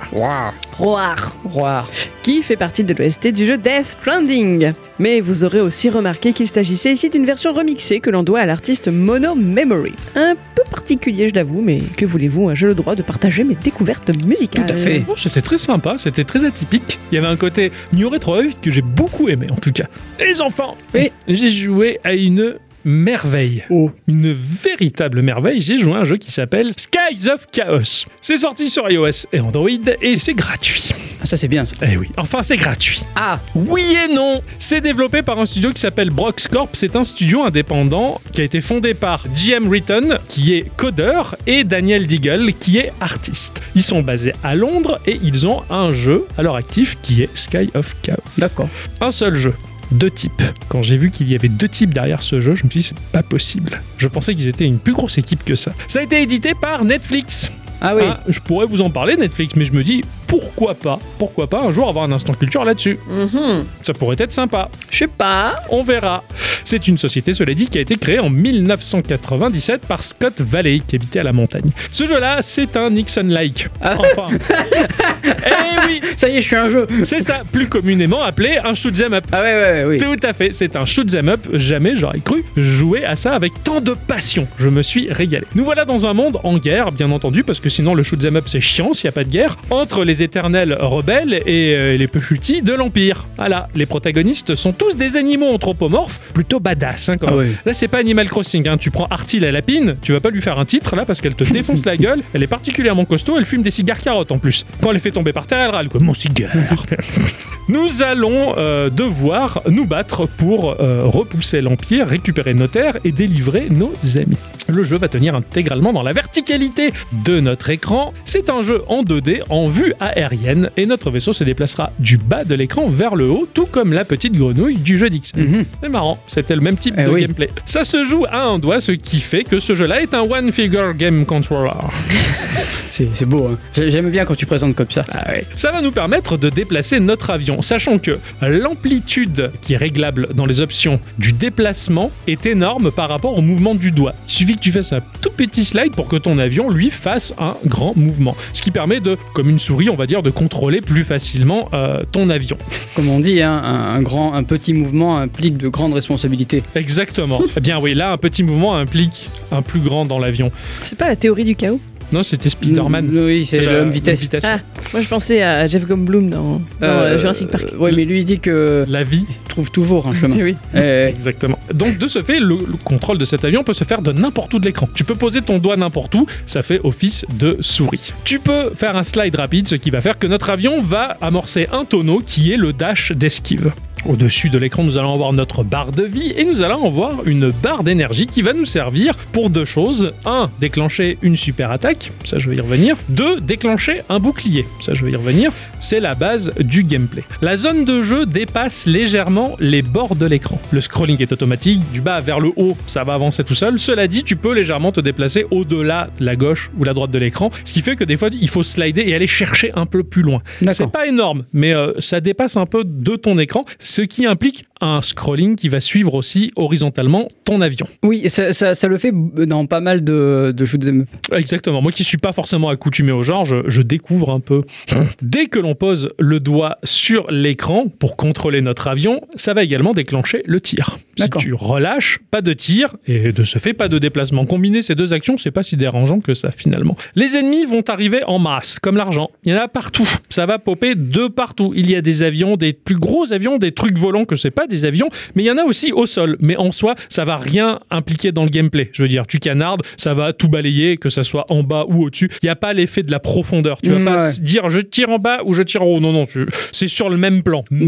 Roar. 0.79 1.35
Roar. 1.45 1.91
qui 2.23 2.41
fait 2.41 2.57
partie 2.57 2.85
de 2.85 2.95
l'OST 2.95 3.35
du 3.35 3.45
jeu 3.45 3.59
Death 3.59 3.99
Stranding. 4.01 4.73
Mais 4.99 5.21
vous 5.21 5.45
aurez 5.45 5.61
aussi 5.61 5.91
remarqué 5.91 6.33
qu'il 6.33 6.49
s'agissait 6.49 6.95
ici 6.95 7.11
d'une 7.11 7.27
version 7.27 7.53
remixée 7.53 8.01
que 8.01 8.09
l'on 8.09 8.23
doit 8.23 8.41
à 8.41 8.47
l'artiste 8.47 8.89
Mono 8.89 9.35
Memory. 9.35 9.95
Un 10.15 10.37
particulier, 10.77 11.31
je 11.31 11.35
l'avoue, 11.35 11.63
mais 11.63 11.81
que 11.97 12.05
voulez-vous, 12.05 12.51
hein, 12.51 12.55
j'ai 12.55 12.67
le 12.67 12.75
droit 12.75 12.95
de 12.95 13.01
partager 13.03 13.45
mes 13.45 13.55
découvertes 13.55 14.11
musicales. 14.23 14.67
Tout 14.67 14.75
à 14.75 14.77
fait. 14.77 15.05
Oh, 15.09 15.15
c'était 15.17 15.41
très 15.41 15.57
sympa, 15.57 15.97
c'était 15.97 16.25
très 16.25 16.45
atypique. 16.45 16.99
Il 17.11 17.15
y 17.15 17.19
avait 17.19 17.27
un 17.27 17.37
côté 17.37 17.73
New 17.95 18.09
Retro 18.11 18.37
que 18.61 18.71
j'ai 18.71 18.83
beaucoup 18.83 19.29
aimé 19.31 19.47
en 19.51 19.57
tout 19.57 19.73
cas. 19.73 19.87
Les 20.21 20.41
enfants, 20.43 20.77
Oui. 20.95 21.11
j'ai 21.29 21.49
joué 21.51 21.99
à 22.05 22.13
une 22.15 22.57
merveille. 22.87 23.65
Oh. 23.69 23.91
Une 24.07 24.33
véritable 24.33 25.21
merveille. 25.21 25.61
J'ai 25.61 25.79
joué 25.79 25.95
à 25.95 25.99
un 25.99 26.05
jeu 26.05 26.17
qui 26.17 26.31
s'appelle 26.31 26.71
Skies 26.79 27.29
of 27.29 27.47
Chaos. 27.51 28.07
C'est 28.23 28.37
sorti 28.37 28.71
sur 28.71 28.89
iOS 28.89 29.27
et 29.33 29.41
Android 29.41 29.69
et 30.01 30.15
c'est 30.17 30.35
gratuit. 30.35 30.91
Ah, 31.21 31.27
ça 31.27 31.37
c'est 31.37 31.49
bien 31.49 31.65
ça. 31.65 31.75
Eh 31.83 31.97
oui, 31.97 32.09
enfin 32.17 32.43
c'est 32.45 32.57
gratuit. 32.57 33.03
Ah, 33.17 33.41
Oui 33.55 33.83
et 34.05 34.15
non 34.15 34.41
C'est 34.61 34.81
développé 34.81 35.23
par 35.23 35.41
un 35.41 35.47
studio 35.47 35.73
qui 35.73 35.81
s'appelle 35.81 36.11
Brox 36.11 36.47
Corp. 36.47 36.71
C'est 36.75 36.95
un 36.95 37.03
studio 37.03 37.43
indépendant 37.43 38.21
qui 38.33 38.41
a 38.43 38.45
été 38.45 38.61
fondé 38.61 38.95
par 38.95 39.25
GM 39.35 39.69
Ritton, 39.69 40.19
qui 40.29 40.55
est 40.55 40.65
codeur, 40.77 41.35
et 41.49 41.65
Daniel 41.65 42.07
Deagle, 42.07 42.53
qui 42.53 42.79
est 42.79 42.93
artiste. 43.01 43.63
Ils 43.75 43.83
sont 43.83 44.03
basés 44.03 44.33
à 44.45 44.55
Londres 44.55 45.01
et 45.07 45.19
ils 45.25 45.49
ont 45.49 45.63
un 45.71 45.91
jeu 45.93 46.25
à 46.39 46.43
leur 46.43 46.55
actif 46.55 46.97
qui 47.03 47.23
est 47.23 47.37
Sky 47.37 47.71
of 47.75 47.97
Chaos. 48.03 48.17
d'accord. 48.39 48.69
Un 49.01 49.11
seul 49.11 49.35
jeu. 49.35 49.55
Deux 49.93 50.11
types. 50.11 50.43
Quand 50.69 50.83
j'ai 50.83 50.97
vu 50.97 51.11
qu'il 51.11 51.29
y 51.29 51.35
avait 51.35 51.49
deux 51.49 51.69
types 51.69 51.95
derrière 51.95 52.23
ce 52.23 52.41
jeu, 52.41 52.55
je 52.55 52.65
me 52.65 52.71
suis 52.71 52.81
dit 52.81 52.87
c'est 52.87 52.99
pas 53.13 53.23
possible. 53.23 53.81
Je 53.99 54.09
pensais 54.09 54.35
qu'ils 54.35 54.49
étaient 54.49 54.67
une 54.67 54.79
plus 54.79 54.93
grosse 54.93 55.19
équipe 55.19 55.45
que 55.45 55.57
ça. 55.57 55.73
Ça 55.89 56.01
a 56.01 56.03
été 56.03 56.23
édité 56.23 56.55
par 56.61 56.85
Netflix. 56.85 57.51
Ah 57.81 57.95
oui. 57.95 58.03
Ah, 58.07 58.21
je 58.29 58.41
pourrais 58.41 58.67
vous 58.67 58.83
en 58.83 58.91
parler 58.91 59.17
Netflix, 59.17 59.55
mais 59.57 59.65
je 59.65 59.73
me 59.73 59.83
dis 59.85 60.03
pourquoi 60.27 60.75
pas, 60.75 60.99
pourquoi 61.19 61.47
pas 61.47 61.61
un 61.63 61.71
jour 61.73 61.89
avoir 61.89 62.05
un 62.05 62.13
instant 62.13 62.35
culture 62.35 62.65
là-dessus. 62.65 62.99
Mhm. 63.09 63.65
Ça 63.83 63.93
pourrait 63.95 64.17
être 64.19 64.33
sympa. 64.33 64.71
Je 64.91 64.99
sais 64.99 65.07
pas. 65.07 65.55
On 65.71 65.83
verra. 65.83 66.25
C'est 66.65 66.89
une 66.89 66.99
société, 66.99 67.33
cela 67.33 67.55
dit, 67.55 67.69
qui 67.69 67.79
a 67.79 67.81
été 67.81 67.95
créée 67.97 68.19
en 68.19 68.29
1997 68.29 69.83
par 69.87 70.03
Scott 70.03 70.41
Valley, 70.41 70.81
qui 70.87 70.97
habitait 70.97 71.21
à 71.21 71.23
la 71.23 71.33
montagne. 71.33 71.71
Ce 71.93 72.07
jeu-là, 72.07 72.39
c'est 72.43 72.77
un 72.77 72.91
Nixon-like. 72.91 73.69
Ah. 73.81 73.95
Enfin. 73.99 74.37
eh 75.25 75.87
oui, 75.87 76.01
Ça 76.17 76.29
y 76.29 76.37
est, 76.37 76.43
je 76.43 76.47
suis 76.47 76.57
un 76.57 76.69
jeu. 76.69 76.87
c'est 77.05 77.21
ça, 77.21 77.43
plus 77.53 77.69
communément 77.69 78.23
appelé 78.23 78.59
un 78.65 78.75
shoot 78.75 79.01
'em 79.01 79.13
up. 79.15 79.25
Ah 79.31 79.43
ouais, 79.43 79.55
ouais, 79.55 79.61
ouais, 79.61 79.85
oui. 79.85 79.99
Tout 79.99 80.27
à 80.27 80.33
fait, 80.33 80.53
c'est 80.53 80.75
un 80.77 80.85
shoot 80.85 81.15
'em 81.15 81.29
up. 81.29 81.41
Jamais 81.53 81.95
j'aurais 81.97 82.21
cru 82.21 82.45
jouer 82.57 83.05
à 83.05 83.15
ça 83.17 83.35
avec 83.35 83.53
tant 83.63 83.81
de 83.81 83.95
passion. 83.95 84.49
Je 84.59 84.69
me 84.69 84.83
suis 84.83 85.11
régalé. 85.13 85.47
Nous 85.55 85.65
voilà 85.65 85.85
dans 85.85 86.07
un 86.07 86.15
monde 86.15 86.41
en 86.43 86.59
guerre, 86.59 86.91
bien 86.91 87.11
entendu, 87.11 87.45
parce 87.45 87.61
que 87.61 87.66
sinon 87.69 87.95
le 87.95 88.03
shoot 88.03 88.25
'em 88.25 88.37
up 88.37 88.45
c'est 88.47 88.61
chiant 88.61 88.93
s'il 88.93 89.07
n'y 89.09 89.11
a 89.11 89.13
pas 89.13 89.25
de 89.25 89.31
guerre, 89.31 89.57
entre 89.71 90.05
les 90.05 90.23
éternels 90.23 90.77
rebelles 90.81 91.43
et 91.47 91.75
euh, 91.75 91.97
les 91.97 92.07
pechutis 92.07 92.63
de 92.63 92.73
l'Empire. 92.73 93.27
Voilà, 93.37 93.69
les 93.75 93.87
protagonistes 93.87 94.55
sont 94.55 94.73
tous 94.73 94.97
des 94.97 95.17
animaux 95.17 95.53
anthropomorphes, 95.53 96.19
plutôt 96.33 96.61
badass. 96.61 97.09
Hein, 97.09 97.17
quand 97.19 97.27
Ah 97.31 97.37
ouais. 97.37 97.51
Là, 97.65 97.73
c'est 97.73 97.89
pas 97.89 97.99
Animal 97.99 98.29
Crossing. 98.29 98.69
Hein. 98.69 98.79
Tu 98.79 98.91
prends 98.91 99.07
Artie 99.11 99.41
la 99.41 99.53
lapine, 99.53 99.97
tu 100.03 100.13
vas 100.13 100.21
pas 100.21 100.31
lui 100.31 100.43
faire 100.43 100.59
un 100.59 100.65
titre 100.65 100.97
là 100.97 101.05
parce 101.05 101.21
qu'elle 101.21 101.35
te 101.35 101.45
défonce 101.45 101.85
la 101.85 101.97
gueule. 101.97 102.21
Elle 102.35 102.43
est 102.43 102.47
particulièrement 102.49 103.05
costaud, 103.05 103.37
elle 103.39 103.47
fume 103.47 103.63
des 103.63 103.71
cigares 103.71 104.01
carottes 104.01 104.33
en 104.33 104.39
plus. 104.39 104.65
Quand 104.83 104.89
elle 104.91 104.95
les 104.95 105.01
fait 105.01 105.11
tomber 105.11 105.33
par 105.33 105.47
terre, 105.47 105.61
elle 105.69 105.71
râle 105.71 105.89
quoi. 105.89 106.01
Mon 106.01 106.15
cigare 106.15 106.51
Nous 107.69 108.03
allons 108.03 108.55
euh, 108.59 108.91
devoir 108.91 109.61
nous 109.69 109.87
battre 109.87 110.27
pour 110.27 110.77
euh, 110.81 111.01
repousser 111.03 111.61
l'Empire, 111.61 112.07
récupérer 112.07 112.55
nos 112.55 112.69
terres 112.69 112.97
et 113.03 113.11
délivrer 113.11 113.67
nos 113.71 113.93
amis. 114.17 114.37
Le 114.69 114.85
jeu 114.85 114.97
va 114.99 115.09
tenir 115.09 115.35
intégralement 115.35 115.93
dans 115.93 116.03
la 116.03 116.13
verticalité 116.13 116.93
de 117.25 117.41
notre 117.41 117.56
écran. 117.71 118.13
C'est 118.25 118.51
un 118.51 118.63
jeu 118.63 118.83
en 118.89 119.03
2D, 119.03 119.41
en 119.49 119.67
vue 119.67 119.93
aérienne, 120.01 120.71
et 120.77 120.87
notre 120.87 121.11
vaisseau 121.11 121.33
se 121.33 121.45
déplacera 121.45 121.91
du 121.99 122.17
bas 122.19 122.45
de 122.45 122.55
l'écran 122.55 122.89
vers 122.89 123.15
le 123.17 123.29
haut, 123.31 123.49
tout 123.53 123.67
comme 123.67 123.93
la 123.93 124.05
petite 124.05 124.35
grenouille 124.35 124.77
du 124.79 124.99
jeu 124.99 125.11
d'X. 125.11 125.33
Mhm. 125.37 125.65
C'est 125.83 125.89
marrant, 125.89 126.19
c'était 126.29 126.55
le 126.55 126.61
même 126.63 126.77
type 126.77 126.95
Eh 126.99 127.05
de 127.05 127.11
oui. 127.11 127.21
gameplay. 127.23 127.51
Ça 127.65 127.85
se 127.85 128.05
joue 128.05 128.25
à 128.31 128.43
un 128.43 128.59
doigt, 128.59 128.81
ce 128.81 128.93
qui 128.93 129.21
fait 129.21 129.45
que 129.45 129.59
ce 129.61 129.75
jeu-là 129.75 130.03
est 130.03 130.15
un 130.15 130.23
one-figure 130.23 130.95
game 130.95 131.25
controller. 131.27 131.71
C'est 132.91 133.27
beau. 133.27 133.49
Hein. 133.53 133.59
J'ai- 133.75 133.91
J'aime 133.91 134.11
bien 134.11 134.25
quand 134.25 134.35
tu 134.37 134.47
présentes 134.47 134.75
comme 134.75 134.91
ça. 134.91 135.05
Ah 135.13 135.33
Ça 135.55 135.71
va 135.71 135.83
nous 135.83 135.91
permettre 135.91 136.39
de 136.39 136.49
déplacer 136.49 136.99
notre 136.99 137.29
avion, 137.31 137.61
sachant 137.61 137.99
que 137.99 138.19
l'amplitude 138.41 139.51
qui 139.61 139.75
est 139.75 139.77
réglable 139.77 140.29
dans 140.35 140.47
les 140.47 140.61
options 140.63 140.99
du 141.19 141.33
déplacement 141.33 142.11
est 142.27 142.47
énorme 142.47 142.91
par 142.91 143.09
rapport 143.11 143.37
au 143.37 143.43
mouvement 143.43 143.75
du 143.75 143.91
doigt. 143.91 144.15
Il 144.29 144.33
suffit 144.33 144.55
que 144.57 144.61
tu 144.61 144.73
fasses 144.73 144.93
un 144.95 145.01
tout 145.21 145.31
petit 145.31 145.65
slide 145.65 145.95
pour 145.95 146.09
que 146.09 146.17
ton 146.17 146.39
avion, 146.39 146.71
lui, 146.71 146.91
fasse 146.91 147.35
un 147.39 147.46
grand 147.67 147.95
mouvement. 147.97 148.35
Ce 148.53 148.63
qui 148.63 148.71
permet 148.71 149.01
de, 149.01 149.17
comme 149.35 149.51
une 149.51 149.59
souris, 149.59 149.91
on 149.91 149.95
va 149.95 150.07
dire, 150.07 150.23
de 150.23 150.31
contrôler 150.31 150.81
plus 150.81 151.05
facilement 151.05 151.69
euh, 151.73 152.01
ton 152.13 152.31
avion. 152.31 152.57
Comme 152.95 153.09
on 153.09 153.21
dit, 153.21 153.43
hein, 153.43 153.63
un, 153.65 153.97
un 153.97 154.03
grand, 154.03 154.35
un 154.35 154.43
petit 154.43 154.73
mouvement 154.73 155.19
implique 155.19 155.57
de 155.57 155.69
grandes 155.69 155.95
responsabilités. 155.95 156.63
Exactement. 156.75 157.41
eh 157.57 157.61
bien 157.61 157.79
oui, 157.79 157.95
là, 157.95 158.13
un 158.13 158.17
petit 158.19 158.43
mouvement 158.43 158.77
implique 158.77 159.29
un 159.53 159.63
plus 159.63 159.81
grand 159.81 160.05
dans 160.05 160.19
l'avion. 160.19 160.51
C'est 160.85 160.99
pas 160.99 161.09
la 161.09 161.17
théorie 161.17 161.45
du 161.45 161.55
chaos? 161.55 161.81
Non, 162.13 162.23
c'était 162.23 162.49
Spider-Man. 162.49 163.09
Oui, 163.13 163.47
c'est 163.51 163.61
l'homme 163.65 163.91
vitesse. 163.91 164.29
Ah, 164.45 164.59
moi 164.93 165.03
je 165.03 165.09
pensais 165.09 165.43
à 165.43 165.67
Jeff 165.69 165.87
Goldblum 165.87 166.31
dans, 166.31 166.61
dans 166.81 166.87
Euh, 166.87 167.19
Jurassic 167.19 167.49
Park. 167.49 167.67
Oui, 167.79 167.91
mais 167.95 168.05
lui 168.05 168.21
il 168.21 168.25
dit 168.25 168.39
que 168.39 168.85
La 168.89 169.03
vie 169.03 169.25
trouve 169.49 169.71
toujours 169.71 170.07
un 170.07 170.15
chemin. 170.15 170.37
Oui. 170.41 170.55
Exactement. 170.75 171.59
Donc 171.75 171.99
de 171.99 172.07
ce 172.07 172.23
fait, 172.23 172.39
le, 172.39 172.57
le 172.59 172.77
contrôle 172.85 173.19
de 173.19 173.25
cet 173.25 173.45
avion 173.45 173.65
peut 173.65 173.73
se 173.73 173.85
faire 173.85 174.03
de 174.03 174.13
n'importe 174.13 174.53
où 174.55 174.59
de 174.59 174.67
l'écran. 174.67 174.89
Tu 174.95 175.05
peux 175.05 175.15
poser 175.17 175.43
ton 175.43 175.59
doigt 175.59 175.77
n'importe 175.77 176.15
où, 176.15 176.27
ça 176.45 176.63
fait 176.63 176.81
office 176.85 177.25
de 177.39 177.57
souris. 177.61 178.13
Tu 178.25 178.39
peux 178.39 178.71
faire 178.75 178.97
un 178.97 179.03
slide 179.03 179.35
rapide, 179.35 179.67
ce 179.69 179.75
qui 179.77 179.91
va 179.91 180.01
faire 180.01 180.19
que 180.19 180.27
notre 180.27 180.51
avion 180.51 180.81
va 180.83 181.17
amorcer 181.21 181.69
un 181.73 181.85
tonneau 181.85 182.23
qui 182.25 182.53
est 182.53 182.57
le 182.57 182.73
dash 182.73 183.13
d'esquive. 183.13 183.73
Au-dessus 184.05 184.51
de 184.51 184.59
l'écran, 184.59 184.85
nous 184.85 184.99
allons 184.99 185.13
avoir 185.15 185.33
notre 185.33 185.65
barre 185.65 185.91
de 185.91 186.05
vie 186.05 186.33
et 186.37 186.45
nous 186.45 186.63
allons 186.63 186.87
avoir 186.87 187.27
une 187.27 187.51
barre 187.51 187.83
d'énergie 187.83 188.29
qui 188.29 188.41
va 188.41 188.53
nous 188.53 188.65
servir 188.67 189.17
pour 189.33 189.51
deux 189.51 189.65
choses. 189.65 190.13
Un, 190.27 190.49
déclencher 190.61 191.19
une 191.23 191.35
super 191.35 191.73
attaque, 191.73 191.96
ça 192.25 192.39
je 192.39 192.49
vais 192.49 192.57
y 192.57 192.61
revenir. 192.61 192.97
Deux, 193.09 193.41
déclencher 193.41 194.03
un 194.09 194.19
bouclier, 194.19 194.65
ça 194.81 194.95
je 194.95 195.05
vais 195.05 195.13
y 195.13 195.17
revenir. 195.17 195.53
C'est 195.81 196.01
la 196.01 196.15
base 196.15 196.51
du 196.59 196.85
gameplay. 196.85 197.23
La 197.43 197.57
zone 197.57 197.85
de 197.85 198.03
jeu 198.03 198.27
dépasse 198.27 198.87
légèrement 198.87 199.57
les 199.61 199.83
bords 199.83 200.17
de 200.17 200.27
l'écran. 200.27 200.61
Le 200.71 200.81
scrolling 200.81 201.21
est 201.21 201.33
automatique, 201.33 201.81
du 201.93 202.01
bas 202.01 202.21
vers 202.21 202.41
le 202.41 202.51
haut, 202.57 202.77
ça 202.87 203.05
va 203.05 203.15
avancer 203.15 203.45
tout 203.45 203.55
seul. 203.55 203.79
Cela 203.79 204.09
dit, 204.09 204.23
tu 204.23 204.37
peux 204.37 204.55
légèrement 204.55 204.93
te 204.93 205.01
déplacer 205.01 205.47
au-delà 205.51 206.11
de 206.19 206.25
la 206.25 206.37
gauche 206.37 206.71
ou 206.79 206.85
la 206.85 206.95
droite 206.95 207.11
de 207.11 207.19
l'écran, 207.19 207.51
ce 207.65 207.73
qui 207.73 207.83
fait 207.83 207.97
que 207.97 208.05
des 208.05 208.17
fois, 208.17 208.31
il 208.33 208.49
faut 208.49 208.63
slider 208.63 209.03
et 209.03 209.15
aller 209.15 209.27
chercher 209.27 209.71
un 209.75 209.87
peu 209.87 210.03
plus 210.03 210.23
loin. 210.23 210.43
C'est 210.71 210.91
pas 210.91 211.07
énorme, 211.07 211.45
mais 211.53 211.75
euh, 211.75 211.93
ça 211.99 212.21
dépasse 212.21 212.57
un 212.57 212.67
peu 212.67 212.85
de 212.85 213.17
ton 213.17 213.39
écran, 213.39 213.65
ce 213.79 214.03
qui 214.03 214.27
implique 214.27 214.65
un 214.81 215.01
scrolling 215.03 215.57
qui 215.57 215.69
va 215.69 215.81
suivre 215.81 216.15
aussi 216.15 216.51
horizontalement 216.57 217.29
ton 217.45 217.61
avion. 217.61 217.87
Oui, 218.03 218.29
ça, 218.29 218.53
ça- 218.53 218.75
ça 218.75 218.89
le 218.89 218.99
fait 218.99 219.13
dans 219.13 219.67
pas 219.67 219.81
mal 219.81 220.05
de, 220.05 220.53
de 220.57 220.65
shoot'em 220.65 221.03
up. 221.03 221.09
Exactement. 221.35 221.81
Moi 221.83 221.93
qui 221.93 222.05
suis 222.05 222.19
pas 222.19 222.33
forcément 222.33 222.69
accoutumé 222.69 223.13
au 223.13 223.23
genre, 223.23 223.45
je, 223.45 223.57
je 223.69 223.83
découvre 223.83 224.31
un 224.31 224.41
peu. 224.41 224.63
Dès 225.23 225.47
que 225.47 225.59
l'on 225.59 225.75
pose 225.75 226.09
le 226.19 226.39
doigt 226.41 226.79
sur 226.85 227.31
l'écran 227.31 227.87
pour 227.99 228.17
contrôler 228.17 228.61
notre 228.61 228.89
avion, 228.89 229.21
ça 229.37 229.55
va 229.55 229.63
également 229.63 229.93
déclencher 229.95 230.43
le 230.47 230.61
tir. 230.61 230.99
Si 231.19 231.31
tu 231.31 231.55
relâches, 231.55 232.19
pas 232.31 232.43
de 232.43 232.53
tir 232.53 232.95
et 233.07 233.33
de 233.33 233.43
ce 233.45 233.59
fait 233.59 233.73
pas 233.73 233.89
de 233.89 233.99
déplacement. 233.99 234.45
Combiner 234.47 234.83
ces 234.83 234.95
deux 234.95 235.13
actions, 235.15 235.37
c'est 235.39 235.51
pas 235.51 235.63
si 235.63 235.77
dérangeant 235.77 236.21
que 236.21 236.35
ça 236.35 236.51
finalement. 236.51 236.97
Les 237.15 237.37
ennemis 237.37 237.65
vont 237.65 237.83
arriver 237.89 238.23
en 238.27 238.39
masse, 238.39 238.79
comme 238.79 238.97
l'argent. 238.97 239.31
Il 239.45 239.53
y 239.53 239.57
en 239.57 239.61
a 239.61 239.69
partout. 239.69 240.09
Ça 240.29 240.45
va 240.47 240.59
popper 240.59 240.95
de 240.95 241.29
partout. 241.29 241.73
Il 241.75 241.91
y 241.91 241.97
a 241.97 242.03
des 242.03 242.23
avions, 242.23 242.57
des 242.57 242.73
plus 242.75 242.97
gros 242.97 243.33
avions, 243.33 243.57
des 243.59 243.73
trucs 243.73 243.97
volants 243.99 244.25
que 244.27 244.37
c'est 244.37 244.51
pas 244.51 244.67
des 244.67 244.85
avions, 244.85 245.09
mais 245.35 245.43
il 245.43 245.47
y 245.47 245.51
en 245.51 245.57
a 245.59 245.65
aussi 245.65 245.93
au 245.93 246.05
sol. 246.07 246.37
Mais 246.41 246.57
en 246.57 246.71
soi, 246.73 246.95
ça 247.09 247.25
va 247.25 247.37
rien 247.39 247.81
impliquer 247.91 248.33
dans 248.33 248.45
le 248.45 248.51
gameplay. 248.51 248.91
Je 248.93 249.03
veux 249.03 249.09
dire, 249.09 249.27
tu 249.27 249.39
canardes, 249.39 249.83
ça 249.97 250.13
va 250.13 250.33
tout 250.35 250.49
balayer, 250.49 250.99
que 250.99 251.09
ça 251.09 251.23
soit 251.23 251.47
en 251.51 251.63
bas 251.63 251.85
ou 251.89 252.05
au-dessus. 252.05 252.31
Il 252.43 252.47
n'y 252.47 252.51
a 252.51 252.57
pas 252.57 252.73
l'effet 252.75 253.03
de 253.03 253.11
la 253.11 253.21
profondeur. 253.21 253.79
Tu 253.83 253.91
vas 253.91 253.99
Mm, 253.99 254.05
pas 254.05 254.27
ouais. 254.27 254.41
dire 254.41 254.69
je 254.69 254.81
tire 254.81 255.09
en 255.11 255.19
bas 255.19 255.41
ou 255.47 255.55
je 255.55 255.63
tire 255.63 255.83
en 255.83 255.87
haut. 255.87 256.01
Non, 256.01 256.13
non, 256.13 256.27
tu- 256.27 256.47
c'est 256.73 256.89
sur 256.89 257.09
le 257.09 257.17
même 257.17 257.43
plan. 257.43 257.63
Mais 257.71 257.87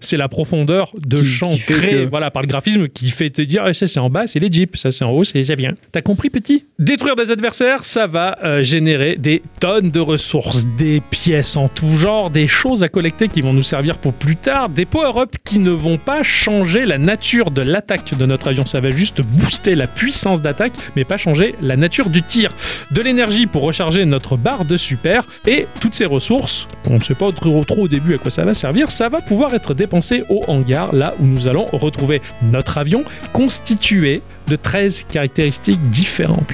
c'est 0.00 0.16
la 0.16 0.28
profondeur 0.28 0.92
de 1.04 1.18
Qui- 1.18 1.26
champ 1.26 1.52
qui 1.54 1.58
fait 1.60 1.74
créé 1.74 1.90
que- 2.04 2.08
voilà, 2.08 2.30
par 2.30 2.42
le 2.42 2.48
graphisme 2.48 2.67
qui 2.92 3.10
fait 3.10 3.30
te 3.30 3.42
dire 3.42 3.66
eh, 3.66 3.74
ça 3.74 3.86
c'est 3.86 4.00
en 4.00 4.10
bas, 4.10 4.26
c'est 4.26 4.40
les 4.40 4.50
jeeps, 4.50 4.78
ça 4.78 4.90
c'est 4.90 5.04
en 5.04 5.10
haut, 5.10 5.24
c'est 5.24 5.38
les 5.38 5.50
avions. 5.50 5.74
T'as 5.92 6.00
compris, 6.00 6.30
petit? 6.30 6.64
Détruire 6.78 7.16
des 7.16 7.30
adversaires, 7.30 7.84
ça 7.84 8.06
va 8.06 8.38
euh, 8.44 8.62
générer 8.62 9.16
des 9.16 9.42
tonnes 9.60 9.90
de 9.90 10.00
ressources, 10.00 10.66
des 10.76 11.00
pièces 11.10 11.56
en 11.56 11.68
tout 11.68 11.90
genre, 11.98 12.30
des 12.30 12.46
choses 12.46 12.82
à 12.82 12.88
collecter 12.88 13.28
qui 13.28 13.40
vont 13.40 13.52
nous 13.52 13.62
servir 13.62 13.98
pour 13.98 14.12
plus 14.12 14.36
tard, 14.36 14.68
des 14.68 14.84
power-ups 14.84 15.34
qui 15.44 15.58
ne 15.58 15.70
vont 15.70 15.98
pas 15.98 16.22
changer 16.22 16.84
la 16.84 16.98
nature 16.98 17.50
de 17.50 17.62
l'attaque 17.62 18.16
de 18.16 18.26
notre 18.26 18.48
avion. 18.48 18.64
Ça 18.66 18.80
va 18.80 18.90
juste 18.90 19.22
booster 19.22 19.74
la 19.74 19.86
puissance 19.86 20.40
d'attaque, 20.40 20.72
mais 20.96 21.04
pas 21.04 21.16
changer 21.16 21.54
la 21.62 21.76
nature 21.76 22.10
du 22.10 22.22
tir. 22.22 22.52
De 22.90 23.00
l'énergie 23.00 23.46
pour 23.46 23.62
recharger 23.62 24.04
notre 24.04 24.36
barre 24.36 24.64
de 24.64 24.76
super 24.76 25.24
et 25.46 25.66
toutes 25.80 25.94
ces 25.94 26.06
ressources, 26.06 26.66
on 26.90 26.94
ne 26.94 27.02
sait 27.02 27.14
pas 27.14 27.30
trop, 27.32 27.64
trop 27.64 27.82
au 27.82 27.88
début 27.88 28.14
à 28.14 28.18
quoi 28.18 28.30
ça 28.30 28.44
va 28.44 28.54
servir, 28.54 28.90
ça 28.90 29.08
va 29.08 29.20
pouvoir 29.20 29.54
être 29.54 29.74
dépensé 29.74 30.24
au 30.28 30.42
hangar, 30.48 30.94
là 30.94 31.14
où 31.20 31.26
nous 31.26 31.48
allons 31.48 31.66
retrouver 31.72 32.20
notre 32.42 32.57
avion 32.78 33.04
constitué 33.32 34.22
de 34.48 34.56
13 34.56 35.06
caractéristiques 35.10 35.90
différentes. 35.90 36.46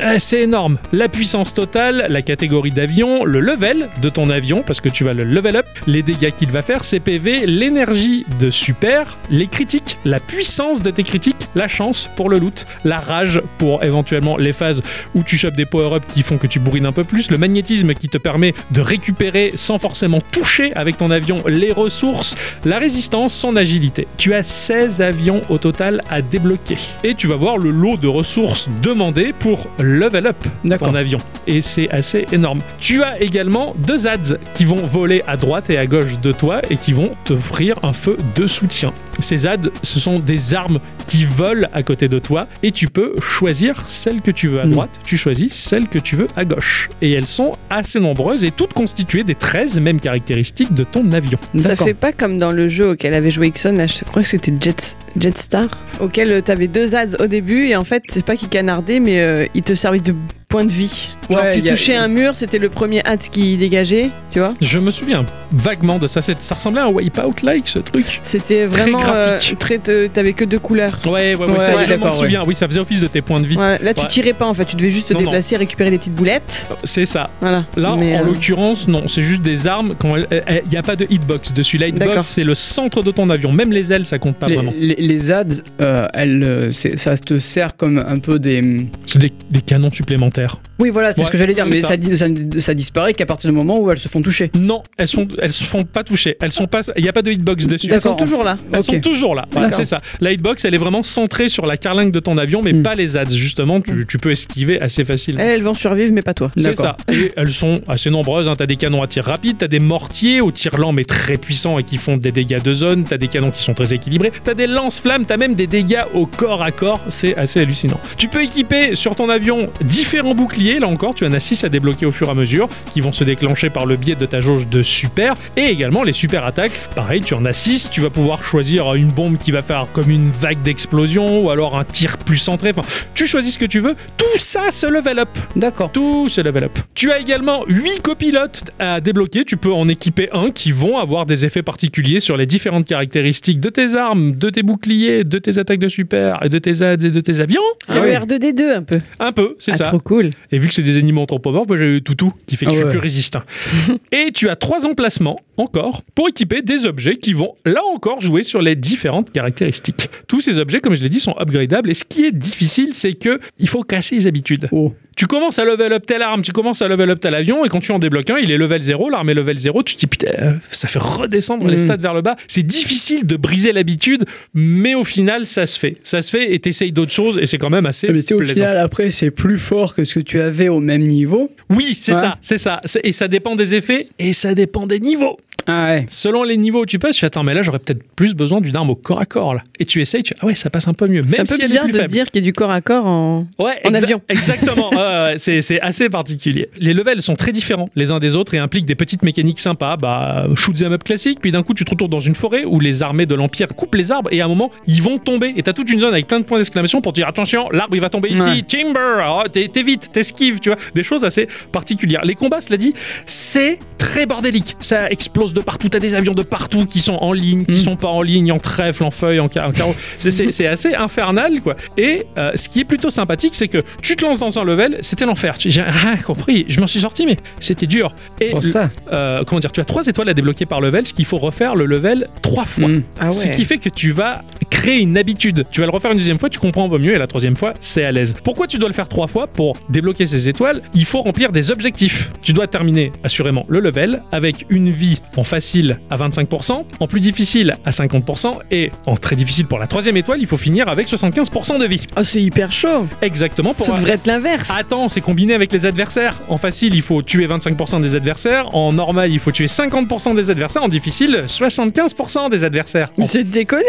Euh, 0.00 0.16
C'est 0.18 0.42
énorme. 0.42 0.78
La 0.92 1.08
puissance 1.08 1.54
totale, 1.54 2.06
la 2.08 2.22
catégorie 2.22 2.70
d'avion, 2.70 3.24
le 3.24 3.40
level 3.40 3.88
de 4.00 4.08
ton 4.08 4.30
avion, 4.30 4.62
parce 4.66 4.80
que 4.80 4.88
tu 4.88 5.04
vas 5.04 5.14
le 5.14 5.24
level 5.24 5.56
up, 5.56 5.66
les 5.86 6.02
dégâts 6.02 6.30
qu'il 6.30 6.50
va 6.50 6.62
faire, 6.62 6.84
ses 6.84 7.00
PV, 7.00 7.46
l'énergie 7.46 8.24
de 8.40 8.50
super, 8.50 9.16
les 9.30 9.46
critiques, 9.46 9.98
la 10.04 10.20
puissance 10.20 10.82
de 10.82 10.90
tes 10.90 11.02
critiques, 11.04 11.48
la 11.54 11.68
chance 11.68 12.08
pour 12.16 12.30
le 12.30 12.38
loot, 12.38 12.66
la 12.84 12.98
rage 12.98 13.40
pour 13.58 13.82
éventuellement 13.84 14.36
les 14.36 14.52
phases 14.52 14.82
où 15.14 15.22
tu 15.22 15.36
chopes 15.36 15.56
des 15.56 15.66
power-ups 15.66 16.06
qui 16.12 16.22
font 16.22 16.38
que 16.38 16.46
tu 16.46 16.60
bourrines 16.60 16.86
un 16.86 16.92
peu 16.92 17.04
plus, 17.04 17.30
le 17.30 17.38
magnétisme 17.38 17.94
qui 17.94 18.08
te 18.08 18.18
permet 18.18 18.54
de 18.70 18.80
récupérer 18.80 19.52
sans 19.54 19.78
forcément 19.78 20.20
toucher 20.30 20.74
avec 20.74 20.96
ton 20.96 21.10
avion 21.10 21.38
les 21.46 21.72
ressources, 21.72 22.36
la 22.64 22.78
résistance, 22.78 23.34
son 23.34 23.56
agilité. 23.56 24.06
Tu 24.16 24.34
as 24.34 24.42
16 24.42 25.02
avions 25.02 25.42
au 25.48 25.58
total 25.58 26.02
à 26.10 26.22
débloquer. 26.22 26.76
Et 27.04 27.14
tu 27.14 27.26
vas 27.26 27.31
voir 27.34 27.58
le 27.58 27.70
lot 27.70 27.96
de 27.96 28.08
ressources 28.08 28.68
demandées 28.82 29.32
pour 29.38 29.66
level 29.78 30.26
up 30.26 30.36
ton 30.78 30.94
avion. 30.94 31.18
Et 31.46 31.60
c'est 31.60 31.90
assez 31.90 32.26
énorme. 32.32 32.60
Tu 32.80 33.02
as 33.02 33.20
également 33.20 33.74
deux 33.86 33.98
ZADs 33.98 34.38
qui 34.54 34.64
vont 34.64 34.84
voler 34.86 35.22
à 35.26 35.36
droite 35.36 35.70
et 35.70 35.78
à 35.78 35.86
gauche 35.86 36.18
de 36.20 36.32
toi 36.32 36.60
et 36.70 36.76
qui 36.76 36.92
vont 36.92 37.10
t'offrir 37.24 37.78
un 37.82 37.92
feu 37.92 38.16
de 38.36 38.46
soutien. 38.46 38.92
Ces 39.20 39.38
ZADs, 39.38 39.70
ce 39.82 39.98
sont 39.98 40.18
des 40.18 40.54
armes 40.54 40.78
qui 41.06 41.24
volent 41.24 41.68
à 41.74 41.82
côté 41.82 42.08
de 42.08 42.18
toi 42.18 42.46
et 42.62 42.70
tu 42.72 42.86
peux 42.88 43.14
choisir 43.20 43.84
celle 43.88 44.20
que 44.22 44.30
tu 44.30 44.48
veux 44.48 44.60
à 44.60 44.66
Mm. 44.66 44.70
droite, 44.70 44.90
tu 45.04 45.16
choisis 45.16 45.52
celle 45.52 45.88
que 45.88 45.98
tu 45.98 46.16
veux 46.16 46.28
à 46.36 46.44
gauche. 46.44 46.88
Et 47.02 47.12
elles 47.12 47.26
sont 47.26 47.52
assez 47.68 48.00
nombreuses 48.00 48.44
et 48.44 48.50
toutes 48.50 48.72
constituées 48.72 49.24
des 49.24 49.34
13 49.34 49.80
mêmes 49.80 50.00
caractéristiques 50.00 50.72
de 50.72 50.84
ton 50.84 51.10
avion. 51.12 51.38
Ça 51.58 51.76
fait 51.76 51.94
pas 51.94 52.12
comme 52.12 52.38
dans 52.38 52.52
le 52.52 52.68
jeu 52.68 52.90
auquel 52.90 53.12
avait 53.14 53.30
joué 53.30 53.48
Ixon, 53.48 53.72
là, 53.72 53.86
je 53.86 54.04
crois 54.04 54.22
que 54.22 54.28
c'était 54.28 54.52
Jet, 54.60 54.96
Jetstar, 55.18 55.66
auquel 56.00 56.30
euh, 56.32 56.40
t'avais 56.40 56.68
deux 56.68 56.94
ads 56.94 57.16
au 57.22 57.26
début 57.28 57.66
et 57.66 57.76
en 57.76 57.84
fait, 57.84 58.02
c'est 58.08 58.24
pas 58.24 58.36
qu'ils 58.36 58.48
canardaient, 58.48 59.00
mais 59.00 59.20
euh, 59.20 59.46
ils 59.54 59.62
te 59.62 59.74
servaient 59.74 60.00
de 60.00 60.14
point 60.52 60.64
de 60.66 60.70
vie. 60.70 61.10
Genre, 61.30 61.42
Ouais, 61.42 61.60
tu 61.60 61.66
a- 61.66 61.70
touchais 61.70 61.96
un 61.96 62.08
mur, 62.08 62.34
c'était 62.34 62.58
le 62.58 62.68
premier 62.68 63.00
ad 63.06 63.20
qui 63.20 63.56
dégageait, 63.56 64.10
tu 64.30 64.38
vois. 64.38 64.52
Je 64.60 64.78
me 64.78 64.90
souviens 64.90 65.24
vaguement 65.50 65.98
de 65.98 66.06
ça. 66.06 66.20
C'est- 66.20 66.42
Ça 66.42 66.56
ressemblait 66.56 66.80
à 66.82 66.86
un 66.86 66.90
Wipeout-like, 66.92 67.68
ce 67.68 67.78
truc. 67.78 68.20
C'était 68.22 68.66
vraiment 68.66 69.00
euh, 69.00 69.32
graphique. 69.36 69.58
très. 69.58 69.78
te- 69.78 70.08
T'avais 70.08 70.34
que 70.34 70.44
deux 70.44 70.58
couleurs. 70.58 70.98
Ouais, 71.06 71.10
ouais, 71.10 71.34
ouais, 71.36 71.46
Ouais, 71.46 71.58
ça, 71.58 71.76
ouais, 71.76 71.84
je 71.88 71.94
m'en 71.94 72.10
souviens. 72.10 72.42
Oui, 72.46 72.54
ça 72.54 72.68
faisait 72.68 72.80
office 72.80 73.00
de 73.00 73.06
tes 73.06 73.22
points 73.22 73.40
de 73.40 73.46
vie. 73.46 73.54
Voilà, 73.54 73.78
là, 73.78 73.94
tu 73.94 74.02
Ouais. 74.02 74.08
tirais 74.08 74.32
pas 74.34 74.46
en 74.46 74.52
fait, 74.54 74.66
tu 74.66 74.76
devais 74.76 74.90
juste 74.90 75.08
te 75.08 75.14
Non, 75.14 75.20
non. 75.20 75.26
déplacer, 75.26 75.56
récupérer 75.56 75.90
des 75.90 75.98
petites 75.98 76.14
boulettes. 76.14 76.66
C'est 76.84 77.06
ça. 77.06 77.30
Voilà. 77.40 77.64
Là, 77.76 77.96
Mais, 77.98 78.16
en 78.16 78.20
euh, 78.20 78.24
l'occurrence, 78.26 78.86
non, 78.88 79.04
c'est 79.08 79.22
juste 79.22 79.40
des 79.42 79.66
armes. 79.66 79.94
Il 80.04 80.68
n'y 80.70 80.76
a 80.76 80.82
pas 80.82 80.96
de 80.96 81.06
hitbox 81.08 81.52
dessus. 81.54 81.78
La 81.78 81.90
D'accord. 81.90 82.08
hitbox, 82.14 82.28
c'est 82.28 82.44
le 82.44 82.54
centre 82.54 83.02
de 83.02 83.10
ton 83.10 83.30
avion. 83.30 83.52
Même 83.52 83.72
les 83.72 83.90
ailes, 83.92 84.04
ça 84.04 84.18
compte 84.18 84.36
pas 84.36 84.48
les, 84.48 84.56
vraiment. 84.56 84.74
les, 84.78 84.96
les 84.96 85.30
ads, 85.30 85.44
euh, 85.80 86.06
elles, 86.12 86.42
euh, 86.44 86.70
ça 86.72 87.16
te 87.16 87.38
sert 87.38 87.76
comme 87.76 88.04
un 88.06 88.18
peu 88.18 88.38
des. 88.38 88.86
C'est 89.06 89.18
des, 89.18 89.32
des 89.50 89.60
canons 89.62 89.90
supplémentaires. 89.92 90.41
Oui, 90.78 90.90
voilà, 90.90 91.12
c'est 91.12 91.20
Ouais, 91.20 91.26
ce 91.26 91.30
que 91.30 91.38
j'allais 91.38 91.54
dire, 91.54 91.64
mais 91.68 91.80
ça. 91.80 91.88
ça. 91.88 91.96
di- 91.96 92.16
ça, 92.16 92.26
ça 92.58 92.74
disparaît 92.74 93.14
qu'à 93.14 93.26
partir 93.26 93.50
du 93.50 93.56
moment 93.56 93.78
où 93.78 93.90
elles 93.90 93.98
se 93.98 94.08
font 94.08 94.22
toucher. 94.22 94.50
Non, 94.58 94.82
elles 94.96 95.08
sont, 95.08 95.26
elles 95.40 95.52
se 95.52 95.64
font 95.64 95.84
pas 95.84 96.02
toucher. 96.04 96.36
Elles 96.40 96.52
sont 96.52 96.66
pas. 96.66 96.80
Il 96.96 97.02
n'y 97.02 97.08
a 97.08 97.12
pas 97.12 97.22
de 97.22 97.30
hitbox 97.30 97.66
dessus. 97.66 97.88
Ils 97.92 98.00
sont 98.00 98.14
toujours 98.14 98.44
là. 98.44 98.56
Elles 98.72 98.82
sont 98.82 99.00
toujours 99.00 99.34
là. 99.34 99.46
Voilà, 99.52 99.72
c'est 99.72 99.84
ça. 99.84 99.98
La 100.20 100.32
hitbox, 100.32 100.64
elle 100.64 100.74
est 100.74 100.78
vraiment 100.78 101.02
centrée 101.02 101.48
sur 101.48 101.66
la 101.66 101.76
carlingue 101.76 102.10
de 102.12 102.20
ton 102.20 102.36
avion, 102.38 102.60
mais 102.62 102.72
Hmm. 102.72 102.82
pas 102.82 102.94
les 102.94 103.16
ads. 103.16 103.30
Justement, 103.30 103.80
tu, 103.80 104.06
tu 104.06 104.18
peux 104.18 104.30
esquiver 104.30 104.80
assez 104.80 105.04
facilement. 105.04 105.40
Elles, 105.42 105.50
elles 105.50 105.62
vont 105.62 105.74
survivre, 105.74 106.12
mais 106.12 106.22
pas 106.22 106.34
toi. 106.34 106.50
C'est 106.56 106.74
ça. 106.76 106.96
Et 107.12 107.32
elles 107.36 107.50
sont 107.52 107.80
assez 107.88 108.10
nombreuses. 108.10 108.48
Hein. 108.48 108.54
T'as 108.56 108.66
des 108.66 108.76
canons 108.76 109.02
à 109.02 109.06
tir 109.06 109.24
rapide, 109.24 109.56
t'as 109.58 109.68
des 109.68 109.78
mortiers 109.80 110.40
au 110.40 110.50
tir 110.50 110.76
lent 110.78 110.92
mais 110.92 111.04
très 111.04 111.36
puissants 111.36 111.78
et 111.78 111.84
qui 111.84 111.96
font 111.96 112.16
des 112.16 112.32
dégâts 112.32 112.62
de 112.62 112.72
zone. 112.72 113.04
T'as 113.04 113.18
des 113.18 113.28
canons 113.28 113.50
qui 113.50 113.62
sont 113.62 113.74
très 113.74 113.92
équilibrés. 113.94 114.32
T'as 114.44 114.54
des 114.54 114.66
lance-flammes. 114.66 115.26
T'as 115.26 115.36
même 115.36 115.54
des 115.54 115.66
dégâts 115.66 116.02
au 116.14 116.26
corps 116.26 116.62
à 116.62 116.70
corps. 116.72 117.00
C'est 117.08 117.36
assez 117.36 117.60
hallucinant. 117.60 118.00
Tu 118.16 118.28
peux 118.28 118.42
équiper 118.42 118.94
sur 118.94 119.14
ton 119.14 119.28
avion 119.28 119.68
différents 119.82 120.31
boucliers. 120.34 120.78
Là 120.78 120.88
encore, 120.88 121.14
tu 121.14 121.24
en 121.26 121.32
as 121.32 121.40
6 121.40 121.64
à 121.64 121.68
débloquer 121.68 122.06
au 122.06 122.12
fur 122.12 122.28
et 122.28 122.30
à 122.30 122.34
mesure, 122.34 122.68
qui 122.92 123.00
vont 123.00 123.12
se 123.12 123.24
déclencher 123.24 123.70
par 123.70 123.86
le 123.86 123.96
biais 123.96 124.14
de 124.14 124.26
ta 124.26 124.40
jauge 124.40 124.66
de 124.68 124.82
super. 124.82 125.34
Et 125.56 125.64
également 125.66 126.02
les 126.02 126.12
super 126.12 126.44
attaques. 126.44 126.72
Pareil, 126.96 127.20
tu 127.20 127.34
en 127.34 127.44
as 127.44 127.52
6. 127.52 127.90
Tu 127.90 128.00
vas 128.00 128.10
pouvoir 128.10 128.44
choisir 128.44 128.94
une 128.94 129.08
bombe 129.08 129.38
qui 129.38 129.50
va 129.50 129.62
faire 129.62 129.86
comme 129.92 130.10
une 130.10 130.30
vague 130.30 130.62
d'explosion 130.62 131.44
ou 131.44 131.50
alors 131.50 131.78
un 131.78 131.84
tir 131.84 132.18
plus 132.18 132.36
centré. 132.36 132.70
Enfin, 132.76 132.82
tu 133.14 133.26
choisis 133.26 133.54
ce 133.54 133.58
que 133.58 133.66
tu 133.66 133.80
veux. 133.80 133.94
Tout 134.16 134.24
ça 134.38 134.70
se 134.70 134.86
level 134.86 135.18
up. 135.18 135.28
D'accord. 135.56 135.90
Tout 135.92 136.28
se 136.28 136.40
level 136.40 136.64
up. 136.64 136.78
Tu 136.94 137.10
as 137.12 137.18
également 137.18 137.64
8 137.68 138.00
copilotes 138.02 138.64
à 138.78 139.00
débloquer. 139.00 139.44
Tu 139.44 139.56
peux 139.56 139.72
en 139.72 139.88
équiper 139.88 140.28
un 140.32 140.50
qui 140.50 140.72
vont 140.72 140.98
avoir 140.98 141.26
des 141.26 141.44
effets 141.44 141.62
particuliers 141.62 142.20
sur 142.20 142.36
les 142.36 142.46
différentes 142.46 142.86
caractéristiques 142.86 143.60
de 143.60 143.68
tes 143.68 143.94
armes, 143.94 144.32
de 144.36 144.50
tes 144.50 144.62
boucliers, 144.62 145.24
de 145.24 145.38
tes 145.38 145.58
attaques 145.58 145.78
de 145.80 145.88
super, 145.88 146.38
et 146.44 146.48
de 146.48 146.58
tes 146.58 146.82
ads 146.82 146.94
et 147.04 147.10
de 147.10 147.20
tes 147.20 147.40
avions. 147.40 147.60
C'est 147.86 147.98
Ah 147.98 148.00
le 148.00 148.08
oui. 148.10 148.14
R2D2 148.16 148.76
un 148.76 148.82
peu. 148.82 149.00
Un 149.20 149.32
peu, 149.32 149.56
c'est 149.58 149.72
Ah, 149.72 149.76
ça. 149.76 149.84
trop 149.86 149.98
cool. 149.98 150.21
Et 150.50 150.58
vu 150.58 150.68
que 150.68 150.74
c'est 150.74 150.82
des 150.82 150.96
animaux 150.98 151.22
anthropomorphes, 151.22 151.68
moi, 151.68 151.76
j'ai 151.76 151.96
eu 151.96 152.02
toutou 152.02 152.32
qui 152.46 152.56
fait 152.56 152.66
que 152.66 152.70
Ah 152.70 152.74
je 152.74 152.78
suis 152.78 152.84
ouais. 152.86 152.90
plus 152.92 153.00
résistant. 153.00 153.42
et 154.12 154.30
tu 154.32 154.48
as 154.48 154.56
trois 154.56 154.86
emplacements 154.86 155.40
encore 155.56 156.02
pour 156.14 156.28
équiper 156.28 156.62
des 156.62 156.86
objets 156.86 157.16
qui 157.16 157.32
vont 157.32 157.54
là 157.64 157.80
encore 157.94 158.20
jouer 158.20 158.42
sur 158.42 158.60
les 158.62 158.74
différentes 158.76 159.30
caractéristiques. 159.32 160.08
Tous 160.28 160.40
ces 160.40 160.58
objets, 160.58 160.80
comme 160.80 160.94
je 160.94 161.02
l'ai 161.02 161.08
dit, 161.08 161.20
sont 161.20 161.34
upgradables. 161.40 161.90
Et 161.90 161.94
ce 161.94 162.04
qui 162.04 162.24
est 162.24 162.32
difficile, 162.32 162.90
c'est 162.94 163.14
que 163.14 163.38
il 163.58 163.68
faut 163.68 163.82
casser 163.82 164.14
les 164.16 164.26
habitudes. 164.26 164.68
Oh. 164.72 164.92
Tu 165.14 165.26
commences 165.26 165.58
à 165.58 165.66
level 165.66 165.92
up 165.92 166.06
telle 166.06 166.22
arme, 166.22 166.40
tu 166.40 166.52
commences 166.52 166.80
à 166.80 166.88
level 166.88 167.10
up 167.10 167.20
tel 167.20 167.34
avion, 167.34 167.66
et 167.66 167.68
quand 167.68 167.80
tu 167.80 167.92
en 167.92 167.98
débloques 167.98 168.30
un, 168.30 168.38
il 168.38 168.50
est 168.50 168.56
level 168.56 168.80
0, 168.80 169.10
l'arme 169.10 169.28
est 169.28 169.34
level 169.34 169.58
0, 169.58 169.82
tu 169.82 169.94
te 169.94 170.00
dis 170.00 170.06
putain, 170.06 170.28
euh, 170.40 170.52
ça 170.70 170.88
fait 170.88 170.98
redescendre 170.98 171.66
les 171.68 171.76
Mm. 171.76 171.80
stats 171.80 171.96
vers 171.98 172.14
le 172.14 172.22
bas. 172.22 172.34
C'est 172.48 172.62
difficile 172.62 173.26
de 173.26 173.36
briser 173.36 173.72
l'habitude, 173.72 174.24
mais 174.54 174.94
au 174.94 175.04
final, 175.04 175.44
ça 175.44 175.66
se 175.66 175.78
fait. 175.78 175.98
Ça 176.02 176.22
se 176.22 176.30
fait 176.30 176.54
et 176.54 176.58
t'essayes 176.60 176.92
d'autres 176.92 177.12
choses, 177.12 177.38
et 177.38 177.44
c'est 177.44 177.58
quand 177.58 177.68
même 177.68 177.84
assez 177.84 178.08
Mais 178.10 178.32
au 178.32 178.40
final, 178.42 178.78
après, 178.78 179.10
c'est 179.10 179.30
plus 179.30 179.58
fort 179.58 179.94
que 179.94 180.04
ce 180.04 180.14
que 180.14 180.20
tu 180.20 180.40
avais 180.40 180.70
au 180.70 180.80
même 180.80 181.06
niveau. 181.06 181.50
Oui, 181.68 181.94
c'est 182.00 182.12
Ouais. 182.14 182.18
ça, 182.20 182.38
c'est 182.40 182.58
ça. 182.58 182.80
Et 183.04 183.12
ça 183.12 183.28
dépend 183.28 183.54
des 183.54 183.74
effets 183.74 184.08
et 184.18 184.32
ça 184.32 184.54
dépend 184.54 184.86
des 184.86 184.98
niveaux. 184.98 185.38
Ah 185.66 185.86
ouais. 185.86 186.06
Selon 186.08 186.42
les 186.42 186.56
niveaux 186.56 186.82
où 186.82 186.86
tu 186.86 186.98
passes, 186.98 187.14
tu 187.16 187.20
fais 187.20 187.26
attends, 187.26 187.42
mais 187.42 187.54
là 187.54 187.62
j'aurais 187.62 187.78
peut-être 187.78 188.02
plus 188.16 188.34
besoin 188.34 188.60
d'une 188.60 188.74
arme 188.76 188.90
au 188.90 188.94
corps 188.96 189.20
à 189.20 189.26
corps 189.26 189.54
là. 189.54 189.62
Et 189.78 189.86
tu 189.86 190.00
essayes, 190.00 190.22
tu 190.22 190.34
ah 190.40 190.46
ouais, 190.46 190.54
ça 190.54 190.70
passe 190.70 190.88
un 190.88 190.92
peu 190.94 191.06
mieux. 191.06 191.22
C'est 191.28 191.40
un 191.40 191.44
peu 191.44 191.54
si 191.54 191.60
bizarre 191.62 191.86
de 191.86 191.92
se 191.92 192.06
dire 192.06 192.30
qu'il 192.30 192.42
y 192.42 192.44
a 192.44 192.46
du 192.46 192.52
corps 192.52 192.70
à 192.70 192.80
corps 192.80 193.06
en. 193.06 193.46
Ouais, 193.58 193.80
En 193.84 193.90
exa- 193.90 194.04
avion. 194.04 194.22
Exactement. 194.28 194.90
C'est, 195.36 195.80
assez 195.80 196.08
particulier. 196.08 196.68
Les 196.78 196.94
levels 196.94 197.22
sont 197.22 197.34
très 197.34 197.52
différents 197.52 197.88
les 197.94 198.10
uns 198.12 198.18
des 198.18 198.36
autres 198.36 198.54
et 198.54 198.58
impliquent 198.58 198.86
des 198.86 198.94
petites 198.94 199.22
mécaniques 199.22 199.60
sympas. 199.60 199.96
Bah, 199.96 200.46
shoot 200.56 200.80
'em 200.82 200.92
up 200.92 201.04
classique. 201.04 201.38
Puis 201.40 201.52
d'un 201.52 201.62
coup, 201.62 201.74
tu 201.74 201.84
te 201.84 201.90
retrouves 201.90 202.08
dans 202.10 202.20
une 202.20 202.34
forêt 202.34 202.64
où 202.64 202.80
les 202.80 203.02
armées 203.02 203.26
de 203.26 203.34
l'Empire 203.34 203.68
coupent 203.68 203.94
les 203.94 204.10
arbres 204.12 204.30
et 204.32 204.40
à 204.40 204.44
un 204.44 204.48
moment, 204.48 204.70
ils 204.86 205.02
vont 205.02 205.18
tomber. 205.18 205.52
Et 205.56 205.62
t'as 205.62 205.72
toute 205.72 205.90
une 205.90 206.00
zone 206.00 206.12
avec 206.12 206.26
plein 206.26 206.40
de 206.40 206.44
points 206.44 206.58
d'exclamation 206.58 207.00
pour 207.00 207.12
te 207.12 207.20
dire 207.20 207.28
attention, 207.28 207.68
l'arbre 207.70 207.94
il 207.94 208.00
va 208.00 208.08
tomber 208.10 208.30
ici. 208.30 208.42
Ouais. 208.50 208.62
Timber. 208.62 209.24
Oh, 209.28 209.42
t'es- 209.50 209.68
t'évites, 209.68 210.10
t'esquives, 210.12 210.60
tu 210.60 210.70
vois. 210.70 210.78
Des 210.94 211.02
choses 211.04 211.24
assez 211.24 211.48
particulières. 211.72 212.24
Les 212.24 212.34
combats, 212.34 212.60
cela 212.60 212.76
dit, 212.76 212.92
c'est 213.26 213.78
très 213.98 214.26
bordélique. 214.26 214.76
Ça 214.80 215.08
explose 215.10 215.51
de 215.52 215.60
partout. 215.60 215.88
T'as 215.88 215.98
des 215.98 216.14
avions 216.14 216.32
de 216.34 216.42
partout 216.42 216.86
qui 216.86 217.00
sont 217.00 217.14
en 217.14 217.32
ligne, 217.32 217.64
qui 217.64 217.74
Mm. 217.74 217.78
sont 217.78 217.96
pas 217.96 218.08
en 218.08 218.22
ligne, 218.22 218.52
en 218.52 218.58
trèfle, 218.58 219.04
en 219.04 219.10
feuille, 219.10 219.40
en, 219.40 219.48
ca- 219.52 219.68
en 219.68 219.72
carreau. 219.72 219.94
C'est, 220.18 220.66
assez 220.66 220.94
infernal, 220.94 221.60
quoi. 221.60 221.76
Et 221.96 222.26
euh, 222.38 222.52
ce 222.54 222.68
qui 222.68 222.80
est 222.80 222.84
plutôt 222.84 223.10
sympathique, 223.10 223.54
c'est 223.54 223.68
que 223.68 223.78
tu 224.02 224.16
te 224.16 224.24
lances 224.24 224.38
dans 224.38 224.58
un 224.58 224.64
level, 224.64 224.98
c'était 225.00 225.26
l'enfer. 225.26 225.54
J'ai 225.58 225.82
rien 225.82 226.16
compris. 226.16 226.64
Je 226.68 226.80
m'en 226.80 226.86
suis 226.86 227.00
sorti, 227.00 227.26
mais 227.26 227.36
c'était 227.60 227.86
dur. 227.86 228.14
Et 228.40 228.52
ça. 228.62 228.90
euh, 229.12 229.42
comment 229.46 229.60
dire, 229.60 229.72
tu 229.72 229.80
as 229.80 229.84
trois 229.84 230.06
étoiles 230.06 230.28
à 230.28 230.34
débloquer 230.34 230.66
par 230.66 230.80
level, 230.80 231.06
ce 231.06 231.12
qu'il 231.14 231.24
faut 231.24 231.36
refaire 231.38 231.74
le 231.74 231.86
level 231.86 232.28
trois 232.42 232.64
fois. 232.64 232.88
Mm. 232.88 233.02
Ah 233.20 233.26
ouais. 233.26 233.32
Ce 233.32 233.48
qui 233.48 233.64
fait 233.64 233.78
que 233.78 233.88
tu 233.88 234.12
vas 234.12 234.40
créer 234.70 235.00
une 235.00 235.18
habitude. 235.18 235.64
Tu 235.70 235.80
vas 235.80 235.86
le 235.86 235.92
refaire 235.92 236.12
une 236.12 236.18
deuxième 236.18 236.38
fois, 236.38 236.48
tu 236.50 236.58
comprends 236.58 236.86
un 236.86 236.88
peu 236.88 236.98
mieux, 236.98 237.14
et 237.14 237.18
la 237.18 237.26
troisième 237.26 237.56
fois, 237.56 237.74
c'est 237.80 238.04
à 238.04 238.12
l'aise. 238.12 238.34
Pourquoi 238.44 238.66
tu 238.66 238.78
dois 238.78 238.88
le 238.88 238.94
faire 238.94 239.08
trois 239.08 239.26
fois 239.26 239.46
Pour 239.46 239.76
débloquer 239.88 240.26
ces 240.26 240.48
étoiles, 240.48 240.80
il 240.94 241.04
faut 241.04 241.20
remplir 241.20 241.52
des 241.52 241.70
objectifs. 241.70 242.30
Tu 242.42 242.52
dois 242.52 242.66
terminer 242.66 243.12
assurément 243.24 243.64
le 243.68 243.80
level 243.80 244.22
avec 244.32 244.66
une 244.70 244.90
vie 244.90 245.20
en 245.36 245.41
facile 245.44 245.98
à 246.10 246.16
25%, 246.16 246.84
en 247.00 247.06
plus 247.06 247.20
difficile 247.20 247.74
à 247.84 247.90
50%, 247.90 248.58
et 248.70 248.90
en 249.06 249.16
très 249.16 249.36
difficile 249.36 249.66
pour 249.66 249.78
la 249.78 249.86
troisième 249.86 250.16
étoile, 250.16 250.40
il 250.40 250.46
faut 250.46 250.56
finir 250.56 250.88
avec 250.88 251.08
75% 251.08 251.78
de 251.78 251.86
vie. 251.86 252.06
Oh, 252.16 252.22
c'est 252.22 252.42
hyper 252.42 252.72
chaud. 252.72 253.06
Exactement 253.20 253.74
pour 253.74 253.86
Ça 253.86 253.94
devrait 253.94 254.12
être 254.12 254.26
l'inverse. 254.26 254.72
Attends, 254.78 255.08
c'est 255.08 255.20
combiné 255.20 255.54
avec 255.54 255.72
les 255.72 255.86
adversaires. 255.86 256.40
En 256.48 256.58
facile, 256.58 256.94
il 256.94 257.02
faut 257.02 257.22
tuer 257.22 257.46
25% 257.46 258.00
des 258.00 258.14
adversaires. 258.14 258.74
En 258.74 258.92
normal, 258.92 259.32
il 259.32 259.38
faut 259.38 259.52
tuer 259.52 259.66
50% 259.66 260.34
des 260.34 260.50
adversaires. 260.50 260.82
En 260.82 260.88
difficile, 260.88 261.44
75% 261.46 262.50
des 262.50 262.64
adversaires. 262.64 263.10
Mais 263.18 263.26
c'est 263.26 263.44
déconné. 263.44 263.82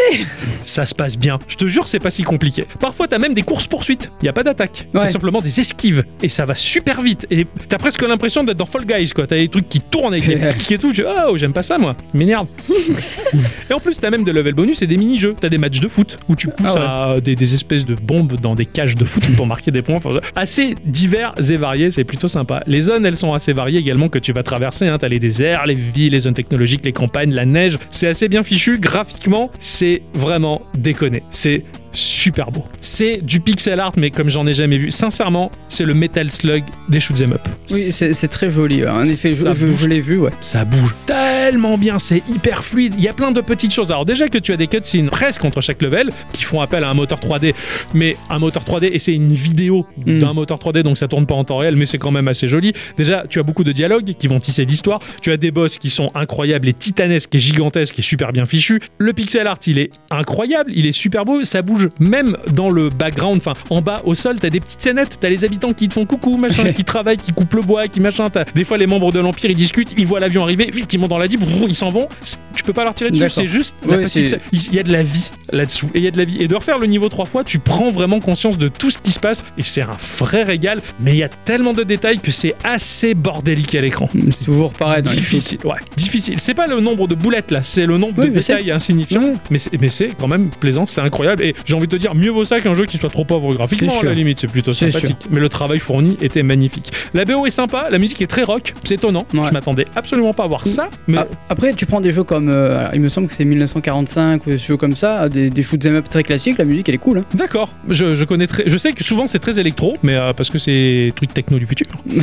Ça 0.62 0.86
se 0.86 0.94
passe 0.94 1.18
bien. 1.18 1.38
Je 1.48 1.56
te 1.56 1.66
jure, 1.66 1.86
c'est 1.86 1.98
pas 1.98 2.10
si 2.10 2.22
compliqué. 2.22 2.64
Parfois, 2.80 3.08
t'as 3.08 3.18
même 3.18 3.34
des 3.34 3.42
courses-poursuites. 3.42 4.10
Il 4.22 4.26
y 4.26 4.28
a 4.28 4.32
pas 4.32 4.42
d'attaque. 4.42 4.88
Ouais. 4.94 5.08
Simplement 5.08 5.40
des 5.40 5.60
esquives. 5.60 6.04
Et 6.22 6.28
ça 6.28 6.44
va 6.46 6.54
super 6.54 7.00
vite. 7.00 7.26
Et 7.30 7.46
t'as 7.68 7.78
presque 7.78 8.02
l'impression 8.02 8.44
d'être 8.44 8.56
dans 8.56 8.66
Fall 8.66 8.86
Guys, 8.86 9.10
quoi. 9.10 9.26
T'as 9.26 9.36
des 9.36 9.48
trucs 9.48 9.68
qui 9.68 9.80
tournent 9.80 10.14
avec 10.14 10.26
des 10.26 10.34
et 10.70 10.78
tout. 10.78 10.92
Tu 10.92 11.04
oh, 11.06 11.36
j'aime 11.44 11.52
pas 11.52 11.62
ça, 11.62 11.76
moi. 11.76 11.92
M'énerve. 12.14 12.46
et 13.70 13.74
en 13.74 13.78
plus, 13.78 14.00
t'as 14.00 14.08
même 14.08 14.24
des 14.24 14.32
level 14.32 14.54
bonus 14.54 14.80
et 14.80 14.86
des 14.86 14.96
mini-jeux. 14.96 15.36
T'as 15.38 15.50
des 15.50 15.58
matchs 15.58 15.80
de 15.80 15.88
foot 15.88 16.18
où 16.26 16.34
tu 16.34 16.48
pousses 16.48 16.74
Ah 16.74 17.12
à 17.12 17.20
des, 17.20 17.36
des 17.36 17.52
espèces 17.52 17.84
de 17.84 17.94
bombes 17.94 18.40
dans 18.40 18.54
des 18.54 18.64
cages 18.64 18.94
de 18.94 19.04
foot 19.04 19.22
pour 19.36 19.46
marquer 19.46 19.70
des 19.70 19.82
points. 19.82 19.96
Enfin, 19.96 20.14
assez 20.36 20.74
divers 20.86 21.34
et 21.50 21.56
variés. 21.58 21.90
C'est 21.90 22.04
plutôt 22.04 22.28
sympa. 22.28 22.62
Les 22.66 22.80
zones, 22.80 23.04
elles 23.04 23.16
sont 23.16 23.34
assez 23.34 23.52
variées 23.52 23.78
également 23.78 24.08
que 24.08 24.18
tu 24.18 24.32
vas 24.32 24.42
traverser. 24.42 24.86
Hein. 24.86 24.96
T'as 24.96 25.08
les 25.08 25.18
déserts, 25.18 25.66
les 25.66 25.74
villes, 25.74 26.12
les 26.12 26.20
zones 26.20 26.32
technologiques, 26.32 26.86
les 26.86 26.92
campagnes, 26.92 27.34
la 27.34 27.44
neige. 27.44 27.76
C'est 27.90 28.08
assez 28.08 28.28
bien 28.28 28.42
fichu. 28.42 28.78
Graphiquement, 28.78 29.50
c'est 29.60 30.00
vraiment 30.14 30.62
déconné. 30.78 31.22
C'est 31.28 31.62
super 31.94 32.50
beau. 32.50 32.64
C'est 32.80 33.20
du 33.22 33.40
pixel 33.40 33.80
art, 33.80 33.92
mais 33.96 34.10
comme 34.10 34.28
j'en 34.28 34.46
ai 34.46 34.54
jamais 34.54 34.78
vu. 34.78 34.90
Sincèrement, 34.90 35.50
c'est 35.68 35.84
le 35.84 35.94
Metal 35.94 36.30
Slug 36.30 36.64
des 36.88 37.00
shoot'em 37.00 37.32
up. 37.32 37.48
Oui, 37.70 37.80
c'est 37.80 38.28
très 38.28 38.50
joli. 38.50 38.86
En 38.86 39.02
effet, 39.02 39.34
je, 39.34 39.88
l'ai 39.88 40.00
vu, 40.00 40.18
ouais. 40.18 40.30
ça 40.40 40.64
bouge 40.64 40.94
tellement 41.06 41.78
bien, 41.78 41.98
c'est 41.98 42.22
hyper 42.28 42.64
fluide. 42.64 42.94
Il 42.98 43.04
y 43.04 43.08
a 43.08 43.12
plein 43.12 43.30
de 43.30 43.40
petites 43.40 43.72
choses. 43.72 43.90
Alors 43.90 44.04
déjà 44.04 44.28
que 44.28 44.38
tu 44.38 44.52
as 44.52 44.56
des 44.56 44.66
cutscenes 44.66 45.10
presque 45.10 45.44
entre 45.44 45.60
chaque 45.60 45.82
level 45.82 46.10
qui 46.32 46.42
font 46.42 46.60
appel 46.60 46.84
à 46.84 46.90
un 46.90 46.94
moteur 46.94 47.20
3D, 47.20 47.54
mais 47.94 48.16
un 48.30 48.38
moteur 48.38 48.64
3D 48.64 48.90
et 48.92 48.98
c'est 48.98 49.14
une 49.14 49.32
vidéo 49.32 49.86
Mm. 50.06 50.18
d'un 50.18 50.32
moteur 50.32 50.58
3D 50.58 50.82
donc 50.82 50.98
ça 50.98 51.08
tourne 51.08 51.26
pas 51.26 51.34
en 51.34 51.44
temps 51.44 51.56
réel, 51.58 51.76
mais 51.76 51.86
c'est 51.86 51.98
quand 51.98 52.10
même 52.10 52.28
assez 52.28 52.48
joli. 52.48 52.72
Déjà, 52.96 53.24
tu 53.28 53.38
as 53.38 53.42
beaucoup 53.42 53.64
de 53.64 53.72
dialogues 53.72 54.14
qui 54.18 54.26
vont 54.26 54.38
tisser 54.38 54.64
l'histoire. 54.64 55.00
Tu 55.22 55.32
as 55.32 55.36
des 55.36 55.50
boss 55.50 55.78
qui 55.78 55.90
sont 55.90 56.08
incroyables, 56.14 56.68
et 56.68 56.72
titanesques 56.72 57.34
et 57.34 57.38
gigantesques 57.38 57.98
et 57.98 58.02
super 58.02 58.32
bien 58.32 58.44
fichus. 58.44 58.80
Le 58.98 59.12
pixel 59.12 59.46
art, 59.46 59.58
il 59.66 59.78
est 59.78 59.90
incroyable, 60.10 60.72
il 60.74 60.86
est 60.86 60.92
super 60.92 61.24
beau. 61.24 61.42
Ça 61.44 61.62
bouge 61.62 61.83
même 61.98 62.36
dans 62.52 62.70
le 62.70 62.90
background, 62.90 63.36
enfin 63.36 63.54
en 63.70 63.80
bas 63.80 64.02
au 64.04 64.14
sol, 64.14 64.38
t'as 64.40 64.50
des 64.50 64.60
petites 64.60 64.80
scénettes, 64.80 65.18
t'as 65.20 65.28
les 65.28 65.44
habitants 65.44 65.72
qui 65.72 65.88
te 65.88 65.94
font 65.94 66.06
coucou, 66.06 66.36
machin, 66.36 66.72
qui 66.72 66.84
travaillent, 66.84 67.18
qui 67.18 67.32
coupent 67.32 67.54
le 67.54 67.62
bois, 67.62 67.88
qui 67.88 68.00
machin. 68.00 68.30
T'as 68.30 68.44
des 68.44 68.64
fois 68.64 68.78
les 68.78 68.86
membres 68.86 69.12
de 69.12 69.20
l'empire 69.20 69.50
ils 69.50 69.56
discutent, 69.56 69.92
ils 69.96 70.06
voient 70.06 70.20
l'avion 70.20 70.42
arriver, 70.42 70.70
vite 70.72 70.92
ils 70.92 70.98
montent 70.98 71.10
dans 71.10 71.18
la 71.18 71.28
jeep, 71.28 71.40
ils 71.68 71.74
s'en 71.74 71.90
vont. 71.90 72.08
Tu 72.54 72.62
peux 72.62 72.72
pas 72.72 72.84
leur 72.84 72.94
tirer 72.94 73.10
dessus, 73.10 73.28
c'est 73.28 73.48
juste 73.48 73.74
la 73.86 73.98
petite. 73.98 74.38
Il 74.52 74.74
y 74.74 74.78
a 74.78 74.82
de 74.82 74.92
la 74.92 75.02
vie 75.02 75.30
là-dessous, 75.52 75.90
et 75.94 75.98
il 75.98 76.04
y 76.04 76.08
a 76.08 76.10
de 76.10 76.18
la 76.18 76.24
vie. 76.24 76.42
Et 76.42 76.48
de 76.48 76.54
refaire 76.54 76.78
le 76.78 76.86
niveau 76.86 77.08
trois 77.08 77.26
fois, 77.26 77.44
tu 77.44 77.58
prends 77.58 77.90
vraiment 77.90 78.20
conscience 78.20 78.58
de 78.58 78.68
tout 78.68 78.90
ce 78.90 78.98
qui 78.98 79.12
se 79.12 79.20
passe, 79.20 79.44
et 79.58 79.62
c'est 79.62 79.82
un 79.82 79.96
vrai 80.18 80.42
régal. 80.42 80.80
Mais 81.00 81.12
il 81.12 81.18
y 81.18 81.22
a 81.22 81.28
tellement 81.28 81.72
de 81.72 81.82
détails 81.82 82.18
que 82.18 82.30
c'est 82.30 82.54
assez 82.64 83.14
bordélique 83.14 83.74
à 83.74 83.80
l'écran. 83.80 84.08
C'est 84.30 84.44
toujours 84.44 84.72
pareil 84.72 85.02
Difficile, 85.02 85.58
ouais, 85.64 85.78
difficile. 85.96 86.38
C'est 86.38 86.54
pas 86.54 86.66
le 86.66 86.80
nombre 86.80 87.06
de 87.06 87.14
boulettes 87.14 87.50
là, 87.50 87.62
c'est 87.62 87.86
le 87.86 87.98
nombre 87.98 88.14
Oui, 88.18 88.30
de 88.30 88.34
détails 88.34 88.70
insignifiants. 88.70 89.34
C'est, 89.56 89.80
mais 89.80 89.88
c'est 89.88 90.10
quand 90.18 90.28
même 90.28 90.50
plaisant, 90.60 90.86
c'est 90.86 91.00
incroyable. 91.00 91.42
Et 91.42 91.54
j'ai 91.74 91.78
envie 91.78 91.88
de 91.88 91.92
te 91.96 92.00
dire, 92.00 92.14
mieux 92.14 92.30
vaut 92.30 92.44
ça 92.44 92.60
qu'un 92.60 92.74
jeu 92.74 92.86
qui 92.86 92.98
soit 92.98 93.10
trop 93.10 93.24
pauvre 93.24 93.52
graphiquement 93.52 93.98
à 94.00 94.04
la 94.04 94.14
limite, 94.14 94.38
c'est 94.38 94.46
plutôt 94.46 94.72
sympathique. 94.74 95.16
Mais 95.30 95.40
le 95.40 95.48
travail 95.48 95.80
fourni 95.80 96.16
était 96.22 96.44
magnifique. 96.44 96.92
La 97.14 97.24
BO 97.24 97.46
est 97.46 97.50
sympa, 97.50 97.88
la 97.90 97.98
musique 97.98 98.22
est 98.22 98.28
très 98.28 98.44
rock, 98.44 98.74
c'est 98.84 98.94
étonnant. 98.94 99.26
Ouais. 99.34 99.40
Je 99.48 99.52
m'attendais 99.52 99.84
absolument 99.96 100.32
pas 100.32 100.44
à 100.44 100.46
voir 100.46 100.66
ça. 100.68 100.88
Mais 101.08 101.18
Ah, 101.18 101.26
Après, 101.48 101.72
tu 101.74 101.84
prends 101.86 102.00
des 102.00 102.12
jeux 102.12 102.22
comme. 102.22 102.48
euh, 102.48 102.78
alors, 102.78 102.94
il 102.94 103.00
me 103.00 103.08
semble 103.08 103.26
que 103.26 103.34
c'est 103.34 103.44
1945 103.44 104.46
ou 104.46 104.50
des 104.50 104.58
jeux 104.58 104.76
comme 104.76 104.94
ça, 104.94 105.28
des, 105.28 105.50
des 105.50 105.62
shoot'em 105.62 105.96
up 105.96 106.08
très 106.08 106.22
classiques, 106.22 106.58
la 106.58 106.64
musique 106.64 106.88
elle 106.88 106.94
est 106.94 106.98
cool. 106.98 107.18
Hein. 107.18 107.24
d'accord, 107.34 107.70
je, 107.88 108.14
je 108.14 108.24
connais 108.24 108.46
très, 108.46 108.62
je 108.68 108.76
sais 108.78 108.92
que 108.92 109.02
souvent 109.02 109.26
c'est 109.26 109.40
très 109.40 109.58
électro, 109.58 109.96
mais 110.04 110.14
euh, 110.14 110.32
parce 110.32 110.50
que 110.50 110.58
c'est 110.58 111.12
truc 111.16 111.34
techno 111.34 111.58
du 111.58 111.66
futur. 111.66 111.86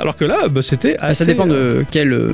Alors 0.00 0.16
que 0.16 0.24
là, 0.24 0.48
bah, 0.50 0.62
c'était 0.62 0.96
Ah, 1.00 1.06
assez. 1.08 1.24
ça 1.24 1.30
dépend 1.30 1.46
de 1.46 1.84
quelle, 1.90 2.12
euh, 2.12 2.30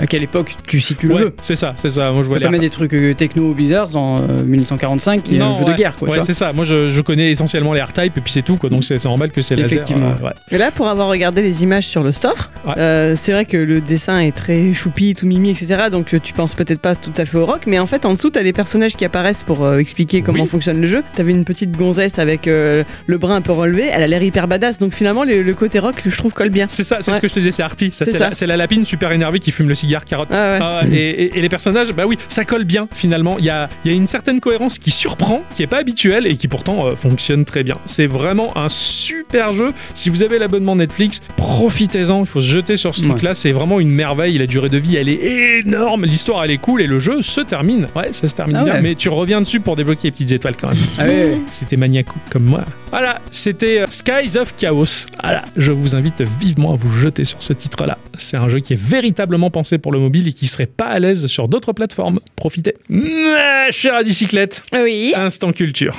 à 0.00 0.06
quelle 0.06 0.22
époque 0.22 0.56
tu 0.68 0.80
situes 0.80 1.08
le 1.08 1.16
jeu. 1.18 1.34
c'est 1.40 1.56
ça, 1.56 1.72
c'est 1.76 1.90
ça. 1.90 2.10
Moi 2.12 2.22
je 2.22 2.28
vois 2.28 2.38
pas 2.40 2.50
mettre 2.50 2.62
des 2.62 2.70
trucs 2.70 2.92
euh, 2.94 3.14
techno 3.14 3.52
bizarres 3.54 3.88
dans 3.88 4.18
euh, 4.18 4.42
1945 4.44 5.22
qui 5.22 5.36
est 5.36 5.40
un 5.40 5.48
Non, 5.48 5.58
jeu 5.58 5.64
ouais. 5.64 5.72
de 5.72 5.76
guerre 5.76 5.93
quoi. 5.98 6.08
Ouais, 6.08 6.18
c'est 6.24 6.32
ça. 6.34 6.52
Moi, 6.52 6.64
je, 6.64 6.88
je 6.88 7.00
connais 7.00 7.30
essentiellement 7.30 7.72
les 7.72 7.82
R-Type 7.82 8.16
et 8.16 8.20
puis 8.20 8.32
c'est 8.32 8.42
tout, 8.42 8.56
quoi. 8.56 8.70
Donc, 8.70 8.84
c'est 8.84 8.98
c'est 8.98 9.08
normal 9.08 9.30
que 9.30 9.40
c'est 9.40 9.56
laser. 9.56 9.72
Effectivement. 9.82 10.14
euh, 10.20 10.26
ouais. 10.26 10.32
Et 10.50 10.58
là, 10.58 10.70
pour 10.70 10.88
avoir 10.88 11.08
regardé 11.08 11.42
les 11.42 11.62
images 11.62 11.86
sur 11.86 12.02
le 12.02 12.12
store, 12.12 12.50
Ouais. 12.66 12.74
euh, 12.78 13.14
c'est 13.16 13.32
vrai 13.32 13.44
que 13.44 13.56
le 13.56 13.80
dessin 13.80 14.18
est 14.20 14.32
très 14.34 14.72
choupi, 14.74 15.14
tout 15.14 15.26
mimi, 15.26 15.50
etc. 15.50 15.84
Donc 15.90 16.14
euh, 16.14 16.20
tu 16.22 16.32
penses 16.32 16.54
peut-être 16.54 16.80
pas 16.80 16.94
tout 16.94 17.12
à 17.16 17.24
fait 17.24 17.36
au 17.38 17.46
rock, 17.46 17.62
mais 17.66 17.78
en 17.78 17.86
fait, 17.86 18.06
en 18.06 18.14
dessous, 18.14 18.30
t'as 18.30 18.42
des 18.42 18.52
personnages 18.52 18.96
qui 18.96 19.04
apparaissent 19.04 19.42
pour 19.42 19.64
euh, 19.64 19.78
expliquer 19.78 20.22
comment 20.22 20.44
Oui. 20.44 20.48
fonctionne 20.48 20.80
le 20.80 20.86
jeu. 20.86 21.02
T'avais 21.14 21.32
une 21.32 21.44
petite 21.44 21.72
gonzesse 21.72 22.18
avec 22.18 22.46
euh, 22.48 22.84
le 23.06 23.18
bras 23.18 23.34
un 23.34 23.40
peu 23.42 23.52
relevé, 23.52 23.88
elle 23.92 24.02
a 24.02 24.06
l'air 24.06 24.22
hyper 24.22 24.48
badass. 24.48 24.78
Donc 24.78 24.94
finalement, 24.94 25.24
le, 25.24 25.42
le 25.42 25.54
côté 25.54 25.78
rock, 25.78 25.96
je 26.06 26.16
trouve, 26.16 26.32
colle 26.32 26.48
bien. 26.50 26.66
C'est 26.68 26.84
ça, 26.84 26.98
c'est 27.00 27.10
Ouais. 27.10 27.16
ce 27.18 27.22
que 27.22 27.28
je 27.28 27.34
te 27.34 27.38
disais, 27.38 27.50
c'est 27.52 27.62
Artie. 27.62 27.90
Ça, 27.92 28.04
C'est 28.04 28.18
la, 28.18 28.34
c'est 28.34 28.46
la 28.46 28.56
lapine 28.56 28.84
super 28.84 29.12
énervée 29.12 29.38
qui 29.38 29.50
fume 29.50 29.68
le 29.68 29.74
cigare 29.74 30.04
carotte. 30.04 30.28
Ah 30.32 30.52
ouais. 30.52 30.58
Ah 30.62 30.80
et, 30.90 30.96
et- 30.96 31.38
et 31.38 31.40
les 31.42 31.48
personnages, 31.48 31.92
bah 31.92 32.04
oui, 32.06 32.18
ça 32.28 32.44
colle 32.44 32.64
bien 32.64 32.88
finalement. 32.92 33.36
Il 33.38 33.44
y 33.44 33.50
a, 33.50 33.68
il 33.84 33.90
y 33.90 33.94
a 33.94 33.96
une 33.96 34.06
certaine 34.06 34.40
cohérence 34.40 34.78
qui 34.78 34.90
surprend, 34.90 35.42
qui 35.54 35.62
est 35.62 35.66
pas 35.66 35.83
et 35.88 36.36
qui 36.36 36.48
pourtant 36.48 36.86
euh, 36.86 36.96
fonctionne 36.96 37.44
très 37.44 37.62
bien. 37.62 37.74
C'est 37.84 38.06
vraiment 38.06 38.56
un 38.56 38.68
super 38.68 39.52
jeu. 39.52 39.72
Si 39.94 40.10
vous 40.10 40.22
avez 40.22 40.38
l'abonnement 40.38 40.76
Netflix, 40.76 41.20
profitez-en. 41.36 42.20
Il 42.20 42.26
faut 42.26 42.40
se 42.40 42.50
jeter 42.50 42.76
sur 42.76 42.94
ce 42.94 43.02
Ouais. 43.02 43.08
truc-là. 43.10 43.34
C'est 43.34 43.52
vraiment 43.52 43.80
une 43.80 43.90
merveille. 43.92 44.38
La 44.38 44.46
durée 44.46 44.68
de 44.68 44.78
vie, 44.78 44.96
elle 44.96 45.08
est 45.08 45.60
énorme. 45.60 46.04
L'histoire, 46.04 46.44
elle 46.44 46.50
est 46.52 46.58
cool 46.58 46.80
et 46.82 46.86
le 46.86 46.98
jeu 46.98 47.22
se 47.22 47.40
termine. 47.40 47.86
Ouais, 47.94 48.12
ça 48.12 48.26
se 48.26 48.34
termine 48.34 48.56
Ah 48.60 48.64
bien. 48.64 48.80
Mais 48.80 48.94
tu 48.94 49.08
reviens 49.08 49.40
dessus 49.40 49.60
pour 49.60 49.76
débloquer 49.76 50.08
les 50.08 50.12
petites 50.12 50.32
étoiles 50.32 50.56
quand 50.56 50.68
même. 50.68 50.78
Ah 50.98 51.04
ouais. 51.04 51.38
C'était 51.50 51.76
maniaque 51.76 52.06
comme 52.30 52.44
moi. 52.44 52.64
Voilà, 52.90 53.20
c'était 53.30 53.80
euh, 53.80 53.86
Skies 53.90 54.38
of 54.38 54.54
Chaos. 54.56 55.06
Voilà, 55.22 55.44
je 55.56 55.72
vous 55.72 55.94
invite 55.96 56.22
vivement 56.40 56.72
à 56.74 56.76
vous 56.76 56.92
jeter 56.92 57.24
sur 57.24 57.42
ce 57.42 57.52
titre-là. 57.52 57.98
C'est 58.18 58.36
un 58.36 58.48
jeu 58.48 58.60
qui 58.60 58.74
est 58.74 58.80
véritablement 58.80 59.50
pensé 59.50 59.78
pour 59.78 59.90
le 59.92 59.98
mobile 59.98 60.28
et 60.28 60.32
qui 60.32 60.46
serait 60.46 60.66
pas 60.66 60.86
à 60.86 60.98
l'aise 61.00 61.26
sur 61.26 61.48
d'autres 61.48 61.72
plateformes. 61.72 62.20
Profitez. 62.36 62.74
Mouah, 62.88 63.70
Chère 63.70 63.94
à 63.94 64.02
bicyclette, 64.04 64.62
Oui. 64.72 65.12
instant 65.16 65.50
culture. 65.74 65.96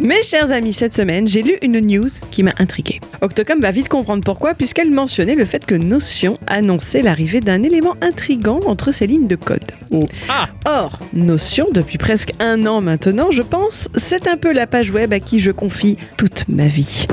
Mes 0.00 0.22
chers 0.22 0.52
amis, 0.52 0.74
cette 0.74 0.92
semaine, 0.92 1.26
j'ai 1.26 1.40
lu 1.40 1.56
une 1.62 1.80
news 1.80 2.10
qui 2.30 2.42
m'a 2.42 2.52
intriguée. 2.58 3.00
Octocom 3.22 3.60
va 3.60 3.70
vite 3.70 3.88
comprendre 3.88 4.22
pourquoi, 4.22 4.52
puisqu'elle 4.52 4.90
mentionnait 4.90 5.34
le 5.34 5.46
fait 5.46 5.64
que 5.64 5.74
Notion 5.74 6.38
annonçait 6.46 7.00
l'arrivée 7.00 7.40
d'un 7.40 7.62
élément 7.62 7.94
intrigant 8.02 8.60
entre 8.66 8.92
ses 8.92 9.06
lignes 9.06 9.28
de 9.28 9.36
code. 9.36 9.72
Ah, 10.28 10.48
Or, 10.66 11.00
Notion, 11.14 11.68
depuis 11.72 11.96
presque 11.96 12.34
un 12.38 12.66
an 12.66 12.82
maintenant, 12.82 13.30
je 13.30 13.40
pense, 13.40 13.88
c'est 13.94 14.28
un 14.28 14.36
peu 14.36 14.52
la 14.52 14.66
page 14.66 14.90
web 14.90 15.10
à 15.14 15.20
qui 15.20 15.40
je 15.40 15.50
confie 15.50 15.96
toute 16.18 16.48
ma 16.48 16.68
vie. 16.68 17.06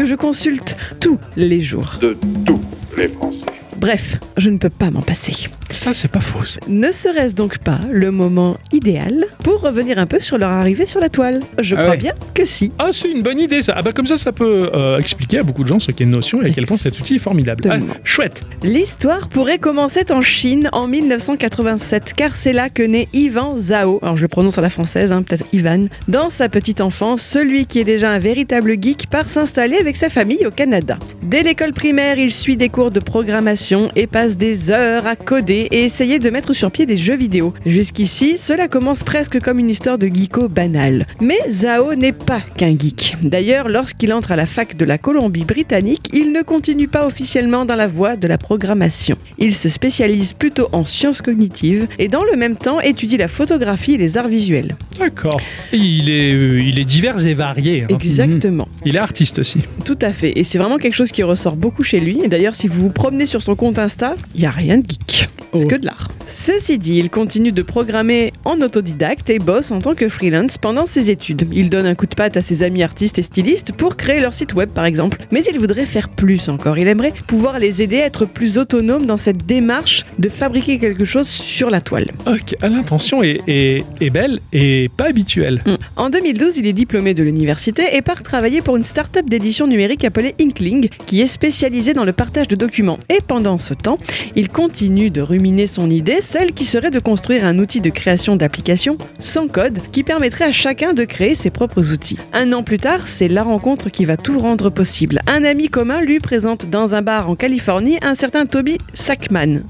Que 0.00 0.06
je 0.06 0.14
consulte 0.14 0.78
tous 0.98 1.18
les 1.36 1.60
jours. 1.60 1.98
de 2.00 2.16
tous 2.46 2.58
les 2.96 3.06
Français. 3.06 3.44
Bref, 3.76 4.16
je 4.38 4.48
ne 4.48 4.56
peux 4.56 4.70
pas 4.70 4.90
m'en 4.90 5.02
passer. 5.02 5.50
Ça 5.74 5.92
c'est 5.92 6.10
pas 6.10 6.20
faux. 6.20 6.44
ça. 6.44 6.60
Ne 6.68 6.90
serait-ce 6.92 7.34
donc 7.34 7.58
pas 7.58 7.80
le 7.90 8.10
moment 8.10 8.56
idéal 8.72 9.24
pour 9.42 9.60
revenir 9.60 9.98
un 9.98 10.06
peu 10.06 10.20
sur 10.20 10.38
leur 10.38 10.50
arrivée 10.50 10.86
sur 10.86 11.00
la 11.00 11.08
toile? 11.08 11.40
Je 11.60 11.74
Ah 11.76 11.80
crois 11.82 11.90
ouais. 11.92 11.96
bien 11.98 12.12
que 12.34 12.44
si. 12.44 12.72
Ah, 12.78 12.90
c'est 12.92 13.10
une 13.10 13.22
bonne 13.22 13.38
idée 13.38 13.62
ça. 13.62 13.74
Ah 13.76 13.82
bah 13.82 13.92
comme 13.92 14.06
ça, 14.06 14.16
ça 14.18 14.32
peut 14.32 14.70
euh, 14.74 14.98
expliquer 14.98 15.38
à 15.38 15.42
beaucoup 15.42 15.62
de 15.62 15.68
gens 15.68 15.78
ce 15.78 15.92
qu'est 15.92 16.04
une 16.04 16.10
notion 16.10 16.42
et 16.42 16.46
à 16.46 16.50
quel 16.50 16.66
point 16.66 16.76
cet 16.76 16.98
outil 16.98 17.16
est 17.16 17.18
formidable. 17.20 17.62
Ah, 17.68 17.74
Exactement. 17.76 18.00
chouette. 18.04 18.42
L'histoire 18.62 19.28
pourrait 19.28 19.58
commencer 19.58 20.04
en 20.10 20.20
Chine 20.22 20.68
en 20.72 20.86
1987, 20.86 22.14
car 22.16 22.34
c'est 22.36 22.52
là 22.52 22.68
que 22.70 22.82
naît 22.82 23.08
Ivan 23.12 23.58
Zhao, 23.58 23.98
alors 24.02 24.16
je 24.16 24.22
le 24.22 24.28
prononce 24.28 24.58
à 24.58 24.60
la 24.62 24.70
française, 24.70 25.12
hein, 25.12 25.22
peut-être 25.22 25.44
Ivan, 25.52 25.86
dans 26.08 26.30
sa 26.30 26.48
petite 26.48 26.80
enfance, 26.80 27.22
celui 27.22 27.66
qui 27.66 27.80
est 27.80 27.84
déjà 27.84 28.10
un 28.10 28.18
véritable 28.18 28.74
geek 28.80 29.08
part 29.10 29.28
s'installer 29.28 29.76
avec 29.76 29.96
sa 29.96 30.08
famille 30.10 30.46
au 30.46 30.50
Canada. 30.50 30.98
Dès 31.22 31.42
l'école 31.42 31.72
primaire, 31.72 32.18
il 32.18 32.32
suit 32.32 32.56
des 32.56 32.68
cours 32.68 32.90
de 32.90 33.00
programmation 33.00 33.90
et 33.96 34.06
passe 34.06 34.36
des 34.36 34.70
heures 34.70 35.06
à 35.06 35.16
coder 35.16 35.59
et 35.70 35.84
essayer 35.84 36.18
de 36.18 36.30
mettre 36.30 36.52
sur 36.52 36.70
pied 36.70 36.86
des 36.86 36.96
jeux 36.96 37.16
vidéo. 37.16 37.54
Jusqu'ici, 37.66 38.38
cela 38.38 38.68
commence 38.68 39.02
presque 39.02 39.40
comme 39.40 39.58
une 39.58 39.70
histoire 39.70 39.98
de 39.98 40.06
geeko 40.06 40.48
banale. 40.48 41.06
Mais 41.20 41.38
Zhao 41.48 41.94
n'est 41.94 42.12
pas 42.12 42.40
qu'un 42.56 42.76
geek. 42.78 43.16
D'ailleurs, 43.22 43.68
lorsqu'il 43.68 44.12
entre 44.12 44.32
à 44.32 44.36
la 44.36 44.46
fac 44.46 44.76
de 44.76 44.84
la 44.84 44.98
Colombie-Britannique, 44.98 46.08
il 46.12 46.32
ne 46.32 46.42
continue 46.42 46.88
pas 46.88 47.06
officiellement 47.06 47.64
dans 47.64 47.76
la 47.76 47.86
voie 47.86 48.16
de 48.16 48.26
la 48.26 48.38
programmation. 48.38 49.16
Il 49.38 49.54
se 49.54 49.68
spécialise 49.68 50.32
plutôt 50.32 50.68
en 50.72 50.84
sciences 50.84 51.22
cognitives 51.22 51.86
et 51.98 52.08
dans 52.08 52.24
le 52.24 52.36
même 52.36 52.56
temps 52.56 52.80
étudie 52.80 53.16
la 53.16 53.28
photographie 53.28 53.94
et 53.94 53.98
les 53.98 54.16
arts 54.16 54.28
visuels. 54.28 54.76
D'accord. 54.98 55.40
Il 55.72 56.08
est, 56.10 56.32
euh, 56.34 56.60
il 56.60 56.78
est 56.78 56.84
divers 56.84 57.24
et 57.26 57.34
varié. 57.34 57.84
hein. 57.84 57.86
Exactement. 57.88 58.68
Il 58.84 58.96
est 58.96 59.00
artiste 59.00 59.38
aussi. 59.38 59.60
Tout 59.84 59.98
à 60.02 60.10
fait. 60.12 60.32
Et 60.38 60.44
c'est 60.44 60.58
vraiment 60.58 60.78
quelque 60.78 60.94
chose 60.94 61.12
qui 61.12 61.22
ressort 61.22 61.56
beaucoup 61.56 61.82
chez 61.82 62.00
lui. 62.00 62.20
Et 62.22 62.28
d'ailleurs, 62.28 62.54
si 62.54 62.68
vous 62.68 62.80
vous 62.80 62.90
promenez 62.90 63.26
sur 63.26 63.40
son 63.42 63.54
compte 63.56 63.78
Insta, 63.78 64.14
il 64.34 64.40
n'y 64.40 64.46
a 64.46 64.50
rien 64.50 64.78
de 64.78 64.84
geek. 64.88 65.28
C'est 65.52 65.64
Oh. 65.64 65.66
que 65.66 65.74
de 65.76 65.84
l'art. 65.86 66.12
Ceci 66.26 66.78
dit, 66.78 66.98
il 66.98 67.10
continue 67.10 67.50
de 67.50 67.62
programmer 67.62 68.32
en 68.44 68.60
autodidacte 68.60 69.30
et 69.30 69.40
bosse 69.40 69.72
en 69.72 69.80
tant 69.80 69.96
que 69.96 70.08
freelance 70.08 70.58
pendant 70.58 70.86
ses 70.86 71.10
études. 71.10 71.44
Il 71.52 71.68
donne 71.70 71.86
un 71.86 71.96
coup 71.96 72.06
de 72.06 72.14
patte 72.14 72.36
à 72.36 72.42
ses 72.42 72.62
amis 72.62 72.84
artistes 72.84 73.18
et 73.18 73.22
stylistes 73.24 73.72
pour 73.72 73.96
créer 73.96 74.20
leur 74.20 74.32
site 74.32 74.54
web, 74.54 74.68
par 74.70 74.84
exemple. 74.84 75.18
Mais 75.32 75.42
il 75.52 75.58
voudrait 75.58 75.86
faire 75.86 76.08
plus 76.08 76.48
encore. 76.48 76.78
Il 76.78 76.86
aimerait 76.86 77.12
pouvoir 77.26 77.58
les 77.58 77.82
aider 77.82 78.00
à 78.00 78.06
être 78.06 78.26
plus 78.26 78.58
autonomes 78.58 79.06
dans 79.06 79.16
cette 79.16 79.44
démarche 79.44 80.06
de 80.20 80.28
fabriquer 80.28 80.78
quelque 80.78 81.04
chose 81.04 81.26
sur 81.28 81.68
la 81.68 81.80
toile. 81.80 82.12
Ok, 82.28 82.54
ah, 82.62 82.68
l'intention 82.68 83.22
est, 83.24 83.40
est- 83.48 83.82
est 84.00 84.10
belle 84.10 84.38
et 84.52 84.88
pas 84.96 85.06
habituelle. 85.08 85.62
En 85.96 86.10
2012, 86.10 86.58
il 86.58 86.66
est 86.68 86.72
diplômé 86.72 87.12
de 87.12 87.24
l'université 87.24 87.96
et 87.96 88.02
part 88.02 88.22
travailler 88.22 88.62
pour 88.62 88.76
une 88.76 88.84
start-up 88.84 89.28
d'édition 89.28 89.66
numérique 89.66 90.04
appelée 90.04 90.36
Inkling, 90.40 90.90
qui 91.06 91.20
est 91.22 91.26
spécialisée 91.26 91.92
dans 91.92 92.04
le 92.04 92.12
partage 92.12 92.46
de 92.46 92.54
documents. 92.54 93.00
Et 93.08 93.18
pendant 93.26 93.58
ce 93.58 93.74
temps, 93.74 93.98
il 94.36 94.46
continue 94.48 95.10
de 95.10 95.20
ruminer 95.20 95.39
son 95.66 95.88
idée, 95.88 96.18
celle 96.20 96.52
qui 96.52 96.66
serait 96.66 96.90
de 96.90 96.98
construire 96.98 97.46
un 97.46 97.58
outil 97.58 97.80
de 97.80 97.88
création 97.88 98.36
d'applications 98.36 98.98
sans 99.18 99.48
code 99.48 99.78
qui 99.90 100.04
permettrait 100.04 100.44
à 100.44 100.52
chacun 100.52 100.92
de 100.92 101.04
créer 101.04 101.34
ses 101.34 101.48
propres 101.50 101.92
outils. 101.92 102.18
Un 102.34 102.52
an 102.52 102.62
plus 102.62 102.78
tard, 102.78 103.06
c'est 103.08 103.28
la 103.28 103.42
rencontre 103.42 103.88
qui 103.88 104.04
va 104.04 104.18
tout 104.18 104.38
rendre 104.38 104.68
possible. 104.68 105.20
Un 105.26 105.42
ami 105.44 105.70
commun 105.70 106.02
lui 106.02 106.20
présente 106.20 106.66
dans 106.68 106.94
un 106.94 107.00
bar 107.00 107.30
en 107.30 107.36
Californie 107.36 107.96
un 108.02 108.14
certain 108.14 108.44
Toby 108.44 108.76
Sackman. 108.92 109.60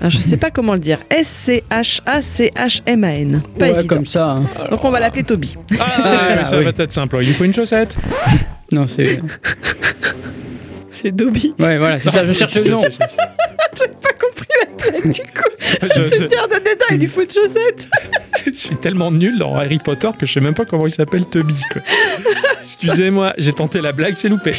Alors, 0.00 0.10
je 0.10 0.16
sais 0.18 0.38
pas 0.38 0.50
comment 0.50 0.72
le 0.72 0.80
dire. 0.80 0.98
S-C-H-A-C-H-M-A-N. 1.10 3.42
Pas 3.58 3.66
Ouais, 3.66 3.72
évident. 3.72 3.96
comme 3.96 4.06
ça. 4.06 4.30
hein. 4.30 4.44
Donc 4.70 4.82
on 4.84 4.90
va 4.90 4.98
l'appeler 5.00 5.24
Toby. 5.24 5.56
Ah, 5.78 6.36
ouais, 6.38 6.44
ça 6.44 6.56
oui. 6.56 6.64
va 6.64 6.70
être 6.76 6.92
simple. 6.92 7.18
Il 7.20 7.28
nous 7.28 7.34
faut 7.34 7.44
une 7.44 7.52
chaussette? 7.54 7.96
Non, 8.72 8.86
c'est. 8.86 9.20
C'est 11.06 11.12
Dobby. 11.12 11.54
Ouais, 11.60 11.78
voilà, 11.78 12.00
c'est 12.00 12.10
ça, 12.10 12.26
je 12.26 12.32
cherche 12.32 12.54
le 12.56 12.68
nom. 12.72 12.80
Pas 12.82 14.12
compris 14.18 14.46
la 14.60 14.90
blague 14.90 15.12
du 15.12 15.20
coup. 15.20 15.50
Je- 15.82 16.02
je- 16.02 16.08
C'était 16.16 16.36
un 16.38 16.48
dedans, 16.48 16.86
il 16.90 16.96
lui 16.98 17.06
faut 17.06 17.20
une 17.22 17.30
chaussette. 17.30 17.86
Je 18.44 18.50
suis 18.50 18.74
tellement 18.76 19.12
nul 19.12 19.38
dans 19.38 19.54
Harry 19.54 19.78
Potter 19.78 20.08
que 20.18 20.26
je 20.26 20.32
sais 20.32 20.40
même 20.40 20.54
pas 20.54 20.64
comment 20.64 20.86
il 20.86 20.90
s'appelle 20.90 21.26
Toby. 21.26 21.54
Excusez-moi, 22.58 23.34
j'ai 23.38 23.52
tenté 23.52 23.80
la 23.80 23.92
blague, 23.92 24.14
c'est 24.16 24.28
loupé. 24.28 24.52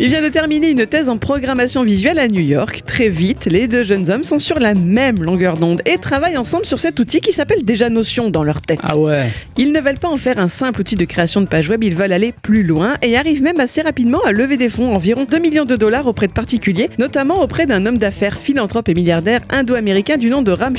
Il 0.00 0.10
vient 0.10 0.22
de 0.22 0.28
terminer 0.28 0.70
une 0.70 0.86
thèse 0.86 1.08
en 1.08 1.18
programmation 1.18 1.82
visuelle 1.82 2.20
à 2.20 2.28
New 2.28 2.40
York. 2.40 2.82
Très 2.86 3.08
vite, 3.08 3.46
les 3.46 3.66
deux 3.66 3.82
jeunes 3.82 4.10
hommes 4.12 4.22
sont 4.22 4.38
sur 4.38 4.60
la 4.60 4.74
même 4.74 5.24
longueur 5.24 5.56
d'onde 5.56 5.82
et 5.86 5.98
travaillent 5.98 6.36
ensemble 6.36 6.66
sur 6.66 6.78
cet 6.78 7.00
outil 7.00 7.20
qui 7.20 7.32
s'appelle 7.32 7.64
déjà 7.64 7.90
Notion 7.90 8.30
dans 8.30 8.44
leur 8.44 8.62
tête. 8.62 8.78
Ah 8.84 8.96
ouais. 8.96 9.28
Ils 9.56 9.72
ne 9.72 9.80
veulent 9.80 9.98
pas 9.98 10.06
en 10.06 10.16
faire 10.16 10.38
un 10.38 10.46
simple 10.46 10.82
outil 10.82 10.94
de 10.94 11.04
création 11.04 11.40
de 11.40 11.46
page 11.46 11.68
web, 11.68 11.82
ils 11.82 11.96
veulent 11.96 12.12
aller 12.12 12.32
plus 12.42 12.62
loin 12.62 12.96
et 13.02 13.16
arrivent 13.16 13.42
même 13.42 13.58
assez 13.58 13.82
rapidement 13.82 14.20
à 14.24 14.30
lever 14.30 14.56
des 14.56 14.70
fonds, 14.70 14.94
environ 14.94 15.26
2 15.28 15.36
millions 15.40 15.64
de 15.64 15.74
dollars 15.74 16.06
auprès 16.06 16.28
de 16.28 16.32
particuliers, 16.32 16.90
notamment 16.98 17.42
auprès 17.42 17.66
d'un 17.66 17.84
homme 17.84 17.98
d'affaires 17.98 18.38
philanthrope 18.38 18.88
et 18.88 18.94
milliardaire 18.94 19.40
indo-américain 19.50 20.16
du 20.16 20.30
nom 20.30 20.42
de 20.42 20.52
Ram 20.52 20.76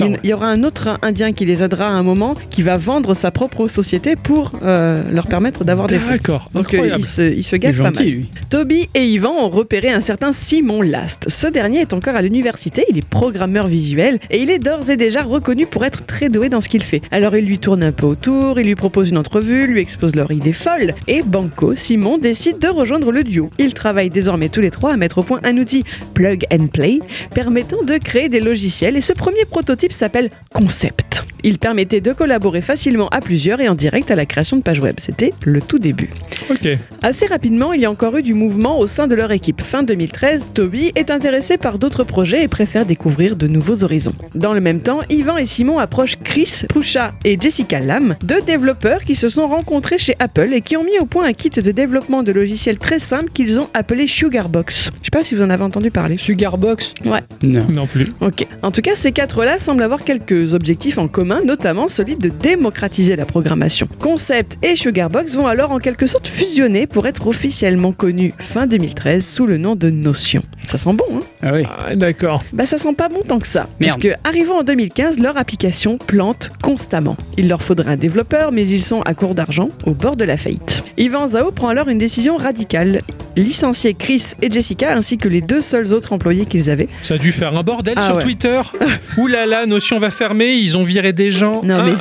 Il, 0.00 0.18
il 0.22 0.30
y 0.30 0.32
aura 0.32 0.46
un 0.46 0.62
autre 0.64 0.98
indien 1.02 1.32
qui 1.32 1.44
les 1.44 1.62
aidera 1.62 1.86
à 1.86 1.90
un 1.90 2.02
moment, 2.02 2.34
qui 2.50 2.62
va 2.62 2.76
vendre 2.76 3.14
sa 3.14 3.30
propre 3.30 3.68
société 3.68 4.16
pour 4.16 4.52
euh, 4.62 5.02
leur 5.10 5.26
permettre 5.26 5.64
d'avoir 5.64 5.86
des 5.86 5.98
fonds. 5.98 6.12
D'accord, 6.12 6.48
Donc 6.52 6.74
euh, 6.74 6.94
il 6.98 7.04
se, 7.04 7.22
il 7.22 7.42
se 7.44 7.56
pas 7.56 7.90
mal. 7.90 8.04
lui. 8.04 8.28
Toby 8.50 8.88
et 8.94 9.04
Yvan 9.06 9.32
ont 9.32 9.48
repéré 9.48 9.90
un 9.90 10.00
certain 10.00 10.32
Simon 10.32 10.82
Last. 10.82 11.28
Ce 11.28 11.46
dernier 11.46 11.80
est 11.80 11.92
encore 11.92 12.14
à 12.16 12.22
l'université, 12.22 12.84
il 12.90 12.98
est 12.98 13.04
programmeur 13.06 13.66
visuel 13.66 14.18
et 14.30 14.40
il 14.40 14.50
est 14.50 14.58
d'ores 14.58 14.90
et 14.90 14.96
déjà 14.96 15.22
reconnu 15.22 15.66
pour 15.66 15.84
être 15.84 16.06
très 16.06 16.28
doué 16.28 16.48
dans 16.48 16.60
ce 16.60 16.68
qu'il 16.68 16.82
fait. 16.82 17.02
Alors 17.10 17.36
il 17.36 17.44
lui 17.44 17.58
tourne 17.58 17.82
un 17.82 17.92
peu 17.92 18.06
autour, 18.06 18.58
il 18.60 18.66
lui 18.66 18.74
propose 18.74 19.10
une 19.10 19.18
entrevue, 19.18 19.66
lui 19.66 19.80
expose 19.80 20.14
leur 20.14 20.30
idée 20.30 20.52
folle 20.52 20.94
et 21.06 21.22
Banco, 21.22 21.74
Simon 21.74 22.18
décide 22.18 22.58
de 22.58 22.68
rejoindre 22.68 23.12
le 23.12 23.24
duo. 23.24 23.50
Ils 23.58 23.74
travaillent 23.74 24.10
désormais 24.10 24.48
tous 24.48 24.60
les 24.60 24.70
trois 24.70 24.92
à 24.92 24.96
mettre 24.96 25.18
au 25.18 25.22
point 25.22 25.40
un 25.44 25.56
outil 25.56 25.84
plug 26.14 26.44
and 26.52 26.68
play 26.68 27.00
permettant 27.34 27.82
de 27.82 27.98
créer 27.98 28.28
des 28.28 28.40
logiciels 28.40 28.96
et 28.96 29.00
ce 29.00 29.12
premier 29.12 29.44
prototype 29.50 29.87
s'appelle 29.94 30.30
Concept. 30.52 31.22
Il 31.44 31.58
permettait 31.58 32.00
de 32.00 32.12
collaborer 32.12 32.60
facilement 32.60 33.08
à 33.08 33.20
plusieurs 33.20 33.60
et 33.60 33.68
en 33.68 33.74
direct 33.74 34.10
à 34.10 34.16
la 34.16 34.26
création 34.26 34.56
de 34.56 34.62
pages 34.62 34.80
web. 34.80 34.96
C'était 34.98 35.32
le 35.44 35.60
tout 35.60 35.78
début. 35.78 36.10
Ok. 36.50 36.68
Assez 37.02 37.26
rapidement, 37.26 37.72
il 37.72 37.80
y 37.80 37.84
a 37.84 37.90
encore 37.90 38.16
eu 38.16 38.22
du 38.22 38.34
mouvement 38.34 38.78
au 38.78 38.86
sein 38.86 39.06
de 39.06 39.14
leur 39.14 39.30
équipe. 39.32 39.60
Fin 39.60 39.82
2013, 39.82 40.50
Toby 40.54 40.92
est 40.94 41.10
intéressé 41.10 41.58
par 41.58 41.78
d'autres 41.78 42.04
projets 42.04 42.42
et 42.44 42.48
préfère 42.48 42.86
découvrir 42.86 43.36
de 43.36 43.46
nouveaux 43.46 43.84
horizons. 43.84 44.14
Dans 44.34 44.54
le 44.54 44.60
même 44.60 44.80
temps, 44.80 45.00
Yvan 45.10 45.36
et 45.36 45.46
Simon 45.46 45.78
approchent 45.78 46.16
Chris 46.22 46.62
Proucha 46.68 47.14
et 47.24 47.38
Jessica 47.40 47.80
Lam, 47.80 48.16
deux 48.22 48.40
développeurs 48.42 49.04
qui 49.04 49.14
se 49.14 49.28
sont 49.28 49.46
rencontrés 49.46 49.98
chez 49.98 50.14
Apple 50.18 50.52
et 50.52 50.60
qui 50.60 50.76
ont 50.76 50.84
mis 50.84 50.98
au 51.00 51.06
point 51.06 51.26
un 51.26 51.32
kit 51.32 51.50
de 51.50 51.70
développement 51.70 52.22
de 52.22 52.32
logiciels 52.32 52.78
très 52.78 52.98
simple 52.98 53.30
qu'ils 53.32 53.60
ont 53.60 53.68
appelé 53.74 54.06
Sugarbox. 54.06 54.90
Je 55.00 55.04
sais 55.06 55.10
pas 55.10 55.24
si 55.24 55.34
vous 55.34 55.42
en 55.42 55.50
avez 55.50 55.64
entendu 55.64 55.90
parler. 55.90 56.16
Sugarbox 56.18 56.94
Ouais. 57.04 57.20
Non. 57.42 57.60
Non 57.74 57.86
plus. 57.86 58.08
Ok. 58.20 58.46
En 58.62 58.70
tout 58.70 58.82
cas, 58.82 58.94
ces 58.94 59.12
quatre-là 59.12 59.58
semblent 59.58 59.82
avoir 59.82 60.02
quelques 60.04 60.54
objectifs 60.54 60.98
en 60.98 61.08
commun, 61.08 61.27
notamment 61.44 61.88
celui 61.88 62.16
de 62.16 62.28
démocratiser 62.28 63.16
la 63.16 63.24
programmation. 63.24 63.88
Concept 63.98 64.56
et 64.62 64.76
Sugarbox 64.76 65.34
vont 65.34 65.46
alors 65.46 65.70
en 65.72 65.78
quelque 65.78 66.06
sorte 66.06 66.26
fusionner 66.26 66.86
pour 66.86 67.06
être 67.06 67.26
officiellement 67.26 67.92
connus 67.92 68.32
fin 68.38 68.66
2013 68.66 69.26
sous 69.26 69.46
le 69.46 69.56
nom 69.58 69.76
de 69.76 69.90
Notion. 69.90 70.42
Ça 70.68 70.76
sent 70.78 70.92
bon, 70.92 71.04
hein? 71.16 71.20
Ah 71.42 71.52
oui. 71.54 71.62
Ah, 71.86 71.94
D'accord. 71.96 72.42
Bah 72.52 72.66
ça 72.66 72.78
sent 72.78 72.94
pas 72.94 73.08
bon 73.08 73.22
tant 73.26 73.38
que 73.38 73.46
ça. 73.46 73.60
Parce 73.80 73.98
Merde. 73.98 74.00
que 74.02 74.28
arrivant 74.28 74.58
en 74.58 74.62
2015, 74.64 75.18
leur 75.20 75.36
application 75.36 75.96
plante 75.98 76.50
constamment. 76.62 77.16
Il 77.36 77.48
leur 77.48 77.62
faudrait 77.62 77.92
un 77.92 77.96
développeur, 77.96 78.52
mais 78.52 78.66
ils 78.66 78.82
sont 78.82 79.00
à 79.02 79.14
court 79.14 79.34
d'argent, 79.34 79.68
au 79.86 79.92
bord 79.92 80.16
de 80.16 80.24
la 80.24 80.36
faillite. 80.36 80.82
Yvan 80.98 81.28
Zhao 81.28 81.52
prend 81.52 81.68
alors 81.68 81.88
une 81.88 81.98
décision 81.98 82.36
radicale. 82.36 83.00
Licencier 83.36 83.94
Chris 83.94 84.32
et 84.42 84.50
Jessica 84.50 84.92
ainsi 84.94 85.16
que 85.16 85.28
les 85.28 85.40
deux 85.40 85.62
seuls 85.62 85.92
autres 85.92 86.12
employés 86.12 86.44
qu'ils 86.44 86.70
avaient. 86.70 86.88
Ça 87.02 87.14
a 87.14 87.18
dû 87.18 87.30
faire 87.30 87.56
un 87.56 87.62
bordel 87.62 87.94
Ah 87.96 88.02
sur 88.02 88.16
ouais. 88.16 88.22
Twitter. 88.22 88.60
Ouh 89.16 89.26
là 89.28 89.46
là, 89.46 89.64
Notion 89.66 90.00
va 90.00 90.10
fermer, 90.10 90.54
ils 90.54 90.76
ont 90.76 90.82
viré 90.82 91.12
des 91.18 91.30
gens. 91.30 91.60
Non, 91.62 91.84
mais. 91.84 91.92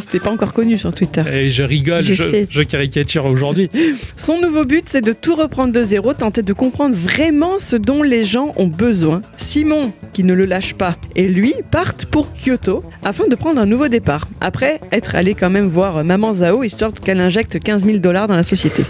C'était 0.00 0.20
pas 0.20 0.30
encore 0.30 0.52
connu 0.54 0.78
sur 0.78 0.94
Twitter. 0.94 1.22
Et 1.30 1.50
je 1.50 1.62
rigole, 1.62 2.02
Je 2.02 2.14
je, 2.14 2.22
sais. 2.22 2.46
je 2.48 2.62
caricature 2.62 3.26
aujourd'hui. 3.26 3.68
Son 4.16 4.40
nouveau 4.40 4.64
but, 4.64 4.84
c'est 4.86 5.02
de 5.02 5.12
tout 5.12 5.34
reprendre 5.34 5.72
de 5.72 5.82
zéro, 5.82 6.14
tenter 6.14 6.40
de 6.42 6.52
comprendre 6.52 6.94
vraiment 6.96 7.58
ce 7.58 7.76
dont 7.76 8.02
les 8.02 8.24
gens 8.24 8.52
ont 8.56 8.68
besoin. 8.68 9.20
Simon, 9.36 9.92
qui 10.12 10.24
ne 10.24 10.32
le 10.32 10.46
lâche 10.46 10.74
pas, 10.74 10.96
et 11.16 11.28
lui 11.28 11.54
partent 11.70 12.06
pour 12.06 12.28
Kyoto 12.32 12.82
afin 13.04 13.26
de 13.28 13.34
prendre 13.34 13.60
un 13.60 13.66
nouveau 13.66 13.88
départ. 13.88 14.28
Après 14.40 14.80
être 14.92 15.16
allé 15.16 15.34
quand 15.34 15.50
même 15.50 15.66
voir 15.66 16.04
Maman 16.04 16.32
Zhao, 16.32 16.62
histoire 16.62 16.92
qu'elle 16.92 17.20
injecte 17.20 17.58
15 17.58 17.84
000 17.84 17.98
dollars 17.98 18.28
dans 18.28 18.36
la 18.36 18.44
société. 18.44 18.84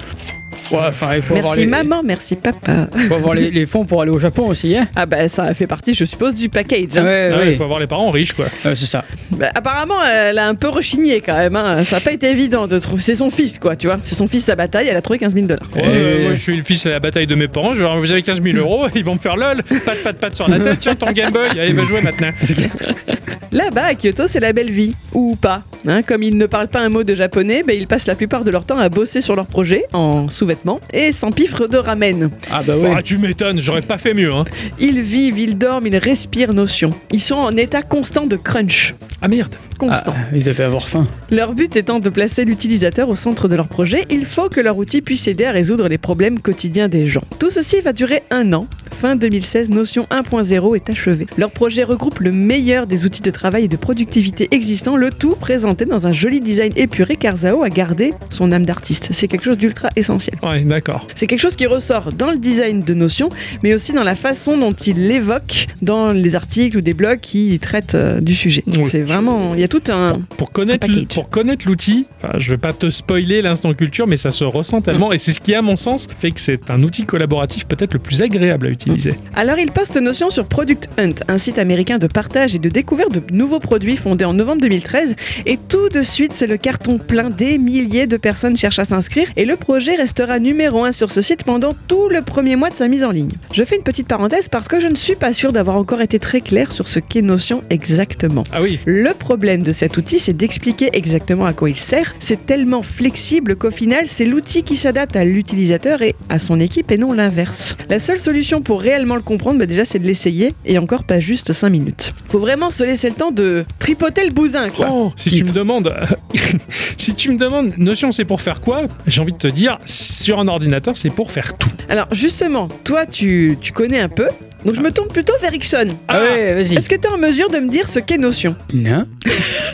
Ouais, 0.70 0.78
enfin, 0.88 1.10
il 1.16 1.22
faut 1.22 1.34
avoir, 1.34 1.54
Merci 1.54 1.60
les, 1.64 1.66
maman, 1.70 2.02
merci 2.02 2.36
papa. 2.36 2.88
faut 3.08 3.14
avoir 3.14 3.34
les, 3.34 3.50
les 3.50 3.66
fonds 3.66 3.84
pour 3.84 4.00
aller 4.02 4.10
au 4.10 4.18
Japon 4.18 4.46
aussi, 4.48 4.76
hein 4.76 4.86
Ah 4.96 5.04
bah 5.06 5.28
ça 5.28 5.52
fait 5.54 5.66
partie, 5.66 5.92
je 5.94 6.04
suppose, 6.04 6.34
du 6.34 6.48
package. 6.48 6.96
hein. 6.96 7.04
Ouais, 7.04 7.28
Ah 7.32 7.38
ouais. 7.38 7.48
Il 7.50 7.56
faut 7.56 7.64
avoir 7.64 7.78
les 7.80 7.86
parents 7.86 8.10
riches, 8.10 8.32
quoi. 8.32 8.46
Ouais, 8.64 8.74
c'est 8.74 8.86
ça. 8.86 9.04
Bah, 9.32 9.50
apparemment, 9.54 10.02
elle 10.04 10.38
a 10.38 10.48
un 10.48 10.54
peu 10.54 10.68
rechigné 10.68 11.20
quand 11.20 11.34
même. 11.36 11.56
hein. 11.56 11.84
Ça 11.84 11.96
n'a 11.96 12.00
pas 12.00 12.12
été 12.12 12.30
évident 12.30 12.66
de 12.66 12.78
trouver. 12.78 13.02
C'est 13.02 13.14
son 13.16 13.30
fils, 13.30 13.58
quoi, 13.58 13.76
tu 13.76 13.86
vois. 13.86 13.98
C'est 14.02 14.14
son 14.14 14.28
fils 14.28 14.48
à 14.48 14.56
bataille, 14.56 14.88
elle 14.88 14.96
a 14.96 15.02
trouvé 15.02 15.18
15 15.18 15.34
000 15.34 15.46
dollars. 15.46 15.68
Ouais, 15.74 15.82
euh, 15.86 16.22
moi, 16.24 16.34
je 16.34 16.40
suis 16.40 16.56
le 16.56 16.62
fils 16.64 16.86
à 16.86 16.90
la 16.90 17.00
bataille 17.00 17.26
de 17.26 17.34
mes 17.34 17.48
parents. 17.48 17.72
Je 17.74 17.78
vais 17.78 17.82
leur 17.84 17.92
dire, 17.92 18.00
vous 18.00 18.12
avez 18.12 18.22
15 18.22 18.40
000 18.42 18.56
euros, 18.56 18.86
ils 18.94 19.04
vont 19.04 19.14
me 19.14 19.18
faire 19.18 19.36
lol. 19.36 19.62
Pat, 19.84 20.02
pat, 20.02 20.16
pat 20.16 20.34
sur 20.34 20.48
la 20.48 20.58
tête. 20.60 20.78
Tiens, 20.80 20.94
ton 20.94 21.12
Game 21.12 21.30
Boy, 21.30 21.48
allez, 21.50 21.72
va 21.72 21.84
jouer 21.84 22.00
maintenant. 22.02 22.30
Là-bas, 23.52 23.84
à 23.84 23.94
Kyoto, 23.94 24.26
c'est 24.28 24.40
la 24.40 24.52
belle 24.52 24.70
vie. 24.70 24.94
Ou 25.12 25.36
pas. 25.36 25.62
Hein, 25.86 26.02
comme 26.02 26.22
ils 26.22 26.36
ne 26.36 26.46
parlent 26.46 26.68
pas 26.68 26.80
un 26.80 26.88
mot 26.88 27.02
de 27.02 27.14
japonais, 27.14 27.62
ben, 27.66 27.76
ils 27.76 27.86
passent 27.86 28.06
la 28.06 28.14
plupart 28.14 28.44
de 28.44 28.50
leur 28.50 28.64
temps 28.64 28.78
à 28.78 28.88
bosser 28.88 29.20
sur 29.20 29.34
leur 29.34 29.46
projet, 29.46 29.84
en 29.92 30.28
sous-vêtements, 30.28 30.80
et 30.92 31.12
s'empiffrent 31.12 31.68
de 31.68 31.76
ramen. 31.76 32.30
Ah 32.50 32.62
bah 32.62 32.76
ouais. 32.76 32.90
Ah, 32.94 33.02
tu 33.02 33.18
m'étonnes, 33.18 33.60
j'aurais 33.60 33.82
pas 33.82 33.98
fait 33.98 34.14
mieux, 34.14 34.32
hein. 34.32 34.44
Ils 34.78 35.00
vivent, 35.00 35.38
ils 35.38 35.58
dorment, 35.58 35.88
ils 35.88 35.96
respirent 35.96 36.52
notion. 36.52 36.90
Ils 37.10 37.20
sont 37.20 37.34
en 37.34 37.56
état 37.56 37.82
constant 37.82 38.26
de 38.26 38.36
crunch. 38.36 38.94
Ah 39.20 39.28
merde. 39.28 39.54
Constant. 39.78 40.12
Ah, 40.16 40.34
ils 40.34 40.44
devaient 40.44 40.64
avoir 40.64 40.88
faim. 40.88 41.06
Leur 41.30 41.54
but 41.54 41.74
étant 41.76 41.98
de 41.98 42.08
placer 42.08 42.44
l'utilisateur 42.44 43.08
au 43.08 43.16
centre 43.16 43.48
de 43.48 43.56
leur 43.56 43.68
projet, 43.68 44.04
il 44.10 44.24
faut 44.24 44.48
que 44.48 44.60
leur 44.60 44.78
outil 44.78 45.02
puisse 45.02 45.26
aider 45.26 45.44
à 45.44 45.52
résoudre 45.52 45.88
les 45.88 45.98
problèmes 45.98 46.40
quotidiens 46.40 46.88
des 46.88 47.08
gens. 47.08 47.22
Tout 47.38 47.50
ceci 47.50 47.80
va 47.80 47.92
durer 47.92 48.22
un 48.30 48.52
an. 48.52 48.66
Fin 49.00 49.16
2016, 49.16 49.70
Notion 49.70 50.06
1.0 50.12 50.76
est 50.76 50.90
achevé. 50.90 51.26
Leur 51.36 51.50
projet 51.50 51.82
regroupe 51.82 52.20
le 52.20 52.30
meilleur 52.30 52.86
des 52.86 53.04
outils 53.04 53.22
de 53.22 53.30
travail 53.30 53.64
et 53.64 53.68
de 53.68 53.76
productivité 53.76 54.46
existants, 54.52 54.96
le 54.96 55.10
tout 55.10 55.34
présenté 55.74 55.90
dans 55.90 56.06
un 56.06 56.12
joli 56.12 56.40
design 56.40 56.72
épuré 56.76 57.16
car 57.16 57.34
Zhao 57.34 57.62
a 57.62 57.70
gardé 57.70 58.12
son 58.28 58.52
âme 58.52 58.66
d'artiste. 58.66 59.08
C'est 59.12 59.26
quelque 59.26 59.44
chose 59.44 59.56
d'ultra 59.56 59.88
essentiel. 59.96 60.36
Ouais, 60.42 60.64
d'accord. 60.64 61.06
C'est 61.14 61.26
quelque 61.26 61.40
chose 61.40 61.56
qui 61.56 61.64
ressort 61.66 62.12
dans 62.12 62.30
le 62.30 62.36
design 62.36 62.82
de 62.82 62.92
Notion, 62.92 63.30
mais 63.62 63.72
aussi 63.72 63.92
dans 63.92 64.04
la 64.04 64.14
façon 64.14 64.58
dont 64.58 64.72
il 64.72 65.08
l'évoque 65.08 65.68
dans 65.80 66.12
les 66.12 66.36
articles 66.36 66.76
ou 66.76 66.80
des 66.82 66.92
blogs 66.92 67.20
qui 67.20 67.58
traitent 67.58 67.94
euh, 67.94 68.20
du 68.20 68.34
sujet. 68.34 68.62
Oui. 68.66 68.84
C'est 68.86 69.00
vraiment, 69.00 69.54
il 69.54 69.60
y 69.60 69.64
a 69.64 69.68
tout 69.68 69.82
un, 69.88 70.20
Pour 70.36 70.52
connaître, 70.52 70.84
Un 70.84 70.92
package. 70.92 71.14
pour 71.14 71.30
connaître 71.30 71.66
l'outil, 71.66 72.06
enfin, 72.22 72.38
je 72.38 72.50
vais 72.50 72.58
pas 72.58 72.74
te 72.74 72.90
spoiler 72.90 73.40
l'instant 73.40 73.72
culture, 73.72 74.06
mais 74.06 74.16
ça 74.18 74.30
se 74.30 74.44
ressent 74.44 74.82
tellement, 74.82 75.10
et 75.10 75.18
c'est 75.18 75.30
ce 75.32 75.40
qui, 75.40 75.54
à 75.54 75.62
mon 75.62 75.76
sens, 75.76 76.06
fait 76.18 76.32
que 76.32 76.40
c'est 76.40 76.70
un 76.70 76.82
outil 76.82 77.04
collaboratif 77.04 77.64
peut-être 77.66 77.94
le 77.94 77.98
plus 77.98 78.20
agréable 78.20 78.66
à 78.66 78.70
utiliser. 78.70 79.12
Alors 79.34 79.58
il 79.58 79.72
poste 79.72 79.96
Notion 79.96 80.28
sur 80.28 80.46
Product 80.46 80.88
Hunt, 80.98 81.14
un 81.28 81.38
site 81.38 81.58
américain 81.58 81.96
de 81.96 82.06
partage 82.08 82.54
et 82.54 82.58
de 82.58 82.68
découverte 82.68 83.12
de 83.12 83.22
nouveaux 83.34 83.58
produits 83.60 83.96
fondé 83.96 84.26
en 84.26 84.34
novembre 84.34 84.60
2013. 84.60 85.16
Et 85.46 85.58
tout 85.68 85.88
de 85.88 86.02
suite, 86.02 86.32
c'est 86.32 86.46
le 86.46 86.56
carton 86.56 86.98
plein. 86.98 87.30
Des 87.30 87.58
milliers 87.58 88.06
de 88.06 88.16
personnes 88.16 88.56
cherchent 88.56 88.78
à 88.78 88.84
s'inscrire 88.84 89.28
et 89.36 89.44
le 89.44 89.56
projet 89.56 89.94
restera 89.96 90.38
numéro 90.38 90.84
un 90.84 90.92
sur 90.92 91.10
ce 91.10 91.22
site 91.22 91.44
pendant 91.44 91.74
tout 91.88 92.08
le 92.08 92.22
premier 92.22 92.56
mois 92.56 92.70
de 92.70 92.76
sa 92.76 92.88
mise 92.88 93.04
en 93.04 93.10
ligne. 93.10 93.32
Je 93.52 93.64
fais 93.64 93.76
une 93.76 93.82
petite 93.82 94.08
parenthèse 94.08 94.48
parce 94.48 94.68
que 94.68 94.80
je 94.80 94.88
ne 94.88 94.94
suis 94.94 95.14
pas 95.16 95.34
sûr 95.34 95.52
d'avoir 95.52 95.76
encore 95.76 96.00
été 96.00 96.18
très 96.18 96.40
clair 96.40 96.72
sur 96.72 96.88
ce 96.88 96.98
qu'est 96.98 97.22
Notion 97.22 97.62
exactement. 97.70 98.44
Ah 98.52 98.60
oui, 98.62 98.78
Le 98.84 99.12
problème 99.14 99.62
de 99.62 99.72
cet 99.72 99.96
outil, 99.96 100.18
c'est 100.18 100.36
d'expliquer 100.36 100.90
exactement 100.92 101.46
à 101.46 101.52
quoi 101.52 101.70
il 101.70 101.76
sert. 101.76 102.14
C'est 102.20 102.46
tellement 102.46 102.82
flexible 102.82 103.56
qu'au 103.56 103.70
final, 103.70 104.08
c'est 104.08 104.24
l'outil 104.24 104.62
qui 104.62 104.76
s'adapte 104.76 105.16
à 105.16 105.24
l'utilisateur 105.24 106.02
et 106.02 106.14
à 106.28 106.38
son 106.38 106.58
équipe 106.60 106.90
et 106.90 106.98
non 106.98 107.12
l'inverse. 107.12 107.76
La 107.88 107.98
seule 107.98 108.20
solution 108.20 108.60
pour 108.60 108.80
réellement 108.80 109.14
le 109.16 109.22
comprendre, 109.22 109.58
bah 109.58 109.66
déjà, 109.66 109.84
c'est 109.84 109.98
de 109.98 110.06
l'essayer 110.06 110.52
et 110.64 110.78
encore 110.78 111.04
pas 111.04 111.20
juste 111.20 111.52
5 111.52 111.68
minutes. 111.70 112.14
Faut 112.28 112.38
vraiment 112.38 112.70
se 112.70 112.82
laisser 112.84 113.08
le 113.08 113.14
temps 113.14 113.30
de 113.30 113.64
tripoter 113.78 114.24
le 114.24 114.30
bousin, 114.30 114.68
quoi. 114.70 114.88
Oh, 114.90 115.12
si 115.16 115.30
tu 115.30 115.42
me 115.52 115.56
demandes, 115.58 115.92
si 116.96 117.14
tu 117.14 117.30
me 117.32 117.38
demandes, 117.38 117.72
Notion 117.76 118.10
c'est 118.12 118.24
pour 118.24 118.40
faire 118.40 118.60
quoi? 118.60 118.82
J'ai 119.06 119.20
envie 119.20 119.32
de 119.32 119.38
te 119.38 119.48
dire, 119.48 119.78
sur 119.86 120.38
un 120.40 120.48
ordinateur 120.48 120.96
c'est 120.96 121.10
pour 121.10 121.30
faire 121.30 121.56
tout. 121.56 121.68
Alors, 121.88 122.06
justement, 122.12 122.68
toi, 122.84 123.06
tu, 123.06 123.58
tu 123.60 123.72
connais 123.72 124.00
un 124.00 124.08
peu. 124.08 124.28
Donc, 124.64 124.76
je 124.76 124.80
me 124.80 124.92
tourne 124.92 125.08
plutôt 125.08 125.32
vers 125.42 125.52
Ixon. 125.52 125.88
Ah 126.06 126.20
ouais, 126.20 126.54
vas-y. 126.54 126.74
Est-ce 126.76 126.88
que 126.88 126.94
tu 126.94 127.02
es 127.02 127.08
en 127.08 127.18
mesure 127.18 127.50
de 127.50 127.58
me 127.58 127.68
dire 127.68 127.88
ce 127.88 127.98
qu'est 127.98 128.16
Notion? 128.16 128.54
Non. 128.72 129.06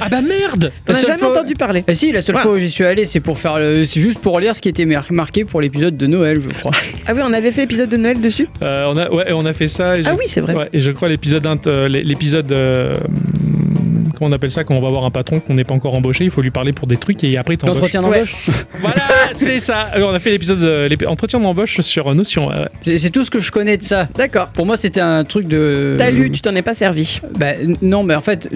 Ah 0.00 0.08
bah 0.08 0.22
merde 0.22 0.72
as 0.88 0.94
seule 0.94 1.06
jamais 1.06 1.18
fois- 1.18 1.30
entendu 1.30 1.54
parler. 1.54 1.84
Ah 1.86 1.92
si, 1.92 2.10
la 2.10 2.22
seule 2.22 2.36
Ouais. 2.36 2.42
fois 2.42 2.52
où 2.52 2.56
j'y 2.56 2.70
suis 2.70 2.84
allé, 2.86 3.04
c'est 3.04 3.20
pour 3.20 3.38
faire 3.38 3.58
le... 3.58 3.84
c'est 3.84 4.00
juste 4.00 4.20
pour 4.20 4.40
lire 4.40 4.56
ce 4.56 4.62
qui 4.62 4.68
était 4.70 4.86
mar- 4.86 5.04
marqué 5.10 5.44
pour 5.44 5.60
l'épisode 5.60 5.96
de 5.98 6.06
Noël, 6.06 6.40
je 6.42 6.48
crois. 6.48 6.72
Ah 7.06 7.12
oui, 7.14 7.20
on 7.22 7.32
avait 7.34 7.52
fait 7.52 7.62
l'épisode 7.62 7.90
de 7.90 7.98
Noël 7.98 8.20
dessus? 8.20 8.48
Euh, 8.62 8.86
on 8.92 8.96
a, 8.96 9.10
ouais, 9.10 9.30
on 9.32 9.44
a 9.44 9.52
fait 9.52 9.66
ça. 9.66 9.94
Et 9.96 10.02
Ah 10.06 10.12
je- 10.14 10.18
oui, 10.18 10.24
c'est 10.26 10.40
vrai. 10.40 10.54
ouais, 10.56 10.68
et 10.72 10.80
je 10.80 10.90
crois 10.90 11.08
l'épisode, 11.10 11.44
int- 11.44 11.68
euh, 11.68 11.86
l'épisode, 11.88 12.50
euh, 12.52 12.94
Comment 14.18 14.30
on 14.30 14.32
appelle 14.34 14.50
ça 14.50 14.64
quand 14.64 14.74
on 14.74 14.80
va 14.80 14.90
voir 14.90 15.04
un 15.04 15.10
patron 15.10 15.40
qu'on 15.40 15.54
n'est 15.54 15.64
pas 15.64 15.74
encore 15.74 15.94
embauché 15.94 16.24
Il 16.24 16.30
faut 16.30 16.42
lui 16.42 16.50
parler 16.50 16.72
pour 16.72 16.86
des 16.86 16.96
trucs 16.96 17.22
et 17.24 17.36
après 17.38 17.54
il 17.54 17.58
t'embauche. 17.58 17.76
L'entretien 17.76 18.02
d'embauche 18.02 18.34
Voilà, 18.80 19.02
c'est 19.32 19.58
ça. 19.58 19.90
Euh, 19.96 20.02
On 20.02 20.12
a 20.14 20.18
fait 20.18 20.30
l'épisode 20.30 20.62
euh, 20.62 20.88
entretien 21.06 21.40
d'embauche 21.40 21.80
sur 21.80 22.14
Notion. 22.14 22.50
euh, 22.50 22.66
C'est 22.80 22.98
c'est 22.98 23.10
tout 23.10 23.24
ce 23.24 23.30
que 23.30 23.40
je 23.40 23.50
connais 23.52 23.76
de 23.76 23.84
ça. 23.84 24.08
D'accord. 24.16 24.48
Pour 24.48 24.66
moi, 24.66 24.76
c'était 24.76 25.00
un 25.00 25.24
truc 25.24 25.46
de. 25.46 25.94
T'as 25.98 26.10
lu, 26.10 26.30
tu 26.30 26.40
t'en 26.40 26.54
es 26.54 26.62
pas 26.62 26.74
servi. 26.74 27.20
Bah, 27.38 27.52
non, 27.82 28.02
mais 28.02 28.14
en 28.14 28.20
fait, 28.20 28.48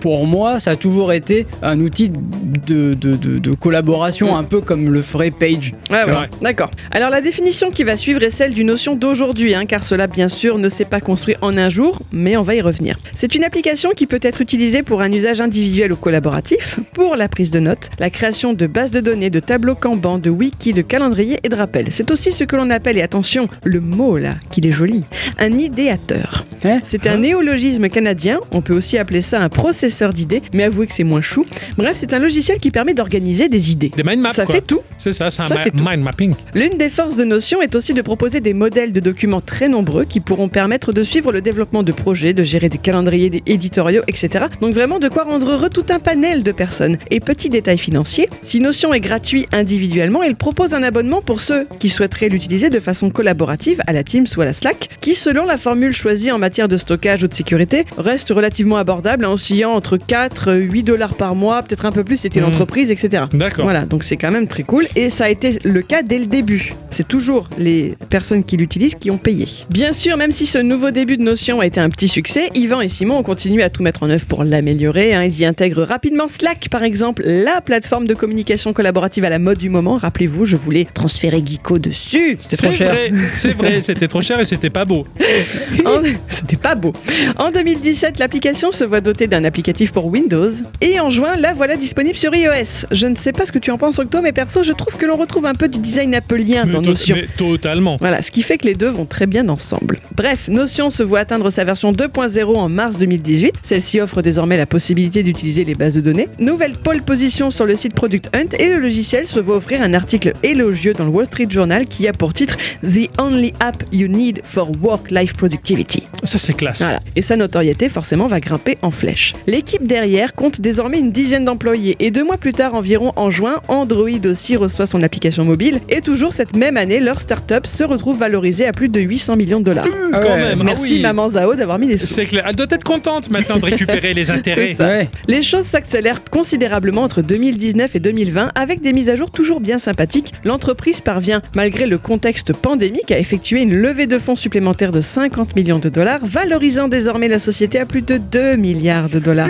pour 0.00 0.26
moi, 0.26 0.60
ça 0.60 0.72
a 0.72 0.76
toujours 0.76 1.12
été 1.12 1.46
un 1.62 1.80
outil 1.80 2.10
de, 2.10 2.94
de, 2.94 3.12
de- 3.14 3.38
de 3.38 3.52
collaboration, 3.52 4.34
Mm. 4.34 4.38
un 4.38 4.42
peu 4.44 4.60
comme 4.60 4.92
le 4.92 5.02
ferait 5.02 5.30
Page. 5.30 5.72
Ouais, 5.90 6.04
ouais. 6.04 6.10
Ouais. 6.12 6.28
D'accord. 6.42 6.70
Alors 6.90 7.10
la 7.10 7.20
définition 7.20 7.70
qui 7.70 7.84
va 7.84 7.96
suivre 7.96 8.22
est 8.22 8.30
celle 8.30 8.52
du 8.54 8.64
notion 8.64 8.94
d'aujourd'hui, 8.96 9.54
hein, 9.54 9.66
car 9.66 9.82
cela 9.84 10.06
bien 10.06 10.28
sûr 10.28 10.58
ne 10.58 10.68
s'est 10.68 10.84
pas 10.84 11.00
construit 11.00 11.36
en 11.42 11.56
un 11.58 11.68
jour, 11.68 12.00
mais 12.12 12.36
on 12.36 12.42
va 12.42 12.54
y 12.54 12.60
revenir. 12.60 12.96
C'est 13.14 13.34
une 13.34 13.44
application 13.44 13.90
qui 13.90 14.06
peut 14.06 14.20
être 14.22 14.40
utilisée 14.40 14.82
pour 14.82 15.00
un 15.02 15.05
usage 15.12 15.40
individuel 15.40 15.92
ou 15.92 15.96
collaboratif, 15.96 16.78
pour 16.92 17.16
la 17.16 17.28
prise 17.28 17.50
de 17.50 17.60
notes, 17.60 17.90
la 17.98 18.10
création 18.10 18.52
de 18.52 18.66
bases 18.66 18.90
de 18.90 19.00
données, 19.00 19.30
de 19.30 19.40
tableaux 19.40 19.74
Kanban, 19.74 20.18
de 20.18 20.30
wiki, 20.30 20.72
de 20.72 20.82
calendrier 20.82 21.38
et 21.42 21.48
de 21.48 21.54
rappels. 21.56 21.88
C'est 21.90 22.10
aussi 22.10 22.32
ce 22.32 22.44
que 22.44 22.56
l'on 22.56 22.70
appelle, 22.70 22.98
et 22.98 23.02
attention, 23.02 23.48
le 23.64 23.80
mot 23.80 24.18
là, 24.18 24.34
qu'il 24.50 24.66
est 24.66 24.72
joli, 24.72 25.04
un 25.38 25.52
idéateur. 25.52 26.44
Hein 26.64 26.80
C'est 26.84 27.06
un 27.06 27.18
néologisme 27.18 27.88
canadien, 27.88 28.40
on 28.50 28.60
peut 28.62 28.74
aussi 28.74 28.98
appeler 28.98 29.22
ça 29.22 29.40
un 29.40 29.48
processeur 29.48 30.12
d'idées, 30.12 30.42
mais 30.54 30.64
avouez 30.64 30.86
que 30.86 30.92
c'est 30.94 31.04
moins 31.04 31.22
chou. 31.22 31.44
Bref, 31.76 31.94
c'est 31.96 32.12
un 32.14 32.18
logiciel 32.18 32.58
qui 32.58 32.70
permet 32.70 32.94
d'organiser 32.94 33.48
des 33.48 33.72
idées. 33.72 33.90
Des 33.96 34.02
mind 34.02 34.22
maps. 34.22 34.32
Ça 34.32 34.44
quoi. 34.46 34.54
fait 34.54 34.60
tout. 34.62 34.80
C'est 34.98 35.12
ça, 35.12 35.30
c'est 35.30 35.42
un 35.42 35.46
ma- 35.48 35.90
mind 35.92 36.04
mapping. 36.04 36.34
L'une 36.54 36.78
des 36.78 36.88
forces 36.90 37.16
de 37.16 37.24
Notion 37.24 37.60
est 37.62 37.74
aussi 37.74 37.94
de 37.94 38.02
proposer 38.02 38.40
des 38.40 38.54
modèles 38.54 38.92
de 38.92 39.00
documents 39.00 39.40
très 39.40 39.68
nombreux 39.68 40.04
qui 40.04 40.20
pourront 40.20 40.48
permettre 40.48 40.92
de 40.92 41.02
suivre 41.02 41.32
le 41.32 41.40
développement 41.40 41.82
de 41.82 41.92
projets, 41.92 42.32
de 42.32 42.44
gérer 42.44 42.68
des 42.68 42.78
calendriers 42.78 43.30
des 43.30 43.42
éditoriaux, 43.46 44.02
etc. 44.08 44.46
Donc 44.60 44.74
vraiment 44.74 44.95
de 44.98 45.08
quoi 45.08 45.24
rendre 45.24 45.50
heureux 45.50 45.68
tout 45.70 45.84
un 45.90 45.98
panel 45.98 46.42
de 46.42 46.52
personnes. 46.52 46.98
Et 47.10 47.20
petit 47.20 47.48
détail 47.48 47.78
financier, 47.78 48.28
si 48.42 48.60
Notion 48.60 48.94
est 48.94 49.00
gratuit 49.00 49.46
individuellement, 49.52 50.22
il 50.22 50.36
propose 50.36 50.74
un 50.74 50.82
abonnement 50.82 51.22
pour 51.22 51.40
ceux 51.40 51.66
qui 51.78 51.88
souhaiteraient 51.88 52.28
l'utiliser 52.28 52.70
de 52.70 52.80
façon 52.80 53.10
collaborative 53.10 53.80
à 53.86 53.92
la 53.92 54.02
Teams 54.04 54.26
ou 54.36 54.40
à 54.40 54.44
la 54.44 54.52
Slack, 54.52 54.88
qui 55.00 55.14
selon 55.14 55.44
la 55.44 55.58
formule 55.58 55.92
choisie 55.92 56.30
en 56.32 56.38
matière 56.38 56.68
de 56.68 56.76
stockage 56.76 57.22
ou 57.22 57.28
de 57.28 57.34
sécurité, 57.34 57.84
reste 57.98 58.30
relativement 58.30 58.76
abordable, 58.76 59.24
en 59.26 59.32
oscillant 59.34 59.72
entre 59.72 59.96
4 59.96 60.48
et 60.54 60.62
8 60.62 60.82
dollars 60.82 61.14
par 61.14 61.34
mois, 61.34 61.62
peut-être 61.62 61.84
un 61.86 61.92
peu 61.92 62.04
plus, 62.04 62.16
c'était 62.18 62.40
Mhm. 62.40 62.46
l'entreprise, 62.46 62.90
etc. 62.90 63.24
D'accord. 63.32 63.64
Voilà, 63.64 63.84
donc 63.84 64.04
c'est 64.04 64.16
quand 64.16 64.30
même 64.32 64.46
très 64.48 64.62
cool. 64.62 64.86
Et 64.96 65.10
ça 65.10 65.24
a 65.24 65.28
été 65.28 65.58
le 65.64 65.82
cas 65.82 66.02
dès 66.02 66.18
le 66.18 66.26
début. 66.26 66.72
C'est 66.90 67.06
toujours 67.06 67.48
les 67.58 67.94
personnes 68.10 68.44
qui 68.44 68.56
l'utilisent 68.56 68.94
qui 68.94 69.10
ont 69.10 69.18
payé. 69.18 69.46
Bien 69.70 69.92
sûr, 69.92 70.16
même 70.16 70.32
si 70.32 70.46
ce 70.46 70.58
nouveau 70.58 70.90
début 70.90 71.16
de 71.16 71.22
Notion 71.22 71.60
a 71.60 71.66
été 71.66 71.80
un 71.80 71.90
petit 71.90 72.08
succès, 72.08 72.50
Yvan 72.54 72.80
et 72.80 72.88
Simon 72.88 73.18
ont 73.18 73.22
continué 73.22 73.62
à 73.62 73.70
tout 73.70 73.82
mettre 73.82 74.02
en 74.02 74.10
œuvre 74.10 74.26
pour 74.26 74.44
l'améliorer. 74.44 74.85
Hein. 74.94 75.24
Ils 75.24 75.40
y 75.40 75.44
intègrent 75.44 75.82
rapidement 75.82 76.28
Slack, 76.28 76.68
par 76.70 76.82
exemple, 76.82 77.22
la 77.24 77.60
plateforme 77.60 78.06
de 78.06 78.14
communication 78.14 78.72
collaborative 78.72 79.24
à 79.24 79.28
la 79.30 79.38
mode 79.38 79.58
du 79.58 79.68
moment. 79.68 79.96
Rappelez-vous, 79.96 80.44
je 80.44 80.56
voulais 80.56 80.86
transférer 80.92 81.42
Geeko 81.44 81.78
dessus. 81.78 82.38
C'était 82.42 82.56
trop 82.56 82.72
cher. 82.72 82.94
c'est 83.36 83.52
vrai, 83.52 83.80
c'était 83.80 84.08
trop 84.08 84.22
cher 84.22 84.40
et 84.40 84.44
c'était 84.44 84.70
pas 84.70 84.84
beau. 84.84 85.04
En- 85.84 86.02
C'était 86.28 86.56
pas 86.56 86.74
beau. 86.74 86.92
En 87.38 87.50
2017, 87.50 88.18
l'application 88.18 88.72
se 88.72 88.84
voit 88.84 89.00
dotée 89.00 89.26
d'un 89.26 89.44
applicatif 89.44 89.92
pour 89.92 90.06
Windows. 90.06 90.48
Et 90.80 90.98
en 91.00 91.10
juin, 91.10 91.34
la 91.36 91.54
voilà 91.54 91.76
disponible 91.76 92.16
sur 92.16 92.34
iOS. 92.34 92.86
Je 92.90 93.06
ne 93.06 93.14
sais 93.14 93.32
pas 93.32 93.46
ce 93.46 93.52
que 93.52 93.58
tu 93.58 93.70
en 93.70 93.78
penses, 93.78 93.98
Octo, 93.98 94.20
mais 94.22 94.32
perso, 94.32 94.62
je 94.62 94.72
trouve 94.72 94.96
que 94.96 95.06
l'on 95.06 95.16
retrouve 95.16 95.46
un 95.46 95.54
peu 95.54 95.68
du 95.68 95.78
design 95.78 96.14
appelien 96.14 96.64
Mais 96.66 96.72
dans 96.72 96.82
Notion. 96.82 97.16
mais 97.16 97.26
totalement. 97.36 97.96
Voilà, 97.98 98.22
ce 98.22 98.30
qui 98.30 98.42
fait 98.42 98.58
que 98.58 98.66
les 98.66 98.74
deux 98.74 98.88
vont 98.88 99.06
très 99.06 99.26
bien 99.26 99.48
ensemble. 99.48 99.98
Bref, 100.16 100.48
Notion 100.48 100.90
se 100.90 101.02
voit 101.02 101.20
atteindre 101.20 101.50
sa 101.50 101.64
version 101.64 101.92
2.0 101.92 102.56
en 102.56 102.68
mars 102.68 102.98
2018. 102.98 103.54
Celle-ci 103.62 104.00
offre 104.00 104.22
désormais 104.22 104.56
la 104.56 104.66
possibilité 104.66 104.75
d'utiliser 104.78 105.64
les 105.64 105.74
bases 105.74 105.94
de 105.94 106.00
données. 106.00 106.28
Nouvelle 106.38 106.72
pole 106.72 107.02
position 107.02 107.50
sur 107.50 107.66
le 107.66 107.76
site 107.76 107.94
Product 107.94 108.30
Hunt 108.34 108.56
et 108.58 108.68
le 108.68 108.78
logiciel 108.78 109.26
se 109.26 109.40
voit 109.40 109.56
offrir 109.56 109.82
un 109.82 109.94
article 109.94 110.32
élogieux 110.42 110.92
dans 110.92 111.04
le 111.04 111.10
Wall 111.10 111.26
Street 111.26 111.46
Journal 111.48 111.86
qui 111.86 112.06
a 112.08 112.12
pour 112.12 112.32
titre 112.34 112.56
The 112.82 113.08
Only 113.20 113.52
App 113.60 113.82
You 113.92 114.08
Need 114.08 114.40
for 114.44 114.70
Work-Life 114.82 115.34
Productivity. 115.34 116.04
Ça, 116.22 116.38
c'est 116.38 116.54
classe. 116.54 116.82
Voilà. 116.82 117.00
Et 117.14 117.22
sa 117.22 117.36
notoriété 117.36 117.88
forcément 117.88 118.26
va 118.26 118.40
grimper 118.40 118.78
en 118.82 118.90
flèche. 118.90 119.32
L'équipe 119.46 119.86
derrière 119.86 120.34
compte 120.34 120.60
désormais 120.60 120.98
une 120.98 121.12
dizaine 121.12 121.44
d'employés 121.44 121.96
et 122.00 122.10
deux 122.10 122.24
mois 122.24 122.36
plus 122.36 122.52
tard 122.52 122.74
environ 122.74 123.12
en 123.16 123.30
juin, 123.30 123.60
Android 123.68 124.08
aussi 124.26 124.56
reçoit 124.56 124.86
son 124.86 125.02
application 125.02 125.44
mobile 125.44 125.80
et 125.88 126.00
toujours 126.00 126.32
cette 126.32 126.56
même 126.56 126.76
année, 126.76 127.00
leur 127.00 127.20
start-up 127.20 127.66
se 127.66 127.84
retrouve 127.84 128.18
valorisée 128.18 128.66
à 128.66 128.72
plus 128.72 128.88
de 128.88 129.00
800 129.00 129.36
millions 129.36 129.60
de 129.60 129.64
dollars. 129.64 129.86
Quand 130.12 130.20
ouais. 130.22 130.36
même. 130.36 130.58
ah 130.60 130.64
Merci 130.64 130.94
oui. 130.94 131.00
maman 131.00 131.28
Zao 131.28 131.54
d'avoir 131.54 131.78
mis 131.78 131.86
les 131.88 131.98
sous. 131.98 132.06
C'est 132.06 132.24
clair. 132.24 132.44
Elle 132.48 132.56
doit 132.56 132.66
être 132.70 132.84
contente 132.84 133.30
maintenant 133.30 133.58
de 133.58 133.64
récupérer 133.64 134.14
les 134.14 134.30
intérêts. 134.30 134.65
C'est 134.68 134.74
ça. 134.74 134.88
Ouais. 134.88 135.08
Les 135.28 135.42
choses 135.42 135.64
s'accélèrent 135.64 136.22
considérablement 136.24 137.02
entre 137.02 137.22
2019 137.22 137.96
et 137.96 138.00
2020 138.00 138.50
avec 138.54 138.80
des 138.80 138.92
mises 138.92 139.08
à 139.08 139.16
jour 139.16 139.30
toujours 139.30 139.60
bien 139.60 139.78
sympathiques. 139.78 140.32
L'entreprise 140.44 141.00
parvient, 141.00 141.42
malgré 141.54 141.86
le 141.86 141.98
contexte 141.98 142.52
pandémique, 142.52 143.10
à 143.12 143.18
effectuer 143.18 143.62
une 143.62 143.74
levée 143.74 144.06
de 144.06 144.18
fonds 144.18 144.36
supplémentaire 144.36 144.92
de 144.92 145.00
50 145.00 145.56
millions 145.56 145.78
de 145.78 145.88
dollars, 145.88 146.20
valorisant 146.24 146.88
désormais 146.88 147.28
la 147.28 147.38
société 147.38 147.78
à 147.78 147.86
plus 147.86 148.02
de 148.02 148.18
2 148.18 148.56
milliards 148.56 149.08
de 149.08 149.18
dollars. 149.18 149.48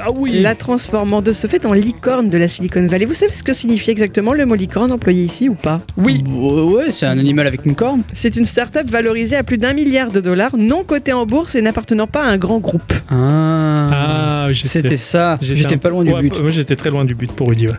Ah 0.00 0.10
oui. 0.14 0.40
La 0.40 0.54
transformant 0.54 1.22
de 1.22 1.32
ce 1.32 1.46
fait 1.46 1.66
en 1.66 1.72
licorne 1.72 2.28
de 2.30 2.38
la 2.38 2.48
Silicon 2.48 2.86
Valley. 2.86 3.04
Vous 3.04 3.14
savez 3.14 3.34
ce 3.34 3.42
que 3.42 3.52
signifie 3.52 3.90
exactement 3.90 4.32
le 4.32 4.46
mot 4.46 4.54
licorne 4.54 4.90
employé 4.90 5.22
ici 5.24 5.48
ou 5.48 5.54
pas? 5.54 5.78
Oui. 5.96 6.24
Ouais, 6.28 6.62
ouais, 6.62 6.86
c'est 6.90 7.06
un 7.06 7.18
animal 7.18 7.46
avec 7.46 7.66
une 7.66 7.74
corne. 7.74 8.02
C'est 8.12 8.36
une 8.36 8.44
start-up 8.44 8.86
valorisée 8.88 9.36
à 9.36 9.42
plus 9.42 9.58
d'un 9.58 9.72
milliard 9.72 10.10
de 10.10 10.20
dollars, 10.20 10.56
non 10.56 10.82
cotée 10.84 11.12
en 11.12 11.26
bourse 11.26 11.54
et 11.54 11.62
n'appartenant 11.62 12.06
pas 12.06 12.22
à 12.24 12.28
un 12.28 12.38
grand 12.38 12.58
groupe. 12.58 12.92
Ah, 13.10 13.88
Ah, 13.92 14.51
c'était 14.54 14.96
ça. 14.96 15.36
J'étais 15.40 15.74
un- 15.74 15.78
pas 15.78 15.90
loin 15.90 16.04
du 16.04 16.12
Ouais, 16.12 16.20
but. 16.22 16.38
Moi, 16.40 16.50
j'étais 16.50 16.76
très 16.76 16.90
loin 16.90 17.04
du 17.04 17.14
but 17.14 17.32
pour 17.32 17.48
Rudy. 17.48 17.66
ouais. 17.66 17.74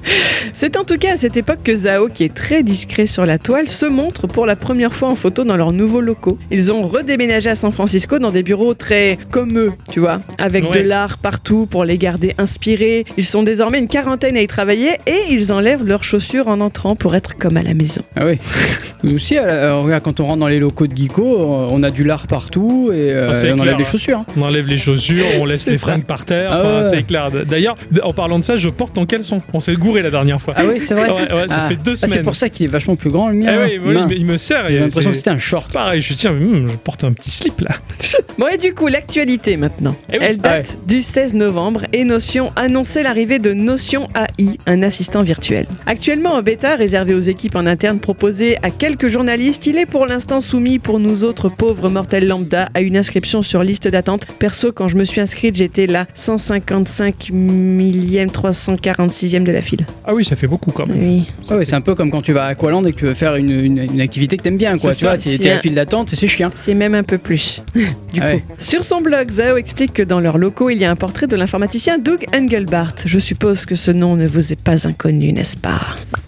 C'est 0.53 0.77
en 0.77 0.83
tout 0.83 0.97
cas 0.97 1.13
à 1.13 1.17
cette 1.17 1.37
époque 1.37 1.59
que 1.63 1.75
Zao, 1.75 2.07
qui 2.09 2.23
est 2.23 2.33
très 2.33 2.63
discret 2.63 3.05
sur 3.07 3.25
la 3.25 3.37
toile, 3.37 3.67
se 3.67 3.85
montre 3.85 4.27
pour 4.27 4.45
la 4.45 4.55
première 4.55 4.93
fois 4.93 5.09
en 5.09 5.15
photo 5.15 5.43
dans 5.43 5.57
leurs 5.57 5.71
nouveaux 5.73 6.01
locaux. 6.01 6.37
Ils 6.51 6.71
ont 6.71 6.87
redéménagé 6.87 7.49
à 7.49 7.55
San 7.55 7.71
Francisco 7.71 8.19
dans 8.19 8.31
des 8.31 8.43
bureaux 8.43 8.73
très 8.73 9.17
comme 9.31 9.57
eux, 9.57 9.71
tu 9.91 9.99
vois, 9.99 10.17
avec 10.37 10.69
Ouais. 10.69 10.83
de 10.83 10.87
l'art 10.87 11.17
partout 11.17 11.65
pour 11.69 11.85
les 11.85 11.97
garder 11.97 12.33
inspirés. 12.37 13.05
Ils 13.17 13.25
sont 13.25 13.43
désormais 13.43 13.79
une 13.79 13.87
quarantaine 13.87 14.37
à 14.37 14.41
y 14.41 14.47
travailler 14.47 14.91
et 15.07 15.17
ils 15.31 15.51
enlèvent 15.51 15.85
leurs 15.85 16.03
chaussures 16.03 16.47
en 16.47 16.59
entrant 16.61 16.95
pour 16.95 17.15
être 17.15 17.37
comme 17.37 17.57
à 17.57 17.63
la 17.63 17.73
maison. 17.73 18.01
Ah 18.15 18.25
oui. 18.25 18.37
Nous 19.03 19.15
aussi, 19.15 19.37
euh, 19.37 19.75
regarde, 19.77 20.03
quand 20.03 20.19
on 20.21 20.25
rentre 20.25 20.39
dans 20.39 20.47
les 20.47 20.59
locaux 20.59 20.87
de 20.87 20.95
Geeko, 20.95 21.23
on 21.69 21.83
a 21.83 21.89
du 21.89 22.03
lard 22.05 22.27
partout 22.27 22.91
et 22.93 23.11
euh, 23.11 23.31
Ah, 23.31 23.35
on 23.35 23.39
clair, 23.41 23.59
enlève 23.59 23.77
les 23.77 23.83
hein. 23.83 23.87
chaussures. 23.91 24.19
hein. 24.19 24.25
On 24.37 24.41
enlève 24.43 24.67
les 24.67 24.77
chaussures, 24.77 25.25
on 25.41 25.45
laisse 25.45 25.65
les 25.67 25.77
fringues 25.77 26.05
par 26.05 26.23
terre. 26.25 26.52
Ah 26.53 26.61
Enfin, 26.65 26.77
ouais. 26.81 26.83
C'est 26.97 27.03
clair. 27.03 27.29
D'ailleurs, 27.45 27.75
en 28.03 28.13
parlant 28.13 28.39
de 28.39 28.43
ça, 28.43 28.55
je 28.55 28.69
porte 28.69 28.93
ton 28.93 29.05
caleçon. 29.05 29.37
On 29.53 29.59
s'est 29.59 29.73
gouré 29.73 30.01
la 30.01 30.11
dernière 30.11 30.41
fois. 30.41 30.53
Ah 30.57 30.63
oui, 30.67 30.79
c'est 30.79 30.93
vrai. 30.93 31.09
Ouais, 31.09 31.33
ouais, 31.33 31.47
ça 31.47 31.63
Ah. 31.65 31.69
fait 31.69 31.75
deux 31.75 31.93
Ah, 31.93 31.95
c'est 31.95 32.07
semaines. 32.07 32.23
pour 32.23 32.35
ça 32.35 32.49
qu'il 32.49 32.65
est 32.65 32.69
vachement 32.69 32.95
plus 32.95 33.09
grand 33.09 33.29
le 33.29 33.35
mien. 33.35 33.47
Eh 33.49 33.75
hein. 33.77 33.79
oui, 33.85 33.95
mais 34.07 34.15
il 34.15 34.25
me 34.25 34.37
sert. 34.37 34.67
J'ai 34.69 34.75
l'impression 34.79 35.01
c'est- 35.03 35.09
que 35.09 35.15
c'était 35.17 35.29
un 35.31 35.37
short. 35.37 35.71
Pareil, 35.71 36.01
je 36.01 36.05
suis 36.07 36.15
tiens, 36.15 36.31
hum, 36.31 36.67
je 36.69 36.75
porte 36.75 37.03
un 37.03 37.11
petit 37.13 37.31
slip 37.31 37.61
là. 37.61 37.71
Bon 38.37 38.47
et 38.47 38.57
du 38.57 38.73
coup, 38.73 38.87
l'actualité 38.87 39.57
maintenant. 39.57 39.95
Eh 40.11 40.17
oui. 40.17 40.25
Elle 40.27 40.37
date 40.37 40.77
du 40.87 41.01
16 41.01 41.33
novembre 41.35 41.81
et 41.93 42.03
Notion 42.03 42.51
annonçait 42.55 43.03
l'arrivée 43.03 43.39
de 43.39 43.53
Notion 43.53 44.07
AI, 44.15 44.57
un 44.65 44.81
assistant 44.83 45.21
virtuel. 45.23 45.67
Actuellement 45.85 46.33
en 46.33 46.41
bêta, 46.41 46.75
réservé 46.75 47.13
aux 47.13 47.19
équipes 47.19 47.55
en 47.55 47.65
interne 47.65 47.99
proposé 47.99 48.57
à 48.63 48.69
quelques 48.69 49.07
journalistes, 49.07 49.65
il 49.67 49.77
est 49.77 49.85
pour 49.85 50.05
l'instant 50.07 50.41
soumis 50.41 50.79
pour 50.79 50.99
nous 50.99 51.23
autres 51.23 51.49
pauvres 51.49 51.89
mortels 51.89 52.27
lambda 52.27 52.69
à 52.73 52.81
une 52.81 52.97
inscription 52.97 53.41
sur 53.43 53.63
liste 53.63 53.87
d'attente. 53.87 54.25
Perso, 54.39 54.71
quand 54.71 54.87
je 54.87 54.95
me 54.95 55.05
suis 55.05 55.21
inscrite, 55.21 55.55
j'étais 55.55 55.85
la 55.87 56.05
155 56.47 57.29
millième 57.31 58.29
346e 58.29 59.43
de 59.43 59.51
la 59.51 59.61
file. 59.61 59.85
Ah 60.05 60.13
oui, 60.13 60.25
ça 60.25 60.35
fait 60.35 60.47
beaucoup 60.47 60.71
quand 60.71 60.85
même. 60.85 60.99
Oui. 60.99 61.27
Ah 61.49 61.55
ouais, 61.57 61.65
c'est 61.65 61.75
un 61.75 61.81
peu 61.81 61.95
comme 61.95 62.11
quand 62.11 62.21
tu 62.21 62.33
vas 62.33 62.45
à 62.45 62.47
Aqualand 62.49 62.85
et 62.85 62.91
que 62.91 62.97
tu 62.97 63.05
veux 63.05 63.13
faire 63.13 63.35
une, 63.35 63.49
une- 63.51 63.79
une 63.79 64.01
activité 64.01 64.37
que 64.37 64.43
t'aimes 64.43 64.57
bien, 64.57 64.77
quoi. 64.77 64.93
C'est 64.93 64.99
Tu 64.99 65.05
ça. 65.05 65.07
vois, 65.09 65.17
t'es 65.37 65.49
à 65.49 65.51
un- 65.53 65.55
la 65.55 65.61
file 65.61 65.75
d'attente 65.75 66.13
et 66.13 66.15
c'est 66.15 66.27
chiant. 66.27 66.49
C'est 66.53 66.73
même 66.73 66.93
un 66.95 67.03
peu 67.03 67.17
plus. 67.17 67.61
du 67.75 67.85
Ah 68.21 68.31
coup. 68.31 68.35
ouais. 68.37 68.43
Sur 68.57 68.83
son 68.83 69.01
blog, 69.01 69.29
Zao 69.31 69.57
explique 69.57 69.93
que 69.93 70.03
dans 70.03 70.19
leurs 70.19 70.37
locaux, 70.37 70.69
il 70.69 70.77
y 70.77 70.85
a 70.85 70.91
un 70.91 70.95
portrait 70.95 71.27
de 71.27 71.35
l'informaticien 71.35 71.97
Doug 71.97 72.25
Engelbart. 72.35 72.95
Je 73.05 73.19
suppose 73.19 73.65
que 73.65 73.75
ce 73.75 73.91
nom 73.91 74.15
ne 74.15 74.27
vous 74.27 74.51
est 74.51 74.61
pas 74.61 74.87
inconnu, 74.87 75.31
n'est-ce 75.33 75.57
pas? 75.57 75.79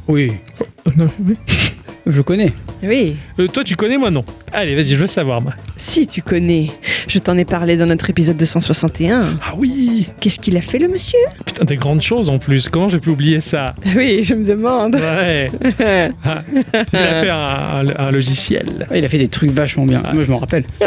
Oui, 0.07 0.31
non, 0.95 1.07
oui. 1.27 1.35
Je 2.07 2.21
connais. 2.21 2.51
Oui. 2.83 3.15
Euh, 3.39 3.47
toi, 3.47 3.63
tu 3.63 3.75
connais, 3.75 3.97
moi 3.97 4.11
non. 4.11 4.23
Allez, 4.53 4.75
vas-y, 4.75 4.91
je 4.91 4.95
veux 4.95 5.07
savoir. 5.07 5.41
Moi. 5.41 5.53
Si 5.77 6.07
tu 6.07 6.21
connais, 6.21 6.67
je 7.07 7.19
t'en 7.19 7.37
ai 7.37 7.45
parlé 7.45 7.77
dans 7.77 7.85
notre 7.87 8.09
épisode 8.09 8.37
261. 8.37 9.37
Ah 9.43 9.53
oui 9.57 10.07
Qu'est-ce 10.19 10.39
qu'il 10.39 10.55
a 10.57 10.61
fait 10.61 10.79
le 10.79 10.87
monsieur? 10.87 11.19
Putain, 11.45 11.65
des 11.65 11.75
grandes 11.75 12.01
choses 12.01 12.29
en 12.29 12.37
plus. 12.37 12.69
Comment 12.69 12.89
j'ai 12.89 12.99
pu 12.99 13.09
oublier 13.09 13.41
ça? 13.41 13.75
Oui, 13.95 14.23
je 14.23 14.33
me 14.35 14.45
demande. 14.45 14.95
Ouais. 14.95 15.47
Ah, 16.27 16.41
il 16.93 16.97
a 16.99 17.21
fait 17.21 17.29
un, 17.29 17.85
un- 17.87 18.07
un 18.07 18.11
logiciel. 18.11 18.87
Ah, 18.89 18.97
il 18.97 19.05
a 19.05 19.07
fait 19.07 19.17
des 19.17 19.27
trucs 19.27 19.51
vachement 19.51 19.85
bien. 19.85 20.01
Moi, 20.13 20.23
je 20.25 20.31
m'en 20.31 20.37
rappelle. 20.39 20.63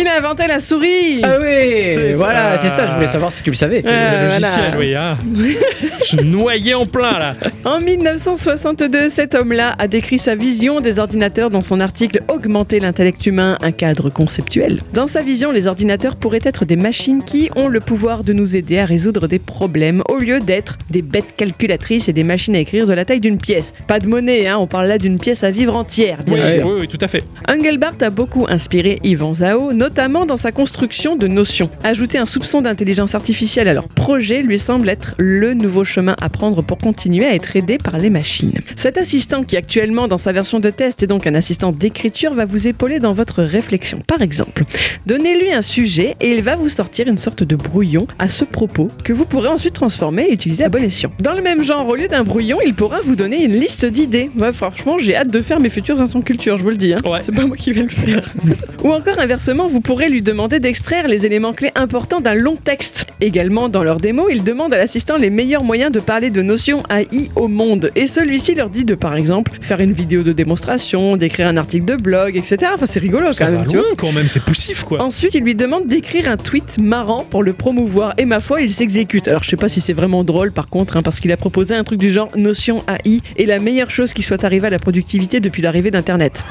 Il 0.00 0.06
a 0.06 0.16
inventé 0.18 0.46
la 0.46 0.60
souris 0.60 1.22
Ah 1.24 1.38
oui, 1.40 2.12
voilà, 2.12 2.56
c'est 2.58 2.68
ça. 2.68 2.86
Je 2.86 2.92
voulais 2.94 3.08
savoir 3.08 3.32
si 3.32 3.42
tu 3.42 3.50
le 3.50 3.56
savais. 3.56 3.82
Euh, 3.84 4.22
le 4.22 4.28
logiciel, 4.28 4.74
voilà. 4.76 4.78
oui. 4.78 4.94
hein. 4.94 5.18
Je 6.00 6.04
suis 6.04 6.24
noyé 6.24 6.74
en 6.74 6.86
plein 6.86 7.18
là. 7.18 7.34
En 7.64 7.80
1962, 7.80 9.08
cet 9.10 9.34
homme-là 9.34 9.74
a 9.76 9.88
décrit 9.88 10.07
sa 10.16 10.34
vision 10.34 10.80
des 10.80 10.98
ordinateurs 10.98 11.50
dans 11.50 11.60
son 11.60 11.80
article 11.80 12.22
Augmenter 12.28 12.80
l'intellect 12.80 13.26
humain, 13.26 13.58
un 13.60 13.72
cadre 13.72 14.08
conceptuel. 14.08 14.80
Dans 14.94 15.06
sa 15.06 15.22
vision, 15.22 15.50
les 15.50 15.66
ordinateurs 15.66 16.16
pourraient 16.16 16.40
être 16.44 16.64
des 16.64 16.76
machines 16.76 17.22
qui 17.22 17.50
ont 17.56 17.68
le 17.68 17.80
pouvoir 17.80 18.24
de 18.24 18.32
nous 18.32 18.56
aider 18.56 18.78
à 18.78 18.86
résoudre 18.86 19.26
des 19.28 19.38
problèmes 19.38 20.02
au 20.08 20.18
lieu 20.18 20.40
d'être 20.40 20.78
des 20.88 21.02
bêtes 21.02 21.34
calculatrices 21.36 22.08
et 22.08 22.12
des 22.14 22.24
machines 22.24 22.54
à 22.56 22.60
écrire 22.60 22.86
de 22.86 22.92
la 22.94 23.04
taille 23.04 23.20
d'une 23.20 23.38
pièce. 23.38 23.74
Pas 23.86 23.98
de 23.98 24.06
monnaie, 24.08 24.46
hein, 24.46 24.56
on 24.58 24.66
parle 24.66 24.86
là 24.86 24.96
d'une 24.98 25.18
pièce 25.18 25.44
à 25.44 25.50
vivre 25.50 25.74
entière, 25.76 26.22
bien 26.24 26.36
Oui, 26.36 26.58
sûr. 26.58 26.66
oui, 26.68 26.76
oui, 26.82 26.88
tout 26.88 26.98
à 27.02 27.08
fait. 27.08 27.24
Engelbart 27.48 27.96
a 28.00 28.10
beaucoup 28.10 28.46
inspiré 28.48 29.00
Ivan 29.02 29.34
Zhao, 29.34 29.72
notamment 29.72 30.24
dans 30.24 30.36
sa 30.36 30.52
construction 30.52 31.16
de 31.16 31.26
notions. 31.26 31.68
Ajouter 31.82 32.18
un 32.18 32.26
soupçon 32.26 32.62
d'intelligence 32.62 33.14
artificielle 33.16 33.66
à 33.66 33.74
leur 33.74 33.88
projet 33.88 34.42
lui 34.42 34.58
semble 34.60 34.88
être 34.88 35.14
le 35.18 35.54
nouveau 35.54 35.84
chemin 35.84 36.14
à 36.20 36.28
prendre 36.28 36.62
pour 36.62 36.78
continuer 36.78 37.26
à 37.26 37.34
être 37.34 37.56
aidé 37.56 37.78
par 37.78 37.98
les 37.98 38.10
machines. 38.10 38.52
Cet 38.76 38.96
assistant 38.98 39.42
qui 39.42 39.56
actuellement 39.56 39.97
dans 40.06 40.18
sa 40.18 40.32
version 40.32 40.60
de 40.60 40.70
test 40.70 41.02
est 41.02 41.06
donc 41.06 41.26
un 41.26 41.34
assistant 41.34 41.72
d'écriture 41.72 42.34
va 42.34 42.44
vous 42.44 42.68
épauler 42.68 43.00
dans 43.00 43.12
votre 43.12 43.42
réflexion. 43.42 44.00
Par 44.06 44.22
exemple, 44.22 44.62
donnez-lui 45.06 45.50
un 45.52 45.62
sujet 45.62 46.14
et 46.20 46.30
il 46.30 46.42
va 46.42 46.54
vous 46.56 46.68
sortir 46.68 47.08
une 47.08 47.18
sorte 47.18 47.42
de 47.42 47.56
brouillon 47.56 48.06
à 48.18 48.28
ce 48.28 48.44
propos 48.44 48.88
que 49.02 49.12
vous 49.12 49.24
pourrez 49.24 49.48
ensuite 49.48 49.74
transformer 49.74 50.24
et 50.24 50.32
utiliser 50.32 50.64
à 50.64 50.68
bon 50.68 50.82
escient. 50.84 51.10
Dans 51.20 51.32
le 51.32 51.42
même 51.42 51.64
genre, 51.64 51.88
au 51.88 51.96
lieu 51.96 52.06
d'un 52.06 52.22
brouillon, 52.22 52.58
il 52.64 52.74
pourra 52.74 53.00
vous 53.00 53.16
donner 53.16 53.42
une 53.44 53.58
liste 53.58 53.84
d'idées. 53.86 54.30
Ouais, 54.38 54.52
franchement, 54.52 54.98
j'ai 54.98 55.16
hâte 55.16 55.30
de 55.30 55.40
faire 55.40 55.58
mes 55.58 55.70
futurs 55.70 56.00
instants 56.00 56.20
culture, 56.20 56.58
je 56.58 56.62
vous 56.62 56.70
le 56.70 56.76
dis. 56.76 56.92
hein. 56.92 56.98
Ouais. 57.08 57.20
C'est 57.22 57.34
pas 57.34 57.46
moi 57.46 57.56
qui 57.56 57.72
vais 57.72 57.82
le 57.82 57.88
faire. 57.88 58.22
Ou 58.84 58.92
encore 58.92 59.18
inversement, 59.18 59.66
vous 59.68 59.80
pourrez 59.80 60.08
lui 60.10 60.22
demander 60.22 60.60
d'extraire 60.60 61.08
les 61.08 61.24
éléments 61.26 61.52
clés 61.54 61.72
importants 61.74 62.20
d'un 62.20 62.34
long 62.34 62.56
texte. 62.56 63.06
Également, 63.20 63.68
dans 63.68 63.82
leur 63.82 63.98
démo, 63.98 64.28
il 64.30 64.44
demande 64.44 64.72
à 64.74 64.78
l'assistant 64.78 65.16
les 65.16 65.30
meilleurs 65.30 65.64
moyens 65.64 65.90
de 65.90 66.00
parler 66.00 66.30
de 66.30 66.42
notions 66.42 66.82
AI 66.90 67.30
au 67.36 67.48
monde. 67.48 67.90
Et 67.96 68.06
celui-ci 68.06 68.54
leur 68.54 68.68
dit 68.70 68.84
de, 68.84 68.94
par 68.94 69.16
exemple, 69.16 69.52
faire 69.60 69.80
une 69.80 69.87
vidéo 69.92 70.22
de 70.22 70.32
démonstration, 70.32 71.16
d'écrire 71.16 71.48
un 71.48 71.56
article 71.56 71.84
de 71.84 71.96
blog, 71.96 72.36
etc. 72.36 72.72
Enfin, 72.74 72.86
c'est 72.86 73.00
rigolo 73.00 73.32
Ça 73.32 73.46
quand 73.46 73.52
va 73.52 73.58
même, 73.58 73.66
tu 73.68 73.76
loin 73.76 73.84
vois. 73.84 73.96
quand 73.96 74.12
même, 74.12 74.28
c'est 74.28 74.42
poussif 74.42 74.82
quoi. 74.84 75.02
Ensuite, 75.02 75.34
il 75.34 75.42
lui 75.42 75.54
demande 75.54 75.86
d'écrire 75.86 76.30
un 76.30 76.36
tweet 76.36 76.78
marrant 76.78 77.24
pour 77.28 77.42
le 77.42 77.52
promouvoir. 77.52 78.14
Et 78.18 78.24
ma 78.24 78.40
foi, 78.40 78.60
il 78.60 78.72
s'exécute. 78.72 79.28
Alors, 79.28 79.42
je 79.44 79.50
sais 79.50 79.56
pas 79.56 79.68
si 79.68 79.80
c'est 79.80 79.92
vraiment 79.92 80.24
drôle 80.24 80.52
par 80.52 80.68
contre, 80.68 80.96
hein, 80.96 81.02
parce 81.02 81.20
qu'il 81.20 81.32
a 81.32 81.36
proposé 81.36 81.74
un 81.74 81.84
truc 81.84 81.98
du 81.98 82.10
genre 82.10 82.28
notion 82.36 82.82
AI 83.04 83.20
est 83.36 83.46
la 83.46 83.58
meilleure 83.58 83.90
chose 83.90 84.12
qui 84.12 84.22
soit 84.22 84.44
arrivée 84.44 84.66
à 84.66 84.70
la 84.70 84.78
productivité 84.78 85.40
depuis 85.40 85.62
l'arrivée 85.62 85.90
d'Internet. 85.90 86.44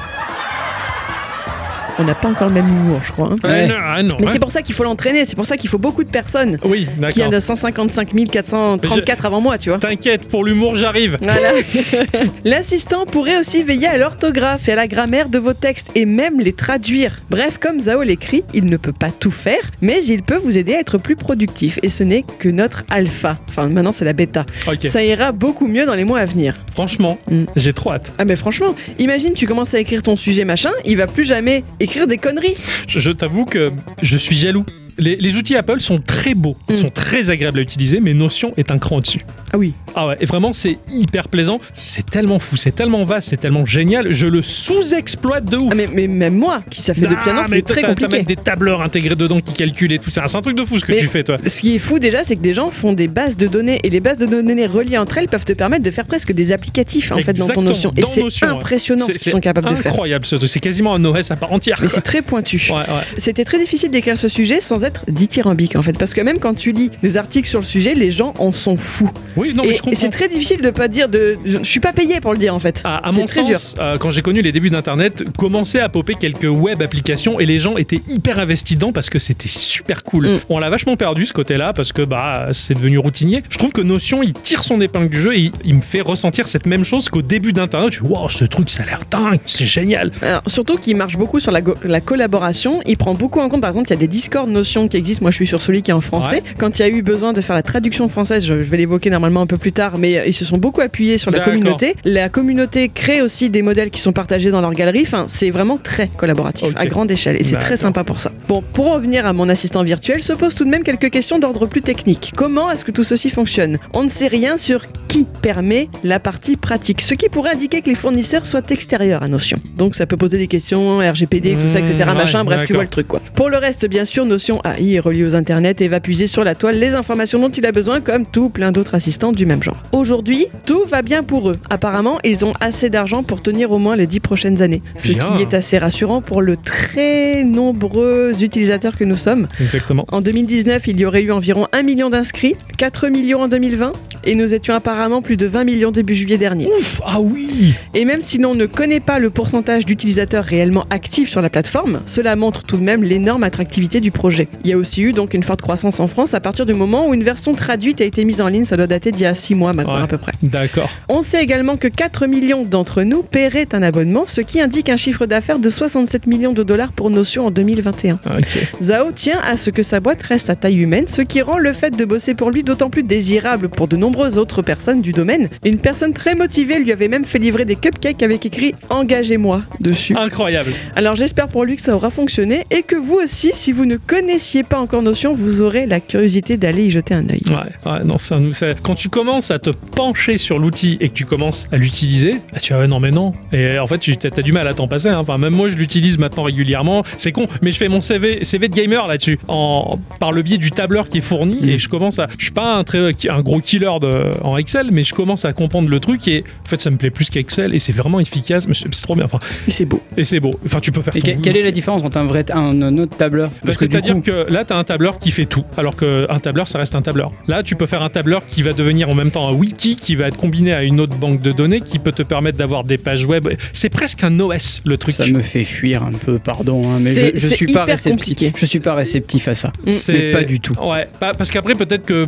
On 1.98 2.04
n'a 2.04 2.14
pas 2.14 2.28
encore 2.28 2.48
le 2.48 2.54
même 2.54 2.68
humour, 2.68 3.00
je 3.04 3.12
crois. 3.12 3.28
hein. 3.32 3.36
Ah, 3.42 3.48
Ouais. 3.48 3.68
ah, 3.76 4.02
non, 4.02 4.16
Mais 4.20 4.26
hein. 4.26 4.30
c'est 4.32 4.38
pour 4.38 4.52
ça 4.52 4.62
qu'il 4.62 4.74
faut 4.74 4.84
l'entraîner, 4.84 5.24
c'est 5.24 5.34
pour 5.36 5.46
ça 5.46 5.56
qu'il 5.56 5.68
faut 5.68 5.78
beaucoup 5.78 6.04
de 6.04 6.08
personnes. 6.10 6.58
Oui, 6.64 6.86
Qui 7.10 7.22
a 7.22 7.28
d'accord. 7.28 7.30
de 7.30 7.40
155 7.40 8.08
434 8.30 9.26
avant 9.26 9.40
moi, 9.40 9.58
tu 9.58 9.70
vois. 9.70 9.78
T'inquiète, 9.78 10.28
pour 10.28 10.44
l'humour, 10.44 10.76
j'arrive. 10.76 11.18
Voilà. 11.22 11.50
L'assistant 12.44 13.04
pourrait 13.06 13.38
aussi 13.38 13.62
veiller 13.62 13.86
à 13.88 13.96
l'orthographe 13.96 14.68
et 14.68 14.72
à 14.72 14.76
la 14.76 14.86
grammaire 14.86 15.28
de 15.28 15.38
vos 15.38 15.54
textes 15.54 15.90
et 15.94 16.04
même 16.04 16.40
les 16.40 16.52
traduire. 16.52 17.22
Bref, 17.30 17.58
comme 17.58 17.80
Zao 17.80 18.02
l'écrit, 18.02 18.44
il 18.54 18.66
ne 18.66 18.76
peut 18.76 18.92
pas 18.92 19.10
tout 19.10 19.30
faire, 19.30 19.60
mais 19.80 20.04
il 20.04 20.22
peut 20.22 20.36
vous 20.42 20.56
aider 20.58 20.74
à 20.74 20.80
être 20.80 20.98
plus 20.98 21.16
productif 21.16 21.78
et 21.82 21.88
ce 21.88 22.04
n'est 22.04 22.24
que 22.38 22.48
notre 22.48 22.84
alpha. 22.90 23.38
Enfin, 23.48 23.66
maintenant 23.68 23.92
c'est 23.92 24.04
la 24.04 24.12
bêta. 24.12 24.44
Ça 24.84 25.02
ira 25.02 25.32
beaucoup 25.32 25.66
mieux 25.66 25.86
dans 25.86 25.94
les 25.94 26.04
mois 26.04 26.20
à 26.20 26.24
venir. 26.24 26.54
Franchement, 26.72 27.18
Mm. 27.30 27.44
j'ai 27.56 27.72
trop 27.72 27.92
hâte. 27.92 28.12
Ah 28.18 28.24
mais 28.24 28.36
franchement, 28.36 28.74
imagine 28.98 29.32
tu 29.34 29.46
commences 29.46 29.74
à 29.74 29.80
écrire 29.80 30.02
ton 30.02 30.16
sujet 30.16 30.44
machin, 30.44 30.70
il 30.84 30.96
va 30.96 31.06
plus 31.06 31.24
jamais 31.24 31.64
écrire 31.80 31.87
des 32.06 32.18
conneries. 32.18 32.54
Je, 32.86 32.98
je 32.98 33.10
t'avoue 33.10 33.44
que 33.44 33.72
je 34.02 34.16
suis 34.16 34.36
jaloux. 34.36 34.64
Les, 35.00 35.14
les 35.16 35.36
outils 35.36 35.54
Apple 35.56 35.80
sont 35.80 35.98
très 35.98 36.34
beaux, 36.34 36.56
ils 36.68 36.74
Mm. 36.74 36.78
sont 36.80 36.90
très 36.90 37.30
agréables 37.30 37.60
à 37.60 37.62
utiliser, 37.62 38.00
mais 38.00 38.14
Notion 38.14 38.52
est 38.56 38.70
un 38.72 38.78
cran 38.78 38.96
au-dessus. 38.96 39.20
Ah 39.52 39.58
oui. 39.58 39.72
Ah 39.94 40.06
ouais, 40.08 40.16
et 40.20 40.26
vraiment, 40.26 40.52
c'est 40.52 40.78
hyper 40.90 41.28
plaisant. 41.28 41.60
C'est 41.74 42.04
tellement 42.08 42.38
fou, 42.38 42.56
c'est 42.56 42.74
tellement 42.74 43.04
vaste, 43.04 43.28
c'est 43.30 43.36
tellement 43.38 43.66
génial. 43.66 44.12
Je 44.12 44.26
le 44.26 44.42
sous-exploite 44.42 45.44
de 45.50 45.56
ouf. 45.56 45.68
Ah 45.72 45.74
mais, 45.74 45.88
mais 45.92 46.06
même 46.06 46.34
moi 46.36 46.60
qui 46.70 46.82
ça 46.82 46.94
fait 46.94 47.02
depuis 47.02 47.30
un 47.30 47.38
an, 47.38 47.42
Ah, 47.44 47.48
mais 47.48 47.56
c'est 47.56 47.62
très 47.62 47.82
compliqué. 47.82 48.22
des 48.22 48.36
tableurs 48.36 48.82
intégrés 48.82 49.14
dedans 49.16 49.40
qui 49.40 49.52
calculent 49.52 49.92
et 49.92 49.98
tout 49.98 50.10
ça. 50.10 50.22
C'est 50.26 50.36
un 50.36 50.42
truc 50.42 50.56
de 50.56 50.64
fou 50.64 50.78
ce 50.78 50.84
que 50.84 50.92
Mais- 50.92 50.98
tu 50.98 51.06
fais, 51.06 51.24
toi. 51.24 51.36
Ce 51.46 51.60
qui 51.60 51.74
est 51.74 51.78
fou 51.78 51.98
déjà, 51.98 52.24
c'est 52.24 52.36
que 52.36 52.40
des 52.42 52.54
gens 52.54 52.68
font 52.68 52.92
des 52.92 53.08
bases 53.08 53.36
de 53.36 53.46
données 53.46 53.80
et 53.82 53.90
les 53.90 54.00
bases 54.00 54.18
de 54.18 54.26
données 54.26 54.66
reliées 54.66 54.98
entre 54.98 55.18
elles 55.18 55.28
peuvent 55.28 55.44
te 55.44 55.52
permettre 55.52 55.82
de 55.82 55.90
faire 55.90 56.06
presque 56.06 56.32
des 56.32 56.52
applicatifs 56.52 57.12
en 57.12 57.18
fait 57.18 57.32
dans 57.36 57.46
ton 57.48 57.62
Notion. 57.62 57.92
Et 57.96 58.02
c'est 58.02 58.44
impressionnant 58.46 59.04
C'est- 59.06 59.14
ce 59.14 59.18
qu'ils 59.18 59.32
sont 59.32 59.40
capables 59.40 59.70
de 59.70 59.74
faire. 59.76 59.92
Incroyable, 59.92 60.24
ce 60.26 60.36
truc. 60.36 60.48
c'est 60.48 60.60
quasiment 60.60 60.94
un 60.94 61.04
OS 61.04 61.30
à 61.30 61.36
part 61.36 61.52
entière. 61.52 61.78
Mais 61.82 61.88
c'est 61.88 62.00
très 62.00 62.22
pointu. 62.22 62.60
Ouais, 62.70 62.76
ouais. 62.76 62.84
C'était 63.16 63.44
très 63.44 63.58
difficile 63.58 63.90
d'écrire 63.90 64.16
ce 64.18 64.28
sujet 64.28 64.60
sans 64.60 64.84
être 64.84 65.04
dithyrambique 65.08 65.76
en 65.76 65.82
fait, 65.82 65.98
parce 65.98 66.14
que 66.14 66.20
même 66.20 66.38
quand 66.38 66.54
tu 66.54 66.72
lis 66.72 66.90
des 67.02 67.16
articles 67.16 67.48
sur 67.48 67.60
le 67.60 67.64
sujet, 67.66 67.94
les 67.94 68.10
gens 68.10 68.32
en 68.38 68.52
sont 68.52 68.76
fous. 68.76 69.10
Oui, 69.38 69.54
non, 69.54 69.62
mais 69.62 69.70
et 69.70 69.72
je 69.72 69.82
comprends. 69.82 69.98
c'est 69.98 70.10
très 70.10 70.28
difficile 70.28 70.60
de 70.60 70.70
pas 70.70 70.88
dire 70.88 71.08
de. 71.08 71.36
Je 71.44 71.62
suis 71.62 71.80
pas 71.80 71.92
payé 71.92 72.20
pour 72.20 72.32
le 72.32 72.38
dire 72.38 72.54
en 72.54 72.58
fait. 72.58 72.82
À, 72.84 73.10
mon 73.12 73.26
très 73.26 73.42
sens, 73.42 73.76
euh, 73.78 73.96
quand 73.96 74.10
j'ai 74.10 74.22
connu 74.22 74.42
les 74.42 74.52
débuts 74.52 74.70
d'Internet, 74.70 75.24
commençaient 75.36 75.80
à 75.80 75.88
popper 75.88 76.14
quelques 76.14 76.44
web 76.44 76.82
applications 76.82 77.40
et 77.40 77.46
les 77.46 77.58
gens 77.58 77.76
étaient 77.76 78.00
hyper 78.08 78.38
investis 78.38 78.76
dedans 78.76 78.92
parce 78.92 79.10
que 79.10 79.18
c'était 79.18 79.48
super 79.48 80.02
cool. 80.02 80.28
Mm. 80.28 80.40
On 80.48 80.58
l'a 80.58 80.70
vachement 80.70 80.96
perdu 80.96 81.26
ce 81.26 81.32
côté-là 81.32 81.72
parce 81.72 81.92
que 81.92 82.02
bah 82.02 82.48
c'est 82.52 82.74
devenu 82.74 82.98
routinier. 82.98 83.42
Je 83.48 83.58
trouve 83.58 83.72
que 83.72 83.82
Notion, 83.82 84.22
il 84.22 84.32
tire 84.32 84.64
son 84.64 84.80
épingle 84.80 85.08
du 85.08 85.20
jeu 85.20 85.34
et 85.34 85.40
il, 85.40 85.52
il 85.64 85.74
me 85.76 85.80
fait 85.80 86.00
ressentir 86.00 86.46
cette 86.46 86.66
même 86.66 86.84
chose 86.84 87.08
qu'au 87.08 87.22
début 87.22 87.52
d'Internet. 87.52 87.92
Je 87.92 88.02
dis, 88.02 88.08
wow, 88.08 88.28
ce 88.28 88.44
truc, 88.44 88.70
ça 88.70 88.82
a 88.82 88.86
l'air 88.86 89.00
dingue, 89.10 89.40
c'est 89.46 89.66
génial. 89.66 90.12
Alors, 90.22 90.42
surtout 90.46 90.76
qu'il 90.76 90.96
marche 90.96 91.16
beaucoup 91.16 91.40
sur 91.40 91.52
la, 91.52 92.00
collaboration. 92.00 92.80
Il 92.86 92.96
prend 92.96 93.14
beaucoup 93.14 93.40
en 93.40 93.48
compte, 93.48 93.60
par 93.60 93.70
exemple, 93.70 93.88
il 93.88 93.94
y 93.94 93.96
a 93.96 94.00
des 94.00 94.08
Discord 94.08 94.48
Notion 94.48 94.88
qui 94.88 94.96
existent. 94.96 95.22
Moi, 95.22 95.30
je 95.30 95.36
suis 95.36 95.46
sur 95.46 95.60
celui 95.60 95.82
qui 95.82 95.90
est 95.90 95.94
en 95.94 96.00
français. 96.00 96.36
Ouais. 96.36 96.54
Quand 96.58 96.78
il 96.78 96.82
y 96.82 96.84
a 96.84 96.88
eu 96.88 97.02
besoin 97.02 97.32
de 97.32 97.40
faire 97.40 97.56
la 97.56 97.62
traduction 97.62 98.08
française, 98.08 98.44
je, 98.44 98.62
je 98.62 98.70
vais 98.70 98.76
l'évoquer 98.76 99.10
normalement 99.10 99.27
un 99.36 99.46
peu 99.46 99.58
plus 99.58 99.72
tard, 99.72 99.98
mais 99.98 100.22
ils 100.26 100.32
se 100.32 100.44
sont 100.44 100.58
beaucoup 100.58 100.80
appuyés 100.80 101.18
sur 101.18 101.30
la 101.30 101.40
communauté. 101.40 101.94
La 102.04 102.28
communauté 102.28 102.88
crée 102.88 103.22
aussi 103.22 103.50
des 103.50 103.62
modèles 103.62 103.90
qui 103.90 104.00
sont 104.00 104.12
partagés 104.12 104.50
dans 104.50 104.60
leur 104.60 104.72
galerie. 104.72 105.02
Enfin, 105.06 105.26
c'est 105.28 105.50
vraiment 105.50 105.76
très 105.76 106.08
collaboratif, 106.08 106.68
à 106.76 106.86
grande 106.86 107.10
échelle. 107.10 107.36
Et 107.38 107.44
c'est 107.44 107.56
très 107.56 107.76
sympa 107.76 108.04
pour 108.04 108.20
ça. 108.20 108.32
Bon, 108.48 108.62
pour 108.72 108.92
revenir 108.94 109.26
à 109.26 109.32
mon 109.32 109.48
assistant 109.48 109.82
virtuel, 109.82 110.22
se 110.22 110.32
posent 110.32 110.54
tout 110.54 110.64
de 110.64 110.70
même 110.70 110.82
quelques 110.82 111.10
questions 111.10 111.38
d'ordre 111.38 111.66
plus 111.66 111.82
technique. 111.82 112.32
Comment 112.36 112.70
est-ce 112.70 112.84
que 112.84 112.90
tout 112.90 113.04
ceci 113.04 113.30
fonctionne? 113.30 113.78
On 113.92 114.02
ne 114.02 114.08
sait 114.08 114.28
rien 114.28 114.58
sur 114.58 114.82
qui 115.08 115.26
permet 115.42 115.88
la 116.04 116.20
partie 116.20 116.56
pratique, 116.56 117.00
ce 117.00 117.14
qui 117.14 117.28
pourrait 117.28 117.52
indiquer 117.52 117.80
que 117.80 117.88
les 117.88 117.94
fournisseurs 117.94 118.46
soient 118.46 118.62
extérieurs 118.70 119.22
à 119.22 119.28
Notion. 119.28 119.58
Donc 119.76 119.96
ça 119.96 120.06
peut 120.06 120.16
poser 120.16 120.38
des 120.38 120.46
questions, 120.46 120.98
RGPD, 120.98 121.56
tout 121.56 121.68
ça, 121.68 121.78
etc. 121.78 121.94
Mmh, 121.94 122.08
ouais, 122.08 122.14
machin, 122.14 122.44
bref, 122.44 122.62
tu 122.66 122.74
vois 122.74 122.82
le 122.82 122.88
truc 122.88 123.08
quoi. 123.08 123.20
Pour 123.34 123.48
le 123.48 123.56
reste, 123.56 123.86
bien 123.88 124.04
sûr, 124.04 124.26
Notion 124.26 124.60
AI 124.64 124.94
est 124.94 125.00
relié 125.00 125.24
aux 125.24 125.34
internets 125.34 125.76
et 125.80 125.88
va 125.88 126.00
puiser 126.00 126.26
sur 126.26 126.44
la 126.44 126.54
toile 126.54 126.78
les 126.78 126.94
informations 126.94 127.38
dont 127.38 127.48
il 127.48 127.64
a 127.66 127.72
besoin, 127.72 128.00
comme 128.00 128.26
tout 128.26 128.50
plein 128.50 128.70
d'autres 128.70 128.94
assistants 128.94 129.17
du 129.18 129.46
même 129.46 129.62
genre. 129.62 129.76
Aujourd'hui, 129.92 130.46
tout 130.64 130.84
va 130.88 131.02
bien 131.02 131.22
pour 131.24 131.50
eux. 131.50 131.56
Apparemment, 131.70 132.18
ils 132.24 132.44
ont 132.44 132.52
assez 132.60 132.88
d'argent 132.88 133.22
pour 133.24 133.42
tenir 133.42 133.72
au 133.72 133.78
moins 133.78 133.96
les 133.96 134.06
dix 134.06 134.20
prochaines 134.20 134.62
années, 134.62 134.80
ce 134.96 135.08
Bien. 135.08 135.24
qui 135.36 135.42
est 135.42 135.54
assez 135.54 135.76
rassurant 135.76 136.20
pour 136.20 136.40
le 136.40 136.56
très 136.56 137.42
nombreux 137.42 138.32
utilisateurs 138.42 138.96
que 138.96 139.04
nous 139.04 139.16
sommes. 139.16 139.48
Exactement. 139.60 140.04
En 140.12 140.20
2019, 140.20 140.86
il 140.86 141.00
y 141.00 141.04
aurait 141.04 141.22
eu 141.22 141.32
environ 141.32 141.66
1 141.72 141.82
million 141.82 142.10
d'inscrits, 142.10 142.54
4 142.76 143.08
millions 143.08 143.42
en 143.42 143.48
2020, 143.48 143.92
et 144.24 144.34
nous 144.34 144.54
étions 144.54 144.74
apparemment 144.74 145.20
plus 145.20 145.36
de 145.36 145.46
20 145.46 145.64
millions 145.64 145.90
début 145.90 146.14
juillet 146.14 146.38
dernier. 146.38 146.66
Ouf, 146.66 147.00
ah 147.04 147.20
oui 147.20 147.74
Et 147.94 148.04
même 148.04 148.22
si 148.22 148.38
l'on 148.38 148.54
ne 148.54 148.66
connaît 148.66 149.00
pas 149.00 149.18
le 149.18 149.30
pourcentage 149.30 149.84
d'utilisateurs 149.84 150.44
réellement 150.44 150.86
actifs 150.90 151.28
sur 151.30 151.42
la 151.42 151.50
plateforme, 151.50 152.00
cela 152.06 152.36
montre 152.36 152.62
tout 152.62 152.76
de 152.76 152.82
même 152.84 153.02
l'énorme 153.02 153.42
attractivité 153.42 154.00
du 154.00 154.12
projet. 154.12 154.46
Il 154.64 154.70
y 154.70 154.72
a 154.72 154.76
aussi 154.76 155.02
eu 155.02 155.12
donc 155.12 155.34
une 155.34 155.42
forte 155.42 155.60
croissance 155.62 155.98
en 155.98 156.06
France 156.06 156.34
à 156.34 156.40
partir 156.40 156.66
du 156.66 156.74
moment 156.74 157.08
où 157.08 157.14
une 157.14 157.24
version 157.24 157.52
traduite 157.52 158.00
a 158.00 158.04
été 158.04 158.24
mise 158.24 158.40
en 158.40 158.48
ligne, 158.48 158.64
ça 158.64 158.76
doit 158.76 158.86
dater 158.86 159.07
d'il 159.12 159.22
y 159.22 159.26
a 159.26 159.34
6 159.34 159.54
mois 159.54 159.72
maintenant 159.72 159.96
Ouais. 159.98 160.02
à 160.02 160.06
peu 160.06 160.18
près. 160.18 160.32
D'accord. 160.42 160.90
On 161.08 161.22
sait 161.22 161.42
également 161.42 161.76
que 161.76 161.88
4 161.88 162.26
millions 162.26 162.64
d'entre 162.64 163.02
nous 163.02 163.22
paieraient 163.22 163.68
un 163.72 163.82
abonnement, 163.82 164.24
ce 164.26 164.40
qui 164.40 164.60
indique 164.60 164.88
un 164.88 164.96
chiffre 164.96 165.26
d'affaires 165.26 165.58
de 165.58 165.68
67 165.68 166.26
millions 166.26 166.52
de 166.52 166.62
dollars 166.62 166.92
pour 166.92 167.10
Notion 167.10 167.46
en 167.46 167.50
2021. 167.50 168.14
Ok. 168.38 168.58
Zhao 168.82 169.12
tient 169.12 169.40
à 169.40 169.56
ce 169.56 169.70
que 169.70 169.82
sa 169.82 170.00
boîte 170.00 170.22
reste 170.22 170.50
à 170.50 170.56
taille 170.56 170.78
humaine, 170.78 171.06
ce 171.08 171.22
qui 171.22 171.40
rend 171.42 171.58
le 171.58 171.72
fait 171.72 171.96
de 171.96 172.04
bosser 172.04 172.34
pour 172.34 172.50
lui 172.50 172.62
d'autant 172.62 172.90
plus 172.90 173.02
désirable 173.02 173.68
pour 173.68 173.88
de 173.88 173.96
nombreuses 173.96 174.38
autres 174.38 174.62
personnes 174.62 175.00
du 175.00 175.12
domaine. 175.12 175.48
Une 175.64 175.78
personne 175.78 176.12
très 176.12 176.34
motivée 176.34 176.78
lui 176.78 176.92
avait 176.92 177.08
même 177.08 177.24
fait 177.24 177.38
livrer 177.38 177.64
des 177.64 177.76
cupcakes 177.76 178.22
avec 178.22 178.44
écrit 178.46 178.74
Engagez-moi 178.90 179.62
dessus. 179.80 180.14
Incroyable. 180.16 180.72
Alors 180.96 181.16
j'espère 181.16 181.48
pour 181.48 181.64
lui 181.64 181.76
que 181.76 181.82
ça 181.82 181.94
aura 181.94 182.10
fonctionné 182.10 182.64
et 182.70 182.82
que 182.82 182.96
vous 182.96 183.14
aussi, 183.14 183.50
si 183.54 183.72
vous 183.72 183.84
ne 183.86 183.96
connaissiez 183.96 184.62
pas 184.62 184.78
encore 184.78 185.02
Notion, 185.02 185.32
vous 185.32 185.60
aurez 185.60 185.86
la 185.86 186.00
curiosité 186.00 186.56
d'aller 186.56 186.84
y 186.84 186.90
jeter 186.90 187.14
un 187.14 187.28
œil. 187.28 187.40
Ouais, 187.48 187.90
ouais, 187.92 188.04
non, 188.04 188.18
ça, 188.18 188.38
nous- 188.38 188.52
ça- 188.52 188.66
quand 188.82 188.97
tu 188.98 189.08
commences 189.08 189.50
à 189.50 189.58
te 189.58 189.70
pencher 189.70 190.36
sur 190.38 190.58
l'outil 190.58 190.96
et 191.00 191.08
que 191.08 191.14
tu 191.14 191.24
commences 191.24 191.68
à 191.72 191.76
l'utiliser, 191.76 192.32
bah, 192.52 192.58
tu 192.60 192.72
vas, 192.72 192.80
ouais, 192.80 192.88
non, 192.88 193.00
mais 193.00 193.10
non. 193.10 193.32
Et 193.52 193.78
en 193.78 193.86
fait, 193.86 193.98
tu 193.98 194.12
as, 194.22 194.42
du 194.42 194.52
mal 194.52 194.66
à 194.68 194.74
t'en 194.74 194.88
passer. 194.88 195.08
hein. 195.08 195.18
Enfin, 195.18 195.38
même 195.38 195.54
moi, 195.54 195.68
je 195.68 195.76
l'utilise 195.76 196.18
maintenant 196.18 196.42
régulièrement. 196.42 197.04
C'est 197.16 197.32
con, 197.32 197.46
mais 197.62 197.70
je 197.72 197.76
fais 197.78 197.88
mon 197.88 198.00
CV, 198.00 198.44
CV 198.44 198.68
de 198.68 198.74
gamer 198.74 199.06
là-dessus, 199.06 199.38
en, 199.48 199.98
par 200.20 200.32
le 200.32 200.42
biais 200.42 200.58
du 200.58 200.70
tableur 200.72 201.08
qui 201.08 201.18
est 201.18 201.22
fourni. 201.22 201.60
Mm. 201.62 201.68
Et 201.68 201.78
je 201.78 201.88
commence 201.88 202.18
à. 202.18 202.26
Je 202.36 202.44
suis 202.44 202.52
pas 202.52 202.74
un, 202.76 202.84
très, 202.84 202.98
un 203.30 203.40
gros 203.40 203.60
killer 203.60 203.90
de, 204.00 204.30
en 204.42 204.56
Excel, 204.56 204.88
mais 204.92 205.04
je 205.04 205.14
commence 205.14 205.44
à 205.44 205.52
comprendre 205.52 205.88
le 205.88 206.00
truc. 206.00 206.26
Et 206.28 206.44
en 206.64 206.68
fait, 206.68 206.80
ça 206.80 206.90
me 206.90 206.96
plaît 206.96 207.10
plus 207.10 207.30
qu'Excel. 207.30 207.74
Et 207.74 207.78
c'est 207.78 207.92
vraiment 207.92 208.18
efficace. 208.20 208.66
mais 208.66 208.74
C'est 208.74 208.90
trop 209.02 209.14
bien. 209.14 209.24
Enfin, 209.26 209.38
Et 209.66 209.70
c'est 209.70 209.84
beau. 209.86 210.02
et 210.16 210.24
c'est 210.24 210.40
beau. 210.40 210.58
Enfin, 210.66 210.80
tu 210.80 210.90
peux 210.92 211.02
faire 211.02 211.16
Et 211.16 211.20
ton 211.20 211.40
quelle 211.40 211.56
est 211.56 211.62
la 211.62 211.70
différence 211.70 212.02
entre 212.02 212.16
un 212.16 212.24
vrai 212.24 212.44
un, 212.52 212.82
un 212.82 212.98
autre 212.98 213.16
tableur? 213.16 213.50
Bah, 213.64 213.72
C'est-à-dire 213.76 214.14
coup- 214.14 214.20
que 214.22 214.46
là, 214.50 214.64
tu 214.64 214.72
as 214.72 214.76
un 214.76 214.84
tableur 214.84 215.18
qui 215.20 215.30
fait 215.30 215.46
tout, 215.46 215.64
alors 215.76 215.94
qu'un 215.96 216.38
tableur, 216.40 216.66
ça 216.68 216.78
reste 216.78 216.94
un 216.96 217.02
tableur. 217.02 217.30
Là, 217.46 217.62
tu 217.62 217.76
peux 217.76 217.86
faire 217.86 218.02
un 218.02 218.08
tableur 218.10 218.44
qui 218.46 218.62
va 218.62 218.72
devenir 218.72 218.87
en 218.88 219.14
même 219.14 219.30
temps 219.30 219.48
un 219.48 219.52
wiki, 219.54 219.96
qui 219.96 220.14
va 220.16 220.26
être 220.28 220.36
combiné 220.36 220.72
à 220.72 220.82
une 220.82 221.00
autre 221.00 221.16
banque 221.16 221.40
de 221.40 221.52
données, 221.52 221.80
qui 221.80 221.98
peut 221.98 222.12
te 222.12 222.22
permettre 222.22 222.58
d'avoir 222.58 222.84
des 222.84 222.98
pages 222.98 223.24
web. 223.24 223.48
C'est 223.72 223.88
presque 223.90 224.24
un 224.24 224.38
OS, 224.40 224.82
le 224.86 224.96
truc. 224.96 225.14
Ça 225.14 225.26
me 225.26 225.40
fait 225.40 225.64
fuir 225.64 226.02
un 226.02 226.12
peu, 226.12 226.38
pardon, 226.38 226.88
hein, 226.90 226.98
mais 227.00 227.12
C'est- 227.12 227.32
je, 227.34 227.40
je 227.40 227.46
c'est 227.48 227.54
suis 227.56 227.66
pas 227.66 227.84
réceptif. 227.84 228.10
compliqué. 228.12 228.52
Je 228.56 228.66
suis 228.66 228.80
pas 228.80 228.94
réceptif 228.94 229.48
à 229.48 229.54
ça. 229.54 229.72
C'est- 229.86 230.12
Mais 230.12 230.30
pas 230.32 230.44
du 230.44 230.60
tout. 230.60 230.74
Ouais, 230.82 231.06
pas- 231.20 231.34
parce 231.34 231.50
qu'après 231.50 231.74
peut-être 231.74 232.04
que, 232.06 232.26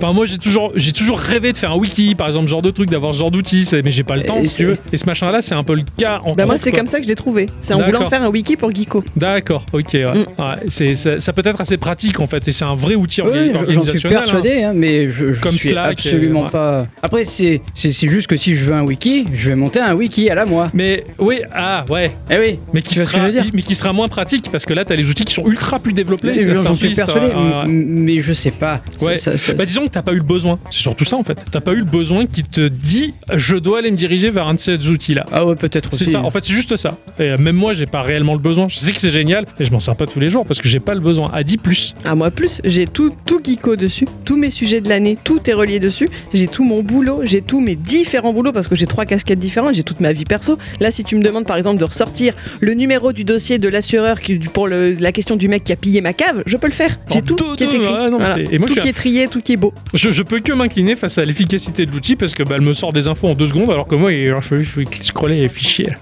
enfin 0.00 0.12
moi 0.12 0.26
j'ai 0.26 0.38
toujours, 0.38 0.72
j'ai 0.74 0.92
toujours 0.92 1.18
rêvé 1.18 1.52
de 1.52 1.58
faire 1.58 1.72
un 1.72 1.76
wiki, 1.76 2.14
par 2.14 2.26
exemple, 2.26 2.46
ce 2.46 2.50
genre 2.50 2.62
de 2.62 2.70
truc, 2.70 2.90
d'avoir 2.90 3.14
ce 3.14 3.18
genre 3.20 3.30
d'outils, 3.30 3.64
c'est- 3.64 3.82
mais 3.82 3.90
j'ai 3.90 4.02
pas 4.02 4.16
le 4.16 4.24
temps, 4.24 4.38
Et 4.38 4.44
si 4.44 4.50
tu 4.50 4.56
c'est- 4.56 4.64
veux. 4.64 4.78
Et 4.92 4.96
ce 4.96 5.06
machin-là, 5.06 5.40
c'est 5.42 5.54
un 5.54 5.62
peu 5.62 5.74
le 5.74 5.82
cas 5.96 6.20
en 6.24 6.34
Bah 6.34 6.46
moi, 6.46 6.58
c'est 6.58 6.70
quoi. 6.70 6.80
comme 6.80 6.88
ça 6.88 6.98
que 6.98 7.04
je 7.04 7.08
l'ai 7.08 7.14
trouvé. 7.14 7.46
C'est 7.60 7.74
en 7.74 7.78
D'accord. 7.78 7.94
voulant 7.94 8.10
faire 8.10 8.22
un 8.22 8.28
wiki 8.30 8.56
pour 8.56 8.74
Geeko. 8.74 9.04
D'accord, 9.16 9.64
ok, 9.72 9.84
ouais. 9.94 10.04
Mm. 10.04 10.40
Ouais, 10.42 10.56
c'est, 10.68 10.94
ça, 10.94 11.20
ça 11.20 11.32
peut 11.32 11.42
être 11.44 11.60
assez 11.60 11.76
pratique 11.76 12.20
en 12.20 12.26
fait, 12.26 12.46
et 12.48 12.52
c'est 12.52 12.64
un 12.64 12.74
vrai 12.74 12.94
outil 12.94 13.20
Oui, 13.22 13.28
j'en 13.32 13.58
suis 13.58 13.58
organisationnel. 13.58 14.16
hein. 14.16 14.20
persuadé, 14.20 14.62
hein, 14.62 14.72
mais 14.74 15.10
je, 15.10 15.32
je 15.32 15.40
Comme 15.40 15.56
suis 15.56 15.70
Slack, 15.70 15.91
absolument 15.92 16.46
pas. 16.46 16.86
Après, 17.02 17.24
c'est 17.24 17.60
c'est- 17.74 17.92
c'est 17.92 18.08
juste 18.08 18.26
que 18.26 18.36
si 18.36 18.54
je 18.56 18.64
veux 18.66 18.74
un 18.74 18.82
wiki, 18.84 19.26
je 19.34 19.50
vais 19.50 19.56
monter 19.56 19.80
un 19.80 19.94
wiki 19.94 20.28
à 20.30 20.34
la 20.34 20.44
moi. 20.44 20.70
Mais 20.74 21.04
oui, 21.18 21.40
ah 21.54 21.84
ouais, 21.88 22.10
Eh 22.30 22.38
oui, 22.38 22.58
mais 22.72 22.82
qui, 22.82 22.90
tu 22.90 22.94
vois 23.00 23.06
ce 23.06 23.12
que 23.12 23.16
sera, 23.18 23.30
je 23.30 23.34
veux 23.36 23.42
dire 23.42 23.50
mais 23.54 23.62
qui 23.62 23.74
sera 23.74 23.92
moins 23.92 24.08
pratique 24.08 24.50
parce 24.50 24.64
que 24.64 24.72
là, 24.74 24.84
t'as 24.84 24.94
les 24.96 25.08
outils 25.10 25.24
qui 25.24 25.34
sont 25.34 25.46
ultra 25.46 25.78
plus 25.78 25.92
développés. 25.92 26.34
J'en 26.54 26.74
suis 26.74 26.94
persuadé, 26.94 27.28
mais 27.68 28.20
je 28.20 28.32
sais 28.32 28.50
pas. 28.50 28.80
Ça- 28.98 29.06
Ouais. 29.06 29.16
ça- 29.16 29.36
ça- 29.38 29.52
Bah 29.54 29.64
disons 29.66 29.84
que 29.86 29.90
t'as 29.92 30.02
pas 30.02 30.12
eu 30.12 30.16
le 30.18 30.22
besoin. 30.22 30.58
C'est 30.70 30.80
surtout 30.80 31.04
ça 31.04 31.16
en 31.16 31.22
fait. 31.24 31.38
T'as 31.50 31.60
pas 31.60 31.72
eu 31.72 31.78
le 31.78 31.84
besoin 31.84 32.26
qui 32.26 32.42
te 32.42 32.66
dit 32.68 33.14
je 33.34 33.56
dois 33.56 33.78
aller 33.78 33.90
me 33.90 33.96
diriger 33.96 34.30
vers 34.30 34.46
un 34.48 34.54
de 34.54 34.60
ces 34.60 34.88
outils-là. 34.88 35.24
Ah 35.32 35.44
ouais, 35.44 35.54
peut-être 35.54 35.90
aussi. 35.92 36.04
C'est 36.06 36.12
ça, 36.12 36.20
en 36.22 36.30
fait, 36.30 36.44
c'est 36.44 36.52
juste 36.52 36.76
ça. 36.76 36.96
Et 37.18 37.22
euh, 37.32 37.36
même 37.38 37.56
moi, 37.56 37.72
j'ai 37.72 37.86
pas 37.86 38.02
réellement 38.02 38.32
le 38.34 38.38
besoin. 38.40 38.68
Je 38.68 38.76
sais 38.78 38.92
que 38.92 39.00
c'est 39.00 39.10
génial, 39.10 39.44
mais 39.58 39.64
je 39.64 39.70
m'en 39.72 39.80
sers 39.80 39.96
pas 39.96 40.06
tous 40.06 40.20
les 40.20 40.30
jours 40.30 40.46
parce 40.46 40.60
que 40.60 40.68
j'ai 40.68 40.80
pas 40.80 40.94
le 40.94 41.00
besoin. 41.00 41.30
À 41.32 41.42
10 41.42 41.58
plus. 41.58 41.94
Ah, 42.04 42.14
moi, 42.14 42.30
plus, 42.30 42.60
j'ai 42.64 42.86
tout, 42.86 43.12
tout 43.26 43.40
Geeko 43.44 43.76
dessus, 43.76 44.06
tous 44.24 44.36
mes 44.36 44.50
sujets 44.50 44.80
de 44.80 44.88
l'année, 44.88 45.16
tout 45.22 45.38
est 45.48 45.52
relié 45.52 45.71
dessus. 45.80 46.08
J'ai 46.34 46.48
tout 46.48 46.64
mon 46.64 46.82
boulot, 46.82 47.20
j'ai 47.24 47.42
tous 47.42 47.60
mes 47.60 47.76
différents 47.76 48.32
boulots 48.32 48.52
parce 48.52 48.68
que 48.68 48.74
j'ai 48.74 48.86
trois 48.86 49.04
casquettes 49.04 49.38
différentes, 49.38 49.74
j'ai 49.74 49.82
toute 49.82 50.00
ma 50.00 50.12
vie 50.12 50.24
perso. 50.24 50.58
Là, 50.80 50.90
si 50.90 51.04
tu 51.04 51.16
me 51.16 51.22
demandes 51.22 51.46
par 51.46 51.56
exemple 51.56 51.78
de 51.78 51.84
ressortir 51.84 52.34
le 52.60 52.74
numéro 52.74 53.12
du 53.12 53.24
dossier 53.24 53.58
de 53.58 53.68
l'assureur 53.68 54.18
pour 54.52 54.66
le- 54.68 54.94
la 54.94 55.12
question 55.12 55.36
du 55.36 55.48
mec 55.48 55.64
qui 55.64 55.72
a 55.72 55.76
pillé 55.76 56.00
ma 56.00 56.12
cave, 56.12 56.42
je 56.46 56.56
peux 56.56 56.66
le 56.66 56.72
faire. 56.72 56.98
J'ai 57.10 57.18
En 57.18 57.22
tout 57.22 57.36
qui 57.56 57.64
est 57.64 57.66
écrit. 57.68 57.78
ouais, 57.78 58.10
non, 58.10 58.18
mais 58.18 58.24
Voilà. 58.24 58.34
c'est- 58.34 58.54
et 58.54 58.58
moi, 58.58 58.66
tout 58.66 58.74
je 58.74 58.80
suis 58.80 58.80
qui 58.82 58.88
est 58.88 58.92
trié, 58.92 59.28
tout 59.28 59.40
qui 59.40 59.52
est 59.52 59.56
beau. 59.56 59.72
Je, 59.94 60.10
je 60.10 60.22
peux 60.22 60.40
que 60.40 60.52
m'incliner 60.52 60.96
face 60.96 61.18
à 61.18 61.24
l'efficacité 61.24 61.86
de 61.86 61.92
l'outil 61.92 62.16
parce 62.16 62.32
que 62.34 62.42
bah, 62.42 62.54
elle 62.56 62.62
me 62.62 62.72
sort 62.72 62.92
des 62.92 63.08
infos 63.08 63.28
en 63.28 63.34
deux 63.34 63.46
secondes 63.46 63.70
alors 63.70 63.86
que 63.86 63.94
moi, 63.94 64.12
il 64.12 64.32
faut, 64.42 64.56
il 64.56 64.64
faut 64.64 64.80
scroller 65.02 65.40
les 65.40 65.48
fichiers. 65.48 65.92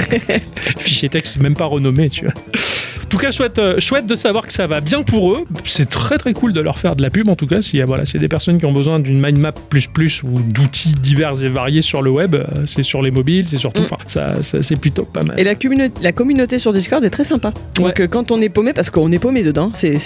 fichiers 0.78 1.08
texte 1.08 1.38
même 1.38 1.54
pas 1.54 1.66
renommés, 1.66 2.10
tu 2.10 2.24
vois. 2.24 2.34
En 3.12 3.18
tout 3.18 3.26
cas, 3.26 3.30
chouette, 3.30 3.58
euh, 3.58 3.78
chouette 3.78 4.06
de 4.06 4.14
savoir 4.14 4.46
que 4.46 4.54
ça 4.54 4.66
va 4.66 4.80
bien 4.80 5.02
pour 5.02 5.32
eux. 5.32 5.44
C'est 5.64 5.90
très 5.90 6.16
très 6.16 6.32
cool 6.32 6.54
de 6.54 6.62
leur 6.62 6.78
faire 6.78 6.96
de 6.96 7.02
la 7.02 7.10
pub 7.10 7.28
en 7.28 7.34
tout 7.36 7.46
cas. 7.46 7.60
Si 7.60 7.78
euh, 7.78 7.84
voilà, 7.84 8.06
c'est 8.06 8.18
des 8.18 8.26
personnes 8.26 8.58
qui 8.58 8.64
ont 8.64 8.72
besoin 8.72 9.00
d'une 9.00 9.20
mind 9.20 9.36
map 9.38 9.52
plus 9.52 9.86
plus 9.86 10.22
ou 10.22 10.28
d'outils 10.30 10.94
divers 10.94 11.44
et 11.44 11.50
variés 11.50 11.82
sur 11.82 12.00
le 12.00 12.08
web, 12.10 12.34
euh, 12.34 12.42
c'est 12.64 12.82
sur 12.82 13.02
les 13.02 13.10
mobiles, 13.10 13.46
c'est 13.50 13.58
surtout. 13.58 13.82
Mm. 13.82 13.84
Enfin, 13.84 13.96
ça, 14.06 14.40
ça- 14.40 14.62
c'est 14.62 14.76
plutôt 14.76 15.04
pas 15.04 15.24
mal. 15.24 15.38
Et 15.38 15.44
la, 15.44 16.12
communauté 16.12 16.58
sur 16.58 16.72
Discord 16.72 17.04
est 17.04 17.10
très 17.10 17.24
sympa. 17.24 17.52
Donc 17.74 17.98
Ouais. 17.98 18.08
quand 18.08 18.30
on 18.30 18.40
est 18.40 18.48
paumé, 18.48 18.72
parce 18.72 18.88
qu'on 18.88 19.12
est 19.12 19.18
paumé 19.18 19.42
dedans, 19.42 19.72
c'est- 19.74 19.98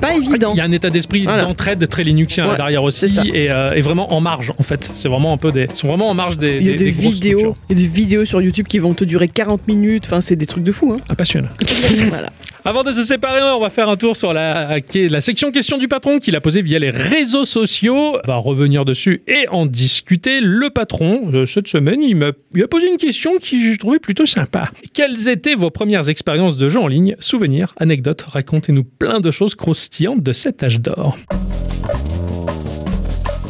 pas 0.00 0.14
évident. 0.14 0.52
Il 0.54 0.58
y 0.58 0.60
a 0.60 0.64
un 0.64 0.72
état 0.72 0.88
d'esprit 0.90 1.24
Voilà. 1.24 1.42
d'entraide 1.42 1.88
très 1.88 2.04
linuxien 2.04 2.48
Ouais, 2.48 2.56
derrière 2.56 2.84
aussi 2.84 3.06
et, 3.34 3.50
euh, 3.50 3.72
et 3.74 3.80
vraiment 3.80 4.12
en 4.14 4.20
marge 4.20 4.52
en 4.56 4.62
fait. 4.62 4.88
C'est 4.94 5.08
vraiment 5.08 5.32
un 5.32 5.36
peu 5.36 5.50
des, 5.50 5.66
ils 5.68 5.76
sont 5.76 5.88
vraiment 5.88 6.08
en 6.10 6.14
marge 6.14 6.38
des, 6.38 6.58
Il 6.60 6.66
y 6.68 6.72
a 6.72 6.76
des, 6.76 6.90
vidéos, 6.90 7.38
structures. 7.40 7.56
il 7.70 7.76
y 7.80 7.84
a 7.84 7.88
des 7.88 7.92
vidéos 7.92 8.24
sur 8.24 8.40
YouTube 8.40 8.66
qui 8.68 8.78
vont 8.78 8.94
te 8.94 9.02
durer 9.02 9.26
40 9.26 9.66
minutes. 9.66 10.04
Enfin, 10.06 10.20
c'est 10.20 10.36
des 10.36 10.46
trucs 10.46 10.62
de 10.62 10.70
fou. 10.70 10.92
Hein. 10.96 11.02
Ah, 11.08 11.16
passionnant. 11.16 11.48
voilà. 12.08 12.30
Avant 12.66 12.82
de 12.82 12.90
se 12.92 13.04
séparer, 13.04 13.40
on 13.42 13.60
va 13.60 13.70
faire 13.70 13.88
un 13.88 13.96
tour 13.96 14.16
sur 14.16 14.32
la, 14.32 14.80
section 15.20 15.52
question 15.52 15.78
du 15.78 15.86
patron 15.86 16.18
qu'il 16.18 16.34
a 16.34 16.40
posée 16.40 16.62
via 16.62 16.80
les 16.80 16.90
réseaux 16.90 17.44
sociaux. 17.44 18.18
On 18.24 18.26
va 18.26 18.38
revenir 18.38 18.84
dessus 18.84 19.22
et 19.28 19.46
en 19.50 19.66
discuter. 19.66 20.40
Le 20.40 20.70
patron, 20.70 21.46
cette 21.46 21.68
semaine, 21.68 22.02
il 22.02 22.16
m'a 22.16 22.32
posé 22.68 22.90
une 22.90 22.96
question 22.96 23.38
qui 23.38 23.72
je 23.72 23.78
trouvais 23.78 24.00
plutôt 24.00 24.26
sympa. 24.26 24.68
Quelles 24.92 25.28
étaient 25.28 25.54
vos 25.54 25.70
premières 25.70 26.08
expériences 26.08 26.56
de 26.56 26.68
jeu 26.68 26.80
en 26.80 26.88
ligne? 26.88 27.14
Souvenirs, 27.20 27.72
anecdotes, 27.78 28.22
racontez-nous 28.22 28.82
plein 28.82 29.20
de 29.20 29.30
choses 29.30 29.54
croustillantes 29.54 30.24
de 30.24 30.32
cet 30.32 30.64
âge 30.64 30.80
d'or. 30.80 31.16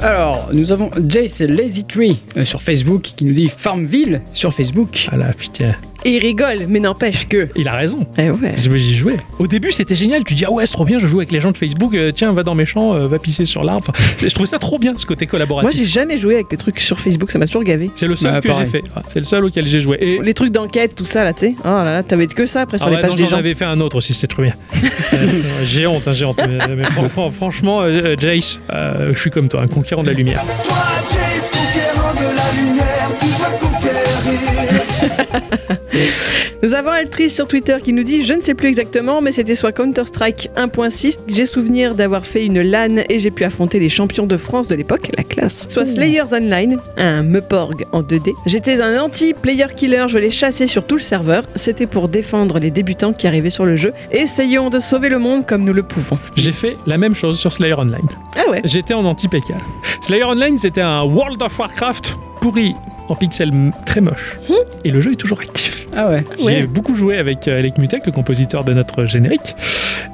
Alors, 0.03 0.51
nous 0.53 0.73
avons 0.73 0.91
Jace 1.09 1.41
Lazy 1.41 1.85
Tree 1.85 2.21
euh, 2.37 2.45
sur 2.45 2.63
Facebook 2.63 3.03
qui 3.17 3.25
nous 3.25 3.33
dit 3.33 3.49
Farmville 3.49 4.21
sur 4.33 4.53
Facebook. 4.53 5.09
Ah 5.11 5.17
là, 5.17 5.31
putain, 5.37 5.75
Et 6.05 6.17
il 6.17 6.19
rigole, 6.21 6.67
mais 6.69 6.79
n'empêche 6.81 7.27
que. 7.27 7.49
il 7.57 7.67
a 7.67 7.73
raison. 7.75 8.01
Eh 8.19 8.31
ouais. 8.31 8.55
J'y 8.57 8.95
jouais. 8.95 9.17
Au 9.39 9.47
début, 9.47 9.73
c'était 9.73 9.95
génial. 9.97 10.23
Tu 10.23 10.35
dis, 10.35 10.45
ah 10.45 10.53
ouais, 10.53 10.67
c'est 10.67 10.75
trop 10.75 10.85
bien, 10.85 10.99
je 10.99 11.07
joue 11.07 11.19
avec 11.21 11.33
les 11.33 11.41
gens 11.41 11.51
de 11.51 11.57
Facebook. 11.57 11.95
euh, 11.95 12.13
tiens, 12.13 12.31
va 12.33 12.43
dans 12.43 12.55
mes 12.55 12.67
champs, 12.67 12.95
euh, 12.95 13.09
va 13.09 13.19
pisser 13.19 13.47
sur 13.47 13.65
l'arbre. 13.65 13.91
Je 14.21 14.29
trouvais 14.29 14.47
ça 14.47 14.59
trop 14.59 14.79
bien, 14.79 14.93
ce 14.97 15.07
côté 15.07 15.25
Moi, 15.25 15.31
collaboratif. 15.31 15.77
j'ai 15.79 15.87
jamais 15.87 16.19
joué 16.19 16.35
avec 16.35 16.51
des 16.51 16.57
trucs 16.59 16.79
sur 16.79 17.01
Facebook, 17.01 17.33
ça 17.33 17.39
m'a 17.39 17.47
toujours 17.47 17.65
gavé. 17.65 17.91
C'est 17.95 18.07
le 18.07 18.17
seul 18.17 18.33
Bah, 18.35 18.41
que 18.41 18.53
j'ai 18.53 18.67
fait. 18.67 18.83
Ouais, 18.95 19.03
C'est 19.09 19.19
le 19.19 19.25
seul 19.25 19.45
auquel 19.47 19.67
j'ai 19.67 19.81
joué. 19.81 19.97
Et 20.01 20.21
Les 20.23 20.35
trucs 20.35 20.53
d'enquête, 20.53 20.95
tout 20.95 21.07
ça 21.07 21.25
là, 21.25 21.33
tu 21.33 21.47
sais. 21.47 21.55
Oh 21.65 21.69
là 21.69 21.85
là, 21.85 22.03
t'avais 22.03 22.27
que 22.27 22.47
ça 22.47 22.61
après 22.63 22.77
sur 22.79 22.87
Ah 22.87 22.91
les 22.91 22.97
ouais, 22.97 23.03
pages 23.03 23.11
non, 23.13 23.17
des 23.17 23.27
j'en 23.27 23.39
avais 23.39 23.55
fait 23.55 23.65
un 23.65 23.81
autre 23.81 23.97
aussi, 23.97 24.13
c'était 24.13 24.27
trop 24.29 24.43
bien. 24.43 24.55
Euh, 25.13 25.29
j'ai 25.65 25.87
honte, 25.87 26.03
hein, 26.09 26.13
j'ai 26.13 26.25
honte. 26.25 26.41
Mais, 26.47 26.75
mais 26.77 26.83
fran- 26.85 27.09
fran- 27.09 27.31
franchement, 27.31 27.81
Jace, 28.19 28.59
euh, 28.71 29.13
je 29.15 29.21
suis 29.21 29.31
comme 29.31 29.49
toi, 29.49 29.63
un 29.63 29.69
conquérant 29.87 30.03
de 30.03 30.09
la 30.09 30.15
lumière. 30.15 30.43
Toi, 30.65 30.75
Jace, 31.13 31.51
conquérant 31.53 32.15
de 32.15 32.37
la 32.37 32.61
lumière, 32.61 33.11
tu 33.21 33.29
vas 33.41 33.51
conquérir. 33.59 34.86
Nous 36.63 36.75
avons 36.75 36.91
Altrice 36.91 37.35
sur 37.35 37.47
Twitter 37.49 37.77
qui 37.83 37.93
nous 37.93 38.03
dit 38.03 38.25
Je 38.25 38.35
ne 38.35 38.41
sais 38.41 38.55
plus 38.55 38.69
exactement, 38.69 39.21
mais 39.21 39.33
c'était 39.33 39.55
soit 39.55 39.73
Counter-Strike 39.73 40.51
1.6. 40.57 41.19
J'ai 41.29 41.47
souvenir 41.47 41.95
d'avoir 41.95 42.27
fait 42.27 42.45
une 42.45 42.61
LAN 42.61 43.03
et 43.09 43.21
j'ai 43.21 43.31
pu 43.31 43.45
affronter 43.45 43.79
les 43.79 43.89
champions 43.89 44.27
de 44.27 44.37
France 44.37 44.69
de 44.69 44.75
l'époque, 44.75 45.09
la 45.17 45.25
classe. 45.25 45.67
Soit 45.69 45.87
Slayers 45.87 46.33
Online, 46.33 46.79
un 46.97 47.23
Meporg 47.23 47.85
en 47.93 48.03
2D. 48.03 48.33
J'étais 48.47 48.81
un 48.81 49.01
anti-player 49.01 49.67
killer, 49.77 50.07
je 50.09 50.19
les 50.19 50.31
chassais 50.31 50.67
sur 50.67 50.87
tout 50.87 50.97
le 50.97 51.03
serveur. 51.03 51.45
C'était 51.55 51.87
pour 51.87 52.09
défendre 52.09 52.59
les 52.59 52.71
débutants 52.71 53.13
qui 53.13 53.27
arrivaient 53.27 53.51
sur 53.51 53.65
le 53.65 53.77
jeu. 53.77 53.93
Essayons 54.11 54.71
de 54.71 54.81
sauver 54.81 55.09
le 55.09 55.19
monde 55.19 55.47
comme 55.47 55.65
nous 55.65 55.73
le 55.73 55.83
pouvons. 55.83 56.19
J'ai 56.37 56.53
fait 56.53 56.77
la 56.87 56.99
même 56.99 57.15
chose 57.15 57.39
sur 57.39 57.53
Slayer 57.53 57.75
Online. 57.75 58.09
Ah 58.37 58.51
ouais 58.51 58.63
J'étais 58.65 58.95
en 58.95 59.05
anti-PK. 59.05 59.53
Slayer 60.01 60.25
Online, 60.25 60.57
c'était 60.57 60.81
un 60.81 61.03
World 61.03 61.43
of 61.43 61.59
Warcraft 61.59 62.17
pourri 62.41 62.75
en 63.09 63.15
pixels 63.17 63.53
très 63.85 64.01
moche. 64.01 64.39
Et 64.85 64.91
le 64.91 65.01
jeu 65.01 65.13
est 65.13 65.17
toujours 65.17 65.41
actif. 65.41 65.87
Ah 65.97 66.09
ouais. 66.09 66.25
J'ai 66.39 66.45
Ouais. 66.45 66.67
beaucoup 66.67 66.95
joué 66.95 67.17
avec 67.19 67.49
euh, 67.49 67.59
Alec 67.59 67.79
Mutek, 67.79 68.07
le 68.07 68.13
compositeur 68.13 68.65
de 68.65 68.73
notre 68.75 69.07
générique. 69.07 69.55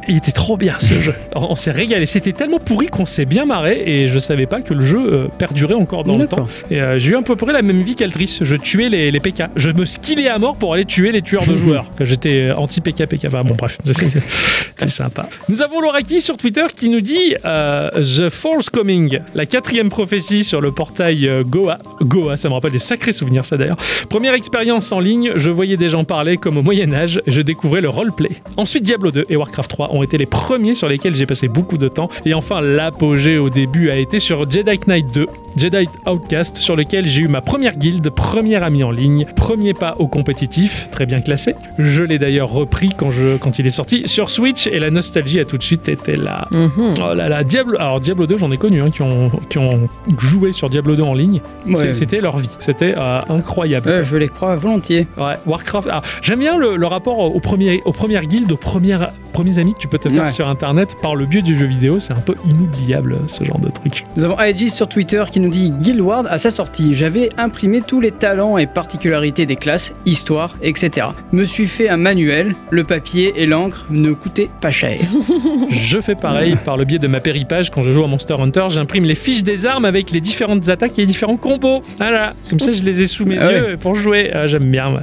Et 0.09 0.13
il 0.13 0.17
était 0.17 0.33
trop 0.33 0.57
bien 0.57 0.75
ce 0.81 1.01
jeu. 1.01 1.15
On, 1.37 1.55
s'est 1.55 1.71
régalé. 1.71 2.07
C'était 2.07 2.33
tellement 2.33 2.59
pourri 2.59 2.87
qu'on 2.89 3.07
s'est 3.07 3.25
bien 3.25 3.45
marré 3.47 3.83
et 3.87 4.09
je 4.09 4.19
savais 4.19 4.47
pas 4.47 4.61
que 4.61 4.75
le 4.75 4.85
jeu 4.85 4.99
euh, 5.01 5.29
perdurait 5.39 5.75
encore 5.75 6.05
dans 6.05 6.17
le 6.19 6.27
temps. 6.27 6.47
Et 6.71 6.81
euh, 6.81 6.99
j'ai 6.99 7.13
eu 7.13 7.17
à 7.17 7.23
peu 7.23 7.37
près 7.37 7.53
la 7.53 7.63
même 7.63 7.81
vie 7.83 7.95
qu'Altrice. 7.95 8.41
Je 8.43 8.57
tuais 8.57 8.89
les, 8.89 9.11
les 9.11 9.21
PK. 9.21 9.45
Je 9.57 9.71
me 9.71 9.85
skillais 9.85 10.29
à 10.29 10.39
mort 10.39 10.57
pour 10.57 10.75
aller 10.75 10.85
tuer 10.85 11.13
les 11.13 11.23
tueurs 11.23 11.47
de 11.47 11.57
joueurs. 11.57 11.87
j'étais 12.01 12.51
anti-PK, 12.51 13.07
PK. 13.07 13.25
Enfin, 13.27 13.43
bon, 13.45 13.55
bref. 13.57 13.79
C'était 14.77 14.89
sympa. 14.89 15.29
Nous 15.49 15.63
avons 15.63 15.81
Loraki 15.81 16.21
sur 16.21 16.37
Twitter 16.37 16.65
qui 16.75 16.89
nous 16.89 17.01
dit 17.01 17.35
euh, 17.45 17.91
The 17.91 18.31
Force 18.31 18.71
Coming, 18.71 19.21
la 19.35 19.47
quatrième 19.47 19.91
prophétie 19.91 20.43
sur 20.43 20.61
le 20.61 20.73
portail 20.73 21.29
euh, 21.29 21.43
Goa. 21.45 21.79
Goa, 22.01 22.37
ça 22.37 22.49
me 22.49 22.55
rappelle 22.55 22.73
des 22.73 22.79
sacrés 22.79 23.13
souvenirs, 23.13 23.45
ça 23.45 23.57
d'ailleurs. 23.57 23.77
Première 24.09 24.35
expérience 24.35 24.91
en 24.93 25.01
ligne, 25.01 25.33
je 25.37 25.51
voyais 25.51 25.77
des 25.77 25.89
gens 25.89 26.05
parler 26.05 26.37
comme 26.37 26.57
au 26.57 26.63
Moyen-Âge. 26.63 27.21
Je 27.27 27.43
découvrais 27.43 27.81
le 27.81 27.89
roleplay. 27.89 28.31
Ensuite, 28.57 28.83
Diablo 28.83 29.11
2 29.11 29.27
et 29.29 29.37
Warcraft 29.37 29.71
3 29.71 29.95
ont 29.95 30.03
été 30.03 30.19
les 30.19 30.27
premiers 30.27 30.75
sur 30.75 30.89
lesquels 30.89 31.15
j'ai 31.15 31.27
passé 31.27 31.49
beaucoup 31.49 31.79
de 31.79 31.89
temps. 31.89 32.09
Et 32.25 32.35
enfin, 32.35 32.61
l'apogée 32.61 33.39
au 33.39 33.51
début 33.51 33.91
a 33.91 33.97
été 33.97 34.19
sur 34.19 34.49
Jedi 34.49 34.79
Knight 34.87 35.07
2, 35.13 35.27
Jedi 35.57 35.87
Outcast, 36.07 36.57
sur 36.57 36.77
lequel 36.77 37.07
j'ai 37.07 37.23
eu 37.23 37.29
ma 37.29 37.41
première 37.41 37.77
guilde, 37.77 38.09
premier 38.11 38.57
ami 38.57 38.85
en 38.85 38.91
ligne, 38.91 39.27
premier 39.37 39.75
pas 39.75 39.97
au 39.99 40.07
compétitif, 40.07 40.89
très 40.91 41.07
bien 41.07 41.21
classé. 41.21 41.55
Je 41.79 42.03
l'ai 42.03 42.19
d'ailleurs 42.19 42.51
repris 42.51 42.91
quand, 42.97 43.11
je, 43.11 43.37
quand 43.37 43.59
il 43.59 43.67
est 43.67 43.71
sorti 43.71 44.03
sur 44.07 44.31
Switch 44.31 44.62
et 44.67 44.79
la 44.79 44.91
nostalgie 44.91 45.41
a 45.41 45.45
tout 45.45 45.59
de 45.59 45.63
suite 45.63 45.89
été 45.89 46.17
là. 46.17 46.49
Mhm. 46.51 46.71
Oh 47.01 47.15
là 47.15 47.29
là, 47.29 47.45
Diablo, 47.45 47.77
alors 47.79 48.01
Diablo 48.01 48.27
2, 48.27 48.39
j'en 48.39 48.51
ai 48.53 48.57
connu 48.59 48.83
hein, 48.83 48.91
qui, 48.91 49.03
ont, 49.03 49.31
qui 49.49 49.59
ont 49.59 49.89
joué 50.19 50.53
sur 50.53 50.69
Diablo 50.71 50.97
2 50.97 51.03
en 51.03 51.15
ligne. 51.15 51.41
Ouais. 51.67 51.93
C'était 51.93 52.21
leur 52.21 52.39
vie, 52.39 52.51
c'était 52.59 52.95
euh, 52.97 53.21
incroyable. 53.29 54.03
Je 54.03 54.17
les 54.17 54.29
crois 54.29 54.55
volontiers. 54.57 55.07
Ouais, 55.19 55.35
Warcraft. 55.47 55.89
alors, 55.89 56.03
J'aime 56.23 56.39
bien 56.41 56.57
le, 56.57 56.77
le 56.77 56.87
rapport 56.87 57.19
aux, 57.19 57.41
premiers, 57.41 57.83
aux 57.85 57.93
premières 57.93 58.25
guildes, 58.27 58.53
aux 58.53 58.57
premières 58.57 59.11
premiers 59.33 59.59
amis 59.59 59.73
que 59.73 59.79
tu 59.79 59.89
peux 59.89 59.99
te 59.99 60.11
faire 60.11 60.25
Ouais. 60.25 60.29
sur 60.29 60.47
Internet 60.47 60.97
par 61.01 61.15
le 61.17 61.25
biais 61.25 61.41
du 61.41 61.57
jeu 61.57 61.65
vidéo. 61.65 61.99
C'est 61.99 62.13
un 62.13 62.21
peu 62.21 62.35
inoubliable 62.47 63.17
ce 63.29 63.45
genre 63.45 63.59
de 63.61 63.71
truc. 63.71 64.05
Nous 64.17 64.25
avons 64.25 64.39
Aegis 64.39 64.69
sur 64.69 64.89
Twitter 64.89 65.25
qui 65.33 65.41
nous 65.41 65.49
dit 65.49 65.71
Guildward 65.71 66.27
à 66.31 66.37
sa 66.39 66.51
sortie, 66.51 66.95
j'avais 66.95 67.31
imprimé 67.39 67.81
tous 67.81 68.01
les 68.01 68.11
talents 68.11 68.59
et 68.59 68.67
particularités 68.67 69.47
des 69.47 69.57
classes, 69.57 69.95
histoire, 70.05 70.55
etc. 70.63 71.09
Me 71.33 71.45
suis 71.47 71.67
fait 71.67 71.89
un 71.89 71.97
manuel, 71.97 72.55
le 72.71 72.85
papier 72.85 73.33
et 73.37 73.47
l'encre 73.47 73.87
ne 73.91 74.13
coûtaient 74.13 74.51
pas 74.61 74.71
cher. 74.71 74.99
Je 75.71 76.01
fais 76.01 76.15
pareil 76.15 76.57
par 76.65 76.77
le 76.77 76.85
biais 76.85 76.99
de 76.99 77.07
ma 77.09 77.21
péripage 77.21 77.71
quand 77.71 77.83
je 77.83 77.91
joue 77.93 78.05
à 78.05 78.07
Monster 78.07 78.35
Hunter. 78.39 78.67
J'imprime 78.71 79.05
les 79.05 79.15
fiches 79.15 79.43
des 79.43 79.67
armes 79.67 79.85
avec 79.85 80.11
les 80.11 80.21
différentes 80.21 80.69
attaques 80.69 80.99
et 80.99 81.03
les 81.03 81.07
différents 81.07 81.37
combos. 81.37 81.83
Voilà, 81.99 82.35
comme 82.49 82.61
ça 82.61 82.73
je 82.73 82.83
les 82.85 83.03
ai 83.03 83.07
sous 83.07 83.25
mes 83.25 83.39
Ah 83.39 83.51
yeux 83.53 83.77
pour 83.81 83.95
jouer. 83.95 84.31
Ah, 84.33 84.47
J'aime 84.47 84.71
bien. 84.71 84.91
moi. 84.91 85.03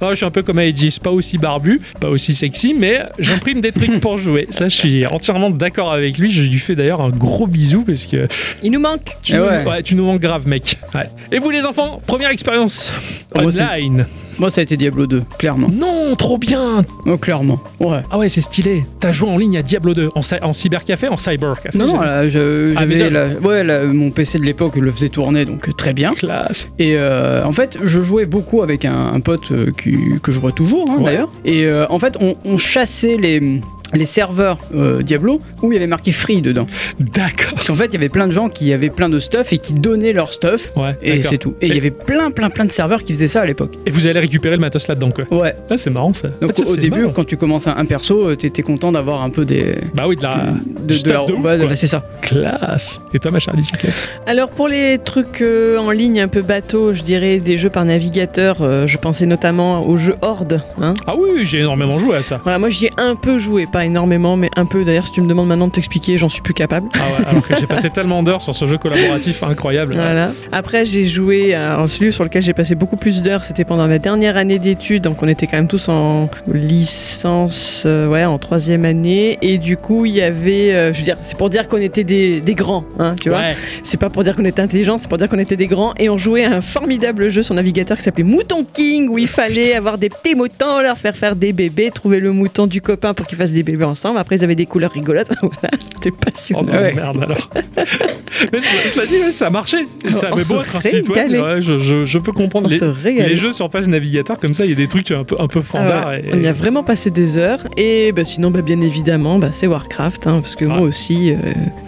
Alors, 0.00 0.10
je 0.12 0.16
suis 0.16 0.26
un 0.26 0.30
peu 0.30 0.42
comme 0.42 0.58
Aegis, 0.58 0.96
pas 1.02 1.10
aussi 1.10 1.36
barbu, 1.36 1.80
pas 2.00 2.08
aussi 2.08 2.34
sexy, 2.34 2.74
mais 2.74 3.00
j'imprime 3.18 3.60
des 3.60 3.70
trucs 3.72 4.00
pour 4.00 4.16
jouer. 4.16 4.46
Ça, 4.50 4.68
je 4.68 4.74
suis 4.74 5.06
entièrement 5.06 5.50
d'accord 5.50 5.92
avec 5.92 6.16
lui. 6.18 6.30
Je 6.32 6.42
lui 6.42 6.58
fais 6.58 6.74
d'ailleurs 6.74 7.02
un 7.02 7.10
gros 7.10 7.46
bisou 7.46 7.82
parce 7.82 8.04
que 8.06 8.26
Il 8.62 8.72
nous 8.72 8.80
manque. 8.80 9.16
tu, 9.22 9.34
Eh 9.34 9.36
nous, 9.36 9.44
ouais. 9.44 9.64
ouais, 9.66 9.82
tu 9.82 9.94
nous 9.94 10.04
manques 10.06 10.20
grave, 10.22 10.48
mec. 10.48 10.78
Ouais. 10.94 11.02
Et 11.30 11.38
vous, 11.38 11.50
les 11.50 11.66
enfants, 11.66 11.98
première 12.06 12.30
expérience 12.30 12.92
Ah, 13.34 13.42
moi, 13.42 13.52
c'est- 13.52 13.62
online. 13.62 14.06
Moi 14.38 14.48
ça 14.50 14.62
a 14.62 14.64
été 14.64 14.78
Diablo 14.78 15.06
2, 15.06 15.22
clairement. 15.38 15.68
Non, 15.70 16.14
trop 16.16 16.38
bien. 16.38 16.82
Oh, 17.04 17.18
clairement. 17.18 17.60
Ouais. 17.78 17.98
Ah 18.10 18.16
ouais, 18.16 18.30
c'est 18.30 18.40
stylé. 18.40 18.69
T'as 18.98 19.12
joué 19.12 19.28
en 19.28 19.36
ligne 19.38 19.56
à 19.58 19.62
Diablo 19.62 19.94
2 19.94 20.08
en, 20.14 20.20
cy- 20.22 20.42
en 20.42 20.52
cybercafé, 20.52 21.08
en 21.08 21.16
cybercafé. 21.16 21.76
Non, 21.78 21.86
non, 21.86 22.00
là, 22.00 22.28
je- 22.28 22.74
Ah, 22.76 22.84
la- 22.86 23.34
ouais, 23.40 23.64
la- 23.64 23.84
mon 23.86 24.10
PC 24.10 24.38
de 24.38 24.44
l'époque 24.44 24.76
le 24.76 24.90
faisait 24.90 25.08
tourner, 25.08 25.44
donc 25.44 25.68
euh, 25.68 25.72
très 25.72 25.92
bien. 25.92 26.12
classe. 26.14 26.68
Et 26.78 26.96
euh, 26.96 27.44
en 27.44 27.52
fait, 27.52 27.78
je 27.82 28.00
jouais 28.02 28.26
beaucoup 28.26 28.62
avec 28.62 28.84
un, 28.84 29.12
un 29.14 29.20
pote 29.20 29.50
euh, 29.52 29.70
qui- 29.82 30.18
que 30.22 30.32
je 30.32 30.38
vois 30.38 30.52
toujours, 30.52 30.86
hein, 30.90 30.96
Ouais. 30.98 31.04
d'ailleurs. 31.04 31.30
Et 31.44 31.64
euh, 31.66 31.86
en 31.88 31.98
fait, 31.98 32.16
on, 32.20 32.34
on 32.44 32.56
chassait 32.56 33.16
les, 33.16 33.60
les 33.94 34.04
serveurs 34.04 34.58
euh, 34.74 35.02
Diablo 35.02 35.40
où 35.62 35.72
il 35.72 35.74
y 35.74 35.78
avait 35.78 35.86
marqué 35.86 36.12
free 36.12 36.40
dedans. 36.42 36.66
D'accord. 36.98 37.54
Parce 37.54 37.66
qu'en 37.66 37.74
fait, 37.74 37.86
il 37.86 37.94
y 37.94 37.96
avait 37.96 38.08
plein 38.08 38.26
de 38.26 38.32
gens 38.32 38.48
qui 38.48 38.72
avaient 38.72 38.90
plein 38.90 39.08
de 39.08 39.18
stuff 39.18 39.52
et 39.52 39.58
qui 39.58 39.72
donnaient 39.72 40.12
leur 40.12 40.32
stuff. 40.32 40.72
Ouais, 40.76 40.96
Et 41.02 41.22
c'est 41.22 41.38
tout. 41.38 41.54
Et 41.60 41.66
il 41.68 41.74
y 41.74 41.78
avait 41.78 41.90
plein, 41.90 42.30
plein, 42.30 42.50
plein 42.50 42.64
de 42.64 42.72
serveurs 42.72 43.02
qui 43.04 43.12
faisaient 43.14 43.26
ça 43.26 43.40
à 43.42 43.46
l'époque. 43.46 43.74
Et 43.86 43.90
vous 43.90 44.06
allez 44.06 44.20
récupérer 44.20 44.54
le 44.56 44.60
matos 44.60 44.86
là-dedans, 44.88 45.10
quoi. 45.10 45.24
Ouais. 45.30 45.54
Ah, 45.70 45.76
c'est 45.76 45.90
marrant 45.90 46.12
ça. 46.12 46.28
Donc 46.40 46.52
Ah, 46.58 46.62
au 46.70 46.76
début, 46.76 47.00
marrant. 47.00 47.12
quand 47.12 47.24
tu 47.24 47.36
commences 47.36 47.66
un, 47.66 47.76
un 47.76 47.84
perso, 47.84 48.28
euh, 48.30 48.36
t'étais 48.36 48.62
content 48.62 48.92
d'avoir 48.92 49.22
un 49.22 49.30
peu 49.30 49.44
des. 49.44 49.76
Bah 49.94 50.04
oui, 50.06 50.16
de 50.16 50.22
la. 50.22 50.34
de, 50.36 50.86
de 50.86 50.92
stuff 50.92 51.12
la- 51.12 51.24
de 51.24 51.32
ouf, 51.32 51.44
ouais, 51.44 51.58
quoi. 51.58 51.76
c'est 51.76 51.86
ça. 51.86 52.04
Classe. 52.22 53.00
Et 53.14 53.18
toi, 53.18 53.30
ma 53.30 53.38
chère 53.40 53.54
bicyclette 53.54 54.10
Alors 54.26 54.48
pour 54.50 54.68
les 54.68 54.98
trucs 54.98 55.40
euh, 55.40 55.78
en 55.78 55.90
ligne 55.90 56.20
un 56.20 56.28
peu 56.28 56.42
bateau, 56.42 56.92
je 56.92 57.02
dirais 57.02 57.38
des 57.38 57.56
jeux 57.56 57.70
par 57.70 57.84
navigateur, 57.84 58.58
euh, 58.60 58.86
je 58.86 58.96
pensais 58.98 59.26
notamment 59.26 59.86
au 59.86 59.98
jeu 59.98 60.14
Horde. 60.22 60.62
hein. 60.80 60.94
Ah 61.06 61.14
oui, 61.18 61.44
j'ai 61.44 61.58
énormément 61.58 61.98
joué 61.98 62.16
à 62.16 62.22
ça. 62.22 62.40
Voilà, 62.42 62.58
moi 62.58 62.70
j'y 62.70 62.86
ai 62.86 62.90
un 62.98 63.14
peu 63.16 63.38
joué, 63.38 63.66
pas 63.70 63.79
énormément, 63.84 64.36
mais 64.36 64.50
un 64.56 64.66
peu. 64.66 64.84
D'ailleurs, 64.84 65.06
si 65.06 65.12
tu 65.12 65.20
me 65.20 65.28
demandes 65.28 65.48
maintenant 65.48 65.68
de 65.68 65.72
t'expliquer, 65.72 66.18
j'en 66.18 66.28
suis 66.28 66.42
plus 66.42 66.54
capable. 66.54 66.88
Ah 66.94 66.98
ouais, 66.98 67.26
alors 67.26 67.46
que 67.46 67.54
j'ai 67.56 67.66
passé 67.66 67.90
tellement 67.90 68.22
d'heures 68.22 68.42
sur 68.42 68.54
ce 68.54 68.66
jeu 68.66 68.78
collaboratif 68.78 69.42
incroyable. 69.42 69.94
Voilà. 69.94 70.32
Après, 70.52 70.86
j'ai 70.86 71.06
joué 71.06 71.54
à 71.54 71.84
celui 71.86 72.12
sur 72.12 72.24
lequel 72.24 72.42
j'ai 72.42 72.54
passé 72.54 72.74
beaucoup 72.74 72.96
plus 72.96 73.22
d'heures. 73.22 73.44
C'était 73.44 73.64
pendant 73.64 73.86
ma 73.86 73.98
dernière 73.98 74.36
année 74.36 74.58
d'études, 74.58 75.02
donc 75.02 75.22
on 75.22 75.28
était 75.28 75.46
quand 75.46 75.56
même 75.56 75.68
tous 75.68 75.88
en 75.88 76.28
licence, 76.52 77.82
euh, 77.86 78.08
ouais, 78.08 78.24
en 78.24 78.38
troisième 78.38 78.84
année. 78.84 79.38
Et 79.42 79.58
du 79.58 79.76
coup, 79.76 80.06
il 80.06 80.12
y 80.12 80.22
avait, 80.22 80.72
euh, 80.72 80.92
je 80.92 80.98
veux 80.98 81.04
dire, 81.04 81.16
c'est 81.22 81.36
pour 81.36 81.50
dire 81.50 81.68
qu'on 81.68 81.78
était 81.78 82.04
des, 82.04 82.40
des 82.40 82.54
grands, 82.54 82.84
hein, 82.98 83.14
tu 83.20 83.28
vois. 83.28 83.38
Ouais. 83.38 83.56
C'est 83.84 83.98
pas 83.98 84.10
pour 84.10 84.24
dire 84.24 84.36
qu'on 84.36 84.44
était 84.44 84.62
intelligent, 84.62 84.98
c'est 84.98 85.08
pour 85.08 85.18
dire 85.18 85.28
qu'on 85.28 85.38
était 85.38 85.56
des 85.56 85.66
grands. 85.66 85.94
Et 85.98 86.08
on 86.08 86.18
jouait 86.18 86.44
à 86.44 86.56
un 86.56 86.60
formidable 86.60 87.28
jeu 87.30 87.42
sur 87.42 87.54
navigateur 87.54 87.96
qui 87.96 88.04
s'appelait 88.04 88.24
Mouton 88.24 88.64
King, 88.72 89.08
où 89.08 89.18
il 89.18 89.28
fallait 89.28 89.74
avoir 89.74 89.98
des 89.98 90.08
petits 90.08 90.34
moutons, 90.34 90.80
leur 90.80 90.98
faire 90.98 91.16
faire 91.16 91.36
des 91.36 91.52
bébés, 91.52 91.90
trouver 91.90 92.20
le 92.20 92.32
mouton 92.32 92.66
du 92.66 92.80
copain 92.80 93.14
pour 93.14 93.26
qu'ils 93.26 93.38
fassent 93.38 93.52
des 93.52 93.62
bébés 93.62 93.69
ensemble. 93.84 94.18
Après, 94.18 94.36
ils 94.36 94.44
avaient 94.44 94.54
des 94.54 94.66
couleurs 94.66 94.92
rigolotes. 94.92 95.28
voilà, 95.42 95.70
c'était 95.94 96.10
Oh 96.12 96.24
passionnant. 96.24 96.62
non, 96.64 96.72
Ouais. 96.72 96.94
merde 96.94 97.22
alors. 97.22 97.50
Mais 98.52 98.60
cela 98.60 99.06
dit, 99.06 99.32
ça 99.32 99.48
a 99.48 99.50
marché. 99.50 99.78
Ça 100.08 100.28
On 100.30 100.34
avait 100.36 100.44
beau 100.44 100.60
être 100.60 100.76
un 100.76 100.80
site 100.80 101.08
web, 101.08 101.30
ouais, 101.32 101.60
je, 101.60 101.78
je- 101.78 102.04
je 102.04 102.18
peux 102.18 102.32
comprendre. 102.32 102.68
Les, 102.70 103.36
jeux 103.36 103.52
sur 103.52 103.68
page 103.70 103.88
navigateur 103.88 104.38
comme 104.38 104.54
ça, 104.54 104.64
il 104.64 104.70
y 104.70 104.72
a 104.72 104.76
des 104.76 104.88
trucs 104.88 105.10
un 105.10 105.24
peu, 105.24 105.36
un 105.38 105.46
peu 105.48 105.60
Ah 105.60 105.66
fandards. 105.66 106.08
ouais, 106.08 106.24
et- 106.26 106.34
On 106.34 106.40
y 106.40 106.46
a 106.46 106.52
vraiment 106.52 106.82
passé 106.82 107.10
des 107.10 107.36
heures. 107.36 107.66
Et 107.76 108.12
bah, 108.12 108.24
sinon, 108.24 108.50
bah, 108.50 108.62
bien 108.62 108.80
évidemment, 108.80 109.38
bah, 109.38 109.48
c'est 109.52 109.66
Warcraft. 109.66 110.26
hein, 110.26 110.40
parce 110.40 110.56
que 110.56 110.64
Ah. 110.64 110.68
moi 110.76 110.80
aussi, 110.80 111.32
euh, 111.32 111.36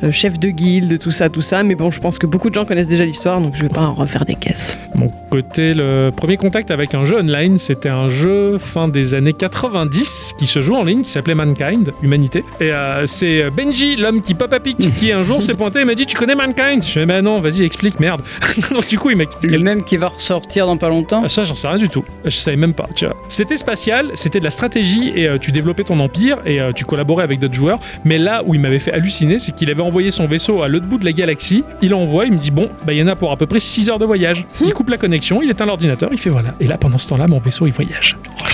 euh, 0.04 0.10
chef 0.12 0.38
de 0.38 0.48
guilde, 0.48 0.98
tout 0.98 1.10
ça, 1.10 1.28
tout 1.28 1.40
ça. 1.40 1.62
Mais 1.62 1.74
bon, 1.74 1.90
je 1.90 2.00
pense 2.00 2.18
que 2.18 2.26
beaucoup 2.26 2.50
de 2.50 2.54
gens 2.54 2.64
connaissent 2.64 2.88
déjà 2.88 3.04
l'histoire, 3.04 3.40
donc 3.40 3.54
je 3.56 3.62
vais 3.62 3.68
pas 3.68 3.82
en 3.82 3.94
refaire 3.94 4.24
des 4.24 4.34
caisses. 4.34 4.78
Mon 4.94 5.10
côté, 5.30 5.74
le 5.74 6.10
premier 6.14 6.36
contact 6.36 6.70
avec 6.70 6.94
un 6.94 7.04
jeu 7.04 7.18
online, 7.18 7.56
c'était 7.58 7.88
un 7.88 8.08
jeu 8.08 8.58
fin 8.58 8.88
des 8.88 9.14
années 9.14 9.32
90 9.32 10.34
qui 10.38 10.46
se 10.46 10.60
joue 10.60 10.74
en 10.74 10.84
ligne, 10.84 11.02
qui 11.02 11.10
s'appelait 11.10 11.34
Mankind, 11.34 11.71
Humanité. 12.02 12.44
Et 12.60 12.72
euh, 12.72 13.06
c'est 13.06 13.50
Benji, 13.50 13.96
l'homme 13.96 14.20
qui 14.22 14.34
pop 14.34 14.52
à 14.52 14.60
pic, 14.60 14.76
qui 14.98 15.12
un 15.12 15.22
jour 15.22 15.42
s'est 15.42 15.54
pointé 15.54 15.80
et 15.80 15.84
m'a 15.84 15.94
dit 15.94 16.06
Tu 16.06 16.16
connais 16.16 16.34
Mankind? 16.34 16.82
Je 16.82 16.88
fais 16.88 17.06
Bah 17.06 17.22
non, 17.22 17.40
vas-y, 17.40 17.62
explique, 17.62 17.98
merde. 18.00 18.22
Donc 18.70 18.86
du 18.88 18.98
coup, 18.98 19.10
il 19.10 19.16
m'a 19.16 19.24
expliqué. 19.24 19.56
Le 19.56 19.62
même 19.62 19.82
qui 19.84 19.96
va 19.96 20.08
ressortir 20.08 20.66
dans 20.66 20.76
pas 20.76 20.88
longtemps? 20.88 21.22
Ah, 21.24 21.28
ça, 21.28 21.44
j'en 21.44 21.54
sais 21.54 21.68
rien 21.68 21.78
du 21.78 21.88
tout. 21.88 22.04
Je 22.24 22.30
savais 22.30 22.56
même 22.56 22.74
pas, 22.74 22.88
tu 22.94 23.04
vois. 23.06 23.16
C'était 23.28 23.56
spatial, 23.56 24.10
c'était 24.14 24.38
de 24.40 24.44
la 24.44 24.50
stratégie 24.50 25.12
et 25.14 25.28
euh, 25.28 25.38
tu 25.38 25.52
développais 25.52 25.84
ton 25.84 25.98
empire 26.00 26.38
et 26.46 26.60
euh, 26.60 26.72
tu 26.72 26.84
collaborais 26.84 27.24
avec 27.24 27.38
d'autres 27.38 27.54
joueurs. 27.54 27.78
Mais 28.04 28.18
là 28.18 28.42
où 28.46 28.54
il 28.54 28.60
m'avait 28.60 28.78
fait 28.78 28.92
halluciner, 28.92 29.38
c'est 29.38 29.52
qu'il 29.52 29.70
avait 29.70 29.82
envoyé 29.82 30.10
son 30.10 30.26
vaisseau 30.26 30.62
à 30.62 30.68
l'autre 30.68 30.86
bout 30.86 30.98
de 30.98 31.04
la 31.04 31.12
galaxie. 31.12 31.64
Il 31.80 31.94
envoie, 31.94 32.26
il 32.26 32.32
me 32.32 32.38
dit 32.38 32.50
Bon, 32.50 32.68
bah, 32.86 32.92
il 32.92 32.98
y 32.98 33.02
en 33.02 33.06
a 33.06 33.16
pour 33.16 33.32
à 33.32 33.36
peu 33.36 33.46
près 33.46 33.60
6 33.60 33.88
heures 33.88 33.98
de 33.98 34.04
voyage. 34.04 34.44
Il 34.60 34.72
coupe 34.74 34.90
la 34.90 34.98
connexion, 34.98 35.40
il 35.42 35.50
éteint 35.50 35.66
l'ordinateur, 35.66 36.08
il 36.12 36.18
fait 36.18 36.30
voilà. 36.30 36.54
Et 36.60 36.66
là, 36.66 36.76
pendant 36.78 36.98
ce 36.98 37.08
temps-là, 37.08 37.26
mon 37.28 37.38
vaisseau, 37.38 37.66
il 37.66 37.72
voyage. 37.72 38.16
Oh, 38.38 38.44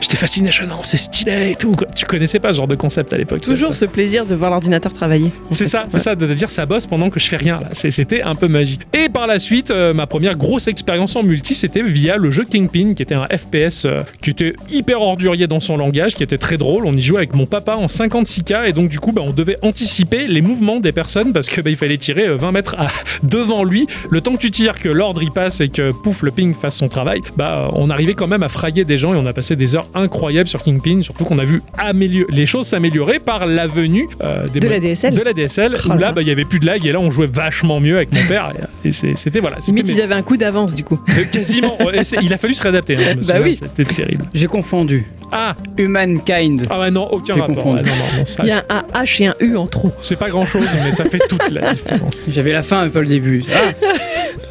j'étais- 0.00 0.14
Oh 0.14 0.16
fasciné, 0.18 0.50
je 0.50 0.64
non, 0.64 0.80
c'est 0.82 0.96
stylé 0.96 1.52
et 1.52 1.54
tout. 1.54 1.72
quoi. 1.72 1.86
Tu 1.94 2.04
connaissais 2.04 2.40
pas 2.40 2.57
genre 2.58 2.66
de 2.68 2.74
concept 2.74 3.12
à 3.12 3.16
l'époque. 3.16 3.40
Toujours 3.40 3.74
ce 3.74 3.84
plaisir 3.84 4.26
de 4.26 4.34
voir 4.34 4.50
l'ordinateur 4.50 4.92
travailler. 4.92 5.30
c'est 5.50 5.66
ça, 5.66 5.86
c'est 5.88 5.98
ça, 5.98 6.14
de 6.14 6.26
te 6.26 6.32
dire 6.32 6.50
ça 6.50 6.66
bosse 6.66 6.86
pendant 6.86 7.08
que 7.10 7.20
je 7.20 7.26
fais 7.26 7.36
rien 7.36 7.60
C'était 7.72 8.22
un 8.22 8.34
peu 8.34 8.48
magique. 8.48 8.80
Et 8.92 9.08
par 9.08 9.26
la 9.26 9.38
suite, 9.38 9.70
euh, 9.70 9.94
ma 9.94 10.06
première 10.06 10.36
grosse 10.36 10.66
expérience 10.68 11.14
en 11.16 11.22
multi, 11.22 11.54
c'était 11.54 11.82
via 11.82 12.16
le 12.16 12.30
jeu 12.30 12.44
Kingpin, 12.44 12.94
qui 12.94 13.02
était 13.02 13.14
un 13.14 13.26
FPS 13.26 13.84
euh, 13.84 14.02
qui 14.20 14.30
était 14.30 14.54
hyper 14.70 15.00
ordurier 15.00 15.46
dans 15.46 15.60
son 15.60 15.76
langage, 15.76 16.14
qui 16.14 16.22
était 16.22 16.38
très 16.38 16.56
drôle. 16.56 16.84
On 16.86 16.92
y 16.92 17.00
jouait 17.00 17.18
avec 17.18 17.34
mon 17.34 17.46
papa 17.46 17.76
en 17.76 17.86
56K, 17.86 18.68
et 18.68 18.72
donc 18.72 18.88
du 18.88 18.98
coup, 18.98 19.12
bah, 19.12 19.22
on 19.24 19.32
devait 19.32 19.58
anticiper 19.62 20.26
les 20.26 20.42
mouvements 20.42 20.80
des 20.80 20.92
personnes 20.92 21.32
parce 21.32 21.48
que 21.48 21.60
bah, 21.60 21.70
il 21.70 21.76
fallait 21.76 21.96
tirer 21.98 22.26
euh, 22.26 22.36
20 22.36 22.52
mètres 22.52 22.74
à- 22.78 22.88
devant 23.22 23.62
lui. 23.64 23.86
Le 24.10 24.20
temps 24.20 24.32
que 24.32 24.38
tu 24.40 24.50
tires, 24.50 24.78
que 24.80 24.88
l'ordre 24.88 25.22
y 25.22 25.30
passe 25.30 25.60
et 25.60 25.68
que 25.68 25.92
pouf, 25.92 26.22
le 26.22 26.30
ping 26.32 26.54
fasse 26.54 26.76
son 26.76 26.88
travail, 26.88 27.20
bah, 27.36 27.70
on 27.74 27.88
arrivait 27.90 28.14
quand 28.14 28.26
même 28.26 28.42
à 28.42 28.48
frayer 28.48 28.84
des 28.84 28.98
gens 28.98 29.14
et 29.14 29.16
on 29.16 29.26
a 29.26 29.32
passé 29.32 29.54
des 29.56 29.76
heures 29.76 29.88
incroyables 29.94 30.48
sur 30.48 30.62
Kingpin, 30.62 31.02
surtout 31.02 31.24
qu'on 31.24 31.38
a 31.38 31.44
vu 31.44 31.62
améliorer 31.76 32.26
les 32.30 32.46
choses 32.48 32.66
s'améliorer 32.66 33.18
par 33.20 33.46
la 33.46 33.66
venue 33.66 34.08
euh, 34.22 34.46
des 34.48 34.58
De 34.60 34.68
la 34.68 34.80
DSL. 34.80 35.14
de 35.14 35.22
la 35.22 35.32
DSL 35.32 35.76
Oh 35.86 35.92
où 35.92 35.98
là 35.98 36.10
bah, 36.12 36.22
il 36.22 36.28
y 36.28 36.30
avait 36.32 36.44
plus 36.44 36.58
de 36.58 36.66
lag 36.66 36.84
et 36.84 36.90
là 36.92 36.98
on 37.00 37.10
jouait 37.10 37.28
vachement 37.28 37.78
mieux 37.80 37.96
avec 37.96 38.12
mon 38.12 38.24
père 38.26 38.52
et, 38.84 38.88
et 38.88 38.92
c'est- 38.92 39.16
c'était 39.16 39.38
voilà 39.40 39.58
mes- 39.70 39.80
ils 39.80 40.00
avaient 40.02 40.14
un 40.14 40.22
coup 40.22 40.36
d'avance 40.36 40.74
du 40.74 40.82
coup. 40.84 40.98
euh, 41.10 41.24
quasiment 41.30 41.76
il 42.22 42.32
a 42.32 42.36
fallu 42.38 42.54
se 42.54 42.62
réadapter 42.62 42.96
hein, 42.96 43.14
Bah 43.16 43.22
souviens, 43.22 43.42
oui. 43.42 43.54
c'était 43.54 43.84
terrible 43.94 44.24
J'ai 44.34 44.46
confondu. 44.46 45.04
ah 45.30 45.54
Humankind. 45.76 46.66
ah 46.70 46.80
ouais 46.80 46.90
non 46.90 47.06
aucun 47.10 47.34
rapport 47.34 47.48
confondu. 47.54 47.76
Ouais, 47.78 47.82
non, 47.82 47.90
non, 47.96 48.18
non, 48.20 48.26
ça- 48.26 48.42
Il 48.42 48.48
y 48.48 48.52
a 48.52 48.64
un 48.68 48.82
H 49.04 49.22
et 49.22 49.26
un 49.28 49.34
U 49.40 49.56
en 49.56 49.66
trop. 49.66 49.92
c'est 50.00 50.16
pas 50.16 50.28
grand 50.30 50.46
chose 50.46 50.66
mais 50.84 50.92
ça 50.92 51.04
fait 51.04 51.20
toute 51.28 51.50
la 51.50 51.74
différence 51.74 52.28
J'avais 52.32 52.52
la 52.52 52.62
fin, 52.62 52.84
mais 52.84 52.90
pas 52.90 53.00
le 53.00 53.06
début. 53.06 53.44
Ah, 53.54 53.72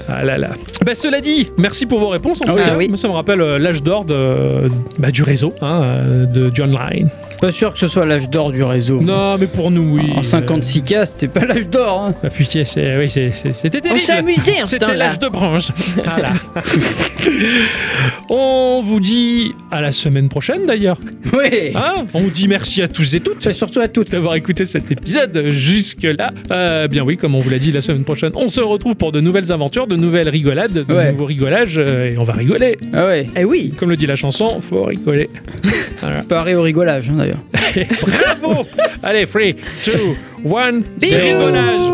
ah 0.09 0.23
là 0.23 0.37
là 0.37 0.49
bah, 0.85 0.93
cela 0.95 1.19
dit 1.21 1.49
merci 1.57 1.85
pour 1.85 1.99
vos 1.99 2.09
réponses 2.09 2.41
en 2.41 2.45
Ah 2.47 2.51
tout 2.51 2.57
oui. 2.57 2.63
cas 2.63 2.71
Ah 2.73 2.77
oui. 2.77 2.91
Ça 2.95 3.07
me 3.07 3.13
rappelle 3.13 3.41
euh, 3.41 3.59
l'âge 3.59 3.83
d'or 3.83 4.05
de, 4.05 4.69
bah, 4.97 5.11
du 5.11 5.23
réseau 5.23 5.53
hein, 5.61 5.81
euh, 5.83 6.25
de, 6.25 6.49
du 6.49 6.61
online 6.61 7.09
pas 7.39 7.51
sûr 7.51 7.73
que 7.73 7.79
ce 7.79 7.87
soit 7.87 8.05
l'âge 8.05 8.29
d'or 8.29 8.51
du 8.51 8.63
réseau. 8.63 8.99
non 9.01 9.37
mais 9.39 9.47
pour 9.47 9.71
nous 9.71 9.95
oui 9.97 10.11
En 10.15 10.21
56K, 10.21 11.05
c'était 11.05 11.27
pas 11.27 11.45
l'âge 11.45 11.67
d'or. 11.67 12.01
hein. 12.01 12.15
euh, 12.23 12.29
putain 12.29 12.63
c'est 12.65 12.97
oui 12.97 13.09
c'est- 13.09 13.31
c'est- 13.33 13.53
c'était 13.53 13.77
On 13.79 13.81
terrible 13.81 13.99
s'est 13.99 14.13
amusé 14.13 14.51
en 14.61 14.65
ce 14.65 14.71
C'était 14.71 14.95
l'âge 14.95 15.19
de 15.19 15.27
bronze. 15.27 15.71
Voilà. 16.03 16.33
On 18.29 18.81
vous 18.83 18.99
dit 18.99 19.53
à 19.71 19.81
la 19.81 19.91
semaine 19.91 20.29
prochaine 20.29 20.65
d'ailleurs. 20.65 20.99
Oui. 21.33 21.71
Hein 21.75 22.05
On 22.13 22.21
vous 22.21 22.29
dit 22.31 22.47
merci 22.47 22.81
à 22.81 22.87
tous 22.87 23.13
et 23.15 23.19
toutes 23.19 23.45
Et 23.45 23.53
surtout 23.53 23.79
à 23.79 23.87
toutes. 23.87 24.11
d'avoir 24.11 24.35
écouté 24.35 24.65
cet 24.65 24.91
épisode 24.91 25.45
jusque-là. 25.47 26.31
Euh, 26.51 26.87
bien 26.87 27.03
oui, 27.03 27.17
comme 27.17 27.35
on 27.35 27.39
vous 27.39 27.49
l'a 27.49 27.59
dit 27.59 27.71
la 27.71 27.81
semaine 27.81 28.03
prochaine, 28.03 28.31
on 28.35 28.49
se 28.49 28.61
retrouve 28.61 28.95
pour 28.95 29.11
de 29.11 29.19
nouvelles 29.21 29.51
aventures, 29.51 29.87
de 29.87 29.95
nouvelles 29.95 30.29
rigolades, 30.29 30.71
de 30.85 30.93
Ouais. 30.93 31.11
nouveaux 31.11 31.25
rigolages 31.25 31.75
euh, 31.77 32.11
et 32.11 32.17
on 32.17 32.23
va 32.23 32.33
rigoler. 32.33 32.77
Ah 32.93 33.05
ouais. 33.05 33.27
Eh 33.35 33.43
oui. 33.45 33.73
Comme 33.77 33.89
le 33.89 33.97
dit 33.97 34.05
la 34.07 34.15
chanson, 34.15 34.59
faut 34.61 34.83
rigoler. 34.83 35.29
Voilà. 36.01 36.21
Pareil 36.23 36.55
au 36.55 36.61
rigolage, 36.61 37.09
hein, 37.09 37.17
d'ailleurs. 37.27 37.87
Bravo 38.41 38.65
Allez, 39.03 39.25
3, 39.25 39.41
2, 39.85 40.17
1, 40.45 40.79
Bisous. 40.97 41.15
rigolage 41.15 41.91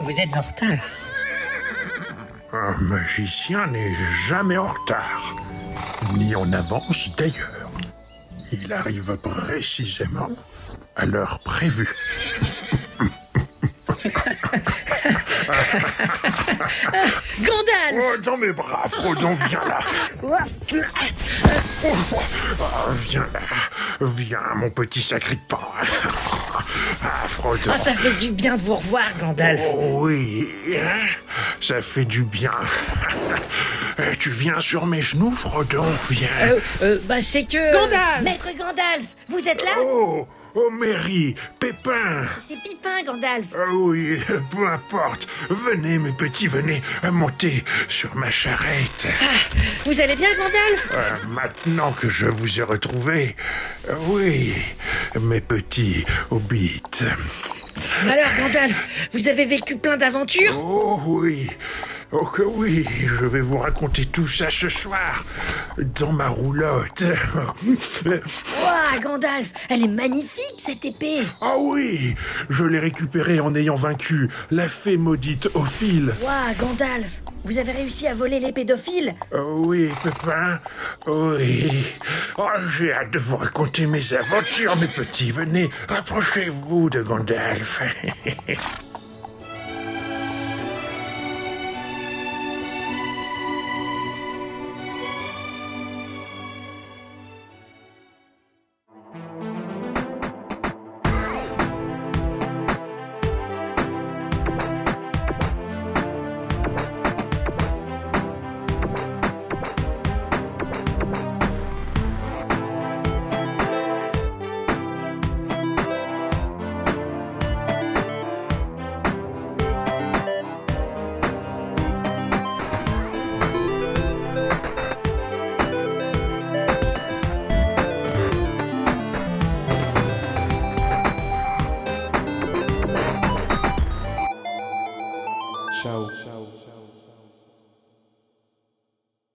Vous 0.00 0.20
êtes 0.20 0.36
en 0.36 0.42
retard. 0.42 0.84
Un 2.52 2.76
magicien 2.82 3.66
n'est 3.68 3.96
jamais 4.28 4.58
en 4.58 4.66
retard. 4.66 5.34
Ni 6.12 6.34
en 6.34 6.52
avance 6.52 7.10
d'ailleurs. 7.16 7.70
Il 8.52 8.72
arrive 8.72 9.16
précisément 9.22 10.30
à 10.96 11.06
l'heure 11.06 11.40
prévue. 11.44 11.88
Gandalf 17.40 17.94
Oh, 17.96 18.16
dans 18.22 18.36
mes 18.36 18.52
bras, 18.52 18.84
Frodon, 18.88 19.34
viens 19.48 19.64
là. 19.64 19.78
Ah, 20.30 20.44
viens 22.92 23.26
là. 23.32 23.40
Viens, 24.00 24.38
mon 24.56 24.70
petit 24.70 25.02
sacripant. 25.02 25.60
Ah, 27.02 27.28
Frodon. 27.28 27.70
Ah, 27.72 27.76
ça 27.76 27.92
fait 27.92 28.14
du 28.14 28.30
bien 28.30 28.56
de 28.56 28.62
vous 28.62 28.76
revoir, 28.76 29.16
Gandalf. 29.18 29.62
Oh 29.74 30.06
oui, 30.06 30.48
hein, 30.74 31.06
ça 31.60 31.82
fait 31.82 32.04
du 32.04 32.22
bien. 32.22 32.52
Eh, 33.98 34.16
Tu 34.18 34.30
viens 34.30 34.60
sur 34.60 34.86
mes 34.86 35.02
genoux, 35.02 35.30
Frodon, 35.30 35.84
viens. 36.10 36.28
Euh, 36.42 36.60
euh, 36.82 36.98
bah 37.04 37.20
c'est 37.20 37.44
que... 37.44 37.72
Gandalf 37.72 38.22
Maître 38.22 38.48
Gandalf, 38.58 39.04
vous 39.28 39.48
êtes 39.48 39.62
là? 39.64 39.70
Oh, 39.80 40.26
oh 40.54 40.70
Mary, 40.70 41.36
Pépin. 41.60 42.26
C'est 42.38 42.60
Pipin, 42.62 43.02
Gandalf. 43.04 43.46
Ah 43.54 43.70
oui, 43.72 44.18
peu 44.50 44.68
importe. 44.68 45.28
Venez, 45.50 45.98
mes 45.98 46.12
petits, 46.12 46.46
venez 46.48 46.82
montez 47.12 47.64
sur 47.88 48.14
ma 48.16 48.30
charrette. 48.30 49.06
Vous 49.84 50.00
allez 50.00 50.16
bien, 50.16 50.30
Gandalf? 50.36 50.90
Euh, 50.92 51.26
maintenant 51.28 51.92
que 51.92 52.08
je 52.08 52.26
vous 52.26 52.60
ai 52.60 52.62
retrouvé, 52.62 53.36
euh, 53.88 53.94
oui, 54.08 54.54
mes 55.20 55.40
petits 55.40 56.04
hobbits. 56.30 56.82
Alors, 58.08 58.34
Gandalf, 58.38 58.84
vous 59.12 59.28
avez 59.28 59.44
vécu 59.44 59.76
plein 59.76 59.96
d'aventures? 59.96 60.58
Oh 60.58 61.00
oui, 61.06 61.48
oh 62.12 62.26
que 62.26 62.42
oui, 62.42 62.86
je 63.06 63.26
vais 63.26 63.40
vous 63.40 63.58
raconter 63.58 64.04
tout 64.06 64.28
ça 64.28 64.50
ce 64.50 64.68
soir, 64.68 65.24
dans 65.98 66.12
ma 66.12 66.28
roulotte. 66.28 67.02
Ouah, 68.06 68.98
Gandalf, 69.00 69.52
elle 69.68 69.84
est 69.84 69.88
magnifique, 69.88 70.58
cette 70.58 70.84
épée. 70.84 71.22
Ah 71.40 71.56
oui, 71.58 72.14
je 72.50 72.64
l'ai 72.64 72.78
récupérée 72.78 73.40
en 73.40 73.54
ayant 73.54 73.74
vaincu 73.74 74.28
la 74.50 74.68
fée 74.68 74.96
maudite 74.96 75.48
Ophile. 75.54 76.12
Ouah, 76.22 76.54
Gandalf, 76.58 77.22
vous 77.44 77.58
avez 77.58 77.72
réussi 77.72 78.06
à 78.06 78.14
voler 78.14 78.40
les 78.40 78.52
pédophiles 78.52 79.14
Oh 79.32 79.62
oui, 79.66 79.90
Pépin, 80.02 80.58
oui. 81.06 81.84
Oh, 82.38 82.48
j'ai 82.78 82.92
hâte 82.92 83.10
de 83.10 83.18
vous 83.18 83.36
raconter 83.36 83.86
mes 83.86 84.14
aventures, 84.14 84.76
mes 84.76 84.88
petits. 84.88 85.30
Venez, 85.30 85.68
rapprochez-vous 85.88 86.90
de 86.90 87.02
Gandalf. 87.02 87.82